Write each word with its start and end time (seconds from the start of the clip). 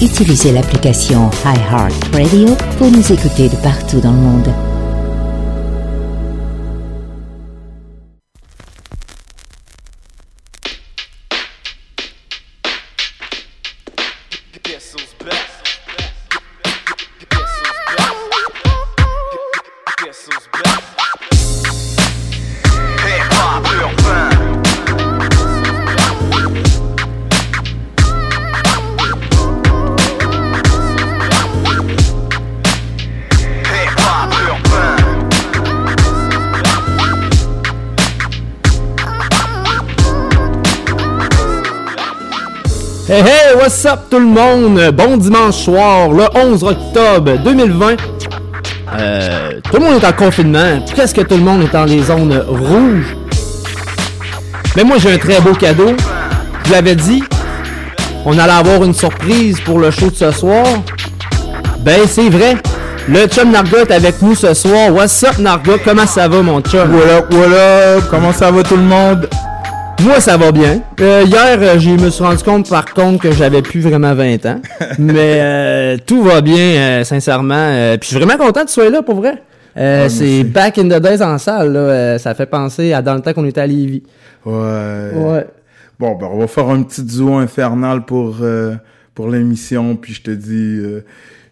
utilisez 0.00 0.52
l'application 0.52 1.30
iHeartRadio 1.44 2.56
pour 2.78 2.90
nous 2.90 3.12
écouter 3.12 3.48
de 3.48 3.56
partout 3.56 4.00
dans 4.00 4.12
le 4.12 4.18
monde. 4.18 4.69
Tout 44.10 44.18
le 44.18 44.26
monde? 44.26 44.90
Bon 44.92 45.16
dimanche 45.16 45.54
soir, 45.54 46.10
le 46.10 46.24
11 46.34 46.64
octobre 46.64 47.38
2020. 47.44 47.96
Euh, 48.98 49.52
tout 49.70 49.78
le 49.78 49.84
monde 49.84 50.02
est 50.02 50.06
en 50.06 50.12
confinement, 50.12 50.80
presque 50.92 51.24
tout 51.28 51.36
le 51.36 51.42
monde 51.42 51.62
est 51.62 51.72
dans 51.72 51.84
les 51.84 52.02
zones 52.02 52.44
rouges. 52.48 53.16
Mais 54.76 54.82
moi 54.82 54.96
j'ai 54.98 55.12
un 55.12 55.18
très 55.18 55.40
beau 55.40 55.52
cadeau. 55.52 55.94
Je 56.64 56.68
vous 56.68 56.74
l'avais 56.74 56.96
dit, 56.96 57.22
on 58.24 58.36
allait 58.36 58.52
avoir 58.52 58.82
une 58.82 58.94
surprise 58.94 59.60
pour 59.60 59.78
le 59.78 59.92
show 59.92 60.10
de 60.10 60.16
ce 60.16 60.32
soir. 60.32 60.66
Ben 61.78 62.00
c'est 62.06 62.28
vrai. 62.28 62.56
Le 63.08 63.26
chum 63.28 63.50
Narga 63.52 63.78
est 63.78 63.92
avec 63.92 64.20
nous 64.22 64.34
ce 64.34 64.52
soir. 64.54 64.92
What's 64.92 65.22
up 65.22 65.38
Narga? 65.38 65.74
Comment 65.84 66.06
ça 66.06 66.26
va 66.26 66.42
mon 66.42 66.60
chum? 66.60 66.90
Voilà, 66.90 67.22
voilà, 67.30 68.00
comment 68.10 68.32
ça 68.32 68.50
va 68.50 68.62
tout 68.64 68.76
le 68.76 68.82
monde? 68.82 69.28
Moi, 70.02 70.20
ça 70.20 70.36
va 70.36 70.50
bien. 70.50 70.82
Euh, 71.00 71.24
hier, 71.26 71.58
euh, 71.60 71.78
je 71.78 71.90
me 71.90 72.10
suis 72.10 72.24
rendu 72.24 72.42
compte, 72.42 72.68
par 72.70 72.86
contre, 72.86 73.22
que 73.22 73.32
j'avais 73.32 73.60
plus 73.60 73.80
vraiment 73.80 74.14
20 74.14 74.46
ans. 74.46 74.60
Mais 74.98 75.38
euh, 75.40 75.96
tout 76.04 76.22
va 76.22 76.40
bien, 76.40 76.56
euh, 76.56 77.04
sincèrement. 77.04 77.96
Puis 78.00 78.10
je 78.10 78.16
suis 78.16 78.24
vraiment 78.24 78.42
content 78.42 78.62
que 78.62 78.68
tu 78.68 78.72
sois 78.72 78.88
là, 78.88 79.02
pour 79.02 79.16
vrai. 79.16 79.42
Euh, 79.76 80.08
c'est 80.08 80.44
back 80.44 80.78
in 80.78 80.88
the 80.88 81.00
days 81.00 81.22
en 81.22 81.38
salle. 81.38 81.72
Là. 81.72 81.80
Euh, 81.80 82.18
ça 82.18 82.34
fait 82.34 82.46
penser 82.46 82.92
à 82.92 83.02
dans 83.02 83.14
le 83.14 83.20
temps 83.20 83.32
qu'on 83.32 83.44
était 83.44 83.60
à 83.60 83.66
Lévis. 83.66 84.02
Ouais. 84.44 85.10
Ouais. 85.14 85.46
Bon, 85.98 86.16
ben, 86.16 86.28
on 86.32 86.38
va 86.38 86.46
faire 86.46 86.68
un 86.68 86.82
petit 86.82 87.02
duo 87.02 87.34
infernal 87.34 88.04
pour, 88.04 88.38
euh, 88.40 88.74
pour 89.14 89.28
l'émission, 89.28 89.96
puis 89.96 90.14
je 90.14 90.22
te 90.22 90.30
dis, 90.30 90.80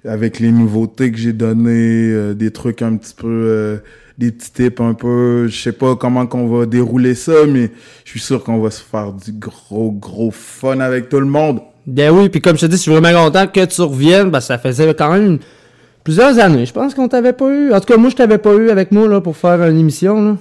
avec 0.06 0.40
les 0.40 0.50
nouveautés 0.52 1.12
que 1.12 1.18
j'ai 1.18 1.34
données, 1.34 2.34
des 2.34 2.50
trucs 2.50 2.80
un 2.80 2.96
petit 2.96 3.14
peu, 3.14 3.80
des 4.18 4.32
petits 4.32 4.52
tips 4.52 4.80
un 4.80 4.94
peu, 4.94 5.46
je 5.46 5.62
sais 5.62 5.72
pas 5.72 5.94
comment 5.94 6.26
qu'on 6.26 6.48
va 6.48 6.66
dérouler 6.66 7.14
ça, 7.14 7.46
mais 7.46 7.70
je 8.04 8.10
suis 8.10 8.20
sûr 8.20 8.42
qu'on 8.42 8.58
va 8.58 8.70
se 8.70 8.82
faire 8.82 9.12
du 9.12 9.32
gros, 9.32 9.92
gros 9.92 10.32
fun 10.32 10.80
avec 10.80 11.08
tout 11.08 11.20
le 11.20 11.26
monde. 11.26 11.60
Ben 11.86 12.10
oui, 12.10 12.28
puis 12.28 12.40
comme 12.40 12.56
je 12.56 12.62
te 12.62 12.66
dis, 12.66 12.76
je 12.76 12.82
suis 12.82 12.90
vraiment 12.90 13.24
content 13.24 13.46
que 13.46 13.64
tu 13.64 13.80
reviennes, 13.80 14.38
ça 14.40 14.58
faisait 14.58 14.92
quand 14.94 15.12
même 15.12 15.38
plusieurs 16.04 16.38
années. 16.38 16.66
Je 16.66 16.72
pense 16.72 16.94
qu'on 16.94 17.08
t'avait 17.08 17.32
pas 17.32 17.48
eu. 17.48 17.72
En 17.72 17.80
tout 17.80 17.86
cas, 17.86 17.96
moi, 17.96 18.10
je 18.10 18.16
t'avais 18.16 18.38
pas 18.38 18.54
eu 18.54 18.70
avec 18.70 18.92
moi 18.92 19.06
là, 19.08 19.20
pour 19.20 19.36
faire 19.36 19.62
une 19.62 19.78
émission. 19.78 20.20
Là. 20.20 20.36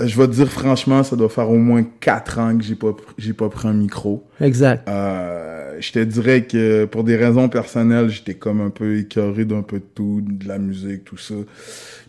Euh, 0.00 0.06
Je 0.06 0.20
vais 0.20 0.26
te 0.26 0.32
dire 0.32 0.48
franchement, 0.48 1.02
ça 1.02 1.16
doit 1.16 1.28
faire 1.28 1.50
au 1.50 1.56
moins 1.56 1.84
quatre 2.00 2.38
ans 2.38 2.56
que 2.56 2.62
j'ai 2.62 2.74
pas, 2.74 2.94
j'ai 3.16 3.32
pas 3.32 3.48
pris 3.48 3.68
un 3.68 3.72
micro. 3.72 4.24
Exact. 4.40 4.88
Euh, 4.88 5.76
je 5.80 5.92
te 5.92 5.98
dirais 6.00 6.44
que 6.44 6.84
pour 6.84 7.04
des 7.04 7.16
raisons 7.16 7.48
personnelles, 7.48 8.10
j'étais 8.10 8.34
comme 8.34 8.60
un 8.60 8.70
peu 8.70 8.98
écœuré 8.98 9.44
d'un 9.44 9.62
peu 9.62 9.78
de 9.78 9.86
tout, 9.94 10.20
de 10.20 10.46
la 10.46 10.58
musique, 10.58 11.04
tout 11.04 11.16
ça. 11.16 11.34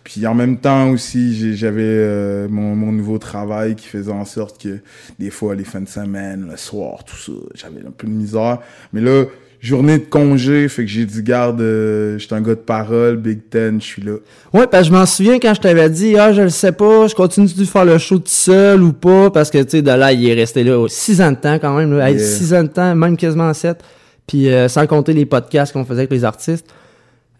Puis 0.05 0.25
en 0.27 0.35
même 0.35 0.57
temps 0.57 0.91
aussi, 0.91 1.55
j'avais 1.55 1.81
euh, 1.83 2.47
mon, 2.47 2.75
mon 2.75 2.91
nouveau 2.91 3.17
travail 3.17 3.75
qui 3.75 3.87
faisait 3.87 4.11
en 4.11 4.23
sorte 4.23 4.61
que 4.61 4.77
des 5.17 5.31
fois, 5.31 5.55
les 5.55 5.63
fins 5.63 5.81
de 5.81 5.89
semaine, 5.89 6.47
le 6.49 6.57
soir, 6.57 7.03
tout 7.03 7.17
ça, 7.17 7.31
j'avais 7.55 7.79
un 7.79 7.91
peu 7.91 8.05
de 8.05 8.11
misère. 8.11 8.59
Mais 8.93 9.01
là, 9.01 9.25
journée 9.61 9.97
de 9.97 10.05
congé, 10.05 10.67
fait 10.69 10.83
que 10.83 10.91
j'ai 10.91 11.05
dit, 11.07 11.23
garde, 11.23 11.59
euh, 11.59 12.19
j'étais 12.19 12.35
un 12.35 12.41
gars 12.41 12.53
de 12.53 12.59
parole, 12.59 13.17
Big 13.17 13.49
Ten, 13.49 13.81
je 13.81 13.85
suis 13.85 14.01
là. 14.03 14.17
Ouais, 14.53 14.67
parce 14.67 14.83
que 14.83 14.93
je 14.93 14.99
m'en 14.99 15.07
souviens 15.07 15.39
quand 15.39 15.55
je 15.55 15.61
t'avais 15.61 15.89
dit, 15.89 16.15
ah, 16.19 16.31
je 16.33 16.43
le 16.43 16.49
sais 16.49 16.71
pas, 16.71 17.07
je 17.07 17.15
continue 17.15 17.47
de 17.47 17.65
faire 17.65 17.85
le 17.85 17.97
show 17.97 18.19
tout 18.19 18.25
seul 18.27 18.83
ou 18.83 18.93
pas, 18.93 19.31
parce 19.31 19.49
que, 19.49 19.57
tu 19.63 19.71
sais, 19.71 19.81
de 19.81 19.89
là, 19.89 20.13
il 20.13 20.29
est 20.29 20.35
resté 20.35 20.63
là 20.63 20.85
6 20.87 21.19
ans 21.19 21.31
de 21.31 21.37
temps 21.37 21.57
quand 21.57 21.75
même, 21.75 21.97
là, 21.97 22.11
Yeah. 22.11 22.19
6 22.23 22.53
ans 22.53 22.63
de 22.63 22.67
temps, 22.67 22.95
même 22.95 23.17
quasiment 23.17 23.51
7, 23.51 23.83
puis 24.27 24.49
euh, 24.49 24.67
sans 24.67 24.85
compter 24.85 25.13
les 25.13 25.25
podcasts 25.25 25.73
qu'on 25.73 25.83
faisait 25.83 26.01
avec 26.01 26.11
les 26.11 26.23
artistes. 26.23 26.67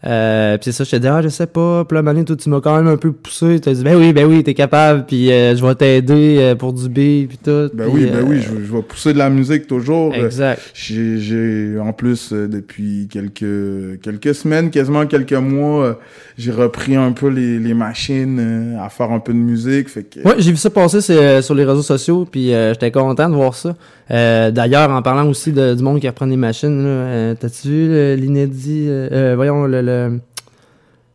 Euh, 0.06 0.56
puis 0.56 0.66
c'est 0.66 0.72
ça, 0.72 0.84
je 0.84 0.90
te 0.90 0.96
dis, 0.96 1.08
ah, 1.08 1.20
je 1.20 1.28
sais 1.28 1.48
pas, 1.48 1.84
puis 1.84 1.96
là, 1.96 2.02
Mané, 2.02 2.24
toi, 2.24 2.36
tu 2.36 2.48
m'as 2.48 2.60
quand 2.60 2.76
même 2.76 2.86
un 2.86 2.96
peu 2.96 3.10
poussé, 3.10 3.58
t'as 3.60 3.72
dit, 3.72 3.82
ben 3.82 3.96
oui, 3.96 4.12
ben 4.12 4.24
oui, 4.24 4.44
t'es 4.44 4.54
capable, 4.54 5.04
puis 5.04 5.32
euh, 5.32 5.56
je 5.56 5.66
vais 5.66 5.74
t'aider 5.74 6.36
euh, 6.38 6.54
pour 6.54 6.72
du 6.72 6.88
B, 6.88 7.26
puis 7.28 7.38
tout. 7.42 7.70
Ben 7.74 7.86
oui, 7.90 8.06
ben 8.06 8.18
euh, 8.18 8.24
oui, 8.24 8.40
je, 8.40 8.50
je 8.64 8.72
vais 8.72 8.82
pousser 8.82 9.12
de 9.12 9.18
la 9.18 9.30
musique 9.30 9.66
toujours. 9.66 10.14
Exact. 10.14 10.60
J'ai, 10.74 11.18
j'ai 11.18 11.78
en 11.80 11.92
plus 11.92 12.32
euh, 12.32 12.46
depuis 12.46 13.08
quelques 13.10 14.00
quelques 14.00 14.34
semaines, 14.34 14.70
quasiment 14.70 15.06
quelques 15.06 15.32
mois, 15.32 15.84
euh, 15.84 15.94
j'ai 16.38 16.52
repris 16.52 16.94
un 16.94 17.10
peu 17.10 17.28
les, 17.28 17.58
les 17.58 17.74
machines 17.74 18.38
euh, 18.38 18.84
à 18.84 18.88
faire 18.88 19.10
un 19.10 19.18
peu 19.20 19.32
de 19.32 19.38
musique. 19.38 19.88
Fait 19.88 20.04
que 20.04 20.20
Ouais, 20.20 20.36
j'ai 20.38 20.52
vu 20.52 20.56
ça 20.56 20.70
passer 20.70 20.98
euh, 21.10 21.42
sur 21.42 21.54
les 21.56 21.64
réseaux 21.64 21.82
sociaux, 21.82 22.26
puis 22.30 22.54
euh, 22.54 22.72
j'étais 22.74 22.92
content 22.92 23.28
de 23.28 23.34
voir 23.34 23.54
ça. 23.54 23.74
Euh, 24.10 24.50
D'ailleurs, 24.50 24.90
en 24.90 25.02
parlant 25.02 25.28
aussi 25.28 25.52
de- 25.52 25.74
du 25.74 25.82
monde 25.82 26.00
qui 26.00 26.06
reprend 26.08 26.26
des 26.26 26.36
machines, 26.36 26.82
euh, 26.86 27.34
t'as-tu 27.38 27.68
vu 27.68 28.16
l'inédit, 28.16 28.86
euh, 28.88 29.08
euh, 29.12 29.32
voyons, 29.36 29.64
le, 29.66 29.82
le, 29.82 30.20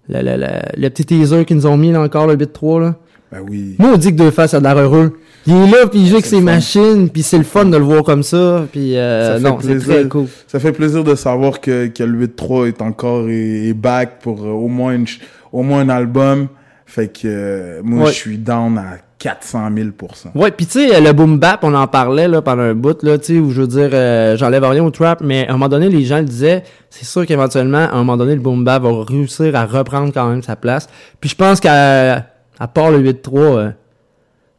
le, 0.09 0.21
le, 0.21 0.45
le- 0.77 0.89
petit 0.89 1.05
teaser 1.05 1.45
qu'ils 1.45 1.55
nous 1.57 1.67
ont 1.67 1.77
mis 1.77 1.91
là, 1.91 2.01
encore, 2.01 2.27
le 2.27 2.35
bit 2.35 2.51
3, 2.51 2.81
là? 2.81 2.95
ben 3.31 3.39
oui. 3.49 3.75
Moi, 3.79 3.91
on 3.93 3.97
dit 3.97 4.09
que 4.11 4.17
deux 4.17 4.31
faces 4.31 4.53
a 4.53 4.59
de 4.59 4.65
l'air 4.65 4.77
heureux. 4.77 5.17
Il 5.47 5.53
est 5.55 5.71
là, 5.71 5.87
puis 5.89 5.99
il 6.01 6.07
joue 6.07 6.15
avec 6.15 6.25
C'est 6.25 6.35
ses 6.35 6.41
machines, 6.41 7.09
puis 7.09 7.23
c'est 7.23 7.37
le 7.37 7.45
fun 7.45 7.63
de 7.65 7.77
le 7.77 7.83
voir 7.83 8.03
comme 8.03 8.23
ça, 8.23 8.65
puis 8.71 8.97
euh, 8.97 9.35
Ça 9.35 9.39
fait 9.39 9.49
non, 9.49 9.57
c'est 9.61 9.67
plaisir. 9.69 9.87
très 9.95 10.07
cool. 10.09 10.25
Ça 10.47 10.59
fait 10.59 10.71
plaisir 10.73 11.03
de 11.05 11.15
savoir 11.15 11.61
que, 11.61 11.87
que 11.87 12.03
le 12.03 12.27
8.3 12.27 12.67
est 12.67 12.81
encore 12.81 13.27
est 13.29 13.73
back 13.73 14.19
pour 14.21 14.43
euh, 14.43 14.49
au 14.49 14.67
moins 14.67 14.93
une 14.93 15.05
au 15.53 15.63
moins 15.63 15.79
un 15.79 15.89
album. 15.89 16.47
Fait 16.85 17.07
que 17.07 17.21
euh, 17.25 17.81
moi 17.83 18.03
Ouais. 18.07 18.11
je 18.11 18.17
suis 18.17 18.37
down 18.37 18.77
à 18.77 18.97
400 19.21 19.69
000 19.75 19.89
Ouais, 20.33 20.49
puis 20.49 20.65
tu 20.65 20.89
sais, 20.89 20.99
le 20.99 21.13
boom 21.13 21.37
bap, 21.37 21.63
on 21.63 21.73
en 21.75 21.85
parlait 21.87 22.27
là 22.27 22.41
pendant 22.41 22.63
un 22.63 22.73
bout 22.73 23.03
là, 23.03 23.19
tu 23.19 23.25
sais, 23.35 23.39
où 23.39 23.51
je 23.51 23.61
veux 23.61 23.67
dire, 23.67 23.89
euh, 23.93 24.35
j'enlève 24.35 24.63
rien 24.63 24.83
au 24.83 24.89
trap, 24.89 25.21
mais 25.23 25.45
à 25.47 25.51
un 25.51 25.53
moment 25.53 25.69
donné, 25.69 25.89
les 25.89 26.03
gens 26.03 26.17
le 26.17 26.25
disaient, 26.25 26.63
c'est 26.89 27.05
sûr 27.05 27.25
qu'éventuellement, 27.27 27.77
à 27.85 27.91
un 27.91 27.97
moment 27.99 28.17
donné, 28.17 28.33
le 28.33 28.41
boom 28.41 28.63
bap 28.63 28.81
va 28.81 29.03
réussir 29.03 29.55
à 29.55 29.65
reprendre 29.67 30.11
quand 30.11 30.27
même 30.27 30.41
sa 30.41 30.55
place. 30.55 30.89
Puis 31.19 31.29
je 31.29 31.35
pense 31.35 31.59
qu'à 31.59 32.25
à 32.59 32.67
part 32.67 32.89
le 32.89 32.99
8-3, 32.99 33.37
euh, 33.37 33.69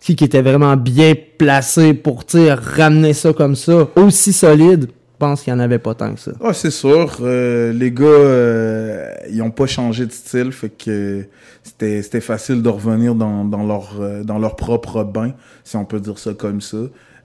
qui, 0.00 0.14
qui 0.16 0.24
était 0.24 0.42
vraiment 0.42 0.76
bien 0.76 1.14
placé 1.38 1.92
pour, 1.94 2.24
tu 2.24 2.38
sais, 2.38 2.54
ramener 2.54 3.14
ça 3.14 3.32
comme 3.32 3.56
ça, 3.56 3.88
aussi 3.96 4.32
solide, 4.32 4.86
je 4.90 5.16
pense 5.18 5.42
qu'il 5.42 5.52
y 5.52 5.56
en 5.56 5.60
avait 5.60 5.78
pas 5.78 5.94
tant 5.94 6.14
que 6.14 6.20
ça. 6.20 6.32
Ah, 6.42 6.52
c'est 6.52 6.70
sûr. 6.70 7.16
euh, 7.20 7.72
les 7.72 7.90
gars, 7.92 8.04
euh, 8.04 9.11
ils 9.30 9.42
ont 9.42 9.50
pas 9.50 9.66
changé 9.66 10.06
de 10.06 10.12
style, 10.12 10.52
fait 10.52 10.70
que 10.70 11.26
c'était 11.62 12.02
c'était 12.02 12.20
facile 12.20 12.62
de 12.62 12.68
revenir 12.68 13.14
dans, 13.14 13.44
dans 13.44 13.64
leur 13.64 14.00
euh, 14.00 14.22
dans 14.24 14.38
leur 14.38 14.56
propre 14.56 15.04
bain, 15.04 15.32
si 15.64 15.76
on 15.76 15.84
peut 15.84 16.00
dire 16.00 16.18
ça 16.18 16.34
comme 16.34 16.60
ça. 16.60 16.78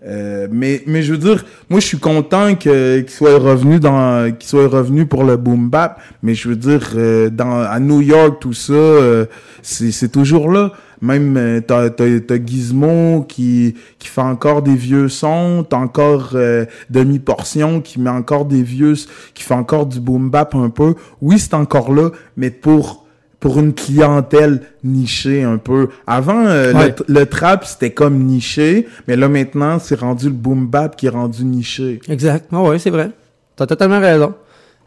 Euh, 0.05 0.47
mais 0.51 0.83
mais 0.85 1.01
je 1.01 1.13
veux 1.13 1.17
dire, 1.17 1.43
moi 1.69 1.79
je 1.79 1.85
suis 1.85 1.97
content 1.97 2.55
que 2.55 2.99
qu'ils 2.99 3.09
soient 3.09 3.39
revenus 3.39 3.79
dans 3.79 4.31
qu'ils 4.37 4.47
soient 4.47 4.67
revenus 4.67 5.07
pour 5.09 5.23
le 5.23 5.37
boom 5.37 5.69
bap, 5.69 5.99
mais 6.21 6.35
je 6.35 6.49
veux 6.49 6.55
dire 6.55 6.91
euh, 6.95 7.29
dans 7.31 7.61
à 7.61 7.79
New 7.79 8.01
York 8.01 8.37
tout 8.39 8.53
ça, 8.53 8.73
euh, 8.73 9.25
c'est 9.63 9.91
c'est 9.91 10.09
toujours 10.09 10.51
là. 10.51 10.71
Même 11.01 11.35
euh, 11.37 11.61
t'as 11.61 11.89
t'as 11.89 12.19
t'as 12.19 12.37
Gizmo 12.43 13.25
qui 13.27 13.75
qui 13.97 14.07
fait 14.07 14.21
encore 14.21 14.61
des 14.61 14.75
vieux 14.75 15.09
sons, 15.09 15.65
t'as 15.67 15.77
encore 15.77 16.31
euh, 16.35 16.65
demi 16.91 17.17
portion 17.17 17.81
qui 17.81 17.99
met 17.99 18.09
encore 18.09 18.45
des 18.45 18.61
vieux 18.61 18.93
qui 19.33 19.43
fait 19.43 19.55
encore 19.55 19.87
du 19.87 19.99
boom 19.99 20.29
bap 20.29 20.53
un 20.53 20.69
peu. 20.69 20.93
Oui, 21.21 21.39
c'est 21.39 21.55
encore 21.55 21.91
là, 21.91 22.11
mais 22.35 22.51
pour 22.51 23.06
pour 23.47 23.59
une 23.59 23.73
clientèle 23.73 24.59
nichée 24.83 25.41
un 25.43 25.57
peu. 25.57 25.87
Avant 26.05 26.45
euh, 26.47 26.73
Ouais. 26.73 26.93
le, 27.07 27.19
le 27.21 27.25
trap 27.25 27.63
c'était 27.63 27.91
comme 27.91 28.17
niché, 28.25 28.87
mais 29.07 29.15
là 29.15 29.29
maintenant 29.29 29.79
c'est 29.79 29.97
rendu 29.97 30.25
le 30.25 30.31
boom 30.33 30.67
bap 30.67 30.97
qui 30.97 31.05
est 31.05 31.09
rendu 31.09 31.45
niché. 31.45 32.01
Exact. 32.09 32.45
Ah 32.51 32.61
ouais, 32.63 32.77
c'est 32.77 32.89
vrai. 32.89 33.11
T'as 33.55 33.65
totalement 33.65 34.01
raison. 34.01 34.33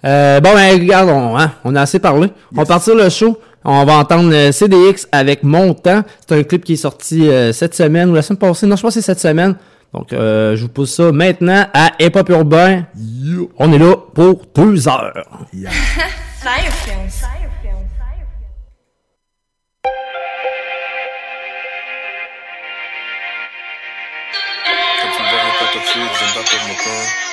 Euh, 0.05 0.41
bon, 0.41 0.53
ben, 0.53 0.79
regarde, 0.79 1.09
on, 1.09 1.39
hein, 1.39 1.53
on 1.65 1.75
a 1.75 1.81
assez 1.81 2.01
parlé. 2.01 2.29
On 2.55 2.57
va 2.61 2.67
partir 2.67 2.95
le 2.95 3.09
show. 3.09 3.39
On 3.65 3.83
va 3.87 3.95
entendre 3.95 4.31
euh, 4.35 4.53
CDX 4.53 5.07
avec 5.11 5.43
Mon 5.43 5.73
Temps. 5.73 6.03
C'est 6.29 6.39
un 6.39 6.43
clip 6.43 6.63
qui 6.63 6.75
est 6.75 6.77
sorti 6.77 7.29
euh, 7.31 7.53
cette 7.55 7.75
semaine 7.75 8.11
ou 8.11 8.15
la 8.15 8.21
semaine 8.21 8.39
passée. 8.39 8.67
Non, 8.67 8.77
je 8.77 8.83
pense 8.83 8.95
que 8.95 9.01
c'est 9.01 9.07
cette 9.07 9.21
semaine. 9.21 9.55
Donc, 9.95 10.13
euh, 10.13 10.55
je 10.55 10.63
vous 10.63 10.69
pousse 10.69 10.95
ça 10.95 11.11
maintenant 11.13 11.65
à 11.73 11.93
Hip 11.99 12.13
Hop 12.15 12.29
Urbain. 12.29 12.85
On 13.59 13.73
est 13.73 13.79
là 13.79 13.97
pour 14.15 14.43
deux 14.55 14.87
heures. 14.87 15.15
Firefilms. 16.43 17.40
Comme 25.73 25.83
tu 25.83 25.99
me 25.99 26.05
verrais 26.05 26.35
pas 26.35 26.43
tout 26.43 27.30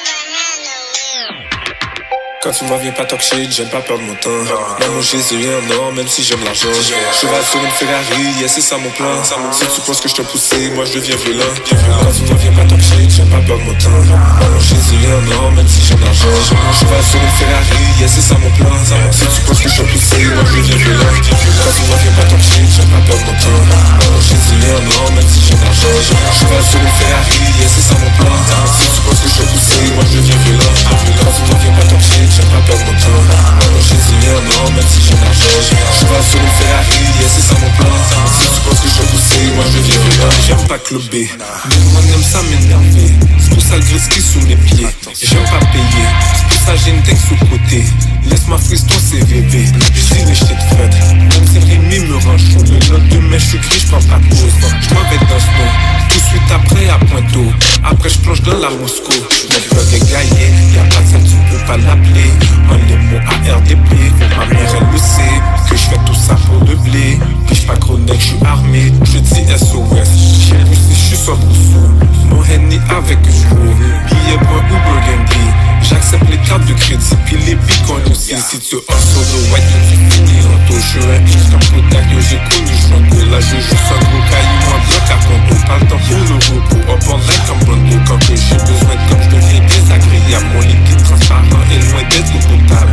Quand 2.44 2.52
tu 2.52 2.66
m'en 2.66 2.78
viens 2.78 2.92
pas 2.92 3.04
talk 3.04 3.20
shit, 3.20 3.52
j'aime 3.52 3.70
pas 3.70 3.82
perdre 3.82 4.04
mon 4.04 4.14
temps. 4.14 4.30
Moi, 4.30 4.88
mon 4.94 5.02
Jésus 5.02 5.42
est 5.42 5.74
or, 5.74 5.92
même 5.92 6.08
si 6.08 6.22
j'aime 6.24 6.44
l'argent. 6.46 6.70
Cheval 6.70 7.44
sur 7.44 7.60
une 7.64 7.72
Ferrari, 7.72 8.30
yeah, 8.40 8.48
c'est 8.48 8.62
ça 8.62 8.78
mon 8.78 8.92
plan. 8.92 9.10
Si 9.24 9.66
tu 9.74 9.82
penses 9.82 10.00
que 10.00 10.08
je 10.08 10.14
te 10.14 10.22
poussé, 10.22 10.70
moi 10.76 10.86
je 10.86 10.94
deviens 10.94 11.16
violent. 11.18 11.50
Quand 11.66 12.12
tu 12.14 12.22
m'en 12.30 12.38
viens 12.38 12.54
pas 12.54 12.66
talk 12.70 12.82
shit, 12.82 13.10
j'aime 13.10 13.30
pas 13.30 13.42
perdre 13.42 13.64
mon 13.66 13.74
temps. 13.74 13.90
Moi, 13.90 14.20
mon 14.54 14.60
Jésus 14.60 15.02
est 15.02 15.56
même 15.56 15.68
si 15.68 15.82
j'aime 15.82 16.00
l'argent. 16.00 16.30
Cheval 16.78 17.04
sur 17.10 17.20
une 17.20 17.34
Ferrari, 17.42 17.84
yeah, 17.98 18.08
c'est 18.08 18.22
ça 18.22 18.36
mon 18.38 18.52
plan. 18.54 18.70
Si 19.12 19.26
tu 19.34 19.42
penses 19.42 19.62
que 19.62 19.70
je 19.70 19.78
te 19.82 19.84
poussé, 19.90 20.22
moi 20.30 20.44
je 20.46 20.58
deviens 20.62 20.78
violent. 20.78 21.10
Quand 21.10 21.74
tu 21.74 21.82
m'en 21.90 21.98
viens 21.98 22.14
pas 22.22 22.28
talk 22.30 22.42
shit, 22.46 22.70
j'aime 22.70 22.92
pas 22.94 23.02
perdre 23.02 23.26
mon 23.26 23.36
temps. 23.42 23.66
Moi, 23.66 24.14
mon 24.14 24.22
Jésus 24.22 24.62
est 24.62 24.78
même 24.86 25.26
si 25.26 25.42
j'aime 25.42 25.64
l'argent. 25.66 25.98
Cheval 26.38 26.64
sur 26.70 26.80
une 26.86 26.94
Ferrari, 27.02 27.50
yeah, 27.58 27.66
c'est 27.66 27.82
ça 27.82 27.96
mon 27.98 28.12
plan. 28.14 28.38
Si 28.78 28.86
tu 28.94 29.02
penses 29.02 29.26
que 29.26 29.28
je 29.28 29.36
te 29.42 29.46
poussé, 29.50 29.82
moi 29.98 30.06
je 30.06 30.22
deviens 30.22 30.38
violent. 30.46 30.76
Quand 30.86 31.34
tu 31.34 31.42
m'en 31.50 31.58
viens 31.58 31.74
pas 31.74 31.88
talk 31.90 32.06
j'aime 32.30 32.50
pas 32.52 32.62
perdre 32.68 32.86
mon 32.86 32.98
temps 33.00 33.24
Moi 33.72 33.82
Jésus 33.82 34.18
est 34.24 34.32
un 34.32 34.66
homme, 34.66 34.74
même 34.76 34.86
si 34.90 35.02
j'ai 35.02 35.16
l'argent 35.16 35.58
Je 36.00 36.06
vais 36.06 36.24
sur 36.30 36.40
une 36.40 36.54
Ferrari, 36.58 37.04
yeah, 37.20 37.30
c'est 37.30 37.42
ça 37.42 37.56
mon 37.62 37.72
plan. 37.78 37.96
Si 38.40 38.48
tu 38.48 38.60
penses 38.62 38.80
que 38.82 38.90
je 38.90 39.02
vais 39.02 39.08
pousser, 39.08 39.44
moi 39.56 39.66
je 39.72 39.80
viens 39.80 40.00
violent 40.02 40.34
J'aime 40.48 40.68
pas 40.68 40.80
clubber, 40.80 41.30
mais 41.70 41.92
moi 41.92 42.02
j'aime 42.08 42.24
ça 42.24 42.42
m'énerver. 42.44 43.12
C'est 43.40 43.50
pour 43.54 43.64
ça 43.64 43.76
le 43.78 43.84
gris 43.84 44.22
sous 44.22 44.42
mes 44.42 44.56
pieds. 44.56 44.88
J'aime 45.22 45.44
pas 45.46 45.66
payer, 45.72 46.08
c'est 46.36 46.48
pour 46.48 46.66
ça 46.66 46.76
j'ai 46.76 46.92
une 46.92 47.04
tech 47.04 47.18
sous 47.28 47.36
côté 47.46 47.84
Laisse-moi 48.30 48.58
frise 48.58 48.86
ton 48.86 49.00
CVV 49.00 49.66
Je 49.94 50.16
dis 50.16 50.26
les 50.26 50.36
shit 50.36 50.58
Fred, 50.70 50.94
même 51.18 51.48
si 51.48 51.60
Rémi 51.60 52.00
me 52.08 52.16
rend 52.16 52.38
chaud 52.38 52.64
Le 52.64 52.98
lendemain 52.98 53.38
je 53.38 53.46
suis 53.46 53.58
gris, 53.60 53.80
je 53.80 53.88
prends 53.88 54.02
pas 54.02 54.20
de 54.20 54.30
pause. 54.30 54.54
Je 54.82 54.94
m'en 54.94 55.02
vais 55.10 55.18
dans 55.18 55.40
ce 55.40 55.52
nom, 55.58 55.70
tout 56.10 56.18
de 56.18 56.24
suite 56.24 56.52
après 56.54 56.90
à 56.90 56.98
Pointeau. 57.06 57.46
Après 57.84 58.10
je 58.10 58.18
plonge 58.20 58.42
dans 58.44 58.58
la 58.58 58.70
Moscou. 58.70 59.12
Mon 59.14 59.76
plug 59.76 59.94
est 59.94 60.12
gaillé, 60.12 60.48
y'a 60.76 60.84
pas 60.84 61.02
de 61.02 61.08
ça 61.08 61.20
tu 61.20 61.36
peux 61.52 61.66
pas 61.66 61.78
l'appeler. 61.78 62.32
En 62.70 62.76
les 62.76 62.98
mots 63.08 63.24
ARDP, 63.50 63.90
ma 64.38 64.46
mère 64.46 64.76
elle 64.80 64.88
le 64.92 64.98
sait 64.98 65.42
Que 65.70 65.76
je 65.76 65.84
fais 65.84 66.00
tout 66.06 66.16
ça 66.16 66.36
pour 66.36 66.60
le 66.68 66.76
blé. 66.76 67.20
Puis 67.48 67.62
pas 67.62 67.76
chronique, 67.78 68.20
je 68.20 68.26
suis 68.26 68.46
armé. 68.46 68.92
Je 69.04 69.20
dis 69.20 69.44
SOS, 69.58 70.10
j'ai 70.48 70.56
poussé, 70.56 70.92
je 70.92 70.96
suis 70.96 71.18
sobre 71.18 71.48
sous 71.54 72.28
Mon 72.30 72.44
Henny 72.44 72.80
avec 72.90 73.22
gros 73.22 73.74
Billet 74.08 74.38
bois 74.38 74.64
ou 74.70 74.78
burgundy 74.86 75.67
J'accepte 75.90 76.30
les 76.30 76.38
cartes 76.38 76.66
de 76.66 76.74
crédit 76.74 77.16
puis 77.26 77.38
les 77.46 77.56
bitcoins 77.56 78.04
aussi. 78.12 78.36
Si 78.36 78.60
tu 78.60 78.76
hustle 78.76 79.24
the 79.32 79.52
white, 79.52 79.64
tu 79.90 79.96
finis 79.96 80.46
en 80.46 80.58
taux 80.68 80.80
Je 80.80 80.88
suis 80.88 81.00
un 81.00 81.60
Kodak, 81.60 82.06
yo 82.12 82.20
j'ai 82.30 82.40
connu 82.50 82.76
Chonto 82.78 83.20
Là 83.32 83.40
je 83.40 83.56
joue 83.56 83.80
sans 83.88 84.00
gros 84.04 84.24
caillou 84.30 84.60
en 84.68 84.80
bloc 84.88 85.08
à 85.08 85.18
conto 85.26 85.56
Pas 85.66 85.78
le 85.80 85.86
temps 85.88 86.02
pour 86.08 86.18
le 86.18 86.36
repos, 86.36 86.92
up 86.92 87.04
en 87.10 87.18
light 87.18 87.44
comme 87.48 87.64
Bondo 87.66 87.98
Quand 88.08 88.20
que 88.20 88.36
j'ai 88.36 88.56
besoin 88.56 88.96
de 88.96 89.04
comme 89.10 89.22
je 89.24 89.30
deviens 89.36 89.62
désagréable. 89.62 90.46
Mon 90.54 90.62
liquide 90.62 91.04
transparent 91.04 91.64
est 91.72 91.92
loin 91.92 92.04
d'être 92.10 92.34
potable 92.34 92.92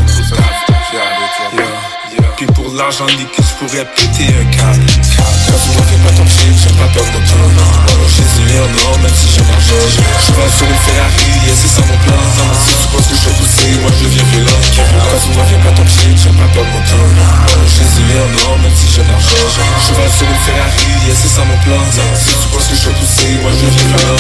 puis 2.37 2.47
pour 2.47 2.73
l'argent 2.75 3.07
liquide, 3.07 3.29
je 3.39 3.67
pourrais 3.67 3.85
péter 3.95 4.35
un 4.35 4.45
câble. 4.57 4.85
M'en 5.55 5.87
fais 5.87 6.03
pas 6.03 6.11
ton 6.11 6.27
shit, 6.27 6.51
j'aime 6.51 6.75
pas 6.75 6.91
perdre 6.91 7.15
mon 7.15 7.23
un 7.23 8.75
or, 8.91 8.99
même 8.99 9.15
si 9.15 9.31
j'ai. 9.31 9.39
Je 9.39 10.35
vais 10.35 10.51
sur 10.51 10.67
une 10.67 10.83
Ferrari, 10.83 11.31
et 11.47 11.55
c'est 11.55 11.71
ça 11.71 11.83
mon 11.87 11.95
plan. 12.03 12.19
Si 12.59 12.75
tu 12.75 12.87
penses 12.91 13.07
que 13.07 13.15
je 13.15 13.23
vais 13.31 13.39
pousser, 13.39 13.71
moi 13.79 13.91
je 13.95 14.03
deviens 14.03 14.27
violent. 14.35 14.59
Pas 15.63 15.71
ton 15.79 15.87
shit, 15.87 16.19
j'aime 16.19 16.35
pas 16.35 16.51
perdre 16.51 16.75
mon 16.75 16.83
un 16.83 17.15
or, 18.51 18.59
même 18.59 18.75
si 18.75 18.91
j'ai. 18.91 19.07
Je 19.07 19.93
vais 19.95 20.11
sur 20.11 20.27
une 20.27 20.43
Ferrari, 20.43 20.91
et 21.07 21.15
c'est 21.15 21.31
ça 21.31 21.47
mon 21.47 21.59
plan. 21.63 21.79
Si 22.19 22.35
tu 22.35 22.47
penses 22.51 22.67
que 22.67 22.75
je 22.75 22.91
vais 22.91 22.99
pousser, 22.99 23.39
moi 23.39 23.51
je 23.55 23.63
deviens 23.63 23.95
violent. 23.95 24.19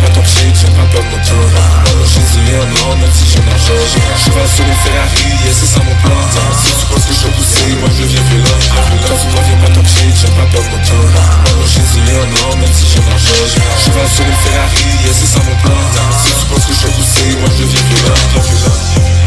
Pas 0.00 0.16
ton 0.16 0.24
shit, 0.24 0.52
j'aime 0.56 0.72
pas 0.80 0.88
perdre 0.96 1.12
mon 1.12 1.20
un 1.20 2.72
or, 2.88 2.96
même 2.96 3.12
si 3.12 3.28
j'ai. 3.28 3.44
Je 3.44 4.28
vais 4.32 4.48
sur 4.48 4.64
une 4.64 4.80
Ferrari, 4.80 5.28
c'est 5.52 5.68
ça 5.68 5.80
mon 5.84 5.96
plan. 6.00 6.16
Si 6.56 6.72
tu 6.72 6.84
penses 6.88 7.04
que 7.04 7.12
je 7.12 7.20
vais 7.20 7.36
pousser, 7.36 7.76
moi 7.78 7.88
je 7.92 8.00
deviens 8.00 8.24
violent 8.32 8.62
j'aime 10.22 10.34
pas 10.34 10.46
perdre 10.52 10.70
mon 10.70 10.76
temps 10.78 11.56
Moi 11.56 11.66
Jésus 11.66 11.98
est 11.98 12.16
un 12.16 12.48
or, 12.48 12.56
même 12.56 12.72
si 12.72 12.86
j'ai 12.86 13.00
l'argent 13.00 13.42
Je 13.84 13.90
vais 13.90 14.08
sur 14.08 14.24
une 14.24 14.32
Ferrari, 14.32 14.84
et 15.04 15.12
c'est 15.12 15.26
ça 15.26 15.40
mon 15.40 15.56
plan. 15.62 15.76
Si 16.24 16.32
tu 16.40 16.46
penses 16.46 16.66
que 16.66 16.74
je 16.74 16.86
vais 16.86 16.92
pousser, 16.92 17.36
moi 17.40 17.48
je 17.56 17.62
deviens 17.62 17.82
violent 17.88 19.21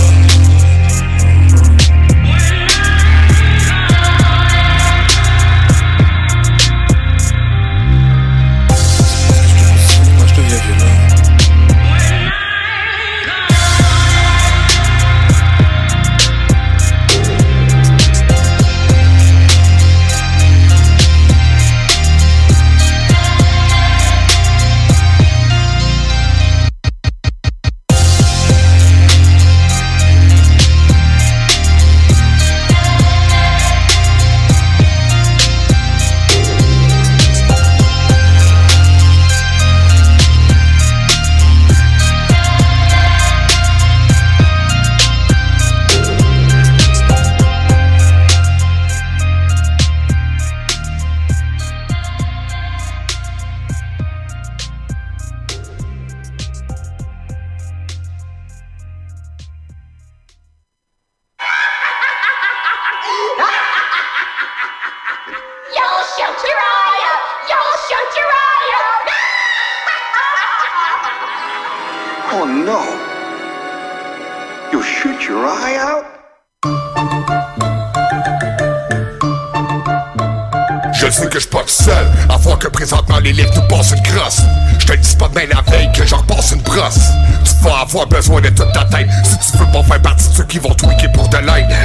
Pas 85.35 85.42
demain 85.42 85.56
la 85.56 85.71
veille 85.71 85.92
que 85.92 86.06
j'en 86.06 86.18
repasse 86.18 86.51
une 86.51 86.61
brosse. 86.61 87.09
Tu 87.44 87.63
vas 87.63 87.80
avoir 87.80 88.07
besoin 88.07 88.39
de 88.39 88.49
toute 88.49 88.71
ta 88.71 88.85
tête 88.85 89.07
si 89.42 89.51
tu 89.51 89.57
veux 89.57 89.65
pas 89.65 89.83
faire 89.83 90.01
partie 90.01 90.30
de 90.30 90.33
ceux 90.33 90.44
qui 90.45 90.59
vont 90.59 90.73
tweaker 90.73 91.11
pour 91.11 91.27
de 91.27 91.37
l'aide. 91.37 91.75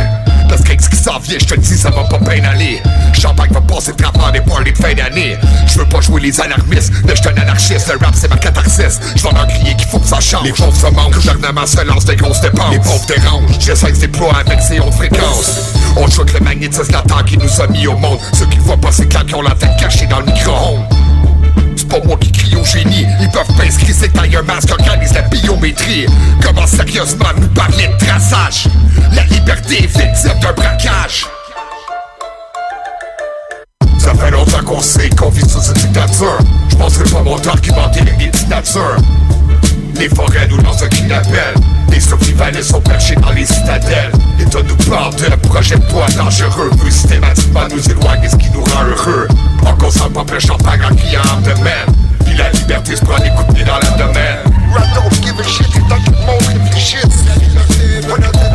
Parce 0.49 0.63
qu'avec 0.63 0.81
ce 0.81 0.89
qui 0.89 0.97
s'en 0.97 1.19
vient, 1.19 1.39
je 1.39 1.45
te 1.47 1.55
dis, 1.59 1.77
ça 1.77 1.91
va 1.91 2.05
pas 2.05 2.19
bien 2.19 2.45
aller. 2.45 2.81
Champagne 3.13 3.51
va 3.53 3.61
passer 3.61 3.93
travers 3.95 4.33
des 4.33 4.41
parties 4.41 4.73
de 4.73 4.79
fin 4.79 4.95
d'année. 4.95 5.37
Je 5.67 5.79
veux 5.81 5.87
pas 5.87 6.01
jouer 6.01 6.21
les 6.21 6.41
alarmistes, 6.41 6.93
mais 7.05 7.15
je 7.17 7.23
suis 7.23 7.31
un 7.31 7.43
anarchiste. 7.43 7.93
Le 7.93 8.05
rap, 8.05 8.15
c'est 8.15 8.29
ma 8.29 8.37
catharsis. 8.37 9.01
Je 9.17 9.23
vais 9.23 9.33
leur 9.33 9.47
crier 9.49 9.75
qu'il 9.75 9.89
faut 9.89 9.99
que 9.99 10.09
ça 10.09 10.21
change. 10.21 10.45
Les 10.45 10.53
pauvres 10.53 10.77
se 10.77 10.87
manquent, 10.87 11.15
le 11.15 11.21
gouvernement 11.21 11.67
se 11.67 11.85
lance 11.85 12.05
des 12.05 12.17
grosses 12.17 12.41
dépenses. 12.41 12.73
Les 12.73 12.79
pauvres 12.79 13.07
dérangent, 13.07 13.59
j'essaie 13.59 13.91
de 13.91 13.97
se 13.97 14.01
déployer 14.01 14.35
avec 14.47 14.61
ces 14.61 14.79
hautes 14.79 14.95
fréquences. 14.95 15.75
On 15.97 16.09
choque 16.09 16.33
le 16.35 16.41
magnétisme 16.41 16.95
qui 17.27 17.39
nous 17.39 17.61
a 17.61 17.67
mis 17.67 17.87
au 17.87 17.97
monde. 17.97 18.19
Ceux 18.33 18.47
qui 18.47 18.59
voient 18.59 18.77
pas 18.77 18.93
ces 18.93 19.07
claques 19.07 19.27
qui 19.27 19.35
ont 19.35 19.43
la 19.43 19.55
tête 19.55 19.77
cachée 19.79 20.07
dans 20.07 20.21
le 20.21 20.27
micro-ondes. 20.27 20.85
C'est 21.77 21.89
pas 21.89 22.01
moi 22.05 22.17
qui 22.21 22.33
crie 22.33 22.57
au 22.57 22.65
génie. 22.65 23.07
Ils 23.21 23.31
peuvent 23.31 23.57
pas 23.57 23.65
inscrire 23.65 23.95
c'est 23.99 24.13
taille 24.13 24.37
un 24.37 24.43
masque 24.43 24.71
Organise 24.71 25.15
la 25.15 25.23
biométrie. 25.23 26.07
Comment 26.43 26.67
sérieusement 26.67 27.27
nous 27.41 27.49
parler 27.49 27.89
de 27.89 28.05
traçage? 28.05 28.69
La 29.15 29.25
liberté 29.25 29.85
est 29.85 29.87
victime 29.87 30.41
d'un 30.41 30.53
braquage 30.53 31.27
Ça 34.11 34.17
fait 34.17 34.31
longtemps 34.33 34.65
qu'on 34.65 34.81
sait 34.81 35.09
qu'on 35.11 35.29
vit 35.29 35.49
sous 35.49 35.63
une 35.63 35.75
dictature. 35.75 36.39
Je 36.69 36.75
penserai 36.75 37.05
pas 37.05 37.23
mon 37.23 37.39
temps 37.39 37.51
argumenter 37.51 38.01
avec 38.01 38.19
des 38.19 38.27
dictatures 38.27 38.97
Les 39.95 40.09
forêts 40.09 40.49
nous 40.49 40.57
lancent 40.57 40.83
un 40.83 40.89
cri 40.89 41.03
d'appel. 41.03 41.55
Les 41.93 42.01
survivalistes 42.01 42.73
sont 42.73 42.81
perchés 42.81 43.15
dans 43.15 43.31
les 43.31 43.47
citadelles. 43.47 44.11
L'État 44.37 44.59
nous 44.67 44.91
parle 44.91 45.15
d'un 45.15 45.37
projet 45.37 45.77
de 45.77 45.85
poids 45.85 46.09
dangereux. 46.17 46.71
Veut 46.83 46.91
systématiquement 46.91 47.69
nous 47.71 47.89
éloigner 47.89 48.29
ce 48.29 48.35
qui 48.35 48.51
nous 48.51 48.65
rend 48.65 48.85
heureux. 48.85 49.29
On 49.65 49.77
consomme 49.77 50.13
pas 50.13 50.39
champagne 50.41 50.81
en 50.91 50.95
criant 50.97 51.23
abdomen 51.33 51.95
Puis 52.25 52.35
la 52.35 52.51
liberté 52.51 52.97
se 52.97 53.05
prend 53.05 53.19
des 53.19 53.31
coups 53.31 53.47
de 53.47 53.53
pied 53.55 53.65
dans 53.65 53.79
l'abdomen. 53.79 54.39
Rap 54.75 54.87
don't 54.93 55.23
give 55.23 55.39
a 55.39 55.45
shit. 55.45 55.71
Rap 58.09 58.50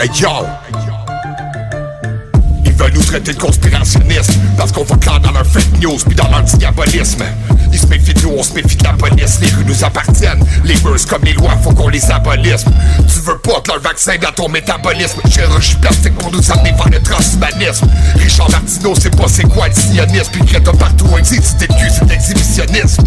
Hey 0.00 0.08
yo 0.20 0.30
Ils 2.64 2.72
veulent 2.72 2.92
nous 2.92 3.02
traiter 3.02 3.32
de 3.32 3.38
conspirationnistes 3.38 4.32
Parce 4.56 4.70
qu'on 4.70 4.84
va 4.84 4.94
clair 4.96 5.18
dans 5.18 5.32
leur 5.32 5.44
fake 5.44 5.80
news 5.80 5.98
puis 6.06 6.14
dans 6.14 6.28
leur 6.28 6.42
diabolisme 6.42 7.24
Ils 7.72 7.78
se 7.80 7.86
méfient 7.86 8.14
de 8.14 8.20
nous, 8.22 8.34
on 8.38 8.42
se 8.44 8.52
méfie 8.54 8.76
de 8.76 8.84
la 8.84 8.92
police. 8.92 9.40
Les 9.40 9.48
rues 9.48 9.64
nous 9.66 9.84
appartiennent. 9.84 10.44
Les 10.64 10.76
mœurs 10.82 11.04
comme 11.06 11.24
les 11.24 11.32
lois, 11.32 11.56
faut 11.62 11.72
qu'on 11.72 11.88
les 11.88 12.10
abolisse. 12.10 12.64
Tu 13.12 13.20
veux 13.20 13.38
pas 13.38 13.60
que 13.60 13.72
leur 13.72 13.80
vaccin 13.80 14.14
dans 14.20 14.30
ton 14.30 14.48
métabolisme. 14.48 15.20
Chirurgie 15.28 15.74
plastique 15.76 16.14
pour 16.16 16.30
nous 16.30 16.52
amener 16.52 16.72
vers 16.72 16.88
le 16.90 17.02
transhumanisme. 17.02 17.88
Richard 18.16 18.50
Martineau, 18.50 18.94
c'est 18.98 19.14
pas 19.14 19.26
c'est 19.26 19.48
quoi 19.48 19.68
le 19.68 19.74
sionisme. 19.74 20.30
Puis 20.32 20.42
Greta 20.42 20.72
partout, 20.72 21.08
un 21.18 21.24
c'est 21.24 21.38
de 21.38 21.44
c'est 21.44 22.04
de 22.04 22.10
l'exhibitionnisme. 22.10 23.02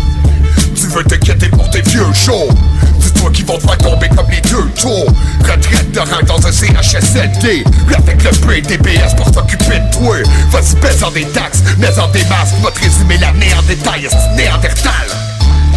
Tu 0.82 0.88
veux 0.88 1.04
t'inquiéter 1.04 1.48
pour 1.50 1.70
tes 1.70 1.84
vieux 1.84 2.12
shows 2.12 2.50
Dis-toi 2.98 3.30
qu'ils 3.30 3.46
vont 3.46 3.58
te 3.60 3.68
faire 3.68 3.78
tomber 3.78 4.10
comme 4.10 4.26
les 4.32 4.42
deux 4.42 4.68
tours. 4.70 5.14
Retraite 5.42 5.92
de 5.92 6.00
rang 6.00 6.24
dans 6.26 6.48
un 6.48 6.52
CHSLD 6.52 7.64
Avec 7.96 8.24
le 8.24 8.32
PDBS 8.32 9.16
pour 9.16 9.28
s'occuper 9.28 9.78
de 9.78 9.92
toi. 9.96 10.16
Vas-y 10.50 10.76
baisse 10.82 11.04
en 11.04 11.12
des 11.12 11.26
taxes, 11.26 11.62
mais 11.78 12.00
en 12.00 12.08
des 12.08 12.24
masques. 12.26 12.56
Va 12.64 12.72
te 12.72 12.80
résumer 12.80 13.20
l'année 13.20 13.54
en 13.56 13.62
détail, 13.62 14.08
c'est 14.10 14.36
néandertal. 14.36 14.92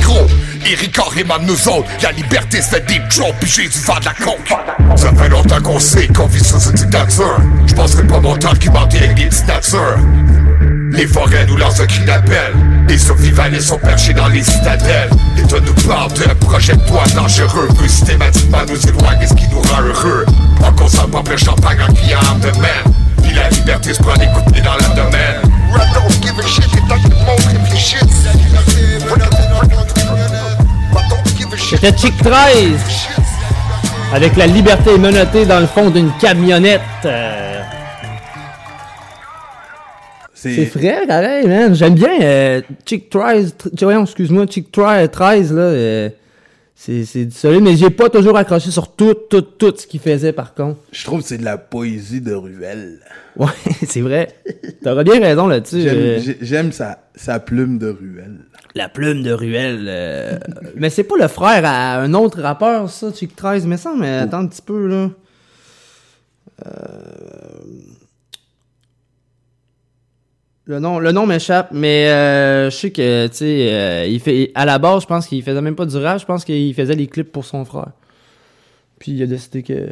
Gros, 0.01 0.27
Eric 0.65 0.93
Carrément 0.93 1.39
nous 1.43 1.69
autres. 1.69 1.89
La 2.03 2.13
liberté 2.13 2.63
fait 2.63 2.87
des 2.87 3.03
jobs 3.11 3.35
puis 3.41 3.51
Jésus 3.51 3.85
vend 3.85 4.01
de 4.01 4.07
la 4.07 4.15
coke 4.15 4.57
Ça 4.97 5.13
fait 5.13 5.29
longtemps 5.29 5.61
qu'on 5.61 5.81
sait 5.81 6.09
qu'on 6.09 6.29
vit 6.29 6.43
sous 6.43 6.71
une 6.71 6.77
dictature. 6.77 7.37
Je 7.67 7.75
pas 7.75 8.21
mon 8.21 8.37
temps 8.39 8.55
qui 8.55 8.71
mentait 8.71 9.05
avec 9.05 9.17
des 9.17 9.27
petites 9.27 9.49
natures. 9.49 9.99
Les 10.93 11.07
forêts 11.07 11.45
nous 11.47 11.59
lancent 11.59 11.81
un 11.81 11.87
cri 11.87 12.05
d'appel 12.07 12.55
Les 12.89 12.99
survivalistes 12.99 13.69
sont 13.69 13.79
perchés 13.79 14.13
dans 14.13 14.29
les 14.29 14.43
citadelles. 14.43 15.11
L'État 15.37 15.61
nous 15.61 15.89
parle 15.89 16.13
d'un 16.13 16.35
projet 16.35 16.77
de 16.77 16.89
loi 16.89 17.05
dangereux. 17.15 17.69
Veut 17.79 17.89
systématiquement 17.89 18.59
nous 18.69 18.89
éloigner 18.89 19.27
ce 19.27 19.35
qui 19.35 19.49
nous 19.49 19.61
rend 19.61 19.83
heureux. 19.83 20.27
En 20.63 20.73
consommant 20.73 21.23
le 21.29 21.37
champagne 21.37 21.79
en 21.89 21.93
criant 21.93 22.39
de 22.41 22.59
même. 22.61 22.95
Puis 23.23 23.35
la 23.35 23.49
liberté 23.51 23.95
se 23.95 24.03
prend 24.03 24.15
des 24.15 24.27
coups 24.27 24.45
de 24.47 24.53
pied 24.53 24.63
dans 24.63 24.77
l'abdomen. 24.77 25.43
Rap 25.73 25.93
don't 25.95 26.23
give 26.23 26.39
a 26.39 26.47
shit, 26.47 26.67
et 26.67 26.89
tant 26.89 26.97
que 26.97 27.09
le 27.09 27.17
monde. 27.25 27.55
C'était 31.77 31.97
Chick 31.97 32.17
13 32.23 32.71
avec 34.13 34.37
la 34.37 34.47
liberté 34.47 34.97
menottée 34.97 35.45
dans 35.45 35.59
le 35.59 35.67
fond 35.67 35.91
d'une 35.91 36.13
camionnette. 36.21 36.81
Euh, 37.05 37.44
c'est 40.55 40.67
frais, 40.67 41.07
pareil, 41.07 41.47
man. 41.47 41.75
J'aime 41.75 41.95
bien 41.95 42.21
euh, 42.21 42.61
Chick 42.85 43.09
13. 43.11 43.55
tr- 43.59 43.85
Voyons, 43.85 44.03
excuse-moi, 44.05 44.47
Chick 44.49 44.71
13, 44.73 45.11
13 45.11 45.53
là. 45.55 45.61
euh, 45.63 46.09
c'est 46.77 47.25
du 47.25 47.31
solide, 47.31 47.63
mais 47.63 47.77
j'ai 47.77 47.89
pas 47.91 48.11
toujours 48.11 48.37
accroché 48.37 48.71
sur 48.71 48.93
tout, 48.95 49.15
tout, 49.31 49.41
tout 49.43 49.73
ce 49.77 49.87
qu'il 49.87 50.01
faisait 50.01 50.33
par 50.33 50.55
contre. 50.55 50.81
Je 50.93 51.05
trouve 51.05 51.23
que 51.23 51.27
c'est 51.29 51.39
de 51.39 51.45
la 51.45 51.57
poésie 51.57 52.21
de 52.21 52.35
Ruel. 52.35 52.99
Ouais, 53.37 53.47
c'est 53.87 54.01
vrai. 54.01 54.29
T'auras 54.83 55.05
bien 55.05 55.21
raison 55.21 55.47
là-dessus. 55.47 55.81
J'aime 55.83 55.97
euh, 55.99 56.19
j'ai- 56.21 56.39
j'aime 56.41 56.73
sa, 56.73 56.99
sa 57.15 57.39
plume 57.41 57.79
de 57.79 57.89
Ruel. 57.89 58.41
la 58.75 58.89
plume 58.89 59.23
de 59.23 59.31
Ruel. 59.33 59.87
euh, 59.89 60.39
mais 60.77 60.91
c'est 60.91 61.05
pas 61.05 61.17
le 61.19 61.29
frère 61.29 61.63
à 61.65 61.97
un 62.01 62.13
autre 62.13 62.43
rappeur, 62.43 62.91
ça, 62.91 63.13
Chick 63.15 63.35
13, 63.37 63.67
mais 63.67 63.77
ça, 63.77 63.95
mais 63.97 64.09
attends 64.19 64.39
un 64.41 64.47
petit 64.49 64.63
peu, 64.63 64.87
là. 64.89 65.11
Euh, 66.67 66.71
Le 70.67 70.81
nom, 70.81 70.99
le 70.99 71.13
nom 71.13 71.27
m'échappe, 71.27 71.69
mais 71.73 72.09
euh, 72.09 72.71
je 72.71 72.77
sais 72.77 72.91
que, 72.91 73.27
tu 73.27 73.35
sais, 73.37 73.69
euh, 73.71 74.07
il 74.07 74.19
fait, 74.19 74.51
à 74.55 74.65
la 74.65 74.79
base, 74.79 75.03
je 75.03 75.07
pense 75.07 75.27
qu'il 75.27 75.43
faisait 75.43 75.61
même 75.61 75.75
pas 75.75 75.85
du 75.85 75.97
rap, 75.99 76.19
je 76.19 76.25
pense 76.25 76.43
qu'il 76.43 76.73
faisait 76.73 76.95
les 76.95 77.07
clips 77.07 77.31
pour 77.31 77.45
son 77.45 77.67
frère. 77.67 77.89
Puis 78.99 79.13
il 79.13 79.23
a 79.23 79.27
décidé 79.27 79.63
que 79.63 79.91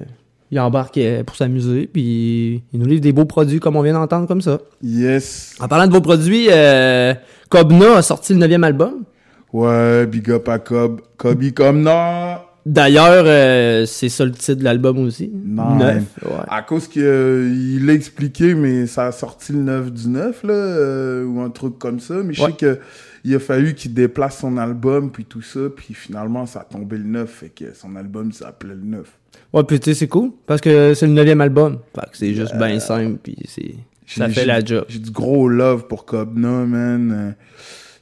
il 0.50 0.60
embarquait 0.60 1.24
pour 1.24 1.36
s'amuser, 1.36 1.88
puis 1.92 2.62
il 2.72 2.78
nous 2.78 2.86
livre 2.86 3.00
des 3.00 3.12
beaux 3.12 3.24
produits 3.24 3.58
comme 3.58 3.76
on 3.76 3.82
vient 3.82 3.94
d'entendre 3.94 4.28
comme 4.28 4.42
ça. 4.42 4.60
Yes. 4.82 5.54
En 5.60 5.68
parlant 5.68 5.86
de 5.86 5.92
beaux 5.92 6.02
produits, 6.02 6.48
euh, 6.50 7.14
Kobna 7.48 7.96
a 7.96 8.02
sorti 8.02 8.32
le 8.32 8.38
neuvième 8.38 8.64
album. 8.64 9.04
Ouais, 9.52 10.06
big 10.06 10.30
up 10.30 10.48
à 10.48 10.58
Cobb. 10.58 11.00
Kobe 11.16 11.50
comme 11.52 11.82
non. 11.82 12.36
D'ailleurs, 12.64 13.24
euh, 13.26 13.86
c'est 13.86 14.08
ça 14.08 14.24
le 14.24 14.30
titre 14.32 14.60
de 14.60 14.64
l'album 14.64 14.98
aussi. 14.98 15.30
Non. 15.32 15.76
Neuf, 15.76 16.04
ouais. 16.24 16.30
À 16.48 16.62
cause 16.62 16.86
qu'il 16.86 17.02
il 17.02 17.84
l'a 17.86 17.92
expliqué, 17.92 18.54
mais 18.54 18.86
ça 18.86 19.06
a 19.06 19.12
sorti 19.12 19.52
le 19.52 19.58
9 19.58 19.92
du 19.92 20.08
9, 20.08 20.44
là, 20.44 20.52
euh, 20.52 21.24
ou 21.24 21.40
un 21.40 21.50
truc 21.50 21.78
comme 21.78 21.98
ça. 21.98 22.14
Mais 22.22 22.34
je 22.34 22.42
sais 22.42 22.52
que 22.52 22.78
il 23.24 23.34
a 23.34 23.38
fallu 23.40 23.74
qu'il 23.74 23.94
déplace 23.94 24.38
son 24.38 24.56
album, 24.56 25.10
puis 25.10 25.24
tout 25.24 25.42
ça, 25.42 25.60
puis 25.74 25.94
finalement, 25.94 26.46
ça 26.46 26.60
a 26.60 26.64
tombé 26.64 26.98
le 26.98 27.04
9, 27.04 27.30
fait 27.30 27.48
que 27.48 27.74
son 27.74 27.96
album 27.96 28.32
s'appelait 28.32 28.74
le 28.74 28.84
9. 28.84 29.06
Ouais, 29.52 29.62
puis 29.64 29.78
tu 29.80 29.90
sais, 29.90 29.98
c'est 29.98 30.08
cool, 30.08 30.30
parce 30.46 30.60
que 30.60 30.94
c'est 30.94 31.06
le 31.06 31.12
neuvième 31.12 31.40
album. 31.40 31.78
Fait 31.94 32.10
que 32.10 32.16
c'est 32.16 32.34
juste 32.34 32.56
bien 32.56 32.78
simple, 32.80 33.18
puis 33.22 33.36
c'est... 33.46 33.74
Ça 34.06 34.28
fait 34.28 34.44
la 34.44 34.62
job. 34.64 34.84
J'ai 34.88 34.98
du 34.98 35.10
gros 35.10 35.48
love 35.48 35.86
pour 35.86 36.04
Cobna, 36.04 36.66
man. 36.66 37.12
Euh, 37.12 37.30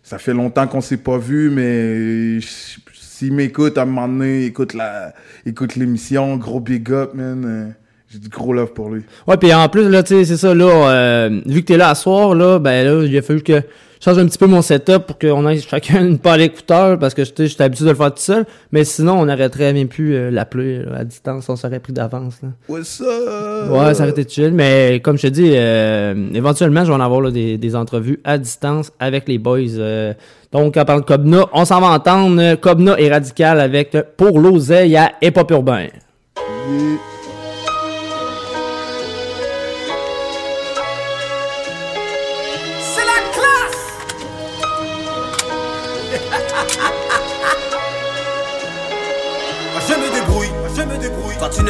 Ça 0.02 0.18
fait 0.18 0.34
longtemps 0.34 0.66
qu'on 0.66 0.80
s'est 0.80 0.96
pas 0.96 1.18
vu, 1.18 1.50
mais 1.50 2.40
s'il 3.20 3.34
m'écoute 3.34 3.76
à 3.76 3.82
un 3.82 3.84
moment 3.84 4.08
donné, 4.08 4.46
écoute 4.46 4.72
la, 4.72 5.12
écoute 5.44 5.76
l'émission, 5.76 6.38
gros 6.38 6.58
big 6.58 6.90
up, 6.90 7.10
man. 7.12 7.44
Euh, 7.44 7.68
J'ai 8.08 8.18
du 8.18 8.30
gros 8.30 8.54
love 8.54 8.72
pour 8.72 8.88
lui. 8.88 9.02
Ouais, 9.26 9.36
puis 9.36 9.52
en 9.52 9.68
plus, 9.68 9.90
là, 9.90 10.02
tu 10.02 10.14
sais, 10.14 10.24
c'est 10.24 10.38
ça, 10.38 10.54
là, 10.54 10.88
euh, 10.88 11.40
vu 11.44 11.60
que 11.60 11.66
t'es 11.66 11.76
là 11.76 11.90
à 11.90 11.94
soir, 11.94 12.34
là, 12.34 12.58
ben 12.58 12.82
là, 12.82 13.04
il 13.04 13.14
a 13.18 13.20
fallu 13.20 13.42
que 13.42 13.60
change 14.00 14.18
un 14.18 14.26
petit 14.26 14.38
peu 14.38 14.46
mon 14.46 14.62
setup 14.62 15.06
pour 15.06 15.18
qu'on 15.18 15.46
ait 15.48 15.58
chacun 15.60 16.04
une 16.04 16.18
paire 16.18 16.38
d'écouteurs, 16.38 16.98
parce 16.98 17.14
que, 17.14 17.24
j'étais 17.24 17.62
habitué 17.62 17.84
de 17.84 17.90
le 17.90 17.96
faire 17.96 18.14
tout 18.14 18.22
seul, 18.22 18.46
mais 18.72 18.84
sinon, 18.84 19.20
on 19.20 19.48
très 19.50 19.72
bien 19.72 19.86
pu 19.86 20.14
euh, 20.14 20.30
l'appeler 20.30 20.82
là, 20.84 20.98
à 20.98 21.04
distance, 21.04 21.48
on 21.48 21.56
s'aurait 21.56 21.80
pris 21.80 21.92
d'avance, 21.92 22.36
là. 22.42 22.48
What's 22.68 23.00
up? 23.00 23.70
Ouais, 23.70 23.94
ça 23.94 24.02
aurait 24.02 24.10
été 24.10 24.28
chill, 24.28 24.52
mais 24.52 25.00
comme 25.04 25.16
je 25.16 25.22
te 25.22 25.32
dis, 25.32 25.52
euh, 25.54 26.30
éventuellement, 26.34 26.84
je 26.84 26.90
vais 26.90 26.96
en 26.96 27.00
avoir 27.00 27.20
là, 27.20 27.30
des, 27.30 27.58
des 27.58 27.76
entrevues 27.76 28.20
à 28.24 28.38
distance 28.38 28.92
avec 28.98 29.28
les 29.28 29.38
boys. 29.38 29.58
euh. 29.78 30.14
donc, 30.52 30.76
en 30.76 30.84
parlant 30.84 31.00
de 31.00 31.06
Cobna, 31.06 31.46
on 31.52 31.64
s'en 31.64 31.80
va 31.80 31.88
entendre 31.88 32.40
euh, 32.40 32.56
Cobna 32.56 32.98
et 32.98 33.10
Radical 33.10 33.60
avec 33.60 33.94
euh, 33.94 34.02
Pour 34.16 34.38
l'oseille 34.40 34.96
à 34.96 35.12
Hip 35.22 35.32
Hop 35.36 35.50
Urbain. 35.50 35.88
Yeah. 36.70 37.09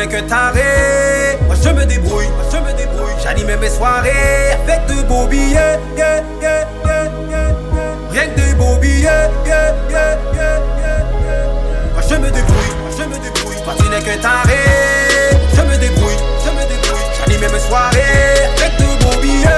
Que 0.06 0.20
taré. 0.28 1.38
Moi 1.46 1.56
je 1.62 1.68
me 1.70 1.84
débrouille, 1.84 2.28
moi 2.28 2.44
je 2.52 2.58
me 2.58 2.72
débrouille. 2.76 3.12
J'anime 3.22 3.56
mes 3.60 3.70
soirées 3.70 4.52
avec 4.62 4.86
de 4.86 5.02
beaux 5.02 5.26
billets. 5.26 5.78
Yeah, 5.96 6.22
yeah, 6.40 6.66
yeah. 6.82 7.54
Rien 8.10 8.26
que 8.28 8.40
de 8.40 8.54
beaux 8.54 8.76
billets. 8.76 9.30
Moi 11.92 12.02
je 12.08 12.14
me 12.14 12.30
débrouille, 12.30 12.74
moi 12.80 12.90
je 12.96 13.04
me 13.04 13.14
débrouille. 13.14 13.62
Toi 13.64 13.74
tu 13.78 13.88
n'es 13.88 14.00
que 14.00 14.22
taré. 14.22 14.58
Je 15.54 15.62
me 15.62 15.76
débrouille, 15.76 16.20
je 16.44 16.50
me 16.50 16.62
débrouille. 16.68 17.06
J'anime 17.18 17.52
mes 17.52 17.60
soirées 17.60 18.48
avec 18.56 18.76
de 18.78 18.84
beaux 19.04 19.20
billets. 19.20 19.48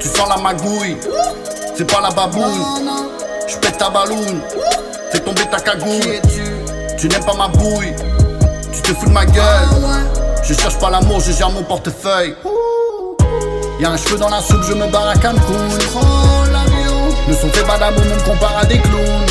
Tu 0.00 0.08
sens 0.08 0.28
la 0.28 0.36
magouille, 0.36 0.96
c'est 1.78 1.86
pas 1.86 2.00
la 2.00 2.10
babouille. 2.10 2.42
Je 3.46 3.56
pète 3.56 3.78
ta 3.78 3.88
balloune, 3.88 4.40
fais 5.12 5.20
tomber 5.20 5.44
ta 5.48 5.60
cagoule. 5.60 6.20
Tu 6.98 7.08
n'aimes 7.08 7.24
pas 7.24 7.34
ma 7.34 7.46
bouille, 7.46 7.94
tu 8.72 8.82
te 8.82 8.88
fous 8.88 9.06
de 9.06 9.12
ma 9.12 9.24
gueule. 9.24 9.68
Je 10.42 10.54
cherche 10.54 10.76
pas 10.78 10.90
l'amour, 10.90 11.20
je 11.20 11.30
gère 11.30 11.50
mon 11.50 11.62
portefeuille. 11.62 12.34
Y'a 13.78 13.90
un 13.90 13.96
cheveu 13.96 14.18
dans 14.18 14.28
la 14.28 14.40
soupe, 14.40 14.64
je 14.68 14.74
me 14.74 14.88
barre 14.88 15.10
à 15.10 15.14
Cancun. 15.14 15.38
Le 17.28 17.34
son 17.34 17.48
fait 17.48 17.64
pas 17.64 17.78
d'amour, 17.78 18.02
on 18.10 18.16
me 18.16 18.28
compare 18.28 18.58
à 18.60 18.64
des 18.64 18.78
clowns. 18.78 19.26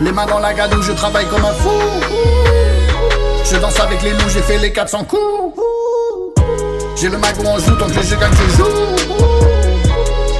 Les 0.00 0.10
mains 0.10 0.26
dans 0.26 0.38
la 0.38 0.54
gadoue, 0.54 0.80
je 0.80 0.92
travaille 0.92 1.26
comme 1.26 1.44
un 1.44 1.52
fou. 1.52 1.68
Je 3.44 3.56
danse 3.58 3.78
avec 3.78 4.02
les 4.02 4.12
loups, 4.12 4.30
j'ai 4.30 4.40
fait 4.40 4.56
les 4.56 4.72
400 4.72 5.04
coups. 5.04 5.20
J'ai 6.96 7.10
le 7.10 7.18
magot 7.18 7.46
en 7.46 7.58
joue, 7.58 7.76
tant 7.76 7.88
que 7.88 8.02
je 8.02 8.16
gagne, 8.16 8.32
je 8.32 8.56
joue. 8.56 9.23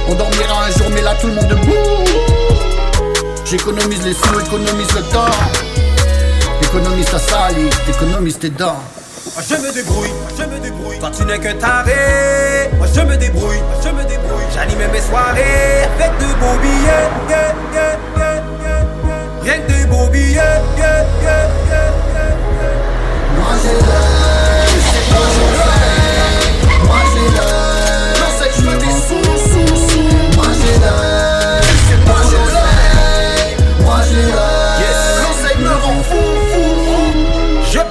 On 0.07 0.13
dormira 0.13 0.65
un 0.65 0.71
jour, 0.71 0.89
mais 0.93 1.01
là 1.01 1.15
tout 1.19 1.27
le 1.27 1.33
monde 1.33 1.47
debout. 1.47 1.73
J'économise 3.43 4.03
les 4.03 4.13
sous, 4.13 4.39
économise 4.39 4.91
le 4.93 5.01
temps. 5.03 5.25
Économise 6.61 7.05
ta 7.05 7.19
salive, 7.19 7.73
économise 7.89 8.37
tes 8.39 8.49
dents. 8.49 8.77
Moi 9.33 9.43
je 9.49 9.55
me 9.55 9.71
débrouille, 9.73 10.09
moi 10.09 10.29
je 10.37 10.43
me 10.43 10.59
débrouille. 10.59 10.99
Toi 10.99 11.11
tu 11.15 11.25
n'es 11.25 11.39
que 11.39 11.51
taré. 11.53 12.69
Moi 12.77 12.87
je 12.93 13.01
me 13.01 13.17
débrouille, 13.17 13.59
moi 13.59 13.77
je 13.83 13.89
me 13.89 14.03
débrouille. 14.03 14.45
J'anime 14.53 14.87
mes 14.91 15.01
soirées 15.01 15.83
avec 15.99 16.17
de 16.19 16.25
beaux 16.39 16.57
billets. 16.61 17.09
Yeah, 17.29 17.53
yeah, 17.73 17.97
yeah, 18.17 18.41
yeah, 18.61 18.83
yeah. 19.05 19.43
Rien 19.43 19.57
que 19.59 19.71
de 19.71 19.85
beaux 19.89 20.07
billets. 20.09 20.33
Yeah, 20.33 20.61
yeah, 20.77 21.05
yeah, 21.23 21.49
yeah, 21.67 21.89
yeah. 22.13 22.75
Moi 23.37 23.51
j'ai 23.61 23.73
l'œil, 23.73 24.81
c'est 24.91 25.05
moi 25.13 25.25
je 25.33 25.41
fais. 25.57 25.84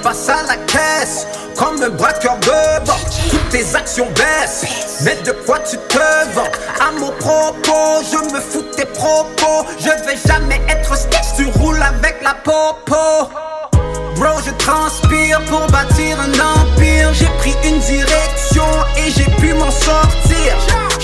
Passe 0.05 0.29
à 0.29 0.43
la 0.43 0.57
caisse 0.57 1.25
comme 1.57 1.81
un 1.81 1.89
braqueur 1.89 2.37
de 2.37 2.85
banque. 2.85 3.49
tes 3.49 3.75
actions 3.75 4.07
baissent. 4.15 5.01
Mais 5.03 5.15
de 5.25 5.31
quoi 5.31 5.57
tu 5.59 5.77
te 5.77 6.33
vends? 6.33 6.51
À 6.79 6.91
mon 6.91 7.11
propos, 7.13 8.03
je 8.11 8.33
me 8.33 8.39
fous 8.39 8.61
de 8.61 8.75
tes 8.75 8.85
propos. 8.85 9.65
Je 9.79 9.89
vais 10.05 10.17
jamais 10.27 10.61
être 10.69 10.95
stitch, 10.95 11.35
tu 11.37 11.45
roules 11.59 11.81
avec 11.81 12.21
la 12.21 12.35
popo. 12.35 13.31
Bro, 14.15 14.41
je 14.45 14.51
transpire 14.63 15.41
pour 15.49 15.65
bâtir 15.71 16.17
un 16.19 16.33
empire. 16.33 17.11
J'ai 17.13 17.31
pris 17.39 17.55
une 17.67 17.79
direction 17.79 18.67
et 18.97 19.09
j'ai 19.09 19.29
pu 19.41 19.53
m'en 19.53 19.71
sortir. 19.71 20.53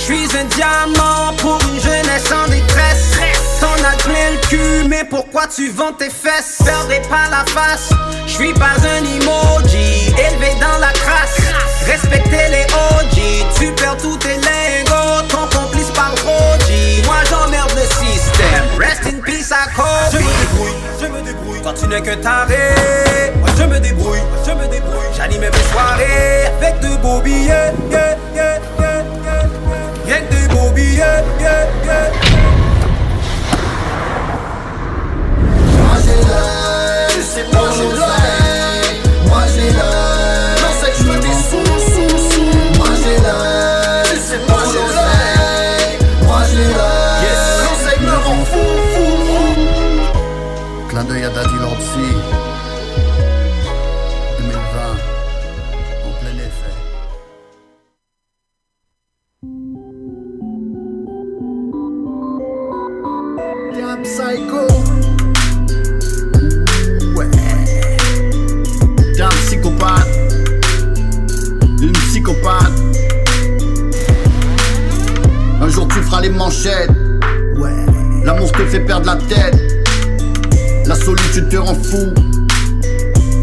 Je 0.01 0.15
suis 0.15 0.35
un 0.35 0.45
diamant 0.45 1.31
pour 1.37 1.59
une 1.71 1.79
jeunesse 1.79 2.31
en 2.31 2.49
détresse. 2.49 3.19
T'en 3.59 3.67
as 3.85 3.95
plein 4.01 4.31
le 4.31 4.47
cul, 4.47 4.87
mais 4.89 5.03
pourquoi 5.07 5.43
tu 5.45 5.69
vends 5.69 5.93
tes 5.93 6.09
fesses? 6.09 6.57
Perdez 6.65 7.01
pas 7.07 7.29
la 7.29 7.45
face, 7.45 7.91
je 8.25 8.31
suis 8.31 8.53
pas 8.55 8.73
un 8.81 9.05
emoji, 9.05 10.07
élevé 10.07 10.55
dans 10.59 10.79
la 10.79 10.91
crasse. 10.91 11.37
Respectez 11.85 12.49
les 12.49 12.65
OG, 12.73 13.45
tu 13.59 13.71
perds 13.73 13.97
tous 13.97 14.17
tes 14.17 14.37
lingots, 14.37 15.21
ton 15.29 15.45
complice 15.55 15.91
parle 15.93 16.15
Roji. 16.25 17.03
Moi 17.05 17.17
j'emmerde 17.29 17.71
le 17.75 17.83
système, 17.83 18.79
rest 18.79 19.05
in 19.05 19.21
peace 19.23 19.51
à 19.51 19.69
Kobe. 19.69 19.85
Je 20.13 20.17
me 20.17 20.23
débrouille, 20.23 20.77
je 20.99 21.05
me 21.05 21.21
débrouille, 21.21 21.61
quand 21.63 21.73
tu 21.73 21.85
n'es 21.85 22.01
que 22.01 22.15
taré. 22.15 22.73
Moi 23.39 23.49
je 23.55 23.63
me 23.65 23.79
débrouille, 23.79 24.23
je 24.47 24.51
me 24.51 24.67
débrouille. 24.67 25.13
J'anime 25.15 25.41
mes 25.41 25.71
soirées 25.71 26.47
avec 26.59 26.79
de 26.79 26.97
beaux 26.97 27.21
billets, 27.21 27.71
yeah, 27.91 28.17
yeah, 28.33 28.59
yeah. 28.79 28.90
Rien 30.11 30.23
que 30.23 30.33
de 30.33 30.53
beaux 30.53 30.71
billets, 30.71 31.23
yeah, 31.39 31.67
yeah. 31.85 32.11
Moi 35.77 35.95
j'ai 36.03 36.19
l'œil, 36.27 37.11
je 37.15 37.21
sais 37.21 37.45
pas 37.49 37.71
Les 76.19 76.29
manchettes. 76.29 76.91
Ouais. 77.57 77.71
L'amour 78.23 78.51
te 78.51 78.63
fait 78.67 78.81
perdre 78.81 79.07
la 79.07 79.15
tête. 79.15 79.59
La 80.85 80.93
solitude 80.93 81.49
te 81.49 81.57
rend 81.57 81.73
fou. 81.73 82.13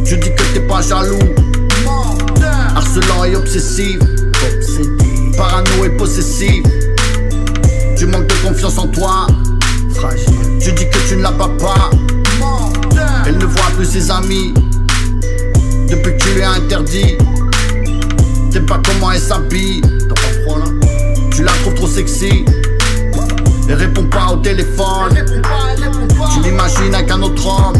Tu 0.05 0.17
dis 0.17 0.33
que 0.33 0.43
t'es 0.55 0.61
pas 0.61 0.81
jaloux. 0.81 1.19
Harcelant 2.77 3.25
et 3.25 3.35
obsessif. 3.35 3.99
Parano 5.37 5.85
et 5.87 5.91
possessif. 5.97 6.63
Tu 7.97 8.07
manques 8.07 8.29
de 8.29 8.49
confiance 8.49 8.79
en 8.79 8.87
toi. 8.87 9.27
Tu 10.61 10.71
dis 10.71 10.89
que 10.89 11.09
tu 11.09 11.17
ne 11.17 11.23
l'as 11.23 11.33
pas 11.33 11.49
pas. 11.59 11.91
Elle 13.27 13.39
ne 13.39 13.45
voit 13.45 13.71
plus 13.77 13.87
ses 13.87 14.09
amis 14.11 14.55
Depuis 15.89 16.17
que 16.17 16.23
tu 16.23 16.35
lui 16.35 16.43
as 16.43 16.53
interdit 16.53 17.19
T'aimes 18.53 18.67
pas 18.67 18.81
comment 18.85 19.11
elle 19.11 19.21
s'habille 19.21 19.83
Tu 21.33 21.43
la 21.43 21.53
trouves 21.53 21.75
trop 21.75 21.89
sexy 21.89 22.45
Elle 23.69 23.75
répond 23.75 24.05
pas 24.05 24.33
au 24.33 24.37
téléphone. 24.37 25.15
Tu 26.33 26.41
l'imagines 26.41 26.95
avec 26.95 27.11
un 27.11 27.21
autre 27.21 27.47
homme. 27.47 27.77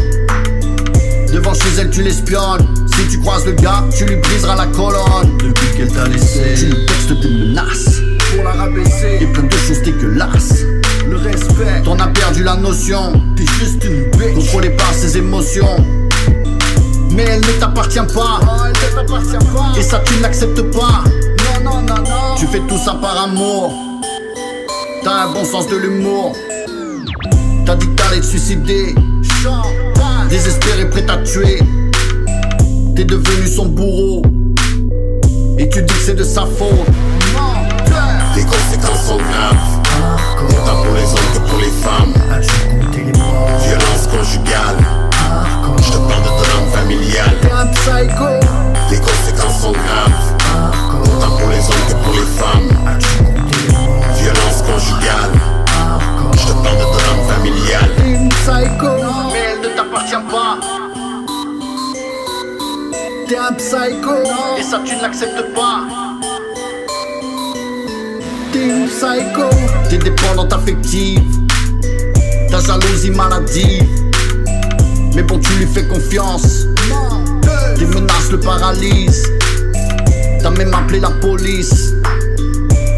Devant 1.33 1.53
chez 1.53 1.79
elle 1.79 1.89
tu 1.89 2.03
l'espionnes. 2.03 2.67
Si 2.85 3.07
tu 3.07 3.19
croises 3.19 3.45
le 3.45 3.53
gars 3.53 3.83
tu 3.97 4.05
lui 4.05 4.17
briseras 4.17 4.55
la 4.55 4.67
colonne. 4.67 5.37
Depuis 5.39 5.67
qu'elle 5.75 5.91
t'a 5.91 6.07
laissé. 6.07 6.53
Tu 6.55 6.65
lui 6.65 6.85
textes 6.85 7.13
des 7.21 7.29
menaces 7.29 8.01
Pour 8.35 8.43
la 8.43 8.51
rabaisser. 8.51 9.17
Et 9.21 9.25
plein 9.25 9.43
de 9.43 9.51
choses 9.51 9.81
dégueulasses 9.81 10.63
Le 11.09 11.17
respect. 11.17 11.81
T'en 11.83 11.97
as 11.99 12.07
perdu 12.07 12.43
la 12.43 12.55
notion. 12.55 13.13
T'es 13.35 13.45
juste 13.59 13.83
une 13.83 14.11
bête 14.17 14.35
Contrôlée 14.35 14.69
par 14.71 14.93
ses 14.93 15.17
émotions. 15.17 15.75
Mais 17.11 17.23
elle 17.23 17.41
ne 17.41 17.59
t'appartient 17.59 17.99
pas. 18.13 18.39
Et 19.75 19.81
ça, 19.81 19.99
tu 20.05 20.21
n'acceptes 20.21 20.61
pas. 20.71 21.03
Non, 21.63 21.71
non, 21.71 21.81
non, 21.81 21.95
non. 21.95 22.35
Tu 22.37 22.45
fais 22.45 22.59
tout 22.59 22.77
ça 22.77 22.95
par 23.01 23.23
amour. 23.23 23.88
T'as 25.03 25.23
un 25.25 25.31
bon 25.31 25.45
sens 25.45 25.67
de 25.67 25.77
l'humour. 25.77 26.35
T'as 27.65 27.75
dit 27.75 27.87
que 27.87 27.95
t'allais 27.95 28.19
te 28.19 28.25
suicider. 28.25 28.95
Désespéré, 30.29 30.89
prêt 30.89 31.05
à 31.09 31.17
tuer. 31.17 31.59
T'es 32.95 33.05
devenu 33.05 33.47
son 33.47 33.67
bourreau. 33.67 34.21
Et 35.57 35.69
tu 35.69 35.81
dis 35.81 35.93
que 35.93 35.99
c'est 35.99 36.15
de 36.15 36.23
sa 36.23 36.41
faute. 36.41 36.69
Les 38.35 38.43
conséquences 38.43 39.07
sont 39.07 39.17
graves. 39.17 39.81
Autant 40.49 40.83
pour 40.83 40.93
les 40.95 41.03
hommes 41.03 41.31
que 41.33 41.49
pour 41.49 41.59
les 41.59 41.71
femmes. 41.71 42.13
Violence 43.63 44.07
conjugale. 44.07 44.77
Je 45.77 45.91
te 45.91 45.97
parle 45.97 46.23
de 46.23 46.29
drame 46.43 46.69
familial. 46.73 47.35
Les 48.91 48.97
conséquences 48.97 49.61
sont 49.61 49.71
graves. 49.71 50.35
Autant 51.03 51.37
pour 51.37 51.49
les 51.49 51.59
hommes 51.59 51.87
que 51.87 51.93
pour 52.03 52.13
les 52.13 52.27
femmes. 52.37 53.28
Conjugale. 54.69 55.33
Je 56.33 56.45
te 56.45 56.53
parle 56.63 56.77
de 56.77 56.83
drame 56.83 57.23
familial. 57.27 57.89
Mais 59.33 59.39
elle 59.39 59.61
ne 59.61 59.75
t'appartient 59.75 60.23
pas. 60.29 60.59
T'es 63.27 63.37
un 63.37 63.53
psycho. 63.53 64.15
Et 64.59 64.63
ça, 64.63 64.79
tu 64.85 64.95
n'acceptes 64.95 65.53
pas. 65.55 65.81
T'es 68.53 68.67
une 68.67 68.87
psycho. 68.87 69.49
T'es 69.89 69.97
dépendante 69.97 70.53
affective. 70.53 71.23
Ta 72.51 72.59
jalousie 72.59 73.11
maladive. 73.11 73.87
Mais 75.15 75.23
bon, 75.23 75.39
tu 75.39 75.51
lui 75.53 75.65
fais 75.65 75.87
confiance. 75.87 76.67
Tes 77.75 77.85
menaces 77.85 78.31
le 78.31 78.39
paralysent. 78.39 79.27
T'as 80.43 80.51
même 80.51 80.73
appelé 80.73 80.99
la 80.99 81.09
police. 81.09 81.93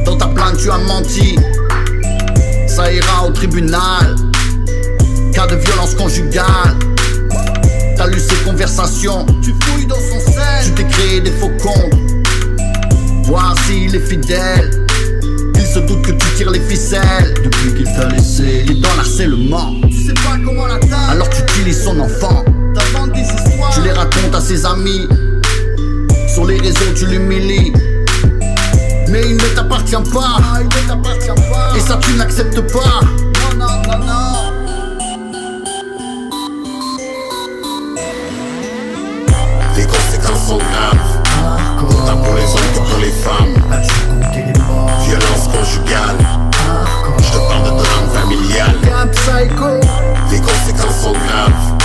Dans 0.05 0.17
ta 0.17 0.27
plainte, 0.27 0.57
tu 0.57 0.69
as 0.69 0.77
menti. 0.77 1.37
Ça 2.75 2.89
ira 2.89 3.27
au 3.27 3.31
tribunal. 3.31 4.15
Cas 5.33 5.45
de 5.47 5.57
violence 5.57 5.93
conjugale. 5.93 6.77
T'as 7.97 8.07
lu 8.07 8.17
ses 8.17 8.35
conversations. 8.45 9.25
Tu 9.43 9.53
fouilles 9.61 9.87
dans 9.87 9.95
son 9.95 10.31
sel. 10.31 10.63
Tu 10.63 10.71
t'es 10.71 10.85
créé 10.85 11.19
des 11.19 11.31
faux 11.31 11.51
comptes. 11.61 11.93
S'il 13.65 13.93
est 13.93 13.99
fidèle. 13.99 14.87
Il 15.55 15.65
se 15.65 15.79
doute 15.79 16.01
que 16.01 16.11
tu 16.11 16.27
tires 16.37 16.51
les 16.51 16.61
ficelles. 16.61 17.33
Depuis 17.43 17.73
qu'il 17.75 17.93
t'a 17.93 18.07
laissé. 18.07 18.63
T'es 18.65 18.75
dans 18.75 18.95
l'harcèlement. 18.95 19.75
Tu 19.89 20.07
sais 20.07 20.13
pas 20.13 20.37
comment 20.45 20.67
la 20.67 20.79
Alors 21.09 21.29
tu 21.29 21.41
utilises 21.41 21.83
son 21.83 21.99
enfant. 21.99 22.45
Tu 23.73 23.81
les 23.81 23.91
racontes 23.91 24.33
à 24.33 24.39
ses 24.39 24.65
amis. 24.65 25.09
Sur 26.33 26.45
les 26.45 26.57
réseaux, 26.57 26.93
tu 26.95 27.05
l'humilies. 27.05 27.73
Mais 29.11 29.23
il 29.25 29.35
ne 29.35 29.55
t'appartient 29.55 29.95
pas. 30.13 30.37
il 30.61 30.65
ne 30.65 30.87
t'appartient 30.87 31.49
pas. 31.51 31.75
Et 31.75 31.81
ça, 31.81 31.99
tu 32.01 32.13
n'acceptes 32.13 32.61
pas. 32.71 33.01
Non, 33.57 33.65
non, 33.65 33.81
non, 33.83 34.05
non. 34.05 34.53
Les 39.75 39.83
conséquences 39.83 40.47
sont 40.47 40.59
graves. 40.59 41.21
Autant 41.89 42.17
pour 42.21 42.35
les 42.35 42.43
hommes 42.43 42.71
que 42.73 42.89
pour 42.89 42.99
les 42.99 43.11
femmes. 43.11 43.55
Violence 45.05 45.47
conjugale. 45.49 46.17
Je 47.17 47.31
te 47.31 47.37
parle 47.49 47.63
de 47.65 47.83
drame 47.83 48.09
familial. 48.13 48.75
Les 50.31 50.39
conséquences 50.39 51.01
sont 51.01 51.11
graves. 51.11 51.77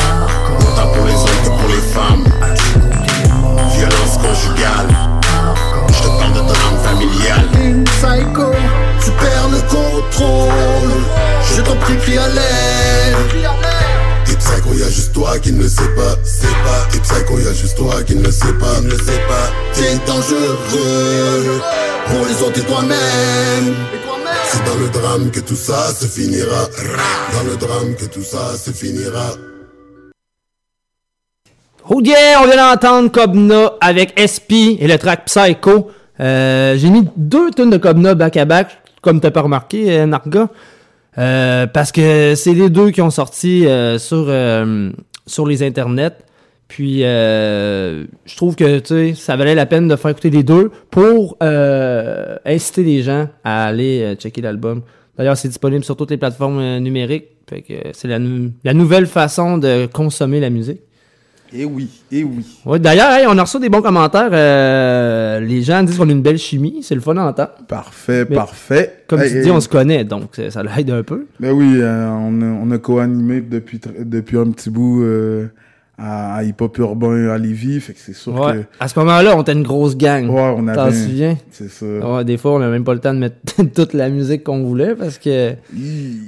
Autant 0.60 0.88
pour 0.94 1.06
les 1.06 1.14
hommes 1.14 1.42
que 1.42 1.48
pour 1.48 1.68
les 1.68 1.82
femmes. 1.92 2.24
Violence 3.74 4.16
conjugale. 4.18 5.05
Je 6.06 6.12
te 6.12 6.18
parle 6.18 6.32
de 6.32 6.38
drame 6.38 6.78
familial. 6.84 7.44
Une 7.60 7.84
psycho, 7.84 8.52
tu 9.04 9.10
perds 9.10 9.48
le 9.50 9.60
contrôle. 9.68 10.94
Je 11.56 11.62
t'en 11.62 11.76
prie, 11.76 11.96
crie 11.98 12.18
à 12.18 12.28
l'aide. 12.28 13.16
T'es 14.24 14.36
psycho, 14.36 14.72
y'a 14.74 14.88
juste 14.88 15.12
toi 15.12 15.38
qui 15.38 15.52
ne 15.52 15.62
le 15.62 15.68
sais 15.68 15.88
pas, 15.96 16.16
sais 16.24 16.46
pas. 16.46 16.86
T'es 16.90 17.00
psycho, 17.00 17.38
y'a 17.38 17.52
juste 17.52 17.76
toi 17.76 18.02
qui 18.04 18.14
ne 18.14 18.22
le 18.22 18.30
sais 18.30 18.52
pas, 18.52 18.80
ne 18.82 18.90
le 18.90 18.98
sais 18.98 19.20
pas. 19.26 19.50
T'es 19.74 19.96
dangereux 20.06 21.60
pour 22.06 22.26
les 22.26 22.42
autres 22.46 22.60
et 22.60 22.64
toi-même. 22.64 23.74
C'est 24.44 24.64
dans 24.64 24.76
le 24.76 24.88
drame 24.88 25.30
que 25.30 25.40
tout 25.40 25.56
ça 25.56 25.92
se 25.92 26.06
finira. 26.06 26.68
Dans 27.32 27.50
le 27.50 27.56
drame 27.56 27.96
que 27.96 28.04
tout 28.04 28.22
ça 28.22 28.56
se 28.56 28.70
finira. 28.70 29.32
Oh 31.88 32.00
yeah, 32.02 32.40
on 32.42 32.46
vient 32.46 32.56
d'entendre 32.56 33.10
Kobna 33.10 33.72
avec 33.80 34.18
SP 34.18 34.78
et 34.78 34.86
le 34.86 34.98
track 34.98 35.24
Psycho. 35.26 35.90
Euh, 36.20 36.76
j'ai 36.76 36.90
mis 36.90 37.08
deux 37.16 37.50
tonnes 37.50 37.70
de 37.70 37.76
Cobna 37.76 38.14
back-à-back, 38.14 38.78
comme 39.02 39.20
t'as 39.20 39.30
pas 39.30 39.42
remarqué, 39.42 39.98
euh, 39.98 40.06
Narga. 40.06 40.48
Euh, 41.18 41.66
parce 41.66 41.92
que 41.92 42.34
c'est 42.34 42.52
les 42.52 42.68
deux 42.68 42.90
qui 42.90 43.00
ont 43.00 43.10
sorti 43.10 43.66
euh, 43.66 43.98
sur, 43.98 44.26
euh, 44.28 44.90
sur 45.26 45.46
les 45.46 45.62
internets. 45.62 46.18
Puis 46.68 47.02
je 47.02 48.36
trouve 48.36 48.56
que 48.56 48.80
tu 48.80 48.86
sais, 48.86 49.14
ça 49.14 49.36
valait 49.36 49.54
la 49.54 49.66
peine 49.66 49.86
de 49.86 49.94
faire 49.94 50.10
écouter 50.10 50.30
les 50.30 50.42
deux 50.42 50.72
pour 50.90 51.36
inciter 51.40 52.82
les 52.82 53.02
gens 53.02 53.28
à 53.44 53.66
aller 53.66 54.16
checker 54.16 54.42
l'album. 54.42 54.82
D'ailleurs, 55.16 55.36
c'est 55.36 55.46
disponible 55.46 55.84
sur 55.84 55.96
toutes 55.96 56.10
les 56.10 56.16
plateformes 56.16 56.78
numériques. 56.78 57.28
Fait 57.48 57.62
que 57.62 57.74
c'est 57.92 58.08
la 58.08 58.74
nouvelle 58.74 59.06
façon 59.06 59.58
de 59.58 59.86
consommer 59.86 60.40
la 60.40 60.50
musique. 60.50 60.80
Et 61.58 61.64
oui, 61.64 61.88
et 62.12 62.22
oui. 62.22 62.44
Ouais, 62.66 62.78
D'ailleurs, 62.78 63.10
hey, 63.12 63.26
on 63.26 63.38
a 63.38 63.42
reçu 63.42 63.58
des 63.58 63.68
bons 63.70 63.80
commentaires. 63.80 64.28
euh, 64.32 65.40
les 65.40 65.62
gens 65.62 65.82
disent 65.82 65.96
qu'on 65.96 66.08
a 66.08 66.12
une 66.12 66.22
belle 66.22 66.38
chimie. 66.38 66.80
C'est 66.82 66.94
le 66.94 67.00
fun 67.00 67.16
à 67.16 67.24
entendre. 67.28 67.50
Parfait, 67.66 68.26
Mais 68.28 68.36
parfait. 68.36 69.04
Comme 69.06 69.20
Hey, 69.20 69.30
tu 69.30 69.40
dis, 69.40 69.50
on 69.50 69.60
se 69.60 69.68
connaît, 69.68 70.04
donc 70.04 70.38
ça, 70.50 70.62
l'aide 70.62 70.90
un 70.90 71.02
peu. 71.02 71.26
Ben 71.40 71.52
oui, 71.52 71.78
euh, 71.80 72.08
on 72.10 72.42
a, 72.42 72.44
on 72.44 72.70
a 72.72 72.78
co-animé 72.78 73.40
depuis, 73.40 73.80
depuis 74.00 74.36
un 74.38 74.50
petit 74.50 74.68
bout 74.70 75.02
euh, 75.02 75.46
à, 75.98 76.36
à 76.36 76.42
Hip 76.42 76.56
Hop 76.60 76.76
Urbain 76.78 77.30
à 77.30 77.38
Lévis, 77.38 77.80
fait 77.80 77.94
que 77.94 77.98
c'est 78.00 78.12
sûr 78.14 78.34
Ouais. 78.38 78.66
À 78.80 78.86
ce 78.88 78.98
moment-là, 78.98 79.34
on 79.36 79.40
était 79.42 79.52
une 79.54 79.62
grosse 79.62 79.96
gang. 79.96 80.26
que... 80.26 80.30
Ouais, 80.30 80.54
on 80.56 80.62
T'en 80.66 80.82
avait... 80.82 80.92
souviens? 80.92 81.36
C'est 81.50 81.70
ça. 81.70 81.86
Ouais, 81.86 82.24
des 82.24 82.36
fois, 82.36 82.52
on 82.54 82.58
n'a 82.58 82.68
même 82.68 82.84
pas 82.84 82.92
le 82.92 83.00
temps 83.00 83.14
de 83.14 83.18
mettre 83.18 83.36
toute 83.74 83.94
la 83.94 84.10
musique 84.10 84.44
qu'on 84.44 84.62
voulait 84.62 84.94
parce 84.94 85.16
que 85.18 85.54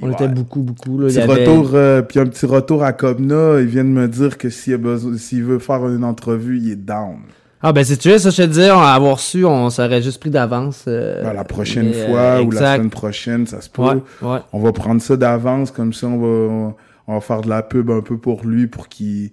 on 0.02 0.10
était 0.10 0.28
beaucoup, 0.28 0.60
beaucoup. 0.62 0.98
Là. 0.98 1.08
Petit 1.08 1.20
avait- 1.20 1.44
retour, 1.46 1.70
euh, 1.74 2.00
puis 2.02 2.18
un 2.18 2.26
petit 2.26 2.46
retour 2.46 2.82
à 2.82 2.92
Cobna, 2.92 3.60
il 3.60 3.66
vient 3.66 3.84
de 3.84 3.90
me 3.90 4.08
dire 4.08 4.38
que 4.38 4.48
s'il 4.48 4.74
a 4.74 4.78
besoin, 4.78 5.16
s'il 5.18 5.44
veut 5.44 5.58
faire 5.58 5.86
une 5.88 6.04
entrevue, 6.04 6.58
il 6.58 6.70
est 6.72 6.76
down. 6.76 7.16
Ah, 7.60 7.72
ben, 7.72 7.82
si 7.84 7.98
tu 7.98 8.08
veux, 8.08 8.18
ça, 8.18 8.30
je 8.30 8.36
te 8.42 8.46
dis, 8.46 8.68
on 8.72 8.78
avoir 8.80 9.18
su, 9.18 9.44
on 9.44 9.68
s'aurait 9.68 10.00
juste 10.00 10.20
pris 10.20 10.30
d'avance. 10.30 10.84
euh, 10.86 11.22
Ben, 11.24 11.32
la 11.32 11.42
prochaine 11.44 11.90
mais, 11.90 11.96
euh, 11.96 12.06
fois 12.06 12.42
ou 12.42 12.50
la 12.52 12.76
semaine 12.76 12.88
prochaine, 12.90 13.46
ça 13.48 13.60
se 13.60 13.68
peut. 13.68 13.82
Ouais, 13.82 13.94
ouais. 14.22 14.38
On 14.52 14.60
va 14.60 14.72
prendre 14.72 15.02
ça 15.02 15.16
d'avance, 15.16 15.72
comme 15.72 15.92
ça, 15.92 16.06
on 16.06 16.18
va, 16.18 16.74
on 17.08 17.14
va 17.14 17.20
faire 17.20 17.40
de 17.40 17.48
la 17.48 17.62
pub 17.62 17.90
un 17.90 18.00
peu 18.00 18.16
pour 18.16 18.46
lui, 18.46 18.68
pour 18.68 18.88
qu'il 18.88 19.32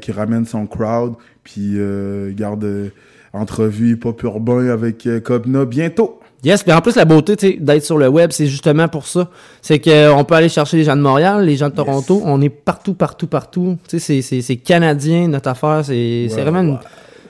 qu'il 0.00 0.14
ramène 0.14 0.44
son 0.44 0.66
crowd, 0.66 1.14
puis 1.42 1.72
euh, 1.76 2.32
garde 2.34 2.64
euh, 2.64 2.88
entrevue 3.32 3.92
hip-hop 3.92 4.22
urbain 4.22 4.68
avec 4.68 5.06
euh, 5.06 5.20
Cobna 5.20 5.64
bientôt. 5.64 6.18
Yes, 6.44 6.66
mais 6.66 6.72
en 6.72 6.80
plus, 6.80 6.96
la 6.96 7.04
beauté 7.04 7.36
d'être 7.60 7.84
sur 7.84 7.98
le 7.98 8.08
web, 8.08 8.30
c'est 8.32 8.46
justement 8.48 8.88
pour 8.88 9.06
ça. 9.06 9.30
C'est 9.60 9.78
qu'on 9.78 10.24
peut 10.24 10.34
aller 10.34 10.48
chercher 10.48 10.76
les 10.76 10.82
gens 10.84 10.96
de 10.96 11.00
Montréal, 11.00 11.44
les 11.44 11.54
gens 11.56 11.68
de 11.68 11.74
Toronto. 11.74 12.20
On 12.24 12.40
est 12.42 12.48
partout, 12.48 12.94
partout, 12.94 13.28
partout. 13.28 13.78
C'est- 13.86 14.56
canadien, 14.64 15.28
notre 15.28 15.50
affaire. 15.50 15.82
C'est 15.84 16.26
c'est 16.28 16.34
Ouais, 16.36 16.42
vraiment 16.42 16.60
une-. 16.62 16.78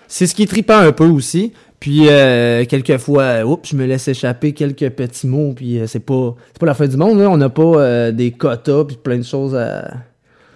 C'est 0.08 0.26
ce 0.26 0.34
qui 0.34 0.44
est 0.44 0.46
trippant 0.46 0.78
un 0.78 0.92
peu 0.92 1.04
aussi. 1.06 1.52
Puis, 1.78 2.06
euh, 2.08 2.64
quelquefois, 2.64 3.44
oups, 3.44 3.68
je 3.70 3.76
me 3.76 3.84
laisse 3.84 4.08
échapper 4.08 4.52
quelques 4.52 4.88
petits 4.90 5.26
mots. 5.26 5.52
Puis, 5.54 5.78
euh, 5.78 5.86
c'est 5.86 6.00
pas, 6.00 6.34
pas 6.58 6.64
la 6.66 6.74
fin 6.74 6.86
du 6.86 6.96
monde. 6.96 7.18
Là. 7.18 7.28
On 7.28 7.36
n'a 7.36 7.48
pas 7.50 7.62
euh, 7.62 8.12
des 8.12 8.30
quotas 8.30 8.84
puis 8.84 8.96
plein 8.96 9.18
de 9.18 9.24
choses 9.24 9.54
à. 9.54 9.90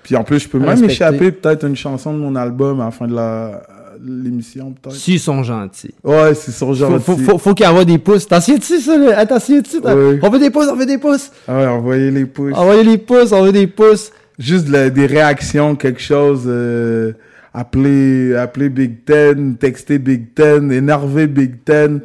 Puis 0.06 0.16
en 0.16 0.22
plus, 0.24 0.38
je 0.38 0.48
peux 0.48 0.58
même 0.58 0.68
respecter. 0.68 0.92
échapper 0.94 1.32
peut-être 1.32 1.66
une 1.66 1.74
chanson 1.76 2.12
de 2.12 2.18
mon 2.18 2.36
album 2.36 2.80
à 2.80 2.84
la 2.86 2.90
fin 2.92 3.06
de 3.08 3.14
la 3.14 3.62
de 4.00 4.22
l'émission, 4.24 4.72
peut-être. 4.72 4.94
S'ils 4.94 5.18
sont 5.18 5.42
gentils. 5.42 5.94
Ouais, 6.04 6.34
c'est 6.34 6.52
son 6.52 6.74
genre 6.74 6.92
Faut, 7.00 7.16
faut, 7.16 7.16
faut, 7.16 7.38
faut 7.38 7.54
qu'il 7.54 7.64
y 7.64 7.68
envoie 7.68 7.84
des 7.86 7.98
pouces. 7.98 8.28
T'en 8.28 8.40
souviens-tu, 8.40 8.78
ça? 8.78 8.96
Là? 8.96 9.18
Attends, 9.18 9.40
souviens-tu? 9.40 9.78
Oui. 9.82 10.18
On 10.22 10.28
veut 10.30 10.38
des 10.38 10.50
pouces, 10.50 10.68
on 10.70 10.76
veut 10.76 10.86
des 10.86 10.98
pouces. 10.98 11.32
Ah 11.48 11.56
ouais, 11.58 11.66
envoyez 11.66 12.10
les 12.10 12.26
pouces. 12.26 12.54
Envoyez 12.54 12.84
les 12.84 12.98
pouces, 12.98 13.32
on 13.32 13.42
veut 13.42 13.52
des 13.52 13.66
pouces. 13.66 14.12
Juste 14.38 14.68
la- 14.68 14.90
des 14.90 15.06
réactions, 15.06 15.74
quelque 15.76 16.00
chose. 16.02 16.42
Euh, 16.46 17.12
appeler, 17.54 18.36
appeler 18.36 18.68
Big 18.68 19.04
Ten, 19.04 19.56
texter 19.56 19.98
Big 19.98 20.34
Ten, 20.34 20.70
énerver 20.70 21.26
Big 21.26 21.64
Ten. 21.64 22.00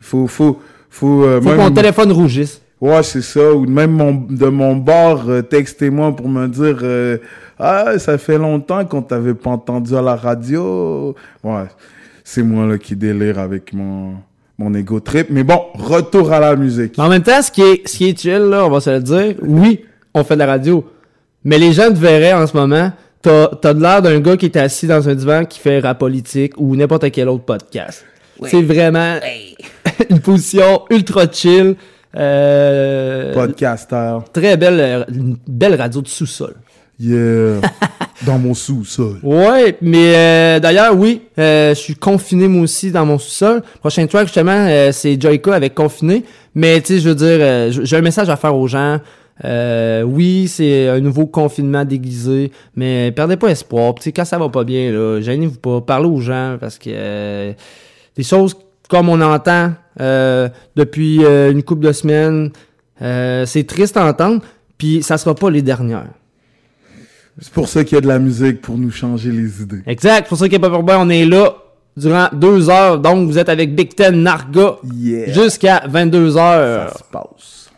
Faut, 0.00 0.26
faut, 0.26 0.58
faut. 0.90 1.22
euh, 1.24 1.40
Faut 1.40 1.50
que 1.50 1.54
même- 1.54 1.68
mon 1.68 1.70
téléphone 1.70 2.12
rougisse. 2.12 2.60
Ouais, 2.80 3.02
c'est 3.02 3.22
ça. 3.22 3.52
Ou 3.52 3.66
même 3.66 3.92
mon, 3.92 4.12
de 4.14 4.46
mon 4.46 4.76
bord, 4.76 5.24
euh, 5.28 5.42
textez-moi 5.42 6.14
pour 6.14 6.28
me 6.28 6.46
dire 6.46 6.78
euh, 6.82 7.18
Ah, 7.58 7.98
ça 7.98 8.18
fait 8.18 8.38
longtemps 8.38 8.84
qu'on 8.84 9.02
t'avait 9.02 9.34
pas 9.34 9.50
entendu 9.50 9.96
à 9.96 10.02
la 10.02 10.14
radio. 10.14 11.14
Ouais, 11.42 11.64
c'est 12.22 12.42
moi 12.42 12.66
là 12.66 12.76
qui 12.76 12.94
délire 12.94 13.38
avec 13.38 13.72
mon, 13.72 14.16
mon 14.58 14.74
ego 14.74 15.00
trip. 15.00 15.28
Mais 15.30 15.42
bon, 15.42 15.60
retour 15.74 16.32
à 16.32 16.40
la 16.40 16.54
musique. 16.54 16.98
Mais 16.98 17.04
en 17.04 17.08
même 17.08 17.22
temps, 17.22 17.40
ce 17.40 17.50
qui 17.50 17.62
est, 17.62 17.88
ce 17.88 17.96
qui 17.96 18.08
est 18.10 18.20
chill, 18.20 18.42
là, 18.42 18.66
on 18.66 18.70
va 18.70 18.80
se 18.80 18.90
le 18.90 19.00
dire, 19.00 19.36
oui, 19.40 19.84
on 20.12 20.22
fait 20.22 20.34
de 20.34 20.40
la 20.40 20.46
radio. 20.46 20.84
Mais 21.44 21.58
les 21.58 21.72
gens 21.72 21.88
te 21.88 21.98
verraient 21.98 22.34
en 22.34 22.46
ce 22.46 22.56
moment, 22.56 22.92
t'as 23.22 23.48
t'as 23.48 23.72
de 23.72 23.80
l'air 23.80 24.02
d'un 24.02 24.20
gars 24.20 24.36
qui 24.36 24.46
est 24.46 24.56
assis 24.56 24.86
dans 24.86 25.08
un 25.08 25.14
divan 25.14 25.44
qui 25.44 25.60
fait 25.60 25.78
rap 25.78 25.98
politique 25.98 26.52
ou 26.58 26.76
n'importe 26.76 27.10
quel 27.10 27.28
autre 27.28 27.44
podcast. 27.44 28.04
C'est 28.44 28.62
vraiment 28.62 29.18
une 30.10 30.20
position 30.20 30.82
ultra 30.90 31.24
chill. 31.30 31.76
Euh, 32.16 33.34
Podcaster. 33.34 34.18
très 34.32 34.56
belle, 34.56 35.04
une 35.12 35.36
belle 35.46 35.74
radio 35.74 36.00
de 36.00 36.08
sous-sol. 36.08 36.54
Yeah. 36.98 37.60
Dans 38.26 38.38
mon 38.38 38.54
sous-sol. 38.54 39.18
Ouais, 39.22 39.76
mais 39.82 40.14
euh, 40.16 40.60
d'ailleurs, 40.60 40.96
oui, 40.96 41.20
euh, 41.38 41.74
je 41.74 41.78
suis 41.80 41.94
confiné 41.94 42.48
moi 42.48 42.62
aussi 42.62 42.90
dans 42.90 43.04
mon 43.04 43.18
sous-sol. 43.18 43.62
Prochain 43.80 44.06
track, 44.06 44.28
justement, 44.28 44.52
euh, 44.66 44.90
c'est 44.92 45.20
Joyka 45.20 45.54
avec 45.54 45.74
Confiné. 45.74 46.24
Mais 46.54 46.80
tu 46.80 46.94
sais, 46.94 47.00
je 47.00 47.10
veux 47.10 47.14
dire, 47.14 47.36
euh, 47.38 47.70
j'ai 47.70 47.96
un 47.96 48.00
message 48.00 48.30
à 48.30 48.36
faire 48.36 48.56
aux 48.56 48.66
gens. 48.66 48.98
Euh, 49.44 50.00
oui, 50.00 50.48
c'est 50.48 50.88
un 50.88 51.00
nouveau 51.00 51.26
confinement 51.26 51.84
déguisé, 51.84 52.50
mais 52.74 53.12
perdez 53.12 53.36
pas 53.36 53.48
espoir. 53.48 53.92
Sais, 54.00 54.12
quand 54.12 54.24
ça 54.24 54.38
va 54.38 54.48
pas 54.48 54.64
bien, 54.64 54.90
là, 54.90 55.20
gênez-vous 55.20 55.58
pas, 55.58 55.82
parlez 55.82 56.08
aux 56.08 56.20
gens 56.22 56.56
parce 56.58 56.78
que 56.78 56.88
euh, 56.88 57.52
des 58.16 58.22
choses 58.22 58.56
comme 58.88 59.10
on 59.10 59.20
entend 59.20 59.72
depuis 59.98 61.24
euh, 61.24 61.50
une 61.52 61.62
couple 61.62 61.86
de 61.86 61.92
semaines, 61.92 62.50
euh, 63.02 63.46
c'est 63.46 63.64
triste 63.64 63.96
à 63.96 64.06
entendre. 64.06 64.42
Puis 64.78 65.02
ça 65.02 65.16
sera 65.18 65.34
pas 65.34 65.50
les 65.50 65.62
dernières. 65.62 66.08
C'est 67.40 67.52
pour 67.52 67.68
ça 67.68 67.84
qu'il 67.84 67.96
y 67.96 67.98
a 67.98 68.00
de 68.00 68.08
la 68.08 68.18
musique 68.18 68.60
pour 68.62 68.78
nous 68.78 68.90
changer 68.90 69.30
les 69.30 69.62
idées. 69.62 69.82
Exact, 69.86 70.24
c'est 70.24 70.28
pour 70.28 70.38
ça 70.38 70.48
qu'il 70.48 70.60
Pop 70.60 70.72
Urbain, 70.72 70.96
on 70.98 71.08
est 71.10 71.26
là 71.26 71.54
durant 71.96 72.28
deux 72.32 72.70
heures. 72.70 72.98
Donc, 72.98 73.26
vous 73.28 73.38
êtes 73.38 73.48
avec 73.48 73.74
Big 73.74 73.94
Ten 73.94 74.22
Narga 74.22 74.76
Yeah. 74.94 75.32
jusqu'à 75.32 75.82
22 75.86 76.36
heures. 76.36 76.92
Ça 76.92 76.98
se 76.98 77.04
passe. 77.12 77.70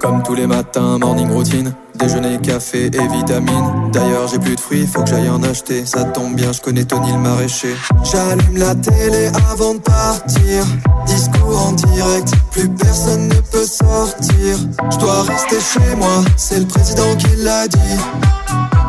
Comme 0.00 0.22
tous 0.22 0.34
les 0.34 0.46
matins, 0.46 0.98
morning 0.98 1.28
routine. 1.30 1.74
Déjeuner, 2.00 2.38
café 2.38 2.86
et 2.86 3.08
vitamines. 3.08 3.90
D'ailleurs, 3.92 4.26
j'ai 4.26 4.38
plus 4.38 4.56
de 4.56 4.60
fruits, 4.60 4.86
faut 4.86 5.02
que 5.02 5.10
j'aille 5.10 5.28
en 5.28 5.42
acheter. 5.42 5.84
Ça 5.84 6.04
tombe 6.04 6.34
bien, 6.34 6.50
je 6.50 6.60
connais 6.60 6.84
Tony 6.84 7.12
le 7.12 7.18
maraîcher. 7.18 7.76
J'allume 8.04 8.56
la 8.56 8.74
télé 8.74 9.30
avant 9.50 9.74
de 9.74 9.80
partir. 9.80 10.64
Discours 11.06 11.66
en 11.66 11.72
direct, 11.72 12.32
plus 12.52 12.70
personne 12.70 13.28
ne 13.28 13.34
peut 13.34 13.66
sortir. 13.66 14.56
Je 14.90 14.96
dois 14.96 15.22
rester 15.24 15.60
chez 15.60 15.94
moi, 15.96 16.24
c'est 16.36 16.60
le 16.60 16.66
président 16.66 17.14
qui 17.18 17.36
l'a 17.36 17.68
dit. 17.68 17.98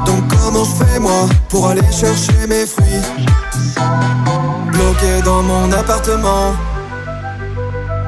Donc 0.06 0.24
comment 0.30 0.64
je 0.64 0.86
fais 0.86 1.00
moi 1.00 1.28
pour 1.50 1.68
aller 1.68 1.82
chercher 1.92 2.48
mes 2.48 2.66
fruits? 2.66 2.86
Bloqué 4.72 5.22
dans 5.26 5.44
mon 5.44 5.70
appartement. 5.74 6.54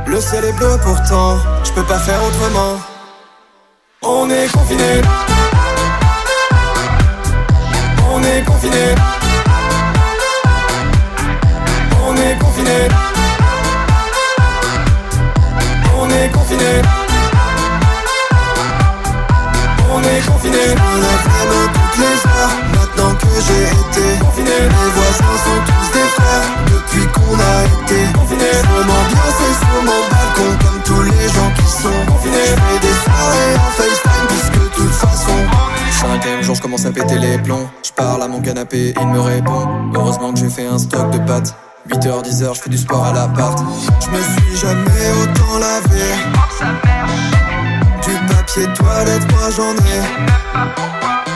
Le 0.07 0.21
ciel 0.21 0.45
est 0.45 0.53
bleu 0.53 0.77
pourtant, 0.81 1.37
je 1.63 1.71
peux 1.73 1.83
pas 1.83 1.99
faire 1.99 2.19
autrement. 2.23 2.92
On 4.05 4.29
est 4.29 4.51
confiné. 4.51 5.01
On 8.11 8.21
est 8.21 8.43
confiné. 8.43 8.95
On 12.05 12.15
est 12.15 12.37
confiné. 12.37 12.87
On 15.97 16.09
est 16.09 16.31
confiné. 16.31 16.81
On 19.89 20.01
est 20.01 20.25
confiné. 20.27 21.82
Les 21.97 22.05
mains 22.05 22.13
toutes 22.13 22.25
les 22.25 22.29
heures. 22.29 22.49
Maintenant 22.73 23.15
que 23.15 23.27
j'ai 23.45 23.63
été 23.63 24.19
confiné, 24.19 24.57
mes 24.61 24.89
voisins 24.95 25.37
sont 25.45 25.59
tous 25.65 25.87
des 25.93 26.07
frères. 26.15 26.47
Depuis 26.65 27.07
qu'on 27.11 27.35
a 27.35 27.63
été 27.65 28.13
confiné, 28.13 28.49
je 28.53 28.77
m'ambiance 28.87 29.41
sur 29.59 29.83
mon 29.83 30.01
balcon 30.09 30.57
comme 30.63 30.81
tous 30.83 31.03
les 31.03 31.27
gens 31.29 31.51
qui 31.55 31.65
sont 31.65 32.11
confinés. 32.11 32.45
Je 32.45 32.55
fais 32.55 32.79
des 32.79 32.93
soirées 33.03 33.55
en 33.55 33.71
FaceTime 33.71 34.27
puisque 34.27 34.63
de 34.63 34.69
toute 34.75 34.93
façon. 34.93 35.37
Cinquième 35.91 36.43
jour, 36.43 36.55
je 36.55 36.61
commence 36.61 36.85
à 36.85 36.91
péter 36.91 37.17
les 37.17 37.37
plombs. 37.37 37.69
Je 37.83 37.91
parle 37.91 38.23
à 38.23 38.27
mon 38.27 38.41
canapé, 38.41 38.93
il 38.99 39.07
me 39.07 39.19
répond. 39.19 39.67
Heureusement 39.95 40.33
que 40.33 40.39
j'ai 40.39 40.49
fait 40.49 40.65
un 40.65 40.77
stock 40.77 41.11
de 41.11 41.19
pâtes. 41.19 41.55
8h, 41.89 42.23
10h, 42.23 42.55
je 42.55 42.61
fais 42.61 42.69
du 42.69 42.77
sport 42.77 43.05
à 43.05 43.13
l'appart. 43.13 43.59
Je 43.99 44.09
me 44.09 44.21
suis 44.21 44.57
jamais 44.57 45.11
autant 45.21 45.59
lavé. 45.59 46.13
Du 48.01 48.33
papier 48.33 48.67
toilette, 48.73 49.31
moi 49.31 49.49
j'en 49.55 49.73
ai. 49.73 51.32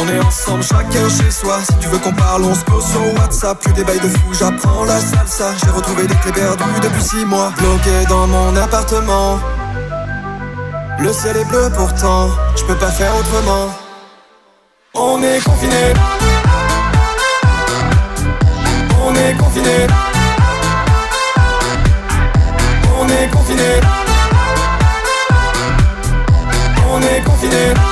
On 0.00 0.08
est 0.08 0.18
ensemble, 0.20 0.62
chacun 0.62 1.08
chez 1.10 1.30
soi. 1.30 1.58
Si 1.62 1.76
tu 1.78 1.88
veux 1.88 1.98
qu'on 1.98 2.12
parle, 2.12 2.44
on 2.44 2.54
se 2.54 2.64
pose 2.64 2.84
sur 2.86 3.02
WhatsApp. 3.20 3.60
Plus 3.60 3.72
des 3.74 3.84
bails 3.84 4.00
de 4.00 4.08
fou, 4.08 4.32
j'apprends 4.32 4.84
la 4.84 4.98
salsa. 4.98 5.52
J'ai 5.62 5.70
retrouvé 5.70 6.06
des 6.06 6.14
clés 6.16 6.32
perdues 6.32 6.80
depuis 6.82 7.02
six 7.02 7.24
mois. 7.26 7.52
Bloqué 7.58 8.06
dans 8.08 8.26
mon 8.26 8.56
appartement. 8.56 9.38
Le 10.98 11.12
ciel 11.12 11.36
est 11.36 11.44
bleu 11.44 11.70
pourtant, 11.76 12.28
je 12.56 12.64
peux 12.64 12.76
pas 12.76 12.90
faire 12.90 13.12
autrement. 13.16 13.68
On 14.94 15.22
est 15.22 15.42
confiné. 15.44 15.94
On 19.02 19.14
est 19.14 19.34
confiné. 19.36 19.86
On 22.98 23.08
est 23.08 23.30
confiné. 23.30 23.80
On 26.90 27.00
est 27.00 27.22
confiné. 27.24 27.89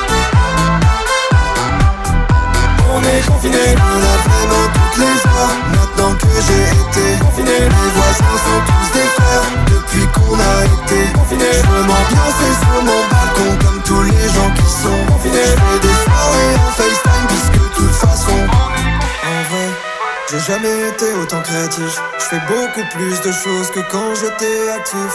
Confiné. 3.26 3.58
Je 3.68 3.82
me 3.82 4.00
lave 4.04 4.26
les 4.28 4.46
mains 4.50 4.68
toutes 4.74 4.98
les 5.02 5.18
heures. 5.28 5.54
Maintenant 5.72 6.14
que 6.14 6.32
j'ai 6.46 6.64
été 6.82 7.18
confiné, 7.24 7.58
les 7.60 7.88
voisins 7.96 8.38
sont 8.46 8.60
tous 8.68 8.88
des 8.92 9.08
frères. 9.16 9.46
Depuis 9.66 10.06
qu'on 10.14 10.36
a 10.38 10.64
été 10.64 11.12
confiné, 11.14 11.48
je 11.52 11.66
veux 11.70 11.82
m'ambiancer 11.82 12.52
sur 12.62 12.82
mon 12.88 13.00
balcon 13.10 13.50
comme 13.64 13.82
tous 13.82 14.02
les 14.02 14.28
gens 14.28 14.50
qui 14.56 14.68
sont 14.82 15.00
confinés. 15.12 15.50
Je 15.50 15.60
fais 15.64 15.80
des 15.86 15.96
soirées 16.04 16.54
en 16.56 16.70
FaceTime 16.78 17.26
puisque 17.28 17.62
de 17.62 17.68
toute 17.76 17.94
façon. 17.94 18.38
En 19.24 19.40
vrai, 19.48 19.68
j'ai 20.30 20.40
jamais 20.40 20.88
été 20.88 21.12
autant 21.14 21.40
créatif. 21.40 22.00
Je 22.18 22.24
fais 22.24 22.42
beaucoup 22.46 22.86
plus 22.94 23.20
de 23.22 23.32
choses 23.32 23.70
que 23.70 23.80
quand 23.90 24.14
j'étais 24.20 24.70
actif. 24.76 25.12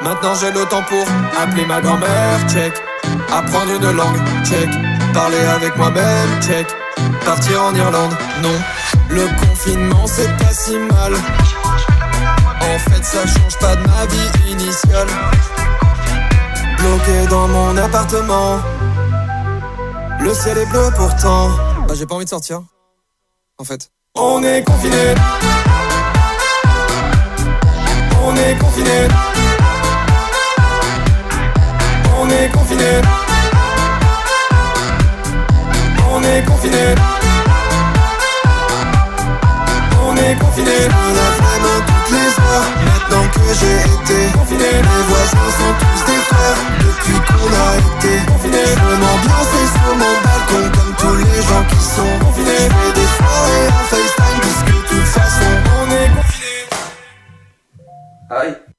Maintenant 0.00 0.34
j'ai 0.40 0.52
le 0.52 0.64
temps 0.66 0.82
pour 0.82 1.06
appeler 1.40 1.66
ma 1.66 1.80
grand-mère, 1.80 2.38
check. 2.48 2.72
Apprendre 3.32 3.72
une 3.74 3.90
langue, 3.96 4.20
check. 4.44 4.68
Parler 5.12 5.44
avec 5.56 5.76
moi-même, 5.76 6.42
check. 6.42 6.66
Partir 7.24 7.62
en 7.62 7.74
Irlande, 7.74 8.14
non. 8.42 8.58
Le 9.08 9.26
confinement 9.40 10.06
c'est 10.06 10.36
pas 10.38 10.52
si 10.52 10.76
mal. 10.78 11.14
En 12.60 12.78
fait 12.78 13.04
ça 13.04 13.26
change 13.26 13.56
pas 13.58 13.76
de 13.76 13.86
ma 13.86 14.06
vie 14.06 14.52
initiale. 14.52 15.08
Bloqué 16.78 17.26
dans 17.28 17.48
mon 17.48 17.76
appartement. 17.76 18.60
Le 20.20 20.34
ciel 20.34 20.58
est 20.58 20.66
bleu 20.66 20.90
pourtant. 20.96 21.50
Bah 21.86 21.94
j'ai 21.94 22.06
pas 22.06 22.14
envie 22.14 22.24
de 22.24 22.30
sortir. 22.30 22.60
En 23.58 23.64
fait. 23.64 23.90
On 24.14 24.42
est 24.42 24.62
confiné. 24.64 25.14
On 28.24 28.34
est 28.34 28.58
confiné. 28.58 29.08
On 32.18 32.28
est 32.28 32.48
confiné. 32.50 33.25
Est 36.36 36.44
confiné. 36.44 36.94
On 40.04 40.16
est 40.16 40.36
confiné. 40.38 40.76
Je 40.82 40.88
me 40.88 41.08
lave 41.16 41.40
les 41.46 41.58
mains 41.64 41.82
toutes 41.88 42.10
les 42.16 42.30
heures. 42.44 42.68
Maintenant 42.86 43.26
que 43.34 43.46
j'ai 43.58 43.78
été 43.96 44.18
confiné, 44.36 44.70
les 44.88 45.02
voisins 45.08 45.50
sont 45.58 45.74
tous 45.80 46.00
des 46.10 46.22
frères. 46.28 46.60
Depuis 46.84 47.18
qu'on 47.26 47.50
a 47.64 47.70
été 47.78 48.12
confiné, 48.26 48.62
je 48.66 48.82
veux 48.84 48.98
m'ambiancer 49.04 49.64
sur 49.76 49.92
mon 50.00 50.14
balcon 50.24 50.64
comme 50.76 50.94
tous 51.00 51.16
les 51.24 51.38
gens 51.48 51.64
qui 51.70 51.80
sont 51.96 52.14
confinés. 52.24 52.64
Je 52.64 52.76
fais 52.76 52.92
des 53.00 53.10
soirées 53.16 53.68
en 53.68 53.84
FaceTime 53.90 54.38
puisque 54.42 54.72
de 54.76 54.80
toute 54.88 55.08
façon 55.16 55.50
on 55.78 55.86
est 55.90 56.10
confiné. 56.16 56.54
Aïe. 58.30 58.75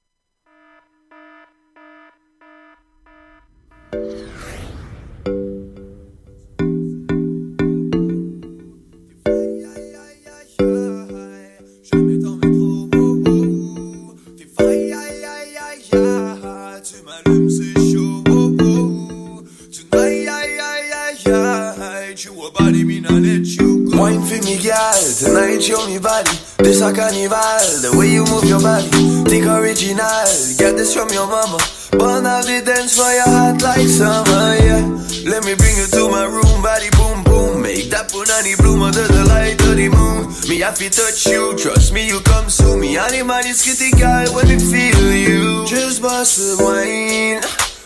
Carnival. 26.98 27.62
The 27.78 27.94
way 27.94 28.10
you 28.10 28.26
move 28.26 28.44
your 28.50 28.58
body. 28.58 28.90
Think 29.30 29.46
original. 29.46 30.26
Get 30.58 30.74
this 30.74 30.90
from 30.92 31.08
your 31.14 31.30
mama. 31.30 31.62
Burn 31.94 32.26
out 32.26 32.44
the 32.44 32.58
dance 32.66 32.98
for 32.98 33.06
your 33.06 33.30
heart 33.30 33.62
like 33.62 33.86
summer, 33.86 34.58
yeah. 34.58 34.82
Let 35.24 35.46
me 35.46 35.54
bring 35.54 35.76
you 35.78 35.86
to 35.94 36.10
my 36.10 36.26
room, 36.26 36.58
body 36.60 36.90
boom 36.98 37.22
boom. 37.22 37.62
Make 37.62 37.90
that 37.94 38.10
punani 38.10 38.58
bloom 38.58 38.82
under 38.82 39.06
the 39.06 39.24
light 39.30 39.60
of 39.62 39.76
the 39.78 39.88
moon. 39.88 40.26
Me 40.50 40.58
have 40.60 40.76
to 40.82 40.90
touch 40.90 41.26
you, 41.26 41.56
trust 41.56 41.92
me, 41.92 42.06
you 42.06 42.20
come 42.20 42.50
soon. 42.50 42.80
Me 42.80 42.98
animal 42.98 43.46
is 43.46 43.62
critical 43.62 44.34
when 44.34 44.50
it 44.50 44.62
feel 44.62 45.12
you. 45.14 45.66
Just 45.66 46.02
bust 46.02 46.36
the 46.36 46.58
wine. 46.60 47.42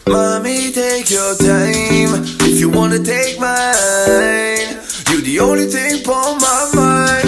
Mommy, 0.09 0.73
take 0.73 1.11
your 1.11 1.37
time. 1.37 2.25
If 2.49 2.59
you 2.59 2.71
wanna 2.71 2.99
take 2.99 3.39
mine, 3.39 4.81
you 5.11 5.21
the 5.23 5.39
only 5.41 5.67
thing 5.67 6.03
on 6.09 6.39
my 6.41 6.71
mind. 6.75 7.22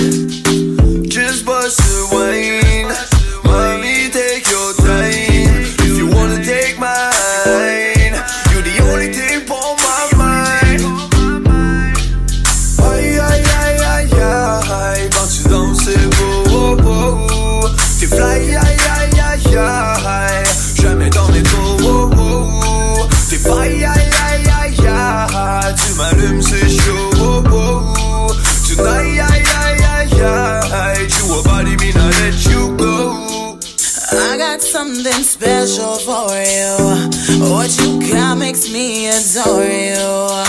Something 35.05 35.23
special 35.23 35.97
for 35.97 36.33
you. 36.33 37.51
What 37.51 37.71
you 37.79 38.13
got 38.13 38.39
makes 38.39 38.73
me 38.73 39.09
adore 39.09 39.65
you. 39.65 40.45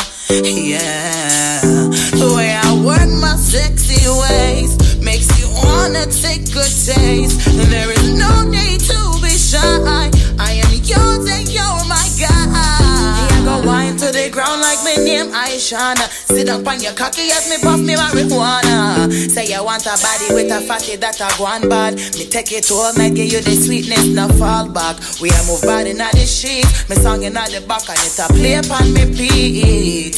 Yeah. 0.70 1.60
The 2.16 2.34
way 2.36 2.56
I 2.56 2.74
work 2.86 3.10
my 3.10 3.36
sexy 3.36 4.08
ways 4.08 5.02
makes 5.02 5.28
you 5.40 5.48
wanna 5.50 6.06
take 6.06 6.48
a 6.56 6.64
taste. 6.64 7.46
There 7.70 7.92
is 7.92 8.05
Aishana. 15.66 16.08
Sit 16.10 16.50
up 16.50 16.68
on 16.68 16.80
your 16.80 16.94
cocky 16.94 17.32
as 17.32 17.50
me 17.50 17.58
puff 17.58 17.80
me 17.80 17.96
marijuana. 17.96 19.12
Say 19.32 19.48
you 19.48 19.64
want 19.64 19.86
a 19.86 19.98
body 19.98 20.34
with 20.34 20.52
a 20.52 20.62
fatty 20.62 20.96
that 20.98 21.20
a 21.20 21.38
gone 21.38 21.68
bad. 21.70 21.96
Me 21.96 22.26
take 22.28 22.52
it 22.52 22.70
all 22.72 22.94
night, 22.94 23.16
give 23.16 23.32
you 23.32 23.42
the 23.42 23.56
sweetness, 23.56 24.06
no 24.08 24.28
fall 24.38 24.70
back. 24.70 24.98
We 25.22 25.30
a 25.30 25.42
move 25.48 25.62
body 25.64 25.92
in 25.92 25.98
the 25.98 26.26
sheet. 26.26 26.66
Me 26.90 26.96
song 26.96 27.24
in 27.24 27.34
the 27.34 27.64
back 27.68 27.90
and 27.90 27.98
it 27.98 28.20
a 28.20 28.28
play 28.34 28.56
upon 28.56 28.94
me 28.94 29.06
beat. 29.06 30.16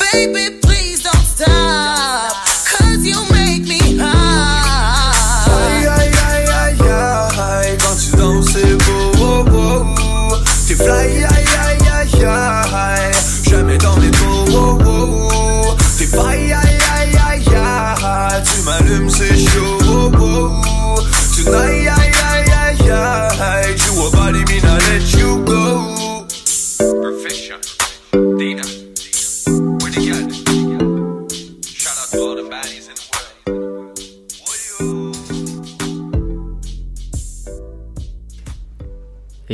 Baby, 0.00 0.58
please 0.60 1.02
don't 1.02 1.14
stop. 1.14 2.32
Cause 2.66 3.06
you 3.06 3.18
make 3.30 3.62
me 3.62 3.98
high. 3.98 5.22
Aïe, 5.46 5.86
aïe, 5.86 6.10
aïe, 6.28 6.46
aïe, 6.50 6.76
aïe. 7.38 7.78
Quand 7.78 7.96
tu 7.96 8.16
danses, 8.16 8.46
c'est 8.52 8.74
beau, 8.84 9.12
oh, 9.20 9.44
oh. 9.52 10.38
T'es 10.66 10.74
fly, 10.74 11.21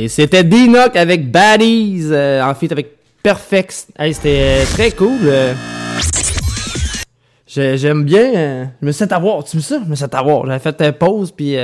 Et 0.01 0.07
c'était 0.07 0.45
D-Knock 0.45 0.95
avec 0.95 1.29
Baddies, 1.29 2.07
euh, 2.09 2.41
en 2.41 2.55
fait 2.55 2.71
avec 2.71 2.95
Perfect. 3.21 3.87
Hey, 3.99 4.13
c'était 4.13 4.61
euh, 4.61 4.63
très 4.71 4.91
cool. 4.91 5.17
euh. 5.25 5.53
J'ai- 7.45 7.77
J'aime 7.77 8.05
bien. 8.05 8.71
je 8.81 8.85
me 8.87 8.91
suis 8.93 9.05
avoir. 9.11 9.43
Tu 9.43 9.57
me 9.57 9.61
sais, 9.61 9.75
je 9.83 9.89
me 9.89 9.95
suis 9.95 10.05
avoir. 10.09 10.45
J'avais 10.45 10.59
fait 10.59 10.81
une 10.81 10.93
pause, 10.93 11.31
puis 11.33 11.57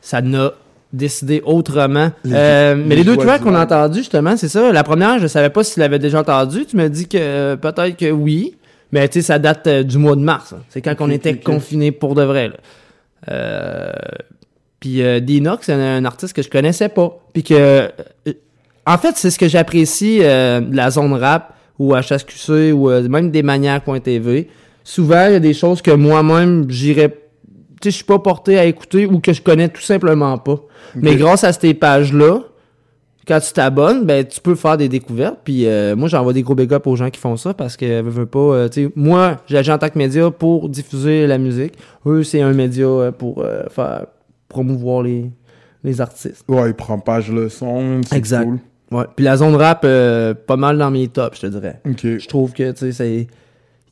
ça 0.00 0.20
n'a 0.22 0.52
décidé 0.92 1.42
autrement. 1.44 2.12
Les- 2.22 2.74
mais 2.76 2.94
les 2.94 3.02
deux 3.02 3.16
tracks 3.16 3.42
qu'on 3.42 3.56
a 3.56 3.64
entendus, 3.64 3.98
justement, 4.00 4.36
c'est 4.36 4.48
ça. 4.48 4.70
La 4.70 4.84
première, 4.84 5.18
je 5.18 5.26
savais 5.26 5.50
pas 5.50 5.64
si 5.64 5.74
tu 5.74 5.80
l'avais 5.80 5.98
déjà 5.98 6.20
entendu. 6.20 6.66
Tu 6.66 6.76
m'as 6.76 6.88
dit 6.88 7.08
que 7.08 7.56
peut-être 7.56 7.96
que 7.96 8.12
oui. 8.12 8.54
Mais 8.92 9.08
tu 9.08 9.14
sais, 9.20 9.26
ça 9.26 9.40
date 9.40 9.68
du 9.68 9.98
mois 9.98 10.14
de 10.14 10.20
mars. 10.20 10.52
hein. 10.52 10.62
C'est 10.68 10.82
quand 10.82 10.94
on 11.00 11.10
était 11.10 11.32
ok. 11.32 11.42
confinés 11.42 11.90
pour 11.90 12.14
de 12.14 12.22
vrai. 12.22 12.48
là. 12.48 12.54
Euh, 13.30 13.90
puis 14.82 15.00
euh, 15.00 15.20
Dinox, 15.20 15.66
c'est 15.66 15.72
un, 15.72 15.98
un 15.98 16.04
artiste 16.04 16.34
que 16.34 16.42
je 16.42 16.50
connaissais 16.50 16.88
pas. 16.88 17.16
Puis 17.32 17.44
que. 17.44 17.54
euh, 17.54 17.88
en 18.84 18.98
fait, 18.98 19.16
c'est 19.16 19.30
ce 19.30 19.38
que 19.38 19.46
j'apprécie 19.46 20.18
euh, 20.22 20.60
de 20.60 20.74
la 20.74 20.90
zone 20.90 21.12
rap 21.12 21.54
ou 21.78 21.94
HSQC 21.94 22.72
ou 22.72 22.90
euh, 22.90 23.08
même 23.08 23.30
des 23.30 23.44
maniaques.tv, 23.44 24.48
souvent 24.82 25.26
il 25.28 25.34
y 25.34 25.36
a 25.36 25.40
des 25.40 25.54
choses 25.54 25.80
que 25.82 25.92
moi-même 25.92 26.68
j'irais 26.68 27.10
tu 27.80 27.88
sais 27.88 27.90
je 27.90 27.96
suis 27.96 28.04
pas 28.04 28.18
porté 28.18 28.58
à 28.58 28.64
écouter 28.64 29.06
ou 29.06 29.20
que 29.20 29.32
je 29.32 29.40
connais 29.40 29.68
tout 29.68 29.80
simplement 29.82 30.36
pas. 30.38 30.56
Mais 30.96 31.14
grâce 31.14 31.44
à 31.44 31.52
ces 31.52 31.74
pages-là, 31.74 32.40
quand 33.26 33.38
tu 33.38 33.52
t'abonnes, 33.52 34.04
ben 34.04 34.24
tu 34.26 34.40
peux 34.40 34.56
faire 34.56 34.76
des 34.76 34.88
découvertes. 34.88 35.38
Puis 35.44 35.66
euh, 35.66 35.94
moi, 35.94 36.08
j'envoie 36.08 36.32
des 36.32 36.42
gros 36.42 36.56
big 36.56 36.72
up 36.74 36.86
aux 36.88 36.96
gens 36.96 37.10
qui 37.10 37.20
font 37.20 37.36
ça 37.36 37.54
parce 37.54 37.76
que 37.76 38.00
veux, 38.02 38.10
veux 38.10 38.26
pas. 38.26 38.38
euh, 38.38 38.68
tu 38.68 38.84
sais, 38.86 38.92
moi, 38.96 39.36
j'agis 39.46 39.70
en 39.70 39.78
tant 39.78 39.88
que 39.88 39.98
média 39.98 40.28
pour 40.30 40.68
diffuser 40.68 41.26
la 41.28 41.38
musique. 41.38 41.74
Eux, 42.06 42.24
c'est 42.24 42.40
un 42.42 42.52
média 42.52 42.84
euh, 42.86 43.12
pour 43.12 43.42
euh, 43.42 43.62
faire 43.70 44.06
promouvoir 44.52 45.02
les, 45.02 45.30
les 45.82 46.00
artistes. 46.00 46.44
Ouais, 46.48 46.68
il 46.70 46.74
prend 46.74 46.98
page 46.98 47.30
le 47.32 47.48
son, 47.48 48.00
c'est 48.06 48.16
Exact. 48.16 48.44
cool. 48.44 48.58
Ouais. 48.92 49.04
Puis 49.16 49.24
la 49.24 49.36
zone 49.38 49.56
rap, 49.56 49.82
euh, 49.84 50.34
pas 50.34 50.56
mal 50.56 50.76
dans 50.78 50.90
mes 50.90 51.08
tops, 51.08 51.36
je 51.40 51.46
te 51.46 51.46
dirais. 51.46 51.80
Je 52.02 52.28
trouve 52.28 52.52
que 52.52 52.70
tu 52.72 52.92
sais. 52.92 53.26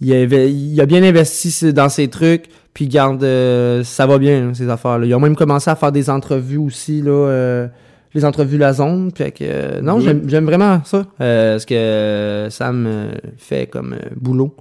Il, 0.02 0.14
avait- 0.14 0.50
il 0.52 0.80
a 0.80 0.86
bien 0.86 1.02
investi 1.02 1.72
dans 1.74 1.88
ses 1.90 2.08
trucs, 2.08 2.46
puis 2.72 2.86
garde, 2.88 3.22
euh, 3.22 3.82
ça 3.84 4.06
va 4.06 4.16
bien, 4.18 4.48
hein, 4.48 4.54
ces 4.54 4.68
affaires-là. 4.70 5.04
Ils 5.06 5.14
ont 5.14 5.20
même 5.20 5.36
commencé 5.36 5.68
à 5.70 5.76
faire 5.76 5.92
des 5.92 6.08
entrevues 6.08 6.56
aussi, 6.58 7.02
là, 7.02 7.10
euh, 7.12 7.66
les 8.14 8.24
entrevues 8.24 8.56
La 8.58 8.72
Zone. 8.72 9.10
Fait 9.14 9.30
que, 9.30 9.80
non, 9.82 9.96
Oui. 9.96 10.04
j'aime 10.04 10.22
j'aime 10.26 10.44
vraiment 10.46 10.80
ça, 10.84 11.04
ce 11.18 11.66
que 11.66 12.48
Sam 12.50 12.88
fait 13.36 13.66
comme 13.66 13.94
boulot. 14.16 14.54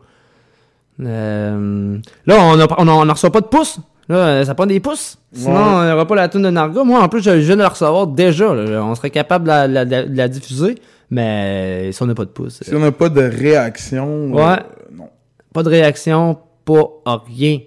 Là, 0.99 1.55
on 1.57 2.59
a, 2.59 2.67
on 2.77 3.11
reçoit 3.13 3.31
pas 3.31 3.41
de 3.41 3.47
pouces. 3.47 3.79
Là, 4.09 4.15
euh, 4.15 4.43
ça 4.43 4.55
prend 4.55 4.65
des 4.65 4.79
pouces. 4.79 5.17
Sinon, 5.31 5.53
Ouais. 5.55 5.61
on 5.61 5.83
n'aura 5.89 6.05
pas 6.07 6.15
la 6.15 6.27
tune 6.27 6.41
de 6.41 6.49
Narga. 6.49 6.83
Moi, 6.83 6.99
en 6.99 7.07
plus, 7.07 7.21
je 7.21 7.29
viens 7.31 7.55
de 7.55 7.61
la 7.61 7.69
recevoir 7.69 8.07
déjà. 8.07 8.53
là. 8.55 8.83
On 8.83 8.95
serait 8.95 9.11
capable 9.11 9.43
de 9.45 9.49
la, 9.49 9.67
la- 9.67 9.85
de 9.85 9.91
la- 9.91 10.03
de 10.05 10.17
la 10.17 10.27
diffuser, 10.27 10.75
mais 11.11 11.91
si 11.91 12.01
on 12.01 12.07
n'a 12.07 12.15
pas 12.15 12.25
de 12.25 12.31
pouces. 12.31 12.59
Si 12.63 12.73
on 12.73 12.79
n'a 12.79 12.91
pas 12.91 13.09
de 13.09 13.21
réaction, 13.21 14.31
Ouais. 14.33 14.41
euh, 14.43 14.55
non. 14.97 15.09
Pas 15.53 15.61
de 15.63 15.69
réaction, 15.69 16.37
pas 16.65 16.83
à 17.05 17.21
rien. 17.27 17.59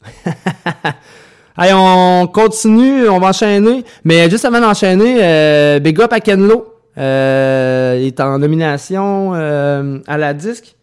Allez, 1.56 1.72
on 1.74 2.26
continue, 2.32 3.08
on 3.08 3.18
va 3.18 3.28
enchaîner. 3.28 3.84
Mais 4.04 4.30
juste 4.30 4.44
avant 4.46 4.60
d'enchaîner, 4.60 5.18
euh, 5.22 5.78
Big 5.80 6.00
Up 6.00 6.12
à 6.12 6.20
Kenlo. 6.20 6.68
Euh, 6.98 7.96
il 8.00 8.06
est 8.08 8.20
en 8.20 8.38
nomination 8.38 9.32
euh, 9.34 9.98
à 10.06 10.16
la 10.18 10.32
disque. 10.34 10.76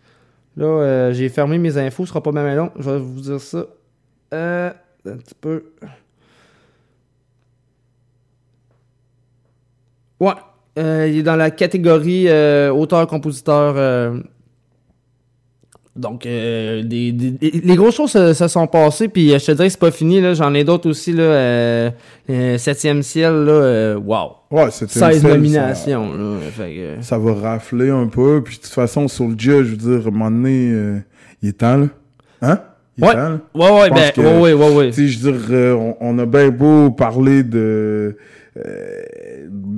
Là, 0.58 0.66
euh, 0.66 1.14
j'ai 1.14 1.30
fermé 1.30 1.58
mes 1.58 1.78
infos, 1.78 2.04
ce 2.06 2.10
sera 2.10 2.22
pas 2.22 2.32
même 2.32 2.56
long. 2.56 2.70
Je 2.80 2.90
vais 2.90 2.98
vous 3.00 3.22
dire 3.22 3.40
ça. 3.40 3.66
Euh, 4.34 4.72
un 5.06 5.18
petit 5.18 5.36
peu. 5.40 5.64
Ouais. 10.20 10.34
Euh, 10.78 11.08
il 11.10 11.18
est 11.20 11.24
dans 11.24 11.36
la 11.36 11.52
catégorie 11.52 12.26
euh, 12.28 12.72
auteur-compositeur. 12.72 13.74
euh, 13.78 14.20
donc, 15.96 16.24
des, 16.24 16.84
des- 16.84 17.12
des- 17.12 17.52
les 17.52 17.76
grosses 17.76 17.96
choses 17.96 18.12
se, 18.12 18.34
se 18.34 18.48
sont 18.48 18.68
passées, 18.68 19.10
puis 19.10 19.32
je 19.32 19.46
te 19.46 19.52
dirais 19.52 19.68
que 19.68 19.72
c'est 19.74 19.80
pas 19.80 19.92
fini. 19.92 20.22
là. 20.22 20.34
J'en 20.34 20.54
ai 20.54 20.64
d'autres 20.64 20.90
aussi. 20.90 21.12
Là, 21.12 21.24
euh, 21.24 21.92
euh, 22.30 22.58
Septième 22.58 23.02
ciel, 23.04 23.34
là, 23.34 23.98
wow. 23.98 24.32
Ouais, 24.52 24.72
Septième 24.72 25.12
16 25.12 25.20
ciel, 25.22 25.34
nominations. 25.34 26.14
Là, 26.14 26.40
fait 26.52 26.76
que- 27.00 27.02
Ça 27.04 27.18
va 27.18 27.34
rafler 27.34 27.90
un 27.90 28.08
peu. 28.08 28.42
Puis 28.44 28.58
de 28.58 28.62
toute 28.64 28.72
façon, 28.72 29.10
sur 29.10 29.28
le 29.28 29.38
jeu, 29.38 29.64
je 29.66 29.72
veux 29.72 29.78
dire, 29.98 30.06
à 30.06 30.08
un 30.08 30.12
moment 30.12 30.32
donné, 30.32 31.02
il 31.42 31.50
est 31.50 31.54
temps, 31.60 31.78
là. 31.78 31.88
Hein? 32.42 32.62
Ouais. 33.02 33.14
temps. 33.14 33.40
Ouais, 33.54 33.82
ouais, 33.82 33.90
ben, 33.90 34.12
que, 34.12 34.22
ouais, 34.40 34.54
ouais, 34.54 34.76
ouais. 34.76 34.88
Tu 34.92 34.94
sais, 34.94 35.08
je 35.08 35.20
veux 35.20 35.32
dire, 35.32 35.48
euh, 35.52 35.74
on, 35.74 35.96
on 36.02 36.20
a 36.20 36.26
bien 36.26 36.50
beau 36.50 36.92
parler 36.92 37.44
de. 37.44 38.18
euh, 38.58 39.02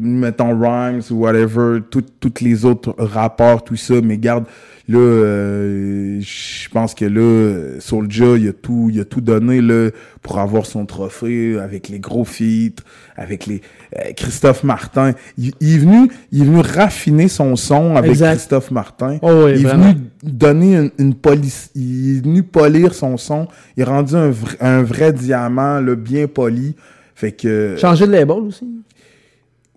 mettons 0.03 0.57
Rhymes 0.59 1.01
ou 1.11 1.15
whatever, 1.15 1.79
tout- 1.89 2.03
tous 2.19 2.33
les 2.43 2.65
autres 2.65 2.93
rapports, 2.97 3.63
tout 3.63 3.75
ça, 3.75 3.95
mais 4.03 4.17
garde, 4.17 4.45
là, 4.91 4.99
euh, 4.99 6.19
je 6.21 6.69
pense 6.69 6.93
que 6.93 7.05
là, 7.05 7.79
Soulja, 7.79 8.37
il 8.37 8.47
a 8.49 8.53
tout, 8.53 8.89
il 8.91 8.99
a 8.99 9.05
tout 9.05 9.21
donné, 9.21 9.61
là, 9.61 9.89
pour 10.21 10.39
avoir 10.39 10.65
son 10.65 10.85
trophée 10.85 11.57
avec 11.59 11.89
les 11.89 11.99
gros 11.99 12.25
feats, 12.25 12.81
avec 13.15 13.45
les, 13.47 13.61
euh, 13.97 14.11
Christophe 14.15 14.63
Martin. 14.63 15.13
Il, 15.37 15.53
il 15.59 15.75
est 15.75 15.77
venu, 15.79 16.11
il 16.31 16.41
est 16.41 16.45
venu 16.45 16.59
raffiner 16.61 17.27
son 17.27 17.55
son 17.55 17.95
avec 17.95 18.11
Exact. 18.11 18.31
Christophe 18.35 18.71
Martin. 18.71 19.17
Oh 19.21 19.45
oui, 19.45 19.51
il 19.55 19.61
est 19.61 19.63
vraiment. 19.63 19.91
venu 19.91 20.01
donner 20.23 20.75
une, 20.75 20.91
une 20.99 21.15
police, 21.15 21.71
il 21.75 22.17
est 22.17 22.21
venu 22.21 22.43
polir 22.43 22.93
son 22.93 23.17
son. 23.17 23.47
Il 23.77 23.81
est 23.81 23.85
rendu 23.85 24.15
un, 24.15 24.29
vrai- 24.29 24.57
un 24.59 24.83
vrai 24.83 25.13
diamant, 25.13 25.79
là, 25.81 25.95
bien 25.95 26.27
poli. 26.27 26.75
Fait 27.15 27.31
que. 27.31 27.75
Changer 27.79 28.07
de 28.07 28.11
label 28.11 28.37
aussi? 28.37 28.67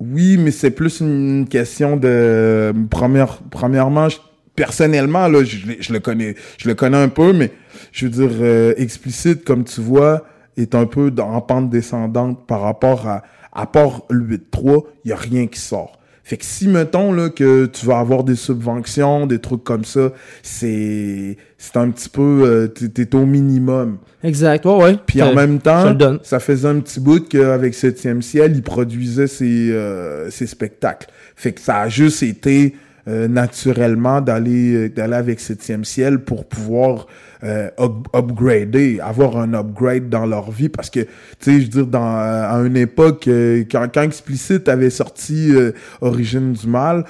Oui, 0.01 0.37
mais 0.39 0.51
c'est 0.51 0.71
plus 0.73 1.01
une 1.01 1.47
question 1.49 1.97
de 1.97 2.73
première, 2.91 3.39
premièrement, 3.51 4.09
je- 4.09 4.19
personnellement 4.57 5.29
là, 5.29 5.43
je, 5.45 5.93
le 5.93 6.01
connais, 6.01 6.35
je 6.59 6.69
le 6.69 6.75
connais 6.75 6.97
un 6.97 7.09
peu, 7.09 7.33
mais 7.33 7.53
je 7.93 8.07
veux 8.07 8.11
dire 8.11 8.31
euh, 8.41 8.75
explicite 8.77 9.45
comme 9.45 9.65
tu 9.65 9.81
vois 9.81 10.25
est 10.57 10.75
un 10.75 10.87
peu 10.87 11.13
en 11.19 11.41
pente 11.41 11.71
descendante 11.71 12.47
par 12.47 12.61
rapport 12.61 13.09
à 13.09 13.23
à 13.55 13.67
part 13.67 14.03
le 14.11 14.37
8.3, 14.37 14.85
il 15.05 15.11
y 15.11 15.13
a 15.13 15.17
rien 15.17 15.47
qui 15.47 15.61
sort. 15.61 15.99
Fait 16.27 16.39
que 16.39 16.45
si 16.47 16.69
mettons 16.69 17.13
là 17.13 17.29
que 17.29 17.67
tu 17.67 17.85
vas 17.85 17.99
avoir 17.99 18.25
des 18.25 18.35
subventions, 18.35 19.27
des 19.27 19.41
trucs 19.41 19.63
comme 19.63 19.85
ça, 19.85 20.11
c'est 20.43 21.37
c'est 21.59 21.77
un 21.77 21.91
petit 21.91 22.09
peu 22.09 22.43
euh, 22.45 22.67
t'es 22.67 23.15
au 23.15 23.27
minimum. 23.27 23.99
Exact, 24.23 24.65
ouais, 24.65 24.75
ouais. 24.75 24.97
Puis 25.07 25.21
en 25.21 25.35
même 25.35 25.61
temps, 25.61 25.95
ça 26.23 26.41
faisait 26.41 26.69
un 26.69 26.81
petit 26.81 26.99
bout 26.99 27.29
qu'avec 27.29 27.75
Septième 27.75 28.23
Ciel, 28.23 28.53
il 28.57 28.63
produisait 28.63 29.27
ses, 29.27 29.71
euh, 29.71 30.31
ses 30.31 30.47
spectacles. 30.47 31.09
Fait 31.37 31.53
que 31.53 31.61
ça 31.61 31.83
a 31.83 31.89
juste 31.91 32.23
été 32.23 32.75
euh, 33.07 33.29
naturellement 33.29 34.21
d'aller 34.21 34.75
euh, 34.75 34.89
d'aller 34.89 35.15
avec 35.15 35.41
Septième 35.41 35.85
Ciel 35.85 36.19
pour 36.21 36.49
pouvoir 36.49 37.07
euh, 37.43 37.69
up- 37.79 38.09
upgrader, 38.15 39.01
avoir 39.01 39.37
un 39.37 39.53
upgrade 39.55 40.09
dans 40.09 40.27
leur 40.27 40.51
vie. 40.51 40.69
Parce 40.69 40.91
que, 40.91 41.01
tu 41.01 41.09
sais, 41.41 41.61
je 41.61 41.65
veux 41.67 41.69
dire, 41.69 41.87
dans, 41.87 42.17
à 42.17 42.55
une 42.65 42.77
époque, 42.77 43.29
euh, 43.29 43.65
quand, 43.71 43.87
quand 43.93 44.03
Explicit 44.03 44.69
avait 44.69 44.91
sorti 44.91 45.55
euh, 45.55 45.73
Origine 46.01 46.53
du 46.53 46.67
Mal, 46.67 47.05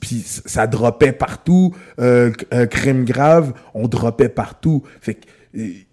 puis 0.00 0.22
ça 0.24 0.66
droppait 0.66 1.12
partout. 1.12 1.74
Crime 2.70 3.04
grave, 3.04 3.52
on 3.74 3.86
droppait 3.86 4.30
partout. 4.30 4.82
Fait 5.00 5.14
que, 5.14 5.26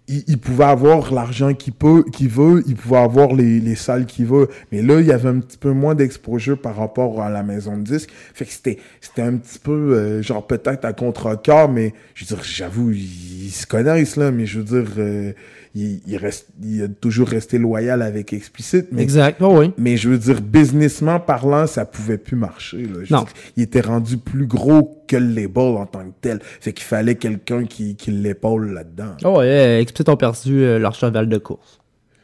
il, 0.08 0.24
il 0.26 0.38
pouvait 0.38 0.64
avoir 0.64 1.12
l'argent 1.12 1.54
qu'il 1.54 1.72
peut, 1.72 2.04
qu'il 2.12 2.28
veut, 2.28 2.62
il 2.66 2.74
pouvait 2.74 2.98
avoir 2.98 3.34
les, 3.34 3.60
les 3.60 3.74
salles 3.74 4.06
qu'il 4.06 4.26
veut. 4.26 4.48
Mais 4.70 4.82
là, 4.82 5.00
il 5.00 5.06
y 5.06 5.12
avait 5.12 5.28
un 5.28 5.40
petit 5.40 5.58
peu 5.58 5.72
moins 5.72 5.94
d'exposure 5.94 6.60
par 6.60 6.76
rapport 6.76 7.22
à 7.22 7.30
la 7.30 7.42
maison 7.42 7.76
de 7.76 7.82
disques. 7.82 8.10
Fait 8.34 8.44
que 8.44 8.52
c'était, 8.52 8.78
c'était 9.00 9.22
un 9.22 9.36
petit 9.36 9.58
peu, 9.58 9.94
euh, 9.94 10.22
genre 10.22 10.46
peut-être 10.46 10.84
à 10.84 10.92
contre-cœur, 10.92 11.68
mais 11.68 11.94
je 12.14 12.24
veux 12.24 12.36
dire, 12.36 12.44
j'avoue, 12.44 12.90
ils, 12.90 13.50
se 13.50 13.66
connaissent 13.66 14.16
là, 14.16 14.30
mais 14.30 14.46
je 14.46 14.60
veux 14.60 14.82
dire, 14.82 14.92
euh, 14.98 15.32
il, 15.74 16.00
il 16.06 16.16
reste, 16.16 16.48
il 16.62 16.82
a 16.82 16.88
toujours 16.88 17.28
resté 17.28 17.58
loyal 17.58 18.02
avec 18.02 18.32
Explicit. 18.32 18.86
Mais, 18.92 19.02
Exact, 19.02 19.40
ouais, 19.40 19.54
ouais. 19.54 19.70
mais 19.78 19.96
je 19.96 20.08
veux 20.08 20.18
dire, 20.18 20.40
businessment 20.40 21.18
parlant, 21.20 21.66
ça 21.66 21.84
pouvait 21.84 22.18
plus 22.18 22.36
marcher. 22.36 22.82
Là. 22.82 23.00
Je 23.04 23.12
Non. 23.14 23.20
dire, 23.22 23.32
il 23.56 23.62
était 23.62 23.80
rendu 23.80 24.18
plus 24.18 24.46
gros 24.46 25.02
que 25.08 25.16
le 25.16 25.28
label 25.34 25.76
en 25.76 25.86
tant 25.86 26.00
que 26.04 26.12
tel. 26.20 26.40
Fait 26.60 26.72
qu'il 26.72 26.84
fallait 26.84 27.14
quelqu'un 27.14 27.64
qui, 27.64 27.96
qui 27.96 28.10
l'épaule 28.10 28.72
là-dedans. 28.72 29.16
Oh, 29.24 29.38
ouais, 29.38 29.46
euh, 29.46 29.80
Explicit 29.80 30.08
ont 30.08 30.16
perdu 30.16 30.62
euh, 30.62 30.78
leur 30.78 30.94
cheval 30.94 31.28
de 31.28 31.38
course. 31.38 31.78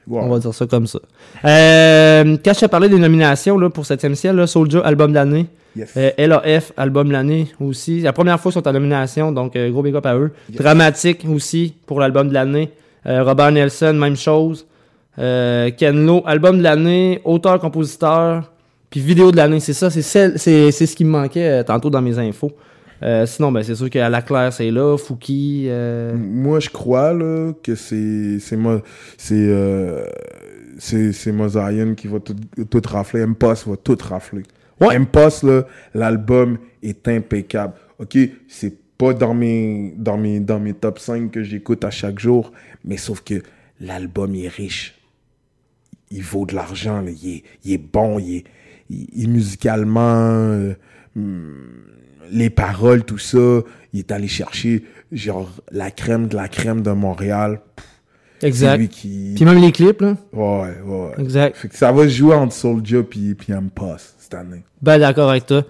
Wow. 0.06 0.20
On 0.22 0.28
va 0.30 0.38
dire 0.38 0.54
ça 0.54 0.66
comme 0.66 0.87
ça. 0.87 1.00
Euh, 1.44 2.37
quand 2.44 2.54
je 2.54 2.61
t'ai 2.61 2.68
parlé 2.68 2.88
des 2.88 2.98
nominations 2.98 3.58
là, 3.58 3.68
pour 3.70 3.84
7e 3.84 4.14
ciel, 4.14 4.37
là, 4.37 4.46
Soulja, 4.46 4.80
album 4.80 5.11
de 5.11 5.16
l'année. 5.16 5.46
Yes. 5.76 5.90
Euh, 5.96 6.11
LAF, 6.18 6.72
album 6.76 7.08
de 7.08 7.12
l'année 7.12 7.48
aussi. 7.61 8.00
La 8.00 8.12
première 8.12 8.40
fois 8.40 8.50
sont 8.50 8.66
en 8.66 8.72
nomination, 8.72 9.32
donc 9.32 9.54
euh, 9.54 9.70
gros 9.70 9.82
big 9.82 9.94
up 9.94 10.06
à 10.06 10.16
eux. 10.16 10.32
Dramatique 10.48 11.24
aussi 11.28 11.74
pour 11.87 12.00
l'album 12.00 12.28
de 12.28 12.34
l'année. 12.34 12.70
Euh, 13.09 13.23
Robert 13.25 13.51
Nelson, 13.53 13.94
même 13.94 14.16
chose. 14.16 14.66
Euh, 15.18 15.71
Ken 15.77 16.05
Lo, 16.07 16.23
album 16.27 16.59
de 16.59 16.62
l'année, 16.62 17.21
auteur-compositeur, 17.25 18.53
puis 18.91 19.01
vidéo 19.01 19.30
de 19.32 19.37
l'année. 19.37 19.61
C'est 19.61 19.72
ça, 19.72 19.91
c'est 19.91 20.03
celle- 20.03 20.39
c'est 20.39 20.70
c'est 20.70 20.87
ce 20.87 20.95
qui 20.95 21.05
me 21.05 21.11
manquait 21.11 21.49
euh, 21.61 21.62
tantôt 21.62 21.91
dans 21.91 22.03
mes 22.03 22.18
infos. 22.18 22.53
Euh, 23.03 23.26
sinon, 23.26 23.53
ben, 23.53 23.62
c'est 23.62 23.74
sûr 23.76 23.89
qu'à 23.91 24.09
la 24.09 24.22
Claire, 24.22 24.53
c'est 24.53 24.70
là. 24.70 24.97
Fouki. 24.97 25.66
euh, 25.68 26.14
Moi, 26.16 26.61
je 26.61 26.68
crois 26.70 27.12
là, 27.12 27.53
que 27.62 27.74
c'est 27.74 28.39
c'est 28.41 28.57
moi 28.57 28.82
c'est 29.16 29.35
euh, 29.37 30.05
c'est 30.78 31.32
Mosaïen 31.32 31.95
qui 31.95 32.07
va 32.09 32.18
tout, 32.20 32.37
tout 32.70 32.82
rafler. 32.89 33.20
M-Post 33.22 33.66
va 33.68 33.76
tout 33.76 33.99
rafler. 34.01 34.43
Ouais. 34.80 34.95
M-Post, 34.95 35.43
là, 35.45 35.62
l'album 35.95 36.59
est 36.82 37.07
impeccable. 37.09 37.74
OK, 37.99 38.16
c'est 38.47 38.74
pas 38.99 39.14
dans 39.14 39.32
mes, 39.34 39.94
dans 39.96 40.18
mes, 40.18 40.40
dans 40.40 40.61
mes 40.61 40.74
top 40.74 40.99
5 40.99 41.30
que 41.30 41.42
j'écoute 41.42 41.84
à 41.84 41.90
chaque 41.90 42.18
jour, 42.18 42.53
mais 42.84 42.96
sauf 42.96 43.22
que 43.22 43.42
l'album 43.80 44.34
est 44.34 44.49
riche. 44.49 44.94
Il 46.11 46.22
vaut 46.22 46.46
de 46.46 46.55
l'argent. 46.55 47.05
Il, 47.07 47.36
est, 47.36 47.42
il 47.64 47.72
est 47.72 47.78
bon, 47.78 48.18
il 48.18 48.38
est, 48.38 48.44
il, 48.90 49.28
musicalement... 49.30 50.01
euh, 50.01 50.74
hum, 51.16 51.84
les 52.30 52.51
paroles, 52.51 53.05
tout 53.05 53.18
ça, 53.18 53.62
il 53.92 54.01
est 54.01 54.12
allé 54.12 54.28
chercher 54.28 54.84
genre 55.12 55.51
la 55.70 55.90
crème 55.90 56.28
de 56.28 56.36
la 56.36 56.49
crème 56.49 56.82
de 56.82 56.90
Montréal. 56.90 57.61
Pff, 57.76 57.86
Exact. 58.42 58.78
Lui 58.78 58.88
qui... 58.88 59.32
Puis 59.34 59.44
même 59.44 59.61
les 59.61 59.72
clips, 59.72 60.01
là. 60.01 60.16
Ouais, 60.32 60.74
ouais. 60.84 61.12
Exact. 61.18 61.57
Fait 61.57 61.68
que 61.68 61.76
ça 61.76 61.90
va 61.90 62.07
jouer 62.07 62.34
entre 62.34 62.53
Soulja 62.53 63.03
puis, 63.03 63.34
puis 63.34 63.53
M-Post 63.53 64.14
cette 64.18 64.34
année. 64.34 64.62
Ben 64.80 64.99
d'accord 64.99 65.30
avec 65.30 65.46
toi. 65.46 65.64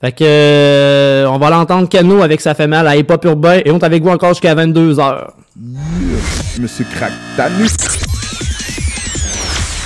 Fait 0.00 0.12
que 0.12 0.24
euh, 0.24 1.26
on 1.28 1.38
va 1.38 1.50
l'entendre 1.50 1.88
Cano 1.88 2.22
avec 2.22 2.40
sa 2.40 2.54
femelle 2.54 2.86
à 2.86 2.96
Hip 2.96 3.06
Hop 3.10 3.24
Urbain 3.24 3.60
et 3.64 3.70
on 3.70 3.78
est 3.78 3.84
avec 3.84 4.02
vous 4.02 4.10
encore 4.10 4.30
jusqu'à 4.30 4.54
22h. 4.54 5.28
Monsieur 6.60 6.84
Crack 6.94 7.12
Tanus. 7.36 7.76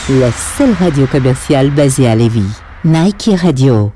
La 0.09 0.33
seule 0.33 0.75
radio 0.81 1.07
commerciale 1.07 1.71
basée 1.71 2.09
à 2.09 2.15
Lévis. 2.15 2.49
Nike 2.85 3.31
Radio. 3.43 3.93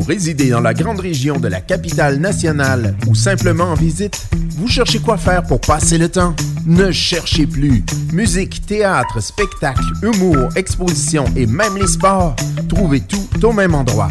Vous 0.00 0.06
résidez 0.06 0.48
dans 0.48 0.62
la 0.62 0.72
grande 0.72 0.98
région 0.98 1.38
de 1.38 1.46
la 1.46 1.60
capitale 1.60 2.20
nationale 2.20 2.96
ou 3.06 3.14
simplement 3.14 3.64
en 3.64 3.74
visite? 3.74 4.28
Vous 4.56 4.66
cherchez 4.66 4.98
quoi 4.98 5.18
faire 5.18 5.42
pour 5.42 5.60
passer 5.60 5.98
le 5.98 6.08
temps? 6.08 6.34
Ne 6.64 6.90
cherchez 6.90 7.46
plus. 7.46 7.84
Musique, 8.10 8.64
théâtre, 8.64 9.20
spectacle, 9.20 9.84
humour, 10.02 10.48
exposition 10.56 11.26
et 11.36 11.44
même 11.44 11.76
les 11.76 11.86
sports. 11.86 12.34
Trouvez 12.66 13.00
tout 13.00 13.28
au 13.44 13.52
même 13.52 13.74
endroit. 13.74 14.08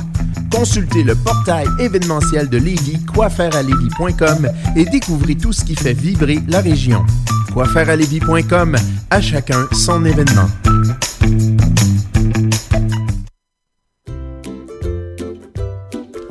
Consultez 0.53 1.01
le 1.01 1.15
portail 1.15 1.65
événementiel 1.79 2.49
de 2.49 2.59
Lévis, 2.59 3.03
quoifairealévis.com 3.11 4.47
et 4.75 4.85
découvrez 4.85 5.33
tout 5.33 5.53
ce 5.53 5.65
qui 5.65 5.75
fait 5.75 5.93
vibrer 5.93 6.37
la 6.47 6.61
région. 6.61 7.03
Quoifairealévis.com, 7.51 8.75
à 9.09 9.21
chacun 9.21 9.67
son 9.71 10.05
événement. 10.05 10.49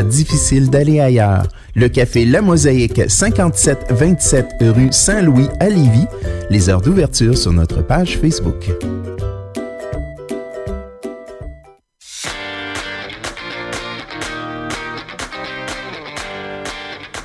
difficile 0.00 0.70
d'aller 0.70 1.00
ailleurs. 1.00 1.46
Le 1.74 1.88
café 1.88 2.24
La 2.24 2.40
Mosaïque, 2.40 3.02
5727 3.06 4.46
rue 4.60 4.88
Saint-Louis 4.90 5.48
à 5.60 5.68
Lévis. 5.68 6.06
Les 6.48 6.70
heures 6.70 6.80
d'ouverture 6.80 7.36
sur 7.36 7.52
notre 7.52 7.82
page 7.82 8.16
Facebook. 8.18 8.70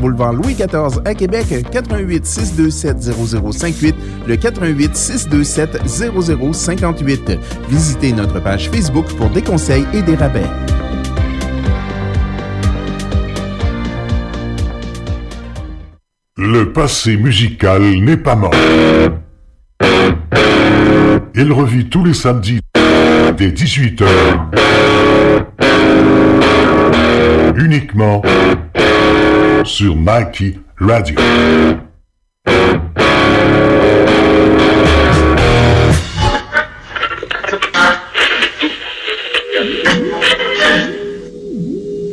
boulevard 0.00 0.32
Louis 0.32 0.54
XIV 0.54 1.00
à 1.04 1.14
Québec, 1.14 1.46
88 1.70 2.26
627 2.26 3.00
0058, 3.00 3.94
le 4.26 4.36
88 4.36 4.96
627 4.96 5.78
0058. 5.86 7.38
Visitez 7.68 8.12
notre 8.12 8.40
page 8.40 8.68
Facebook 8.70 9.06
pour 9.14 9.30
des 9.30 9.42
conseils 9.42 9.86
et 9.94 10.02
des 10.02 10.16
rabais. 10.16 10.42
Le 16.36 16.72
passé 16.72 17.16
musical 17.16 17.82
n'est 18.00 18.16
pas 18.16 18.34
mort. 18.34 18.54
Il 21.34 21.52
revit 21.52 21.88
tous 21.88 22.04
les 22.04 22.14
samedis 22.14 22.60
dès 23.36 23.50
18h. 23.50 24.06
Uniquement 27.56 28.22
sur 29.68 29.94
Mikey 29.94 30.58
Radio. 30.80 31.14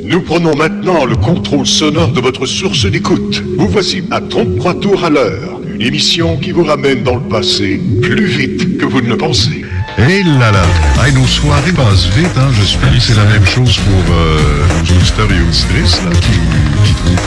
Nous 0.03 0.21
prenons 0.21 0.55
maintenant 0.55 1.05
le 1.05 1.15
contrôle 1.15 1.65
sonore 1.65 2.09
de 2.09 2.19
votre 2.19 2.45
source 2.45 2.85
d'écoute. 2.85 3.41
Vous 3.57 3.69
voici 3.69 4.03
à 4.11 4.19
33 4.19 4.79
tours 4.81 5.05
à 5.05 5.09
l'heure. 5.09 5.61
Une 5.73 5.81
émission 5.81 6.37
qui 6.37 6.51
vous 6.51 6.63
ramène 6.65 7.03
dans 7.03 7.15
le 7.15 7.21
passé 7.29 7.79
plus 8.01 8.25
vite 8.25 8.77
que 8.77 8.85
vous 8.85 9.01
ne 9.01 9.07
le 9.07 9.17
pensez. 9.17 9.63
Et 9.97 10.23
là 10.23 10.51
là, 10.51 10.65
hey, 11.05 11.13
nos 11.13 11.25
soirées 11.25 11.71
passent 11.71 12.07
vite, 12.17 12.27
hein, 12.37 12.49
j'espère 12.59 12.93
que 12.93 12.99
c'est 12.99 13.15
la 13.15 13.23
même 13.25 13.45
chose 13.45 13.77
pour 13.77 14.13
euh, 14.13 14.67
nos 14.73 14.97
auditeurs 14.97 15.31
et 15.31 15.41
auditrices 15.41 16.01
là, 16.03 16.11
qui, 16.19 16.64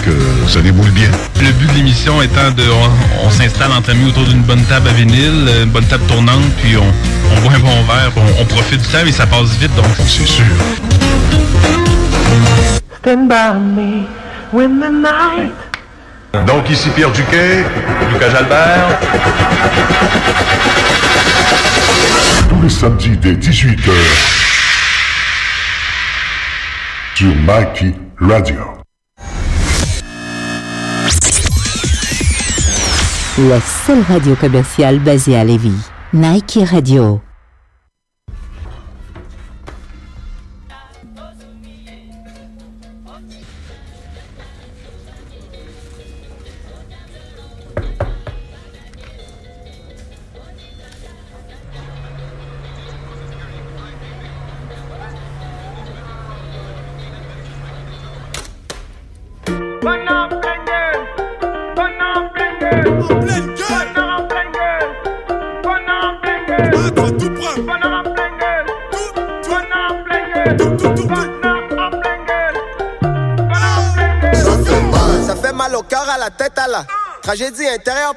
que 0.08 0.48
ça 0.48 0.60
déboule 0.60 0.90
bien. 0.90 1.08
Le 1.40 1.52
but 1.52 1.68
de 1.68 1.74
l'émission 1.74 2.20
étant 2.22 2.50
de... 2.56 2.62
On, 2.70 3.26
on 3.26 3.30
s'installe 3.30 3.72
entre 3.72 3.90
amis 3.90 4.08
autour 4.08 4.24
d'une 4.24 4.42
bonne 4.42 4.62
table 4.64 4.88
à 4.88 4.92
vinyle, 4.92 5.48
une 5.62 5.70
bonne 5.70 5.84
table 5.84 6.04
tournante, 6.06 6.50
puis 6.62 6.76
on, 6.76 6.86
on 7.36 7.40
boit 7.40 7.52
un 7.54 7.58
bon 7.58 7.82
verre, 7.84 8.12
on, 8.16 8.42
on 8.42 8.44
profite 8.46 8.80
du 8.80 8.88
temps 8.88 9.04
et 9.06 9.12
ça 9.12 9.26
passe 9.26 9.50
vite, 9.60 9.74
donc... 9.76 9.86
C'est 10.06 10.26
sûr. 10.26 10.44
Stand 13.00 13.28
by 13.28 13.54
me 13.58 14.06
when 14.52 14.80
the 14.80 14.90
night 14.90 15.54
Donc 16.46 16.68
ici 16.70 16.90
Pierre 16.90 17.10
Duquet, 17.10 17.64
Lucas 18.12 18.30
Jalbert. 18.30 18.98
Tous 22.48 22.62
les 22.62 22.68
samedis 22.70 23.16
dès 23.16 23.34
18h. 23.34 23.90
Sur 27.14 27.34
Mikey 27.34 27.94
Radio. 28.20 28.78
La 33.38 33.60
seule 33.60 34.02
radio 34.02 34.34
commerciale 34.34 34.98
basée 34.98 35.36
à 35.36 35.44
Lévis. 35.44 35.70
Nike 36.12 36.58
Radio. 36.68 37.20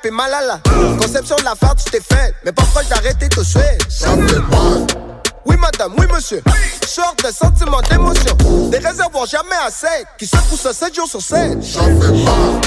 Intérieure, 0.01 0.03
puis 0.03 0.11
mal 0.11 0.33
à 0.33 0.41
la 0.41 0.59
conception 0.97 1.35
de 1.37 1.43
la 1.43 1.55
farce, 1.55 1.85
tu 1.85 1.91
t'es 1.91 2.01
fait, 2.01 2.33
mais 2.43 2.51
pas 2.51 2.63
proche 2.63 2.87
d'arrêter 2.87 3.29
tout 3.29 3.41
de 3.41 3.45
suite. 3.45 3.87
Ça 3.89 4.09
fait 4.09 4.39
mal. 4.39 4.87
Oui, 5.45 5.55
madame, 5.57 5.93
oui, 5.97 6.05
monsieur. 6.13 6.41
Sorte 6.85 7.23
de 7.25 7.31
sentiments, 7.31 7.81
d'émotions, 7.89 8.35
des 8.69 8.77
réservoirs 8.77 9.25
jamais 9.25 9.55
assez, 9.65 10.05
qui 10.17 10.25
se 10.25 10.37
poussent 10.49 10.71
7 10.71 10.95
jours 10.95 11.07
sur 11.07 11.21
7. 11.21 11.63
Ça 11.63 11.81
fait 11.81 11.89
mal. 11.89 12.61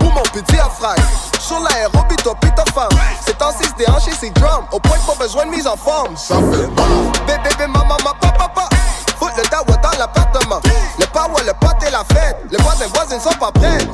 Pour 0.00 0.12
mon 0.12 0.22
petit 0.22 0.52
diaphragme, 0.52 1.02
sur 1.40 1.60
l'aérobie, 1.60 2.16
toi, 2.16 2.34
ta 2.56 2.64
femme. 2.72 2.88
C'est 3.24 3.40
en 3.42 3.52
6 3.52 3.74
déhanché, 3.78 4.10
c'est 4.18 4.30
drum, 4.30 4.64
au 4.72 4.80
point 4.80 4.96
pas 5.06 5.14
besoin 5.14 5.46
de 5.46 5.50
mise 5.50 5.66
en 5.66 5.76
forme. 5.76 6.16
Ça 6.16 6.36
fait 6.36 6.66
mal. 6.66 7.12
Bébé, 7.26 7.50
bébé, 7.58 7.77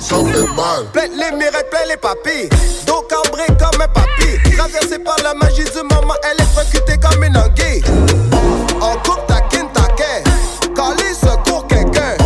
ça 0.04 0.16
les 0.16 1.36
mirettes, 1.36 1.70
plein 1.70 1.86
les 1.88 1.96
papilles. 1.96 2.48
Dos 2.86 3.06
cambré 3.08 3.46
comme 3.46 3.80
un 3.80 3.88
papy. 3.88 4.56
Traversé 4.56 4.98
par 4.98 5.16
la 5.22 5.34
magie 5.34 5.64
du 5.64 5.82
moment, 5.82 6.14
électrocutée 6.32 6.98
comme 6.98 7.24
une 7.24 7.36
anguille. 7.36 7.82
En 8.80 8.92
coupe 8.98 9.26
taquine, 9.26 9.68
taquin. 9.72 10.22
Cali 10.74 11.14
secours 11.14 11.66
quelqu'un. 11.68 12.16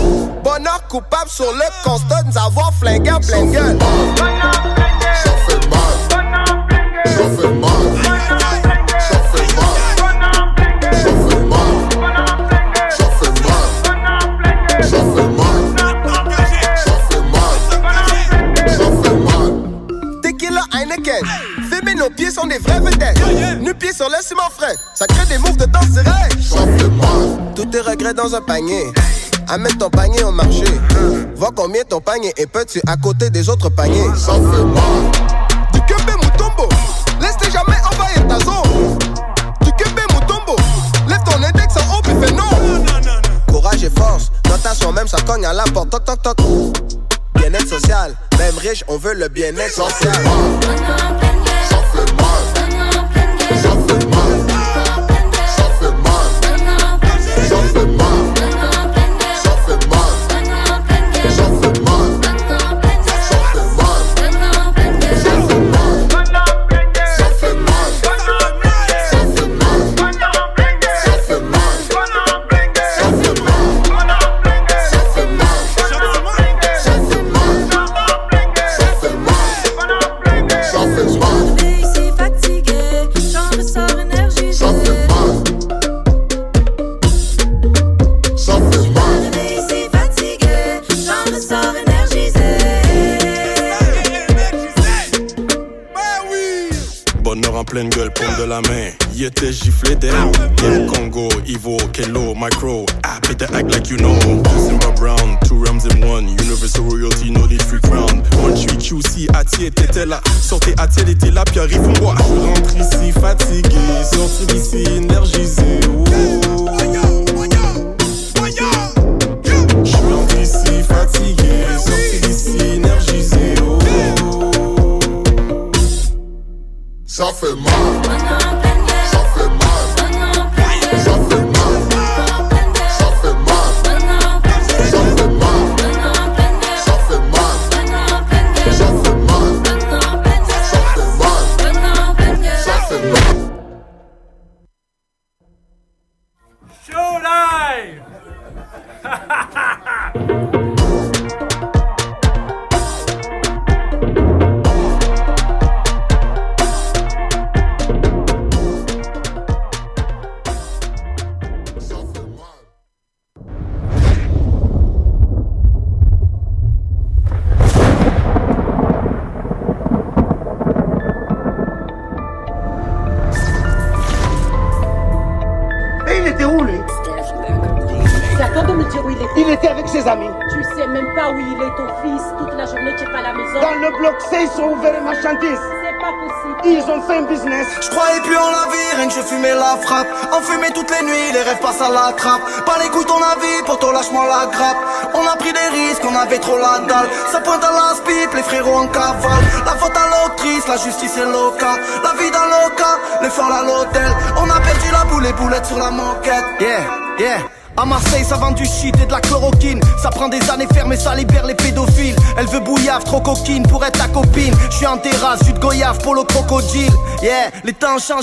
Bonheur 0.42 0.82
coupable 0.88 1.30
sur 1.30 1.52
le 1.52 1.88
constat 1.88 2.22
nous 2.26 2.38
avoir 2.38 2.72
flingué 2.74 3.12
plein 3.26 3.46
gueule. 3.46 3.78
Dans 28.28 28.36
un 28.36 28.40
panier. 28.40 28.92
Amène 29.48 29.76
ton 29.78 29.88
panier 29.88 30.22
au 30.22 30.30
marché. 30.30 30.64
Vois 31.34 31.50
combien 31.54 31.82
ton 31.84 32.00
panier 32.00 32.32
est 32.36 32.46
petit 32.46 32.80
à 32.86 32.96
côté 32.96 33.30
des 33.30 33.48
autres 33.48 33.70
paniers. 33.70 34.08
Ça 34.16 34.34
fait. 34.34 35.72
Du 35.72 35.80
Kembe 35.86 36.22
Mutombo. 36.22 36.68
Laisse 37.20 37.52
jamais 37.52 37.76
envahir 37.90 38.28
ta 38.28 38.38
zone. 38.44 38.98
Du 39.62 39.70
Kembe 39.72 40.00
Mutombo. 40.12 40.56
Lève 41.08 41.22
ton 41.24 41.42
index 41.42 41.74
en 41.76 41.96
haut 41.96 42.02
puis 42.02 42.14
fais 42.20 42.32
non. 42.32 42.84
Courage 43.50 43.84
et 43.84 43.90
force. 43.90 44.30
Notation 44.48 44.92
même, 44.92 45.08
ça 45.08 45.18
cogne 45.26 45.46
à 45.46 45.52
la 45.52 45.64
porte. 45.64 45.90
Toc 45.90 46.04
toc 46.04 46.22
toc. 46.22 46.36
Bien-être 47.34 47.68
social. 47.68 48.14
Même 48.38 48.58
riche, 48.58 48.84
on 48.88 48.98
veut 48.98 49.14
le 49.14 49.28
bien-être 49.28 49.72
social. 49.72 51.17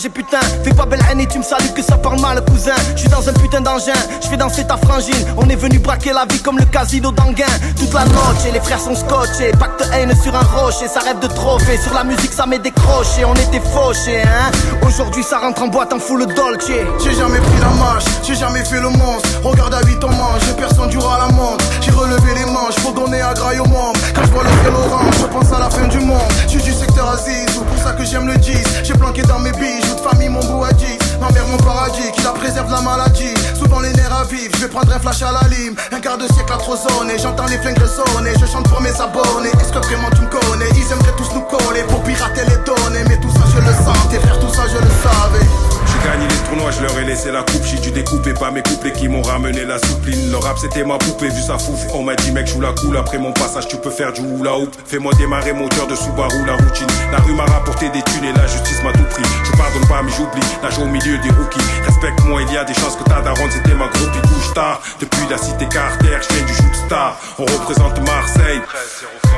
Et 0.03 0.09
putain, 0.09 0.39
fais 0.63 0.73
pas 0.73 0.85
belle 0.87 1.01
haine 1.11 1.19
et 1.19 1.27
tu 1.27 1.37
me 1.37 1.43
salues 1.43 1.71
que 1.75 1.83
ça 1.83 1.95
parle 1.95 2.19
mal, 2.19 2.43
cousin. 2.45 2.73
Je 2.95 3.01
suis 3.01 3.09
dans 3.09 3.29
un 3.29 3.33
putain 3.33 3.61
d'engin, 3.61 3.93
je 4.19 4.27
fais 4.27 4.37
danser 4.37 4.65
ta 4.65 4.77
frangine. 4.77 5.13
On 5.37 5.47
est 5.47 5.55
venu 5.55 5.77
braquer 5.77 6.11
la 6.11 6.25
vie 6.25 6.41
comme 6.41 6.57
le 6.57 6.65
casino 6.65 7.11
d'Anguin. 7.11 7.45
Toute 7.77 7.93
la 7.93 8.03
noche 8.05 8.45
et 8.47 8.51
les 8.51 8.59
frères 8.59 8.79
sont 8.79 8.95
scotchés. 8.95 9.51
Pacte 9.59 9.87
haine 9.93 10.11
sur 10.23 10.35
un 10.35 10.41
rocher, 10.41 10.87
ça 10.87 11.01
rêve 11.01 11.19
de 11.19 11.27
trophée. 11.27 11.77
Sur 11.77 11.93
la 11.93 12.03
musique, 12.03 12.33
ça 12.33 12.47
m'est 12.47 12.57
décroché. 12.57 13.25
On 13.25 13.35
était 13.35 13.61
fauchés, 13.73 14.23
hein. 14.23 14.51
Aujourd'hui, 14.87 15.23
ça 15.23 15.37
rentre 15.37 15.61
en 15.61 15.67
boîte 15.67 15.93
en 15.93 15.99
full 15.99 16.25
dolce. 16.33 16.65
J'ai 16.67 17.13
jamais 17.13 17.39
pris 17.39 17.59
la 17.61 17.69
marche, 17.69 18.05
j'ai 18.23 18.35
jamais 18.35 18.65
fait 18.65 18.81
le 18.81 18.89
monstre. 18.89 19.29
Regarde 19.43 19.75
à 19.75 19.81
8 19.85 20.03
on 20.03 20.09
mange, 20.09 20.55
personne 20.57 20.89
du 20.89 20.97
à 20.97 21.27
la 21.27 21.33
montre. 21.33 21.63
J'ai 21.81 21.91
relevé 21.91 22.33
les 22.33 22.45
manches, 22.45 22.75
faut 22.79 22.91
donner 22.91 23.21
à 23.21 23.35
graille 23.35 23.59
au 23.59 23.65
monde. 23.65 23.95
Quand 24.15 24.23
je 24.23 24.31
vois 24.31 24.43
le 24.43 24.49
ciel 24.49 24.73
orange, 24.73 25.13
je 25.21 25.25
pense 25.27 25.53
à 25.53 25.59
la 25.59 25.69
fin 25.69 25.87
du 25.87 25.99
monde. 25.99 26.31
Je 26.45 26.57
suis 26.57 26.63
du 26.63 26.73
secteur 26.73 27.07
Aziz, 27.09 27.61
ça 27.85 27.93
que 27.93 28.03
j'aime 28.03 28.27
le 28.27 28.37
10. 28.37 28.57
J'ai 28.83 28.93
planqué 28.93 29.21
dans 29.23 29.39
mes 29.39 29.51
bijoux 29.51 29.95
de 29.95 30.01
famille 30.01 30.29
mon 30.29 30.43
beau 30.45 30.63
à 30.63 30.73
10. 30.73 30.85
Ma 31.21 31.29
mère 31.29 31.47
mon 31.47 31.57
paradis, 31.57 32.11
qui 32.13 32.21
la 32.23 32.31
préserve 32.31 32.71
la 32.71 32.81
maladie. 32.81 33.33
Souvent 33.57 33.79
les 33.79 33.93
nerfs 33.93 34.15
à 34.15 34.23
vivre, 34.23 34.51
je 34.55 34.61
vais 34.63 34.67
prendre 34.69 34.91
un 34.93 34.99
flash 34.99 35.21
à 35.21 35.31
la 35.31 35.47
lime. 35.47 35.75
Un 35.91 35.99
quart 35.99 36.17
de 36.17 36.25
siècle 36.33 36.51
à 36.53 36.57
trop 36.57 36.75
sonner, 36.75 37.17
j'entends 37.21 37.45
les 37.45 37.59
flingues 37.59 37.85
sonner. 37.85 38.33
Je 38.39 38.45
chante 38.45 38.67
pour 38.69 38.81
mes 38.81 38.95
abonnés, 38.99 39.53
est-ce 39.61 39.71
que 39.71 39.85
vraiment 39.85 40.09
tu 40.15 40.21
me 40.21 40.29
connais? 40.29 40.69
Ils 40.75 40.91
aimeraient 40.91 41.15
tous 41.17 41.31
nous 41.35 41.45
coller 41.45 41.83
pour 41.83 42.01
pirater 42.03 42.45
les 42.49 42.57
données. 42.65 43.05
Mais 43.07 43.17
tout 43.17 43.31
ça 43.31 43.45
je 43.53 43.59
le 43.61 43.73
sens, 43.85 43.97
tes 44.09 44.19
frères 44.19 44.39
tout 44.39 44.53
ça 44.53 44.63
je 44.67 44.77
le 44.77 44.91
savais. 45.03 45.64
Gagné 46.05 46.27
les 46.27 46.35
tournois, 46.47 46.69
je 46.69 46.81
leur 46.83 46.99
ai 46.99 47.03
laissé 47.03 47.31
la 47.31 47.41
coupe. 47.41 47.63
J'ai 47.65 47.79
dû 47.79 47.89
découper 47.89 48.35
pas 48.35 48.51
mes 48.51 48.61
couplets 48.61 48.91
qui 48.91 49.07
m'ont 49.07 49.23
ramené 49.23 49.65
la 49.65 49.79
soupline. 49.79 50.29
Le 50.29 50.37
rap 50.37 50.55
c'était 50.59 50.83
ma 50.83 50.99
poupée, 50.99 51.29
vu 51.29 51.41
sa 51.41 51.57
fouf. 51.57 51.79
On 51.95 52.03
m'a 52.03 52.15
dit 52.15 52.31
mec, 52.31 52.45
joue 52.45 52.61
la 52.61 52.73
cool. 52.73 52.95
Après 52.95 53.17
mon 53.17 53.33
passage, 53.33 53.67
tu 53.67 53.77
peux 53.77 53.89
faire 53.89 54.13
du 54.13 54.21
hula 54.21 54.55
hoop. 54.55 54.69
Fais-moi 54.85 55.11
démarrer 55.17 55.53
moteur 55.53 55.87
de 55.87 55.95
Subaru, 55.95 56.45
la 56.45 56.57
routine. 56.57 56.87
La 57.11 57.17
rue 57.17 57.33
m'a 57.33 57.45
rapporté 57.45 57.89
des 57.89 58.03
thunes 58.03 58.25
et 58.25 58.33
la 58.33 58.45
justice 58.45 58.83
m'a 58.83 58.91
tout 58.91 59.09
pris. 59.09 59.23
Je 59.45 59.57
pardonne 59.57 59.87
pas, 59.87 60.03
mais 60.03 60.11
j'oublie. 60.11 60.45
Nage 60.61 60.77
au 60.77 60.85
milieu 60.85 61.17
des 61.17 61.29
rookies. 61.29 61.65
Respecte-moi, 61.87 62.43
il 62.43 62.53
y 62.53 62.57
a 62.57 62.63
des 62.65 62.75
chances 62.75 62.97
que 62.97 63.03
ta 63.03 63.21
daronne 63.21 63.49
c'était 63.49 63.73
ma 63.73 63.87
groupie 63.87 64.21
couche 64.27 64.53
tard. 64.53 64.81
Depuis 64.99 65.27
la 65.27 65.39
cité 65.39 65.65
Carter, 65.65 66.19
je 66.21 66.45
du 66.45 66.53
shoot 66.53 66.75
star. 66.85 67.17
On 67.39 67.45
représente 67.45 67.99
Marseille. 68.05 68.61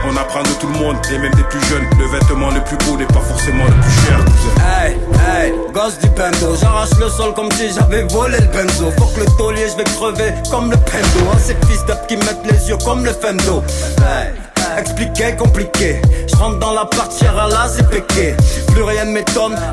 On 0.10 0.16
apprend 0.16 0.42
de 0.42 0.50
tout 0.60 0.68
le 0.68 0.80
monde, 0.80 0.96
et 1.12 1.18
même 1.18 1.34
des 1.34 1.44
plus 1.44 1.62
jeunes. 1.66 1.86
Le 2.00 2.06
vêtement 2.06 2.50
le 2.52 2.64
plus 2.64 2.78
beau 2.86 2.96
n'est 2.96 3.06
pas 3.06 3.20
forcément 3.20 3.66
le 3.66 3.74
plus 3.74 3.92
cher. 4.06 4.20
Hey, 4.66 4.98
hey, 5.28 5.54
gosse 5.74 6.00
du 6.00 6.08
pendo, 6.12 6.56
j'arrache 6.56 6.98
le 7.00 7.10
sol 7.10 7.34
comme 7.34 7.52
si 7.52 7.74
j'avais 7.74 8.04
volé 8.04 8.38
le 8.40 8.48
benzo. 8.48 8.92
Faut 8.98 9.08
que 9.08 9.20
le 9.20 9.26
taulier, 9.38 9.68
je 9.70 9.78
vais 9.78 9.84
crever 9.84 10.34
comme 10.50 10.72
le 10.72 10.78
pendo. 10.78 11.38
Ces 11.46 11.56
fils 11.68 11.86
d'up 11.86 12.08
qui 12.08 12.16
mettent 12.16 12.46
les 12.50 12.70
yeux 12.70 12.78
comme 12.86 13.04
le 13.04 13.12
fendo. 13.12 13.62
Hey. 14.00 14.34
Expliqué, 14.78 15.36
compliqué. 15.36 16.02
Je 16.28 16.36
rentre 16.36 16.60
dans 16.60 16.74
la 16.74 16.86
partie 16.86 17.26
à 17.26 17.48
la 17.48 17.68
c'est. 17.68 18.36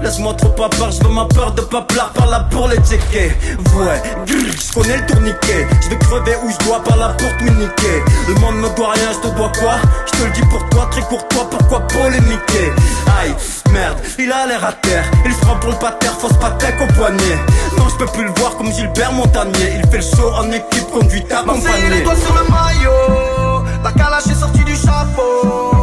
Laisse-moi 0.02 0.34
trop 0.34 0.48
pas 0.50 0.68
peur. 0.68 0.90
Je 0.90 1.02
veux 1.02 1.12
ma 1.12 1.26
peur 1.26 1.52
de 1.52 1.60
pas 1.62 1.82
plare 1.82 2.10
par 2.12 2.26
là 2.26 2.46
pour 2.50 2.68
les 2.68 2.76
checker. 2.76 3.32
Ouais, 3.76 4.02
je 4.26 4.72
connais 4.72 4.96
le 4.96 5.06
tourniquet. 5.06 5.66
Je 5.82 5.90
vais 5.90 5.98
crever 5.98 6.36
où 6.42 6.50
je 6.50 6.66
dois 6.66 6.82
par 6.82 6.96
là 6.96 7.14
pour 7.18 7.28
te 7.36 7.44
niquer. 7.44 8.02
Le 8.28 8.34
monde 8.36 8.56
me 8.56 8.68
doit 8.76 8.92
rien, 8.92 9.10
je 9.12 9.28
te 9.28 9.34
dois 9.34 9.50
quoi? 9.58 9.74
Je 10.06 10.18
te 10.18 10.24
le 10.24 10.30
dis 10.32 10.42
pour 10.42 10.66
toi, 10.70 10.88
très 10.90 11.02
courtois, 11.02 11.48
pourquoi 11.50 11.80
polémiquer? 11.88 12.72
Aïe, 13.20 13.34
merde, 13.72 13.98
il 14.18 14.32
a 14.32 14.46
l'air 14.46 14.64
à 14.64 14.72
terre. 14.72 15.04
Il 15.24 15.32
frappe 15.32 15.60
pour 15.60 15.70
le 15.70 15.76
pater, 15.76 16.08
fausse 16.20 16.36
patek 16.40 16.74
au 16.80 16.86
poignet. 16.94 17.38
Non, 17.76 17.88
je 17.88 17.96
peux 17.96 18.06
plus 18.06 18.24
le 18.24 18.32
voir 18.36 18.56
comme 18.56 18.72
Gilbert 18.72 19.12
Montagnier. 19.12 19.74
Il 19.76 19.90
fait 19.90 19.98
le 19.98 20.16
show 20.16 20.32
en 20.34 20.50
équipe, 20.50 20.90
conduite 20.92 21.30
accompagnée. 21.30 21.90
les 21.90 22.02
doigts 22.02 22.16
sur 22.16 22.34
le 22.34 22.44
maillot. 22.50 23.64
La 23.82 23.92
calache 23.92 24.26
est 24.26 24.40
sortie 24.40 24.64
du 24.64 24.74
chapeau. 24.76 25.73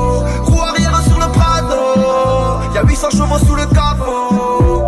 800 3.02 3.18
chevaux 3.18 3.40
sous 3.40 3.56
le 3.56 3.66
capot. 3.66 4.84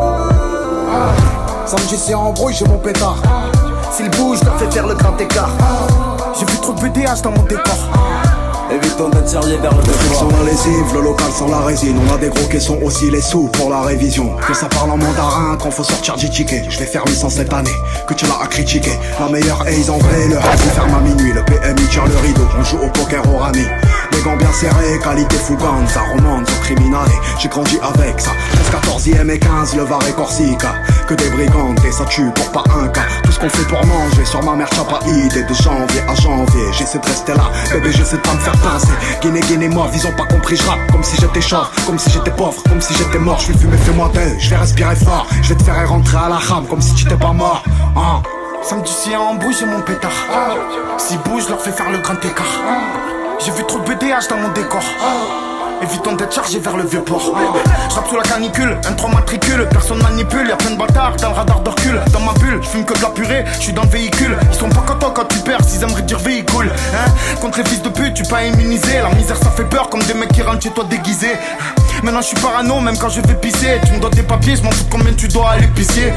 Samedi 1.65 1.97
c'est 1.97 2.13
embrouille, 2.13 2.53
j'ai 2.53 2.65
mon 2.65 2.77
pétard. 2.77 3.15
S'il 3.91 4.07
bouge, 4.11 4.39
t'as 4.39 4.51
fait 4.51 4.71
faire 4.71 4.85
le 4.85 4.93
grand 4.93 5.19
écart. 5.19 5.49
J'ai 6.37 6.45
vu 6.45 6.57
trop 6.59 6.73
de 6.73 6.81
BDH 6.81 7.21
dans 7.23 7.31
mon 7.31 7.41
décor. 7.43 7.73
Évitons 8.71 9.09
d'être 9.09 9.29
sérieux 9.29 9.57
vers 9.61 9.75
le 9.75 9.83
Sans 9.83 10.25
décor. 10.27 10.39
la 10.39 10.51
lessive, 10.51 10.93
le 10.95 11.01
local 11.01 11.27
sans 11.37 11.47
la 11.47 11.59
résine. 11.59 11.97
On 12.09 12.13
a 12.13 12.17
des 12.17 12.29
gros 12.29 12.47
caissons 12.47 12.79
aussi 12.83 13.09
les 13.11 13.21
sous 13.21 13.47
pour 13.49 13.69
la 13.69 13.81
révision. 13.81 14.35
Que 14.47 14.53
ça 14.53 14.67
parle 14.67 14.91
en 14.91 14.97
mandarin 14.97 15.57
quand 15.61 15.69
faut 15.71 15.83
sortir 15.83 16.15
du 16.15 16.29
ticket. 16.29 16.63
Je 16.69 16.79
vais 16.79 16.85
faire 16.85 17.03
800 17.05 17.29
cette 17.29 17.53
année, 17.53 17.75
que 18.07 18.13
tu 18.13 18.25
l'as 18.25 18.41
à 18.41 18.47
critiquer. 18.47 18.97
La 19.19 19.27
meilleure 19.29 19.67
aise 19.67 19.89
en 19.89 19.97
vrai, 19.97 20.27
le 20.29 20.37
reste 20.37 20.63
ferme 20.75 20.95
à 20.95 21.01
minuit. 21.01 21.33
Le 21.33 21.43
PMI 21.43 21.87
tire 21.89 22.05
le 22.05 22.17
rideau, 22.17 22.47
on 22.59 22.63
joue 22.63 22.77
au 22.77 22.89
poker 22.89 23.21
au 23.33 23.37
rami. 23.37 23.65
Les 24.11 24.21
gants 24.21 24.37
bien 24.37 24.51
serrés, 24.53 24.99
qualité 25.03 25.35
fougante, 25.37 25.89
ça 25.89 26.01
remonte 26.15 26.49
au 26.49 26.63
criminel. 26.63 26.99
J'ai 27.39 27.49
grandi 27.49 27.77
avec 27.81 28.19
ça. 28.19 28.31
13, 28.71 28.81
14e 28.81 29.29
et 29.29 29.39
15, 29.39 29.75
le 29.75 29.83
Var 29.83 29.99
et 30.09 30.13
Corsica. 30.13 30.73
Que 31.07 31.13
des 31.15 31.29
brigands, 31.29 31.75
et 31.87 31.91
ça 31.91 32.05
tue 32.05 32.31
pour 32.33 32.49
pas 32.51 32.63
un 32.79 32.87
cas. 32.87 33.01
Tout 33.23 33.31
ce 33.31 33.39
qu'on 33.39 33.49
fait 33.49 33.67
pour 33.67 33.85
manger 33.85 34.25
sur 34.25 34.41
ma 34.43 34.55
mère, 34.55 34.69
t'as 34.69 34.83
pas 34.83 35.05
idée. 35.07 35.43
De 35.43 35.53
janvier 35.53 36.01
à 36.07 36.15
janvier, 36.15 36.63
j'essaie 36.71 36.99
de 36.99 37.05
rester 37.05 37.33
là. 37.33 37.51
Bébé, 37.71 37.91
j'essaie 37.91 38.15
de 38.15 38.21
pas 38.21 38.33
me 38.33 38.39
faire 38.39 38.52
pincer. 38.57 38.93
Guinée, 39.21 39.41
Guinée, 39.41 39.69
moi, 39.69 39.87
ils 39.93 40.05
ont 40.07 40.11
pas 40.11 40.25
compris, 40.25 40.55
je 40.55 40.63
rappe 40.63 40.91
comme 40.91 41.03
si 41.03 41.15
j'étais 41.19 41.41
chauve, 41.41 41.67
comme 41.85 41.99
si 41.99 42.09
j'étais 42.09 42.31
pauvre, 42.31 42.61
comme 42.63 42.81
si 42.81 42.93
j'étais 42.93 43.19
mort. 43.19 43.39
Je 43.39 43.51
vais 43.51 43.57
fumer, 43.57 43.77
fais-moi 43.77 44.11
deux, 44.13 44.39
je 44.39 44.49
vais 44.49 44.57
respirer 44.57 44.95
fort. 44.95 45.27
Je 45.41 45.49
vais 45.49 45.55
te 45.55 45.63
faire 45.63 45.89
rentrer 45.89 46.17
à 46.17 46.29
la 46.29 46.35
rame 46.35 46.65
comme 46.67 46.81
si 46.81 46.93
t'étais 46.95 47.15
pas 47.15 47.33
mort. 47.33 47.63
Hein. 47.95 48.21
Samedi 48.61 48.91
c'est 48.91 49.15
embrouille, 49.15 49.55
j'ai 49.59 49.65
mon 49.65 49.81
pétard. 49.81 50.11
S'ils 50.97 51.19
bougent, 51.19 51.43
je 51.45 51.49
leur 51.49 51.61
fais 51.61 51.71
faire 51.71 51.89
le 51.89 51.97
grand 51.99 52.15
écart. 52.23 52.45
J'ai 53.43 53.51
vu 53.51 53.63
trop 53.65 53.79
de 53.79 53.83
BDH 53.83 54.29
dans 54.29 54.37
mon 54.37 54.49
décor. 54.49 54.83
Évitons 55.83 56.13
d'être 56.13 56.33
chargé 56.33 56.59
vers 56.59 56.77
le 56.77 56.85
vieux 56.85 57.01
port. 57.01 57.33
Je 57.89 57.95
rappe 57.95 58.07
sous 58.07 58.15
la 58.15 58.23
canicule, 58.23 58.77
un 58.87 58.93
3 58.93 59.09
matricule, 59.09 59.67
personne 59.69 60.01
manipule, 60.01 60.47
y'a 60.47 60.55
plein 60.55 60.71
de 60.71 60.77
bâtards 60.77 61.17
dans 61.17 61.29
le 61.29 61.35
radar 61.35 61.59
de 61.59 61.69
recul. 61.69 61.99
Dans 62.13 62.21
ma 62.21 62.31
bulle, 62.33 62.59
je 62.61 62.67
fume 62.69 62.85
que 62.85 62.93
de 62.93 63.01
la 63.01 63.09
purée, 63.09 63.43
je 63.57 63.63
suis 63.63 63.73
dans 63.73 63.83
le 63.83 63.89
véhicule. 63.89 64.37
Ils 64.49 64.57
sont 64.57 64.69
pas 64.69 64.85
contents 64.87 65.11
quand 65.11 65.25
tu 65.25 65.39
perds, 65.39 65.61
s'ils 65.65 65.83
aimeraient 65.83 66.03
dire 66.03 66.19
véhicule. 66.19 66.71
Hein 66.95 67.11
Contre 67.41 67.57
les 67.57 67.65
fils 67.65 67.81
de 67.81 67.89
pute, 67.89 68.13
tu 68.13 68.23
pas 68.23 68.45
immunisé. 68.45 69.01
La 69.03 69.13
misère 69.13 69.35
ça 69.35 69.51
fait 69.51 69.65
peur 69.65 69.89
comme 69.89 70.01
des 70.03 70.13
mecs 70.13 70.31
qui 70.31 70.41
rentrent 70.41 70.63
chez 70.63 70.69
toi 70.69 70.85
déguisés. 70.89 71.35
Maintenant 72.01 72.21
je 72.21 72.27
suis 72.27 72.39
parano, 72.39 72.79
même 72.79 72.97
quand 72.97 73.09
je 73.09 73.19
vais 73.19 73.35
pisser. 73.35 73.81
Tu 73.85 73.91
me 73.91 73.99
dois 73.99 74.09
des 74.11 74.23
papiers, 74.23 74.55
je 74.55 74.63
m'en 74.63 74.71
fous 74.71 74.85
combien 74.89 75.11
tu 75.13 75.27
dois 75.27 75.51
à 75.51 75.57
l'épicier. 75.57 76.13